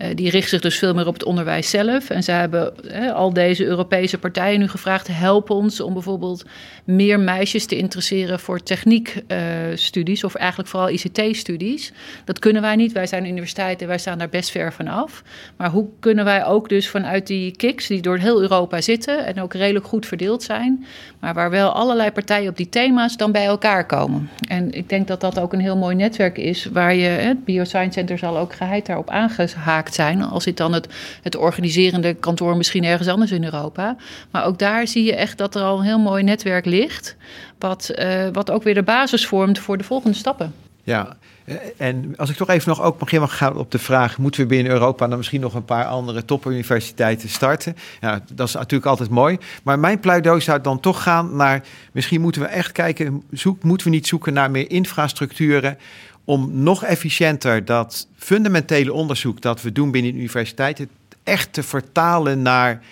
Uh, 0.03 0.09
die 0.15 0.31
richt 0.31 0.49
zich 0.49 0.61
dus 0.61 0.79
veel 0.79 0.95
meer 0.95 1.07
op 1.07 1.15
het 1.15 1.25
onderwijs 1.25 1.71
zelf. 1.71 2.11
En 2.11 2.23
zij 2.23 2.39
hebben 2.39 2.73
al 3.21 3.33
deze 3.33 3.65
Europese 3.65 4.19
partijen 4.19 4.59
nu 4.59 4.69
gevraagd: 4.69 5.07
help 5.07 5.51
ons 5.51 5.81
om 5.81 5.93
bijvoorbeeld 5.93 6.45
meer 6.85 7.21
meisjes 7.21 7.67
te 7.67 7.77
interesseren 7.77 8.41
voor 8.41 8.63
techniekstudies, 8.63 10.19
uh, 10.19 10.25
of 10.25 10.35
eigenlijk 10.35 10.69
vooral 10.69 10.91
ICT-studies. 10.91 11.93
Dat 12.25 12.39
kunnen 12.39 12.63
wij 12.63 12.77
niet. 12.77 12.93
Wij 12.93 13.07
zijn 13.07 13.27
universiteiten, 13.27 13.87
wij 13.87 13.99
staan 13.99 14.19
daar 14.19 14.29
best 14.29 14.51
ver 14.51 14.73
van 14.73 14.89
af. 14.89 15.23
Maar 15.57 15.71
hoe 15.71 15.87
kunnen 15.99 16.25
wij 16.25 16.45
ook 16.45 16.69
dus 16.69 16.89
vanuit 16.89 17.27
die 17.27 17.57
KICS, 17.57 17.87
die 17.87 18.03
door 18.03 18.19
heel 18.19 18.41
Europa 18.41 18.81
zitten 18.81 19.27
en 19.27 19.41
ook 19.41 19.55
redelijk 19.55 19.87
goed 19.87 20.07
verdeeld 20.07 20.43
zijn, 20.43 20.87
maar 21.19 21.35
waar 21.35 21.51
wel 21.51 21.71
allerlei 21.71 22.11
partijen 22.11 22.51
op 22.51 22.57
die 22.57 22.69
thema's 22.69 23.17
dan 23.17 23.33
bij 23.33 23.45
elkaar 23.45 23.87
komen? 23.87 24.29
En 24.49 24.73
ik 24.73 24.89
denk 24.89 25.09
dat 25.09 25.21
dat 25.21 25.39
ook 25.39 25.53
een 25.53 25.61
heel 25.61 25.77
mooi 25.77 25.97
netwerk 25.97 26.39
is, 26.39 26.65
waar 26.73 26.95
je, 26.95 27.09
het 27.09 27.45
Bioscience 27.45 27.93
Center 27.93 28.19
zal 28.19 28.39
ook 28.39 28.55
geheid 28.55 28.87
daarop 28.87 29.11
aangehaakt 29.11 29.95
zijn. 29.95 30.23
Al 30.23 30.41
zit 30.41 30.57
dan 30.57 30.73
het, 30.73 30.89
het 31.23 31.37
organiserende 31.37 32.15
kantoor 32.15 32.57
misschien 32.57 32.85
ergens 32.85 33.09
anders 33.11 33.31
in 33.31 33.45
Europa. 33.45 33.97
Maar 34.31 34.45
ook 34.45 34.59
daar 34.59 34.87
zie 34.87 35.05
je 35.05 35.15
echt 35.17 35.39
dat 35.39 35.55
er 35.55 35.63
al 35.63 35.79
een 35.79 35.85
heel 35.85 35.99
mooi 35.99 36.23
netwerk 36.23 36.65
ligt. 36.65 37.17
Wat, 37.59 37.91
uh, 37.95 38.27
wat 38.33 38.51
ook 38.51 38.63
weer 38.63 38.75
de 38.75 38.83
basis 38.83 39.27
vormt 39.27 39.59
voor 39.59 39.79
de 39.79 39.85
volgende 39.85 40.17
stappen. 40.17 40.55
Ja, 40.83 41.17
eh, 41.45 41.57
en 41.77 42.15
als 42.17 42.31
ik 42.31 42.37
toch 42.37 42.49
even 42.49 42.69
nog 42.69 42.83
ook 42.83 43.11
mag 43.13 43.37
gaan 43.37 43.57
op 43.57 43.71
de 43.71 43.79
vraag: 43.79 44.19
moeten 44.19 44.41
we 44.41 44.47
binnen 44.47 44.73
Europa 44.73 45.07
dan 45.09 45.17
misschien 45.17 45.41
nog 45.41 45.55
een 45.55 45.65
paar 45.65 45.85
andere 45.85 46.25
topuniversiteiten 46.25 47.29
starten? 47.29 47.77
Ja, 48.01 48.21
dat 48.33 48.49
is 48.49 48.55
natuurlijk 48.55 48.91
altijd 48.91 49.11
mooi. 49.11 49.39
Maar 49.63 49.79
mijn 49.79 50.01
pleidooi 50.01 50.41
zou 50.41 50.61
dan 50.61 50.81
toch 50.81 51.03
gaan 51.03 51.37
naar: 51.37 51.63
misschien 51.93 52.21
moeten 52.21 52.43
we 52.43 52.49
echt 52.49 52.73
kijken, 52.73 53.23
zoek, 53.31 53.63
moeten 53.63 53.87
we 53.87 53.93
niet 53.93 54.07
zoeken 54.07 54.33
naar 54.33 54.51
meer 54.51 54.71
infrastructuren 54.71 55.79
om 56.25 56.51
nog 56.53 56.85
efficiënter 56.85 57.65
dat 57.65 58.07
fundamentele 58.17 58.93
onderzoek 58.93 59.41
dat 59.41 59.63
we 59.63 59.73
doen 59.73 59.91
binnen 59.91 60.15
universiteiten 60.15 60.89
echt 61.23 61.53
te 61.53 61.63
vertalen 61.63 62.43
naar, 62.43 62.83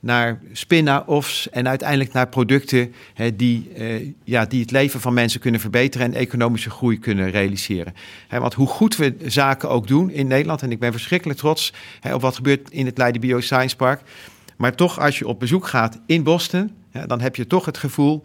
naar 0.00 0.40
spin-offs 0.52 1.50
en 1.50 1.68
uiteindelijk 1.68 2.12
naar 2.12 2.28
producten 2.28 2.94
hè, 3.14 3.36
die, 3.36 3.70
uh, 3.76 4.12
ja, 4.24 4.44
die 4.44 4.60
het 4.60 4.70
leven 4.70 5.00
van 5.00 5.14
mensen 5.14 5.40
kunnen 5.40 5.60
verbeteren 5.60 6.06
en 6.06 6.14
economische 6.14 6.70
groei 6.70 6.98
kunnen 6.98 7.30
realiseren. 7.30 7.94
Hè, 8.28 8.40
want 8.40 8.54
hoe 8.54 8.66
goed 8.66 8.96
we 8.96 9.16
zaken 9.26 9.70
ook 9.70 9.86
doen 9.86 10.10
in 10.10 10.26
Nederland, 10.26 10.62
en 10.62 10.70
ik 10.70 10.78
ben 10.78 10.92
verschrikkelijk 10.92 11.38
trots 11.38 11.72
hè, 12.00 12.14
op 12.14 12.20
wat 12.20 12.36
gebeurt 12.36 12.70
in 12.70 12.86
het 12.86 12.98
Leiden 12.98 13.20
Bioscience 13.20 13.76
Park. 13.76 14.00
Maar 14.56 14.74
toch, 14.74 15.00
als 15.00 15.18
je 15.18 15.26
op 15.26 15.40
bezoek 15.40 15.66
gaat 15.66 16.00
in 16.06 16.22
Boston, 16.22 16.70
dan 17.06 17.20
heb 17.20 17.36
je 17.36 17.46
toch 17.46 17.64
het 17.64 17.78
gevoel 17.78 18.22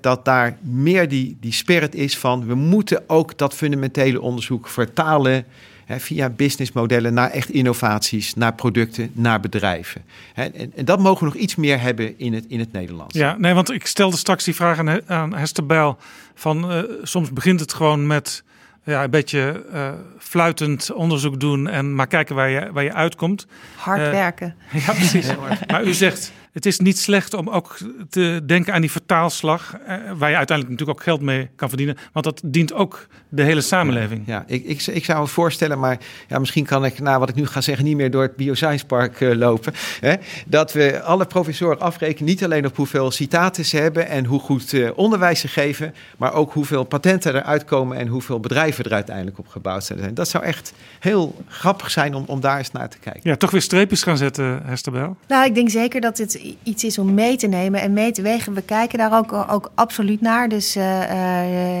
dat 0.00 0.24
daar 0.24 0.58
meer 0.60 1.08
die, 1.08 1.36
die 1.40 1.52
spirit 1.52 1.94
is 1.94 2.18
van 2.18 2.46
we 2.46 2.54
moeten 2.54 3.02
ook 3.06 3.38
dat 3.38 3.54
fundamentele 3.54 4.20
onderzoek 4.20 4.68
vertalen 4.68 5.44
via 5.88 6.28
businessmodellen 6.28 7.14
naar 7.14 7.30
echt 7.30 7.50
innovaties, 7.50 8.34
naar 8.34 8.54
producten, 8.54 9.10
naar 9.12 9.40
bedrijven. 9.40 10.02
en, 10.34 10.54
en, 10.54 10.84
dat 10.84 10.98
mogen 10.98 11.26
we 11.26 11.32
nog 11.32 11.42
iets 11.42 11.56
meer 11.56 11.80
hebben 11.80 12.18
in 12.18 12.32
het, 12.32 12.44
in 12.48 12.58
het 12.58 12.72
Nederlands. 12.72 13.14
Ja, 13.14 13.36
nee, 13.38 13.54
want 13.54 13.70
ik 13.70 13.86
stelde 13.86 14.16
straks 14.16 14.44
die 14.44 14.54
vraag 14.54 14.78
aan, 14.78 15.08
aan 15.08 15.34
Hester 15.34 15.66
Bijl. 15.66 15.98
Van, 16.34 16.72
uh, 16.72 16.82
soms 17.02 17.32
begint 17.32 17.60
het 17.60 17.72
gewoon 17.72 18.06
met 18.06 18.44
ja, 18.84 19.04
een 19.04 19.10
beetje 19.10 19.64
uh, 19.72 19.90
fluitend 20.18 20.92
onderzoek 20.92 21.40
doen 21.40 21.68
en 21.68 21.94
maar 21.94 22.06
kijken 22.06 22.34
waar 22.34 22.48
je, 22.48 22.72
waar 22.72 22.84
je 22.84 22.92
uitkomt. 22.92 23.46
Hard 23.76 24.00
uh, 24.00 24.10
werken. 24.10 24.54
Ja, 24.86 24.92
precies. 24.92 25.26
maar 25.66 25.84
u 25.84 25.92
zegt 25.92 26.32
het 26.52 26.66
is 26.66 26.78
niet 26.78 26.98
slecht 26.98 27.34
om 27.34 27.48
ook 27.48 27.78
te 28.10 28.40
denken 28.46 28.74
aan 28.74 28.80
die 28.80 28.90
vertaalslag, 28.90 29.76
eh, 29.86 29.96
waar 30.16 30.30
je 30.30 30.36
uiteindelijk 30.36 30.68
natuurlijk 30.68 30.98
ook 30.98 31.02
geld 31.02 31.20
mee 31.20 31.48
kan 31.56 31.68
verdienen. 31.68 31.96
Want 32.12 32.24
dat 32.24 32.40
dient 32.44 32.72
ook 32.72 33.06
de 33.28 33.42
hele 33.42 33.60
samenleving. 33.60 34.22
Ja, 34.26 34.44
ik, 34.46 34.64
ik, 34.64 34.86
ik 34.86 35.04
zou 35.04 35.20
het 35.20 35.30
voorstellen, 35.30 35.78
maar 35.78 35.98
ja, 36.28 36.38
misschien 36.38 36.64
kan 36.64 36.84
ik 36.84 36.98
na 36.98 37.18
wat 37.18 37.28
ik 37.28 37.34
nu 37.34 37.46
ga 37.46 37.60
zeggen 37.60 37.84
niet 37.84 37.96
meer 37.96 38.10
door 38.10 38.22
het 38.22 38.36
Bioscience 38.36 38.86
Park 38.86 39.20
uh, 39.20 39.34
lopen. 39.34 39.72
Hè? 40.00 40.14
Dat 40.46 40.72
we 40.72 41.02
alle 41.02 41.26
professoren 41.26 41.80
afrekenen, 41.80 42.28
niet 42.28 42.44
alleen 42.44 42.66
op 42.66 42.76
hoeveel 42.76 43.10
citaten 43.10 43.64
ze 43.64 43.76
hebben 43.76 44.08
en 44.08 44.24
hoe 44.24 44.40
goed 44.40 44.72
uh, 44.72 44.90
onderwijs 44.94 45.40
ze 45.40 45.48
geven, 45.48 45.94
maar 46.18 46.32
ook 46.32 46.52
hoeveel 46.52 46.84
patenten 46.84 47.34
eruit 47.34 47.64
komen 47.64 47.96
en 47.96 48.06
hoeveel 48.06 48.40
bedrijven 48.40 48.84
er 48.84 48.92
uiteindelijk 48.92 49.38
op 49.38 49.48
gebouwd 49.48 49.84
zijn. 49.84 50.14
Dat 50.14 50.28
zou 50.28 50.44
echt 50.44 50.72
heel 50.98 51.44
grappig 51.48 51.90
zijn 51.90 52.14
om, 52.14 52.24
om 52.26 52.40
daar 52.40 52.58
eens 52.58 52.72
naar 52.72 52.88
te 52.88 52.98
kijken. 52.98 53.20
Ja, 53.22 53.36
toch 53.36 53.50
weer 53.50 53.62
streepjes 53.62 54.02
gaan 54.02 54.16
zetten, 54.16 54.62
Hester 54.64 54.92
Bel? 54.92 55.16
Nou, 55.28 55.44
ik 55.44 55.54
denk 55.54 55.70
zeker 55.70 56.00
dat 56.00 56.16
dit 56.16 56.41
iets 56.62 56.84
is 56.84 56.98
om 56.98 57.14
mee 57.14 57.36
te 57.36 57.46
nemen 57.46 57.80
en 57.80 57.92
mee 57.92 58.12
te 58.12 58.22
wegen. 58.22 58.54
We 58.54 58.62
kijken 58.62 58.98
daar 58.98 59.18
ook, 59.18 59.32
ook 59.32 59.70
absoluut 59.74 60.20
naar. 60.20 60.48
Dus 60.48 60.74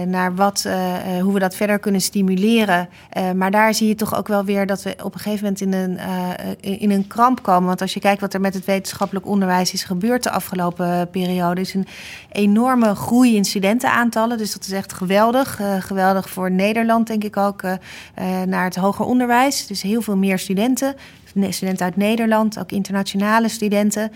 naar 0.06 0.34
wat, 0.34 0.68
hoe 1.20 1.32
we 1.32 1.38
dat 1.38 1.54
verder 1.54 1.78
kunnen 1.78 2.00
stimuleren. 2.00 2.88
maar 3.36 3.50
daar 3.50 3.74
zie 3.74 3.88
je 3.88 3.94
toch 3.94 4.16
ook 4.16 4.28
wel 4.28 4.44
weer 4.44 4.66
dat 4.66 4.82
we 4.82 4.94
op 5.02 5.14
een 5.14 5.20
gegeven 5.20 5.42
moment 5.42 5.60
in 5.60 5.72
een, 5.72 5.98
in 6.80 6.90
een 6.90 7.06
kramp 7.06 7.42
komen. 7.42 7.66
Want 7.66 7.80
als 7.80 7.94
je 7.94 8.00
kijkt 8.00 8.20
wat 8.20 8.34
er 8.34 8.40
met 8.40 8.54
het 8.54 8.64
wetenschappelijk 8.64 9.26
onderwijs 9.26 9.72
is 9.72 9.84
gebeurd 9.84 10.22
de 10.22 10.30
afgelopen 10.30 11.10
periode, 11.10 11.60
is 11.60 11.74
een 11.74 11.86
enorme 12.32 12.94
groei 12.94 13.36
in 13.36 13.44
studentenaantallen. 13.44 14.38
Dus 14.38 14.52
dat 14.52 14.62
is 14.62 14.72
echt 14.72 14.92
geweldig. 14.92 15.60
geweldig 15.78 16.30
voor 16.30 16.50
Nederland, 16.50 17.06
denk 17.06 17.24
ik 17.24 17.36
ook, 17.36 17.62
naar 18.46 18.64
het 18.64 18.76
hoger 18.76 19.04
onderwijs. 19.04 19.66
Dus 19.66 19.82
heel 19.82 20.02
veel 20.02 20.16
meer 20.16 20.38
studenten 20.38 20.94
studenten 21.34 21.84
uit 21.84 21.96
Nederland, 21.96 22.58
ook 22.58 22.72
internationale 22.72 23.48
studenten. 23.48 24.10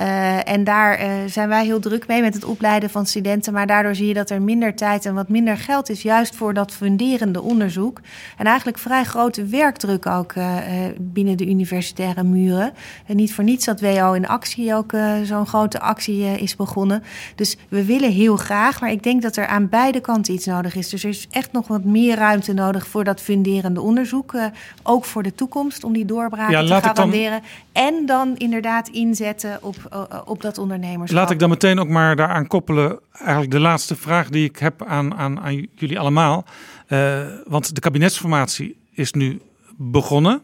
Uh, 0.00 0.48
en 0.48 0.64
daar 0.64 1.02
uh, 1.02 1.10
zijn 1.26 1.48
wij 1.48 1.64
heel 1.64 1.80
druk 1.80 2.06
mee 2.06 2.20
met 2.20 2.34
het 2.34 2.44
opleiden 2.44 2.90
van 2.90 3.06
studenten. 3.06 3.52
Maar 3.52 3.66
daardoor 3.66 3.94
zie 3.94 4.06
je 4.06 4.14
dat 4.14 4.30
er 4.30 4.42
minder 4.42 4.74
tijd 4.74 5.06
en 5.06 5.14
wat 5.14 5.28
minder 5.28 5.56
geld 5.56 5.90
is, 5.90 6.02
juist 6.02 6.36
voor 6.36 6.54
dat 6.54 6.72
funderende 6.72 7.42
onderzoek. 7.42 8.00
En 8.36 8.46
eigenlijk 8.46 8.78
vrij 8.78 9.04
grote 9.04 9.44
werkdruk 9.44 10.06
ook 10.06 10.34
uh, 10.34 10.56
binnen 10.98 11.36
de 11.36 11.48
universitaire 11.48 12.22
muren. 12.22 12.72
En 13.06 13.16
niet 13.16 13.34
voor 13.34 13.44
niets 13.44 13.64
dat 13.64 13.80
WO 13.80 14.12
in 14.12 14.28
actie 14.28 14.74
ook 14.74 14.92
zo'n 15.24 15.46
grote 15.46 15.80
actie 15.80 16.24
is 16.24 16.56
begonnen. 16.56 17.02
Dus 17.34 17.56
we 17.68 17.84
willen 17.84 18.12
heel 18.12 18.36
graag, 18.36 18.80
maar 18.80 18.90
ik 18.90 19.02
denk 19.02 19.22
dat 19.22 19.36
er 19.36 19.46
aan 19.46 19.68
beide 19.68 20.00
kanten 20.00 20.34
iets 20.34 20.46
nodig 20.46 20.74
is. 20.74 20.88
Dus 20.88 21.02
er 21.02 21.08
is 21.08 21.26
echt 21.30 21.52
nog 21.52 21.68
wat 21.68 21.84
meer 21.84 22.16
ruimte 22.16 22.52
nodig 22.52 22.86
voor 22.86 23.04
dat 23.04 23.20
funderende 23.20 23.80
onderzoek. 23.80 24.34
ook 24.82 25.04
voor 25.04 25.22
de 25.22 25.34
toekomst, 25.34 25.84
om 25.84 25.92
die 25.92 26.04
doorbraak 26.04 26.50
te 26.66 26.80
garanderen. 26.80 27.42
En 27.72 28.06
dan 28.06 28.36
inderdaad 28.36 28.88
inzetten 28.88 29.58
op, 29.62 29.76
uh, 29.92 30.20
op 30.24 30.42
dat 30.42 30.58
ondernemerschap. 30.58 31.18
Laat 31.18 31.30
ik 31.30 31.38
dan 31.38 31.48
meteen 31.48 31.78
ook 31.78 31.88
maar 31.88 32.16
daaraan 32.16 32.46
koppelen. 32.46 32.98
Eigenlijk 33.12 33.50
de 33.50 33.60
laatste 33.60 33.96
vraag 33.96 34.28
die 34.28 34.44
ik 34.44 34.58
heb 34.58 34.84
aan, 34.84 35.14
aan, 35.14 35.40
aan 35.40 35.66
jullie 35.74 35.98
allemaal. 35.98 36.44
Uh, 36.88 37.20
want 37.46 37.74
de 37.74 37.80
kabinetsformatie 37.80 38.76
is 38.92 39.12
nu 39.12 39.40
begonnen. 39.76 40.42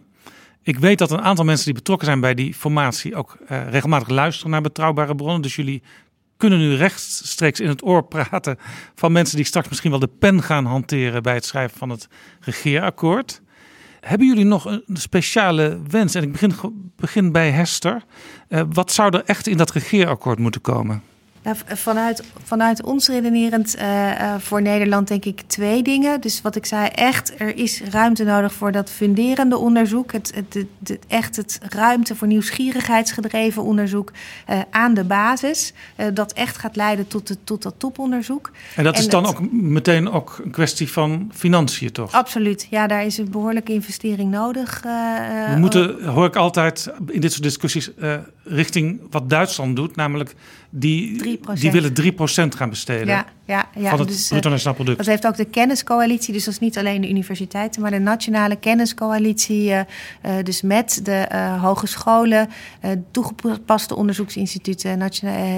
Ik 0.63 0.79
weet 0.79 0.99
dat 0.99 1.11
een 1.11 1.23
aantal 1.23 1.45
mensen 1.45 1.65
die 1.65 1.75
betrokken 1.75 2.07
zijn 2.07 2.21
bij 2.21 2.35
die 2.35 2.55
formatie 2.55 3.15
ook 3.15 3.37
uh, 3.51 3.69
regelmatig 3.69 4.09
luisteren 4.09 4.51
naar 4.51 4.61
betrouwbare 4.61 5.15
bronnen. 5.15 5.43
Dus 5.43 5.57
jullie 5.57 5.83
kunnen 6.37 6.59
nu 6.59 6.75
rechtstreeks 6.75 7.61
in 7.61 7.69
het 7.69 7.85
oor 7.85 8.05
praten 8.05 8.59
van 8.95 9.13
mensen 9.13 9.37
die 9.37 9.45
straks 9.45 9.69
misschien 9.69 9.91
wel 9.91 10.01
de 10.01 10.11
pen 10.19 10.43
gaan 10.43 10.65
hanteren 10.65 11.23
bij 11.23 11.35
het 11.35 11.45
schrijven 11.45 11.79
van 11.79 11.91
het 11.91 12.09
regeerakkoord. 12.41 13.43
Hebben 14.07 14.27
jullie 14.27 14.45
nog 14.45 14.65
een 14.65 14.83
speciale 14.93 15.79
wens? 15.91 16.15
En 16.15 16.23
ik 16.23 16.33
begin, 16.33 16.53
begin 16.97 17.33
bij 17.33 17.51
Hester. 17.51 18.05
Uh, 18.49 18.63
wat 18.73 18.93
zou 18.93 19.17
er 19.17 19.25
echt 19.25 19.47
in 19.47 19.57
dat 19.57 19.71
regeerakkoord 19.71 20.39
moeten 20.39 20.61
komen? 20.61 21.03
Nou, 21.47 21.59
vanuit, 21.67 22.23
vanuit 22.45 22.83
ons 22.83 23.09
redenerend 23.09 23.77
uh, 23.79 24.35
voor 24.39 24.63
Nederland 24.63 25.09
denk 25.09 25.25
ik 25.25 25.43
twee 25.47 25.83
dingen. 25.83 26.21
Dus 26.21 26.43
wat 26.43 26.57
ik 26.57 26.67
zei, 26.67 26.87
echt, 26.87 27.41
er 27.41 27.57
is 27.57 27.83
ruimte 27.91 28.25
nodig 28.25 28.53
voor 28.53 28.73
dat 28.73 28.91
funderende 28.91 29.57
onderzoek. 29.57 30.13
Het, 30.13 30.33
het, 30.35 30.67
het, 30.85 30.99
echt 31.09 31.37
het 31.37 31.59
ruimte 31.63 32.17
voor 32.17 32.27
nieuwsgierigheidsgedreven 32.27 33.63
onderzoek 33.63 34.13
uh, 34.51 34.61
aan 34.71 34.95
de 34.95 35.05
basis. 35.05 35.73
dat 36.15 36.33
echt 36.33 36.59
gaat 36.59 36.77
leiden 36.77 37.07
tot, 37.09 37.27
de, 37.27 37.37
tot 37.45 37.63
dat 37.63 37.75
toponderzoek. 37.77 38.51
En 38.77 38.85
dat 38.85 38.99
is 38.99 39.09
dan 39.09 39.27
ook 39.27 39.53
meteen 39.53 40.11
ook 40.11 40.41
een 40.45 40.51
kwestie 40.51 40.93
van 40.93 41.31
financiën, 41.35 41.93
toch? 41.93 42.13
Absoluut. 42.13 42.67
Ja, 42.71 42.87
daar 42.87 43.05
is 43.05 43.19
een 43.19 43.31
behoorlijke 43.31 43.73
investering 43.73 44.31
nodig. 44.31 44.81
We 44.83 45.57
moeten, 45.59 46.05
hoor 46.05 46.27
ik 46.27 46.37
altijd 46.37 46.93
in 47.07 47.21
dit 47.21 47.33
soort 47.33 47.43
discussies, 47.43 47.91
richting 48.45 49.01
wat 49.11 49.31
Duitsland 49.31 49.77
doet. 49.77 49.97
Namelijk 49.97 50.35
die, 50.79 51.39
die 51.55 51.71
willen 51.71 51.93
3% 52.03 52.57
gaan 52.57 52.69
besteden. 52.69 53.07
Ja, 53.07 53.27
ja, 53.45 53.69
ja. 53.75 53.91
Van 53.91 53.99
het 53.99 54.09
dus, 54.09 54.29
bruto 54.29 54.49
nationaal 54.49 54.75
product. 54.75 54.97
Dat 54.97 55.07
heeft 55.07 55.27
ook 55.27 55.37
de 55.37 55.45
kenniscoalitie, 55.45 56.33
dus 56.33 56.45
dat 56.45 56.55
is 56.55 56.61
niet 56.61 56.79
alleen 56.79 57.01
de 57.01 57.09
universiteiten, 57.09 57.83
maar 57.83 57.91
de 57.91 57.99
nationale 57.99 58.57
kenniscoalitie. 58.57 59.69
Uh, 59.69 59.79
uh, 59.79 60.33
dus 60.43 60.63
met 60.63 61.01
de 61.03 61.29
uh, 61.33 61.63
hogescholen, 61.63 62.49
toegepaste 63.11 63.97
onderzoeksinstituten, 63.97 64.99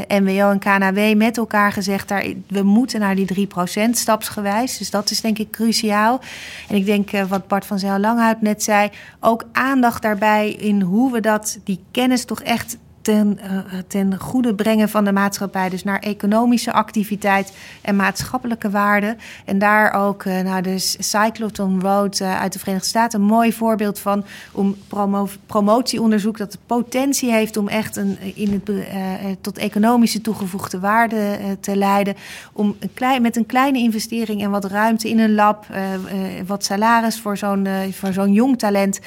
MWO 0.09 0.51
en 0.51 0.59
KNW 0.59 1.17
met 1.17 1.37
elkaar 1.37 1.73
gezegd, 1.73 2.09
daar, 2.09 2.25
we 2.49 2.63
moeten 2.63 3.01
naar 3.01 3.15
die 3.15 3.49
3% 3.49 3.91
stapsgewijs. 3.91 4.79
Dus 4.79 4.91
dat 4.91 5.11
is 5.11 5.21
denk 5.21 5.39
ik 5.39 5.51
cruciaal. 5.51 6.21
En 6.69 6.77
ik 6.77 6.87
denk 6.87 7.11
wat 7.11 7.49
Bart 7.49 7.67
van 7.67 7.79
Zijl 7.79 7.99
Langhout 7.99 8.41
net 8.41 8.63
zei, 8.63 8.91
ook 9.21 9.45
aandacht 9.53 10.03
daarbij 10.03 10.51
in 10.51 10.81
hoe 10.81 11.13
we 11.13 11.21
dat, 11.21 11.59
die 11.65 11.81
kennis 11.91 12.25
toch 12.25 12.43
echt 12.43 12.77
ten, 13.09 13.39
uh, 13.43 13.79
ten 13.87 14.21
goede 14.21 14.55
brengen 14.55 14.89
van 14.89 15.05
de 15.05 15.13
maatschappij. 15.13 15.69
Dus 15.69 15.85
naar 15.85 15.99
economische 15.99 16.73
activiteit 16.73 17.53
en 17.81 17.97
maatschappelijke 17.97 18.71
waarden. 18.71 19.19
En 19.45 19.59
daar 19.59 19.93
ook 19.93 20.25
uh, 20.25 20.41
nou, 20.41 20.63
de 20.63 20.79
Cyclotron 20.99 21.81
Road 21.81 22.21
uh, 22.21 22.41
uit 22.41 22.53
de 22.53 22.59
Verenigde 22.59 22.89
Staten 22.89 23.21
een 23.21 23.27
mooi 23.27 23.53
voorbeeld 23.53 23.99
van. 23.99 24.25
Om 24.53 24.77
promo 24.89 25.29
promotieonderzoek 25.47 26.39
dat 26.39 26.53
de 26.53 26.59
potentie 26.67 27.31
heeft 27.31 27.57
om 27.57 27.69
echt 27.69 27.97
een, 27.97 28.19
in 28.35 28.63
het, 28.65 29.43
tot 29.43 29.59
economische 29.59 30.21
toegevoegde 30.21 30.81
waarde 30.81 31.39
te 31.61 31.77
leiden. 31.77 32.15
Om 32.53 32.77
met 33.21 33.37
een 33.37 33.47
kleine 33.47 33.79
investering 33.79 34.43
en 34.43 34.51
wat 34.51 34.65
ruimte 34.65 35.09
in 35.09 35.19
een 35.19 35.35
lab, 35.35 35.67
wat 36.47 36.65
salaris 36.65 37.21
voor 37.21 37.37
zo'n 37.37 37.67
voor 37.93 38.13
zo'n 38.13 38.33
jong 38.33 38.59
talent 38.59 39.01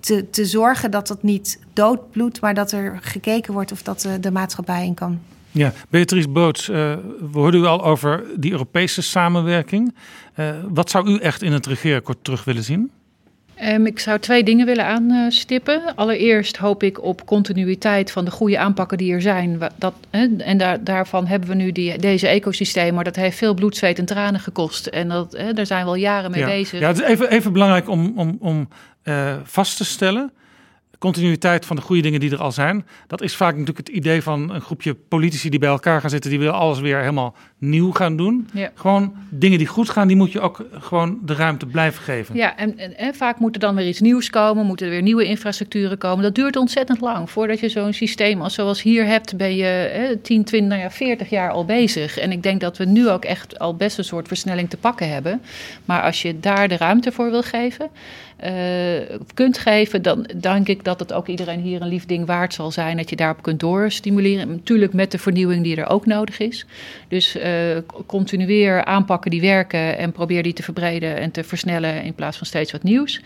te, 0.00 0.30
te 0.30 0.44
zorgen 0.44 0.90
dat 0.90 1.06
dat 1.06 1.22
niet 1.22 1.58
doodbloedt, 1.78 2.40
maar 2.40 2.54
dat 2.54 2.72
er 2.72 2.98
gekeken 3.02 3.52
wordt 3.52 3.72
of 3.72 3.82
dat 3.82 4.00
de, 4.00 4.20
de 4.20 4.30
maatschappij 4.30 4.86
in 4.86 4.94
kan. 4.94 5.20
Ja, 5.50 5.72
Beatrice 5.88 6.28
Boots, 6.28 6.68
uh, 6.68 6.76
we 7.32 7.38
hoorden 7.38 7.60
u 7.60 7.64
al 7.64 7.84
over 7.84 8.24
die 8.36 8.52
Europese 8.52 9.02
samenwerking. 9.02 9.94
Uh, 10.36 10.50
wat 10.68 10.90
zou 10.90 11.10
u 11.10 11.18
echt 11.18 11.42
in 11.42 11.52
het 11.52 11.66
regeerakkoord 11.66 12.18
terug 12.22 12.44
willen 12.44 12.62
zien? 12.62 12.90
Um, 13.62 13.86
ik 13.86 13.98
zou 13.98 14.18
twee 14.18 14.42
dingen 14.42 14.66
willen 14.66 14.84
aanstippen. 14.84 15.94
Allereerst 15.94 16.56
hoop 16.56 16.82
ik 16.82 17.02
op 17.02 17.26
continuïteit 17.26 18.10
van 18.10 18.24
de 18.24 18.30
goede 18.30 18.58
aanpakken 18.58 18.98
die 18.98 19.12
er 19.12 19.22
zijn. 19.22 19.58
Dat, 19.76 19.94
en 20.38 20.58
daar, 20.58 20.84
daarvan 20.84 21.26
hebben 21.26 21.48
we 21.48 21.54
nu 21.54 21.72
die, 21.72 21.98
deze 21.98 22.28
ecosystemen. 22.28 22.94
Maar 22.94 23.04
dat 23.04 23.16
heeft 23.16 23.36
veel 23.36 23.54
bloed, 23.54 23.76
zweet 23.76 23.98
en 23.98 24.04
tranen 24.04 24.40
gekost. 24.40 24.86
En 24.86 25.08
dat, 25.08 25.38
daar 25.54 25.66
zijn 25.66 25.84
we 25.84 25.90
al 25.90 25.94
jaren 25.94 26.30
mee 26.30 26.40
ja. 26.40 26.46
bezig. 26.46 26.80
Ja, 26.80 26.86
het 26.86 27.00
is 27.00 27.04
even, 27.04 27.30
even 27.30 27.52
belangrijk 27.52 27.88
om, 27.88 28.12
om, 28.16 28.36
om 28.40 28.68
uh, 29.04 29.34
vast 29.44 29.76
te 29.76 29.84
stellen 29.84 30.32
continuïteit 30.98 31.66
van 31.66 31.76
de 31.76 31.82
goede 31.82 32.02
dingen 32.02 32.20
die 32.20 32.30
er 32.30 32.40
al 32.40 32.52
zijn. 32.52 32.86
Dat 33.06 33.22
is 33.22 33.36
vaak 33.36 33.56
natuurlijk 33.56 33.86
het 33.86 33.96
idee 33.96 34.22
van 34.22 34.50
een 34.50 34.60
groepje 34.60 34.94
politici 34.94 35.50
die 35.50 35.58
bij 35.58 35.68
elkaar 35.68 36.00
gaan 36.00 36.10
zitten. 36.10 36.30
Die 36.30 36.38
willen 36.38 36.54
alles 36.54 36.80
weer 36.80 36.98
helemaal 36.98 37.34
nieuw 37.58 37.92
gaan 37.92 38.16
doen. 38.16 38.48
Ja. 38.52 38.70
Gewoon 38.74 39.14
dingen 39.28 39.58
die 39.58 39.66
goed 39.66 39.90
gaan, 39.90 40.08
die 40.08 40.16
moet 40.16 40.32
je 40.32 40.40
ook 40.40 40.64
gewoon 40.72 41.18
de 41.24 41.34
ruimte 41.34 41.66
blijven 41.66 42.02
geven. 42.02 42.36
Ja, 42.36 42.56
en, 42.56 42.78
en, 42.78 42.96
en 42.96 43.14
vaak 43.14 43.38
moet 43.38 43.54
er 43.54 43.60
dan 43.60 43.74
weer 43.74 43.88
iets 43.88 44.00
nieuws 44.00 44.30
komen. 44.30 44.66
Moeten 44.66 44.86
er 44.86 44.92
weer 44.92 45.02
nieuwe 45.02 45.24
infrastructuren 45.24 45.98
komen. 45.98 46.22
Dat 46.22 46.34
duurt 46.34 46.56
ontzettend 46.56 47.00
lang. 47.00 47.30
Voordat 47.30 47.60
je 47.60 47.68
zo'n 47.68 47.92
systeem 47.92 48.42
als 48.42 48.54
zoals 48.54 48.82
hier 48.82 49.06
hebt, 49.06 49.36
ben 49.36 49.56
je 49.56 49.66
eh, 49.66 50.16
10, 50.22 50.44
20, 50.44 50.68
nou 50.68 50.80
ja, 50.80 50.90
40 50.90 51.30
jaar 51.30 51.50
al 51.50 51.64
bezig. 51.64 52.18
En 52.18 52.32
ik 52.32 52.42
denk 52.42 52.60
dat 52.60 52.76
we 52.76 52.84
nu 52.84 53.08
ook 53.08 53.24
echt 53.24 53.58
al 53.58 53.76
best 53.76 53.98
een 53.98 54.04
soort 54.04 54.28
versnelling 54.28 54.70
te 54.70 54.76
pakken 54.76 55.10
hebben. 55.10 55.42
Maar 55.84 56.02
als 56.02 56.22
je 56.22 56.40
daar 56.40 56.68
de 56.68 56.76
ruimte 56.76 57.12
voor 57.12 57.30
wil 57.30 57.42
geven 57.42 57.90
kunt 59.34 59.58
geven, 59.58 60.02
dan 60.02 60.28
denk 60.40 60.68
ik 60.68 60.84
dat 60.84 61.00
het 61.00 61.12
ook 61.12 61.26
iedereen 61.26 61.60
hier 61.60 61.82
een 61.82 61.88
lief 61.88 62.06
ding 62.06 62.26
waard 62.26 62.54
zal 62.54 62.70
zijn. 62.70 62.96
Dat 62.96 63.10
je 63.10 63.16
daarop 63.16 63.42
kunt 63.42 63.60
doorstimuleren. 63.60 64.48
Natuurlijk 64.48 64.92
met 64.92 65.10
de 65.10 65.18
vernieuwing 65.18 65.62
die 65.64 65.76
er 65.76 65.88
ook 65.88 66.06
nodig 66.06 66.38
is. 66.38 66.66
Dus 67.08 67.36
uh, 67.36 67.42
continueer 68.06 68.84
aanpakken 68.84 69.30
die 69.30 69.40
werken 69.40 69.98
en 69.98 70.12
probeer 70.12 70.42
die 70.42 70.52
te 70.52 70.62
verbreden 70.62 71.16
en 71.16 71.30
te 71.30 71.44
versnellen 71.44 72.02
in 72.02 72.14
plaats 72.14 72.36
van 72.36 72.46
steeds 72.46 72.72
wat 72.72 72.82
nieuws. 72.82 73.20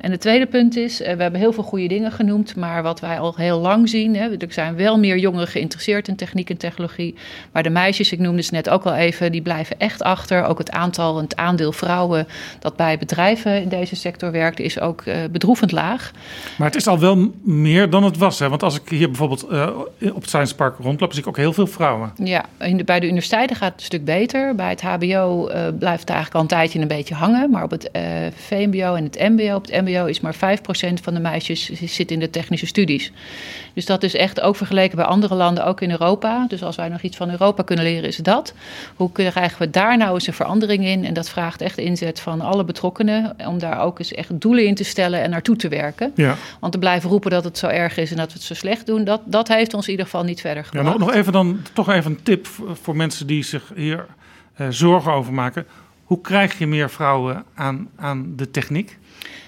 En 0.00 0.10
het 0.10 0.20
tweede 0.20 0.46
punt 0.46 0.76
is, 0.76 1.00
uh, 1.00 1.06
we 1.06 1.22
hebben 1.22 1.40
heel 1.40 1.52
veel 1.52 1.62
goede 1.62 1.88
dingen 1.88 2.12
genoemd, 2.12 2.56
maar 2.56 2.82
wat 2.82 3.00
wij 3.00 3.18
al 3.18 3.34
heel 3.36 3.58
lang 3.58 3.88
zien, 3.88 4.16
hè, 4.16 4.36
er 4.36 4.52
zijn 4.52 4.76
wel 4.76 4.98
meer 4.98 5.18
jongeren 5.18 5.48
geïnteresseerd 5.48 6.08
in 6.08 6.16
techniek 6.16 6.50
en 6.50 6.56
technologie. 6.56 7.14
Maar 7.52 7.62
de 7.62 7.70
meisjes, 7.70 8.12
ik 8.12 8.18
noemde 8.18 8.42
ze 8.42 8.54
net 8.54 8.68
ook 8.68 8.84
al 8.84 8.94
even, 8.94 9.32
die 9.32 9.42
blijven 9.42 9.78
echt 9.78 10.02
achter. 10.02 10.44
Ook 10.44 10.58
het 10.58 10.70
aantal, 10.70 11.16
het 11.16 11.36
aandeel 11.36 11.72
vrouwen 11.72 12.26
dat 12.58 12.76
bij 12.76 12.98
bedrijven 12.98 13.62
in 13.62 13.68
deze 13.68 13.96
sector 13.96 14.32
werkt 14.32 14.55
is 14.58 14.80
ook 14.80 15.04
uh, 15.04 15.16
bedroevend 15.30 15.72
laag. 15.72 16.10
Maar 16.58 16.66
het 16.66 16.76
is 16.76 16.86
al 16.86 16.98
wel 16.98 17.32
meer 17.42 17.90
dan 17.90 18.04
het 18.04 18.16
was. 18.16 18.38
Hè? 18.38 18.48
Want 18.48 18.62
als 18.62 18.80
ik 18.80 18.88
hier 18.88 19.06
bijvoorbeeld 19.06 19.46
uh, 19.50 19.68
op 20.14 20.20
het 20.20 20.28
Science 20.28 20.54
Park 20.54 20.76
rondloop, 20.80 21.12
zie 21.12 21.22
ik 21.22 21.28
ook 21.28 21.36
heel 21.36 21.52
veel 21.52 21.66
vrouwen. 21.66 22.12
Ja, 22.16 22.44
de, 22.58 22.84
bij 22.84 23.00
de 23.00 23.06
universiteiten 23.06 23.56
gaat 23.56 23.72
het 23.72 23.80
een 23.80 23.86
stuk 23.86 24.04
beter. 24.04 24.54
Bij 24.54 24.70
het 24.70 24.82
HBO 24.82 25.48
uh, 25.48 25.54
blijft 25.78 26.00
het 26.00 26.10
eigenlijk 26.10 26.34
al 26.34 26.40
een 26.40 26.46
tijdje 26.46 26.80
een 26.80 26.88
beetje 26.88 27.14
hangen. 27.14 27.50
Maar 27.50 27.62
op 27.62 27.70
het 27.70 27.90
VMBO 28.36 28.94
en 28.94 29.04
het 29.04 29.18
MBO, 29.18 29.54
op 29.54 29.66
het 29.66 29.84
MBO 29.84 30.04
is 30.04 30.20
maar 30.20 30.34
5% 30.34 30.38
van 31.02 31.14
de 31.14 31.20
meisjes 31.20 31.70
zit 31.70 32.10
in 32.10 32.18
de 32.18 32.30
technische 32.30 32.66
studies. 32.66 33.12
Dus 33.76 33.86
dat 33.86 34.02
is 34.02 34.14
echt 34.14 34.40
ook 34.40 34.56
vergeleken 34.56 34.96
bij 34.96 35.06
andere 35.06 35.34
landen, 35.34 35.64
ook 35.64 35.80
in 35.80 35.90
Europa. 35.90 36.46
Dus 36.48 36.62
als 36.62 36.76
wij 36.76 36.88
nog 36.88 37.00
iets 37.00 37.16
van 37.16 37.30
Europa 37.30 37.62
kunnen 37.62 37.84
leren, 37.84 38.08
is 38.08 38.16
dat. 38.16 38.54
Hoe 38.96 39.12
krijgen 39.12 39.58
we 39.58 39.70
daar 39.70 39.96
nou 39.96 40.14
eens 40.14 40.26
een 40.26 40.32
verandering 40.32 40.84
in? 40.84 41.04
En 41.04 41.14
dat 41.14 41.28
vraagt 41.28 41.60
echt 41.60 41.78
inzet 41.78 42.20
van 42.20 42.40
alle 42.40 42.64
betrokkenen 42.64 43.36
om 43.46 43.58
daar 43.58 43.80
ook 43.80 43.98
eens 43.98 44.12
echt 44.12 44.40
doelen 44.46 44.66
in 44.66 44.74
te 44.74 44.84
stellen 44.84 45.22
en 45.22 45.30
naartoe 45.30 45.56
te 45.56 45.68
werken. 45.68 46.12
Ja. 46.14 46.36
Want 46.60 46.74
er 46.74 46.80
blijven 46.80 47.10
roepen 47.10 47.30
dat 47.30 47.44
het 47.44 47.58
zo 47.58 47.66
erg 47.66 47.96
is 47.96 48.10
en 48.10 48.16
dat 48.16 48.26
we 48.26 48.32
het 48.32 48.42
zo 48.42 48.54
slecht 48.54 48.86
doen, 48.86 49.04
dat, 49.04 49.20
dat 49.24 49.48
heeft 49.48 49.74
ons 49.74 49.84
in 49.84 49.90
ieder 49.90 50.04
geval 50.06 50.24
niet 50.24 50.40
verder 50.40 50.62
Ja, 50.62 50.68
gebracht. 50.68 50.98
nog, 50.98 51.06
nog 51.06 51.16
even 51.16 51.32
dan 51.32 51.60
toch 51.72 51.90
even 51.90 52.10
een 52.10 52.22
tip 52.22 52.46
voor, 52.46 52.76
voor 52.82 52.96
mensen 52.96 53.26
die 53.26 53.42
zich 53.42 53.72
hier 53.74 54.06
eh, 54.54 54.66
zorgen 54.70 55.12
over 55.12 55.32
maken. 55.32 55.66
Hoe 56.04 56.20
krijg 56.20 56.58
je 56.58 56.66
meer 56.66 56.90
vrouwen 56.90 57.44
aan, 57.54 57.88
aan 57.96 58.32
de 58.36 58.50
techniek? 58.50 58.98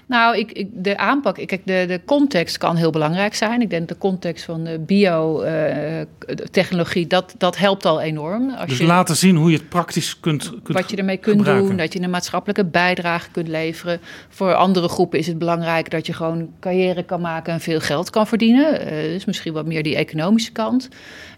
Nou, 0.08 0.36
ik, 0.36 0.52
ik, 0.52 0.68
de 0.72 0.96
aanpak, 0.96 1.34
kijk, 1.34 1.60
de, 1.64 1.84
de 1.88 2.00
context 2.04 2.58
kan 2.58 2.76
heel 2.76 2.90
belangrijk 2.90 3.34
zijn. 3.34 3.60
Ik 3.60 3.70
denk 3.70 3.88
de 3.88 3.98
context 3.98 4.44
van 4.44 4.64
de 4.64 4.78
biotechnologie, 4.78 7.06
dat, 7.06 7.34
dat 7.38 7.56
helpt 7.56 7.84
al 7.84 8.00
enorm. 8.00 8.50
Als 8.50 8.68
dus 8.68 8.78
je, 8.78 8.84
laten 8.84 9.16
zien 9.16 9.36
hoe 9.36 9.50
je 9.50 9.56
het 9.56 9.68
praktisch 9.68 10.20
kunt, 10.20 10.52
kunt 10.62 10.78
wat 10.78 10.90
je 10.90 10.96
ermee 10.96 11.16
kunt 11.16 11.36
gebruiken. 11.36 11.68
doen, 11.68 11.76
dat 11.76 11.92
je 11.92 12.00
een 12.00 12.10
maatschappelijke 12.10 12.64
bijdrage 12.64 13.30
kunt 13.30 13.48
leveren. 13.48 14.00
Voor 14.28 14.54
andere 14.54 14.88
groepen 14.88 15.18
is 15.18 15.26
het 15.26 15.38
belangrijk 15.38 15.90
dat 15.90 16.06
je 16.06 16.12
gewoon 16.12 16.48
carrière 16.60 17.02
kan 17.02 17.20
maken 17.20 17.52
en 17.52 17.60
veel 17.60 17.80
geld 17.80 18.10
kan 18.10 18.26
verdienen. 18.26 18.80
Eh, 18.80 19.02
dus 19.02 19.24
misschien 19.24 19.52
wat 19.52 19.66
meer 19.66 19.82
die 19.82 19.96
economische 19.96 20.52
kant. 20.52 20.88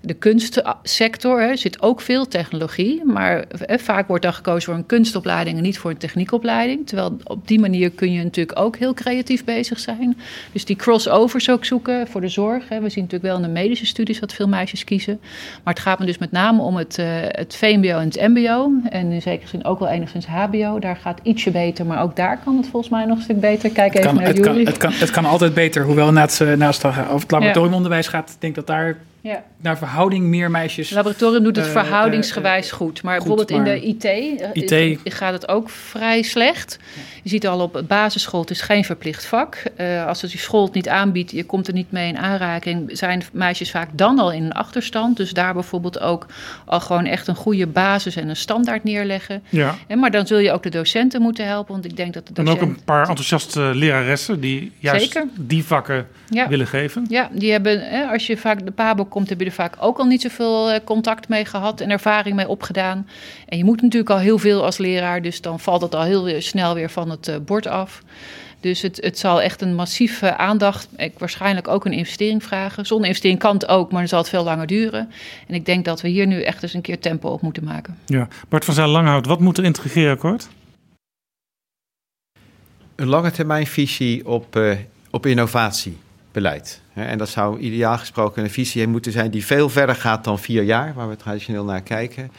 De 0.03 0.15
kunstsector 0.15 1.41
hè, 1.41 1.57
zit 1.57 1.83
ook 1.83 2.01
veel 2.01 2.29
technologie, 2.29 3.05
maar 3.05 3.41
eh, 3.41 3.79
vaak 3.79 4.09
wordt 4.09 4.23
dan 4.23 4.35
gekozen 4.35 4.63
voor 4.63 4.75
een 4.75 4.87
kunstopleiding 4.87 5.57
en 5.57 5.63
niet 5.63 5.79
voor 5.79 5.91
een 5.91 5.97
techniekopleiding. 5.97 6.87
Terwijl 6.87 7.17
op 7.25 7.49
die 7.49 7.61
manier 7.61 7.91
kun 7.91 8.13
je 8.13 8.23
natuurlijk 8.23 8.59
ook 8.61 8.77
heel 8.77 8.95
creatief 8.95 9.45
bezig 9.45 9.79
zijn. 9.79 10.19
Dus 10.53 10.65
die 10.65 10.77
crossovers 10.77 11.51
ook 11.51 11.65
zoeken 11.65 12.07
voor 12.09 12.21
de 12.21 12.29
zorg. 12.29 12.69
Hè. 12.69 12.81
We 12.81 12.89
zien 12.89 13.03
natuurlijk 13.03 13.33
wel 13.33 13.37
in 13.37 13.55
de 13.55 13.61
medische 13.61 13.87
studies 13.87 14.21
dat 14.21 14.33
veel 14.33 14.49
meisjes 14.49 14.85
kiezen. 14.85 15.21
Maar 15.65 15.75
het 15.75 15.83
gaat 15.83 15.99
me 15.99 16.07
dus 16.07 16.19
met 16.19 16.33
name 16.33 16.63
om 16.63 16.77
het, 16.77 16.99
eh, 16.99 17.07
het 17.13 17.57
VMBO 17.57 17.99
en 17.99 18.05
het 18.05 18.21
MBO. 18.21 18.73
En 18.89 19.13
in 19.13 19.23
zekere 19.23 19.49
zin 19.49 19.65
ook 19.65 19.79
wel 19.79 19.89
enigszins 19.89 20.27
HBO. 20.27 20.79
Daar 20.79 20.97
gaat 20.97 21.21
ietsje 21.23 21.51
beter, 21.51 21.87
maar 21.87 22.03
ook 22.03 22.17
daar 22.17 22.39
kan 22.45 22.57
het 22.57 22.67
volgens 22.67 22.93
mij 22.93 23.05
nog 23.05 23.17
een 23.17 23.23
stuk 23.23 23.41
beter. 23.41 23.71
Kijk 23.71 23.93
Het 23.93 24.03
even 24.03 24.15
kan, 24.15 24.25
naar 24.25 24.33
het, 24.33 24.41
kan, 24.41 24.53
jullie. 24.53 24.67
het, 24.67 24.77
kan, 24.77 24.93
het 24.93 25.11
kan 25.11 25.25
altijd 25.25 25.55
beter, 25.55 25.85
hoewel 25.85 26.13
naast, 26.13 26.41
eh, 26.41 26.53
naast 26.53 26.83
het 26.83 26.93
over 26.93 27.13
het 27.13 27.31
laboratoriumonderwijs 27.31 28.09
gaat, 28.09 28.31
ik 28.31 28.41
denk 28.41 28.55
dat 28.55 28.67
daar 28.67 28.97
Ja. 29.23 29.43
naar 29.57 29.79
verhouding 29.79 30.25
meer 30.25 30.51
meisjes. 30.51 30.91
Laboratorium 30.91 31.43
doet 31.43 31.57
het 31.57 31.67
eh, 31.67 31.73
verhoudingsgewijs 31.73 32.71
goed. 32.71 33.03
Maar 33.03 33.21
goed, 33.21 33.27
bijvoorbeeld 33.37 33.51
in 33.51 33.65
de 33.65 33.87
IT, 33.87 34.05
eh, 34.05 34.89
IT. 34.95 35.01
gaat 35.05 35.33
het 35.33 35.49
ook 35.49 35.71
vrij 35.71 36.23
slecht. 36.23 36.79
Je 37.23 37.29
ziet 37.29 37.47
al 37.47 37.61
op 37.61 37.83
basisschool, 37.89 38.41
het 38.41 38.51
is 38.51 38.61
geen 38.61 38.85
verplicht 38.85 39.25
vak. 39.25 39.63
Eh, 39.77 40.07
als 40.07 40.23
het 40.23 40.31
die 40.31 40.41
school 40.41 40.65
het 40.65 40.75
niet 40.75 40.89
aanbiedt, 40.89 41.31
je 41.31 41.45
komt 41.45 41.69
er 41.69 41.75
niet 41.75 41.93
mee 41.93 42.09
in 42.09 42.19
aanraking... 42.19 42.91
zijn 42.93 43.23
meisjes 43.33 43.71
vaak 43.71 43.89
dan 43.93 44.19
al 44.19 44.33
in 44.33 44.45
een 44.45 44.53
achterstand. 44.53 45.17
Dus 45.17 45.33
daar 45.33 45.55
bijvoorbeeld 45.55 46.01
ook 46.01 46.27
al 46.67 46.81
gewoon 46.81 47.05
echt 47.05 47.27
een 47.27 47.35
goede 47.35 47.67
basis 47.67 48.17
en 48.17 48.29
een 48.29 48.37
standaard 48.37 48.85
neerleggen. 48.85 49.43
Ja. 49.49 49.75
En, 49.87 49.99
maar 49.99 50.11
dan 50.11 50.27
zul 50.27 50.39
je 50.39 50.53
ook 50.53 50.63
de 50.63 50.71
docenten 50.71 51.23
moeten 51.23 51.47
helpen. 51.47 51.73
Want 51.73 51.85
ik 51.85 51.97
denk 51.97 52.15
dat 52.15 52.27
de 52.27 52.33
En 52.35 52.49
ook 52.49 52.61
een 52.61 52.79
paar 52.85 53.09
enthousiaste 53.09 53.61
leraressen 53.75 54.41
die 54.41 54.73
juist 54.79 55.03
Zeker. 55.13 55.29
die 55.37 55.65
vakken 55.65 56.07
Ja. 56.29 56.49
willen 56.49 56.67
geven. 56.67 57.07
Ja, 57.09 57.29
die 57.33 57.53
hebben, 57.53 57.81
hè, 57.91 58.05
als 58.05 58.27
je 58.27 58.37
vaak 58.37 58.65
de 58.65 58.71
PABO 58.71 59.05
komt, 59.11 59.29
heb 59.29 59.41
je 59.41 59.47
er 59.47 59.53
vaak 59.53 59.77
ook 59.79 59.99
al 59.99 60.05
niet 60.05 60.23
zoveel 60.23 60.71
eh, 60.71 60.81
contact 60.85 61.29
mee 61.29 61.45
gehad 61.45 61.81
en 61.81 61.91
ervaring 61.91 62.37
mee 62.37 62.49
opgedaan. 62.49 63.09
En 63.49 63.59
je 63.59 63.65
moet 63.65 63.83
natuurlijk 63.83 64.11
al 64.11 64.19
heel 64.19 64.39
veel 64.39 64.65
als 64.65 64.79
leraar, 64.79 65.23
dus 65.23 65.41
dan 65.41 65.61
valt 65.61 65.83
het 65.83 65.95
al 65.95 66.03
heel 66.03 66.41
snel 66.41 66.75
weer 66.75 66.91
van 66.91 67.11
het 67.11 67.29
eh, 67.29 67.37
bord 67.45 67.67
af. 67.67 68.03
Dus 68.61 68.83
het, 68.83 68.97
het 69.03 69.19
zal 69.19 69.43
echt 69.43 69.63
een 69.63 69.75
massieve 69.75 70.37
aandacht, 70.37 70.89
ik, 70.97 71.19
waarschijnlijk 71.19 71.69
ook 71.69 71.85
een 71.85 71.93
investering 71.93 72.45
vragen. 72.45 72.87
Zonder 72.87 73.07
investering 73.07 73.39
kan 73.39 73.55
het 73.55 73.69
ook, 73.69 73.91
maar 73.91 74.01
dan 74.01 74.09
zal 74.09 74.19
het 74.19 74.29
veel 74.29 74.45
langer 74.45 74.67
duren. 74.67 75.11
En 75.47 75.55
ik 75.55 75.67
denk 75.67 75.85
dat 75.85 76.01
we 76.01 76.09
hier 76.09 76.27
nu 76.27 76.43
echt 76.43 76.63
eens 76.63 76.75
een 76.75 76.81
keer 76.81 76.99
tempo 76.99 77.29
op 77.29 77.41
moeten 77.41 77.65
maken. 77.65 77.99
Ja. 78.07 78.29
Bart 78.49 78.65
van 78.65 78.75
Zijl-Langhout, 78.75 79.27
wat 79.27 79.41
moet 79.41 79.59
er 79.59 79.65
in 79.65 79.71
het 79.71 79.81
regeerakkoord? 79.81 80.49
een 83.01 83.09
lange 83.09 83.31
termijn 83.31 83.67
visie 83.67 84.27
op, 84.27 84.57
eh, 84.57 84.77
op 85.11 85.27
innovatiebeleid. 85.27 86.09
Hè, 86.93 87.05
En 87.05 87.19
dat 87.19 87.29
zou 87.29 87.59
ideaal 87.59 87.99
gesproken 87.99 88.43
een 88.43 88.51
visie 88.51 88.87
moeten 88.87 89.13
zijn 89.13 89.31
die 89.31 89.47
veel 89.47 89.69
verder 89.69 89.95
gaat 89.95 90.25
dan 90.25 90.39
vier 90.39 90.63
jaar, 90.63 90.95
waar 90.95 91.09
we 91.09 91.17
traditioneel 91.17 91.65
naar 91.65 91.83
kijken. 91.83 92.31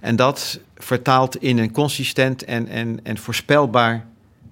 En 0.00 0.16
dat 0.16 0.60
vertaalt 0.76 1.36
in 1.36 1.58
een 1.58 1.70
consistent 1.72 2.44
en, 2.44 2.68
en, 2.68 3.00
en 3.02 3.18
voorspelbaar 3.18 4.04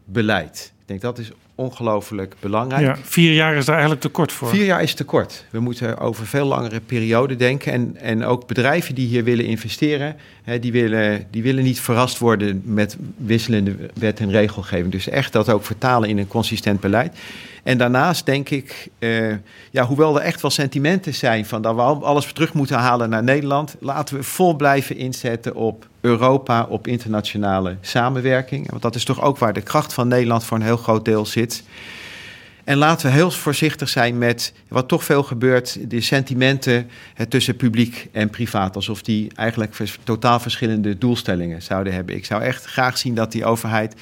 beleid. 0.04 0.72
Ik 0.80 0.88
denk 0.88 1.00
dat 1.00 1.18
is 1.18 1.32
ongelooflijk 1.56 2.34
belangrijk. 2.40 2.82
Ja, 2.82 2.96
vier 3.02 3.32
jaar 3.32 3.54
is 3.54 3.64
daar 3.64 3.74
eigenlijk 3.74 4.02
te 4.02 4.08
kort 4.08 4.32
voor. 4.32 4.48
Vier 4.48 4.64
jaar 4.64 4.82
is 4.82 4.94
te 4.94 5.04
kort. 5.04 5.44
We 5.50 5.60
moeten 5.60 5.98
over 5.98 6.26
veel 6.26 6.46
langere 6.46 6.80
periode 6.80 7.36
denken. 7.36 7.72
En, 7.72 7.96
en 7.96 8.24
ook 8.24 8.46
bedrijven 8.46 8.94
die 8.94 9.06
hier 9.06 9.24
willen 9.24 9.44
investeren, 9.44 10.16
hè, 10.42 10.58
die, 10.58 10.72
willen, 10.72 11.26
die 11.30 11.42
willen 11.42 11.64
niet 11.64 11.80
verrast 11.80 12.18
worden 12.18 12.62
met 12.64 12.96
wisselende 13.16 13.76
wet 13.94 14.20
en 14.20 14.30
regelgeving. 14.30 14.92
Dus 14.92 15.08
echt 15.08 15.32
dat 15.32 15.50
ook 15.50 15.64
vertalen 15.64 16.08
in 16.08 16.18
een 16.18 16.28
consistent 16.28 16.80
beleid. 16.80 17.16
En 17.66 17.78
daarnaast 17.78 18.26
denk 18.26 18.48
ik, 18.48 18.88
eh, 18.98 19.28
ja, 19.70 19.84
hoewel 19.86 20.16
er 20.16 20.22
echt 20.22 20.40
wel 20.40 20.50
sentimenten 20.50 21.14
zijn 21.14 21.46
van 21.46 21.62
dat 21.62 21.74
we 21.74 21.80
al- 21.80 22.04
alles 22.04 22.32
terug 22.32 22.52
moeten 22.52 22.76
halen 22.76 23.10
naar 23.10 23.22
Nederland, 23.22 23.76
laten 23.80 24.16
we 24.16 24.22
vol 24.22 24.54
blijven 24.54 24.96
inzetten 24.96 25.54
op 25.54 25.88
Europa, 26.00 26.66
op 26.68 26.86
internationale 26.86 27.76
samenwerking. 27.80 28.70
Want 28.70 28.82
dat 28.82 28.94
is 28.94 29.04
toch 29.04 29.22
ook 29.22 29.38
waar 29.38 29.52
de 29.52 29.60
kracht 29.62 29.92
van 29.92 30.08
Nederland 30.08 30.44
voor 30.44 30.56
een 30.56 30.62
heel 30.62 30.76
groot 30.76 31.04
deel 31.04 31.26
zit. 31.26 31.62
En 32.64 32.76
laten 32.76 33.06
we 33.06 33.12
heel 33.12 33.30
voorzichtig 33.30 33.88
zijn 33.88 34.18
met 34.18 34.52
wat 34.68 34.88
toch 34.88 35.04
veel 35.04 35.22
gebeurt, 35.22 35.90
de 35.90 36.00
sentimenten 36.00 36.90
hè, 37.14 37.26
tussen 37.26 37.56
publiek 37.56 38.08
en 38.12 38.30
privaat. 38.30 38.76
Alsof 38.76 39.02
die 39.02 39.30
eigenlijk 39.34 39.76
totaal 40.04 40.40
verschillende 40.40 40.98
doelstellingen 40.98 41.62
zouden 41.62 41.92
hebben. 41.92 42.16
Ik 42.16 42.24
zou 42.24 42.42
echt 42.42 42.64
graag 42.64 42.98
zien 42.98 43.14
dat 43.14 43.32
die 43.32 43.44
overheid 43.44 43.94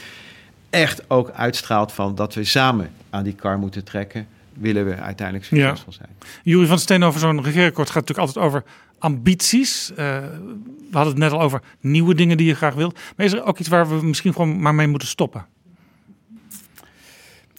echt 0.74 1.10
ook 1.10 1.30
uitstraalt 1.30 1.92
van 1.92 2.14
dat 2.14 2.34
we 2.34 2.44
samen 2.44 2.90
aan 3.10 3.24
die 3.24 3.34
kar 3.34 3.58
moeten 3.58 3.84
trekken. 3.84 4.26
Willen 4.52 4.84
we 4.84 4.94
uiteindelijk 4.94 5.46
succesvol 5.46 5.92
zijn. 5.92 6.08
Jury 6.42 6.66
van 6.66 6.78
Steen 6.78 7.02
over 7.02 7.20
zo'n 7.20 7.42
regeerakkoord 7.42 7.90
gaat 7.90 8.08
natuurlijk 8.08 8.28
altijd 8.28 8.46
over 8.46 8.64
ambities. 8.98 9.90
Eh, 9.90 9.96
we 9.96 11.00
hadden 11.00 11.12
het 11.12 11.22
net 11.22 11.32
al 11.32 11.40
over 11.40 11.62
nieuwe 11.80 12.14
dingen 12.14 12.36
die 12.36 12.46
je 12.46 12.54
graag 12.54 12.74
wilt. 12.74 12.98
Maar 13.16 13.26
is 13.26 13.32
er 13.32 13.44
ook 13.44 13.58
iets 13.58 13.68
waar 13.68 13.88
we 13.88 14.06
misschien 14.06 14.32
gewoon 14.32 14.60
maar 14.60 14.74
mee 14.74 14.86
moeten 14.86 15.08
stoppen? 15.08 15.46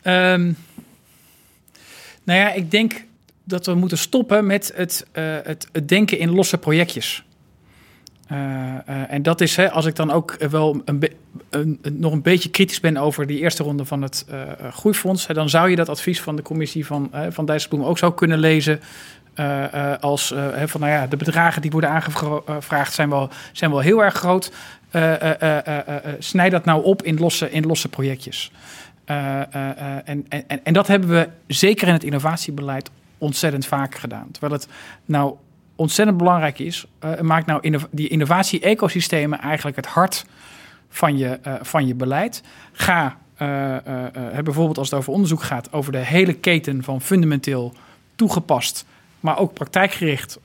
Ehm, 0.01 0.51
nou 2.23 2.39
ja, 2.39 2.53
ik 2.53 2.71
denk 2.71 3.05
dat 3.43 3.65
we 3.65 3.73
moeten 3.73 3.97
stoppen 3.97 4.45
met 4.45 4.71
het, 4.75 5.05
eh, 5.11 5.37
het, 5.43 5.67
het 5.71 5.89
denken 5.89 6.17
in 6.17 6.29
losse 6.29 6.57
projectjes. 6.57 7.24
Eh, 8.27 8.37
eh, 8.85 9.11
en 9.13 9.23
dat 9.23 9.41
is, 9.41 9.55
hè, 9.55 9.71
als 9.71 9.85
ik 9.85 9.95
dan 9.95 10.11
ook 10.11 10.37
wel 10.49 10.81
een 10.85 11.03
een- 11.49 11.79
nog 11.91 12.11
een 12.11 12.21
beetje 12.21 12.49
kritisch 12.49 12.79
ben 12.79 12.97
over 12.97 13.27
die 13.27 13.39
eerste 13.39 13.63
ronde 13.63 13.85
van 13.85 14.01
het 14.01 14.25
eh, 14.29 14.41
groeifonds, 14.71 15.27
hè, 15.27 15.33
dan 15.33 15.49
zou 15.49 15.69
je 15.69 15.75
dat 15.75 15.89
advies 15.89 16.21
van 16.21 16.35
de 16.35 16.41
commissie 16.41 16.85
van, 16.85 17.11
van 17.29 17.45
Dijsselbloem 17.45 17.83
ook 17.85 17.97
zo 17.97 18.11
kunnen 18.11 18.39
lezen. 18.39 18.79
als 19.99 20.33
van 20.65 20.81
nou 20.81 20.91
ja, 20.91 21.07
de 21.07 21.17
bedragen 21.17 21.61
die 21.61 21.71
worden 21.71 21.89
aangevraagd 21.89 22.93
zijn 22.93 23.09
wel, 23.09 23.29
zijn 23.51 23.71
wel 23.71 23.79
heel 23.79 24.03
erg 24.03 24.13
groot. 24.13 24.51
Snijd 26.19 26.51
dat 26.51 26.65
nou 26.65 26.83
op 26.83 27.03
in 27.03 27.17
losse, 27.17 27.51
in 27.51 27.65
losse 27.65 27.89
projectjes. 27.89 28.51
En, 29.05 30.25
en, 30.29 30.45
en 30.63 30.73
dat 30.73 30.87
hebben 30.87 31.09
we 31.09 31.29
zeker 31.47 31.87
in 31.87 31.93
het 31.93 32.03
innovatiebeleid 32.03 32.89
ontzettend 33.17 33.65
vaak 33.65 33.95
gedaan. 33.95 34.27
Terwijl 34.31 34.53
het 34.53 34.67
nou 35.05 35.35
ontzettend 35.75 36.17
belangrijk 36.17 36.59
is, 36.59 36.85
eh, 36.99 37.19
maakt 37.19 37.45
nou 37.45 37.79
die 37.91 38.07
innovatie-ecosystemen 38.07 39.39
eigenlijk 39.39 39.75
het 39.75 39.85
hart 39.85 40.25
van 40.89 41.17
je, 41.17 41.39
eh, 41.41 41.53
van 41.61 41.87
je 41.87 41.95
beleid. 41.95 42.43
Ga 42.71 43.17
eh, 43.35 43.77
bijvoorbeeld 44.43 44.77
als 44.77 44.89
het 44.89 44.99
over 44.99 45.13
onderzoek 45.13 45.43
gaat, 45.43 45.73
over 45.73 45.91
de 45.91 45.97
hele 45.97 46.33
keten 46.33 46.83
van 46.83 47.01
fundamenteel 47.01 47.73
toegepast, 48.15 48.85
maar 49.19 49.39
ook 49.39 49.53
praktijkgericht 49.53 50.39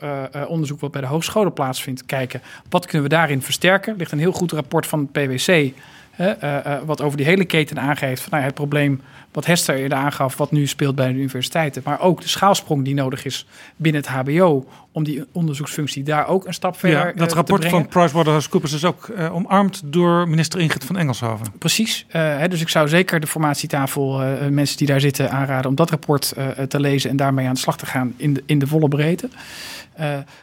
onderzoek 0.49 0.81
wat 0.81 0.91
bij 0.91 1.01
de 1.01 1.07
hogescholen 1.07 1.53
plaatsvindt, 1.53 2.07
kijken 2.07 2.43
wat 2.69 2.87
kunnen 2.87 3.09
we 3.09 3.15
daarin 3.15 3.43
versterken. 3.43 3.93
Er 3.93 3.99
ligt 3.99 4.13
een 4.13 4.19
heel 4.19 4.33
goed 4.33 4.53
rapport 4.53 4.87
van 4.87 4.99
het 4.99 5.13
PwC. 5.13 5.73
Eh, 6.21 6.75
eh, 6.75 6.83
wat 6.85 7.01
over 7.01 7.17
die 7.17 7.27
hele 7.27 7.45
keten 7.45 7.81
aangeeft. 7.81 8.23
Van, 8.23 8.33
nou 8.33 8.45
het 8.45 8.55
probleem 8.55 9.01
wat 9.33 9.47
Hester 9.47 9.77
eerder 9.77 9.99
aangaf, 9.99 10.37
wat 10.37 10.51
nu 10.51 10.67
speelt 10.67 10.95
bij 10.95 11.09
de 11.13 11.19
universiteiten. 11.19 11.83
Maar 11.85 12.01
ook 12.01 12.21
de 12.21 12.29
schaalsprong 12.29 12.85
die 12.85 12.95
nodig 12.95 13.25
is 13.25 13.47
binnen 13.77 14.03
het 14.03 14.11
HBO. 14.11 14.67
Om 14.93 15.05
die 15.05 15.25
onderzoeksfunctie 15.33 16.03
daar 16.03 16.27
ook 16.27 16.47
een 16.47 16.55
stap 16.55 16.79
verder 16.79 16.99
Ja, 16.99 17.07
eh, 17.07 17.17
dat 17.17 17.29
te 17.29 17.35
rapport 17.35 17.61
brengen. 17.61 17.79
van 17.79 17.89
PricewaterhouseCoopers 17.89 18.73
is 18.73 18.85
ook 18.85 19.13
omarmd 19.33 19.83
door 19.85 20.29
minister 20.29 20.61
Ingrid 20.61 20.85
van 20.85 20.97
Engelshoven. 20.97 21.47
Precies. 21.59 22.07
Hè, 22.09 22.49
dus 22.49 22.61
ik 22.61 22.69
zou 22.69 22.89
zeker 22.89 23.21
de 23.21 23.27
formatietafel, 23.27 24.23
mensen 24.51 24.77
die 24.77 24.87
daar 24.87 25.01
zitten, 25.01 25.31
aanraden 25.31 25.71
om 25.71 25.77
dat 25.77 25.91
rapport 25.91 26.35
te 26.69 26.81
lezen 26.81 27.11
en 27.11 27.17
daarmee 27.17 27.47
aan 27.47 27.55
de 27.55 27.61
slag 27.61 27.77
te 27.77 27.87
gaan 27.87 28.15
in 28.17 28.35
de, 28.35 28.43
in 28.47 28.59
de 28.59 28.67
volle 28.67 28.89
breedte. 28.89 29.29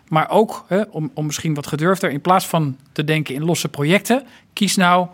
Maar 0.07 0.29
ook 0.29 0.65
hè, 0.67 0.81
om, 0.89 1.11
om 1.13 1.25
misschien 1.25 1.53
wat 1.53 1.67
gedurfder, 1.67 2.11
in 2.11 2.21
plaats 2.21 2.47
van 2.47 2.77
te 2.91 3.03
denken 3.03 3.35
in 3.35 3.43
losse 3.43 3.69
projecten, 3.69 4.23
kies 4.53 4.75
nou. 4.75 5.07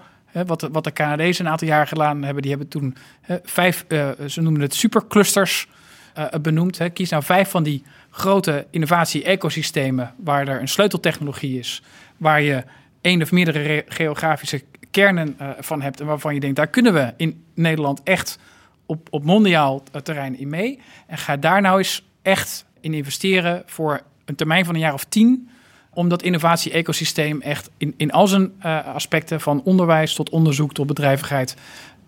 Wat, 0.45 0.60
de, 0.60 0.69
wat 0.72 0.84
de 0.84 0.93
Canadezen 0.93 1.45
een 1.45 1.51
aantal 1.51 1.68
jaar 1.68 1.88
gedaan 1.88 2.23
hebben, 2.23 2.41
die 2.41 2.51
hebben 2.51 2.69
toen 2.69 2.95
vijf, 3.43 3.85
eh, 3.88 4.10
ze 4.27 4.41
noemen 4.41 4.61
het 4.61 4.73
superclusters 4.73 5.68
eh, 6.14 6.26
benoemd. 6.41 6.80
Kies 6.93 7.10
nou 7.10 7.23
vijf 7.23 7.49
van 7.49 7.64
die 7.64 7.84
grote 8.10 8.65
innovatie-ecosystemen 8.69 10.14
waar 10.18 10.47
er 10.47 10.61
een 10.61 10.68
sleuteltechnologie 10.68 11.60
is, 11.60 11.84
waar 12.18 12.41
je 12.41 12.64
één 13.01 13.22
of 13.22 13.31
meerdere 13.31 13.61
re- 13.61 13.84
geografische 13.88 14.64
kernen 14.91 15.35
eh, 15.38 15.49
van 15.60 15.81
hebt 15.81 15.99
en 15.99 16.05
waarvan 16.05 16.34
je 16.34 16.39
denkt, 16.39 16.55
daar 16.55 16.68
kunnen 16.68 16.93
we 16.93 17.14
in 17.18 17.43
Nederland 17.53 18.03
echt 18.03 18.39
op, 18.85 19.07
op 19.11 19.23
mondiaal 19.23 19.84
terrein 20.03 20.38
in 20.39 20.49
mee. 20.49 20.80
En 21.07 21.18
ga 21.18 21.38
daar 21.38 21.61
nou 21.61 21.77
eens 21.77 22.03
echt 22.22 22.65
in 22.80 22.93
investeren 22.93 23.64
voor 23.65 24.01
een 24.26 24.35
termijn 24.35 24.65
van 24.65 24.73
een 24.73 24.80
jaar 24.80 24.93
of 24.93 25.03
tien. 25.03 25.49
Om 25.94 26.10
dat 26.10 26.22
innovatie-ecosysteem 26.22 27.41
echt 27.41 27.70
in, 27.78 27.94
in 27.98 28.11
al 28.11 28.28
zijn 28.28 28.52
uh, 28.65 28.86
aspecten, 28.88 29.41
van 29.41 29.61
onderwijs 29.64 30.14
tot 30.15 30.30
onderzoek 30.30 30.74
tot 30.74 30.88
bedrijvigheid, 30.88 31.56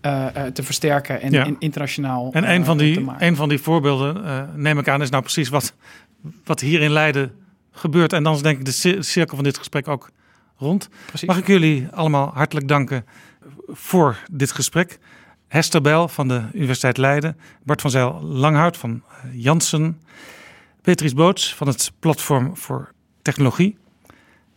uh, 0.01 0.25
uh, 0.37 0.43
te 0.43 0.63
versterken 0.63 1.21
en 1.21 1.31
Ja. 1.31 1.43
in- 1.45 1.55
internationaal 1.59 2.29
En 2.33 2.43
eh, 2.43 2.53
een 2.53 2.65
van 2.65 2.77
te 2.77 2.83
die, 2.83 3.05
een 3.17 3.35
van 3.35 3.49
die 3.49 3.59
voorbeelden, 3.59 4.25
eh, 4.25 4.41
neem 4.55 4.79
ik 4.79 4.87
aan, 4.87 5.01
is 5.01 5.09
nou 5.09 5.23
precies 5.23 5.49
wat, 5.49 5.73
wat 6.43 6.59
hier 6.59 6.81
in 6.81 6.91
Leiden 6.91 7.31
gebeurt. 7.71 8.13
En 8.13 8.23
dan 8.23 8.35
is 8.35 8.41
denk 8.41 8.59
ik 8.59 8.65
de 8.65 8.71
cir- 8.71 9.03
cirkel 9.03 9.35
van 9.35 9.43
dit 9.43 9.57
gesprek 9.57 9.87
ook 9.87 10.09
rond. 10.57 10.89
Precies. 11.05 11.27
Mag 11.27 11.37
ik 11.37 11.47
jullie 11.47 11.87
allemaal 11.91 12.31
hartelijk 12.33 12.67
danken 12.67 13.05
voor 13.67 14.17
dit 14.31 14.51
gesprek. 14.51 14.99
Hester 15.47 15.81
Bel 15.81 16.07
van 16.07 16.27
de 16.27 16.41
Universiteit 16.53 16.97
Leiden, 16.97 17.37
Bart 17.63 17.81
van 17.81 17.91
Zijl 17.91 18.21
Langhout 18.23 18.77
van 18.77 19.03
eh, 19.09 19.15
Janssen, 19.43 20.01
Beatrice 20.81 21.15
Boots 21.15 21.55
van 21.55 21.67
het 21.67 21.91
Platform 21.99 22.57
voor 22.57 22.93
Technologie, 23.25 23.77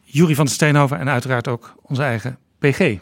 Jury 0.00 0.34
van 0.34 0.44
de 0.44 0.50
Steenhoven 0.50 0.98
en 0.98 1.08
uiteraard 1.08 1.48
ook 1.48 1.74
onze 1.82 2.02
eigen 2.02 2.38
PG. 2.58 2.98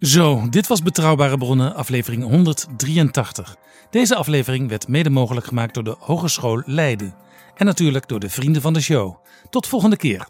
Zo, 0.00 0.48
dit 0.48 0.66
was 0.66 0.82
Betrouwbare 0.82 1.38
Bronnen, 1.38 1.74
aflevering 1.74 2.22
183. 2.22 3.56
Deze 3.90 4.16
aflevering 4.16 4.68
werd 4.68 4.88
mede 4.88 5.10
mogelijk 5.10 5.46
gemaakt 5.46 5.74
door 5.74 5.84
de 5.84 5.96
Hogeschool 5.98 6.62
Leiden. 6.64 7.14
En 7.54 7.66
natuurlijk 7.66 8.08
door 8.08 8.20
de 8.20 8.30
vrienden 8.30 8.62
van 8.62 8.72
de 8.72 8.80
show. 8.80 9.16
Tot 9.50 9.66
volgende 9.66 9.96
keer. 9.96 10.26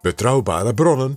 Betrouwbare 0.00 0.74
bronnen 0.74 1.16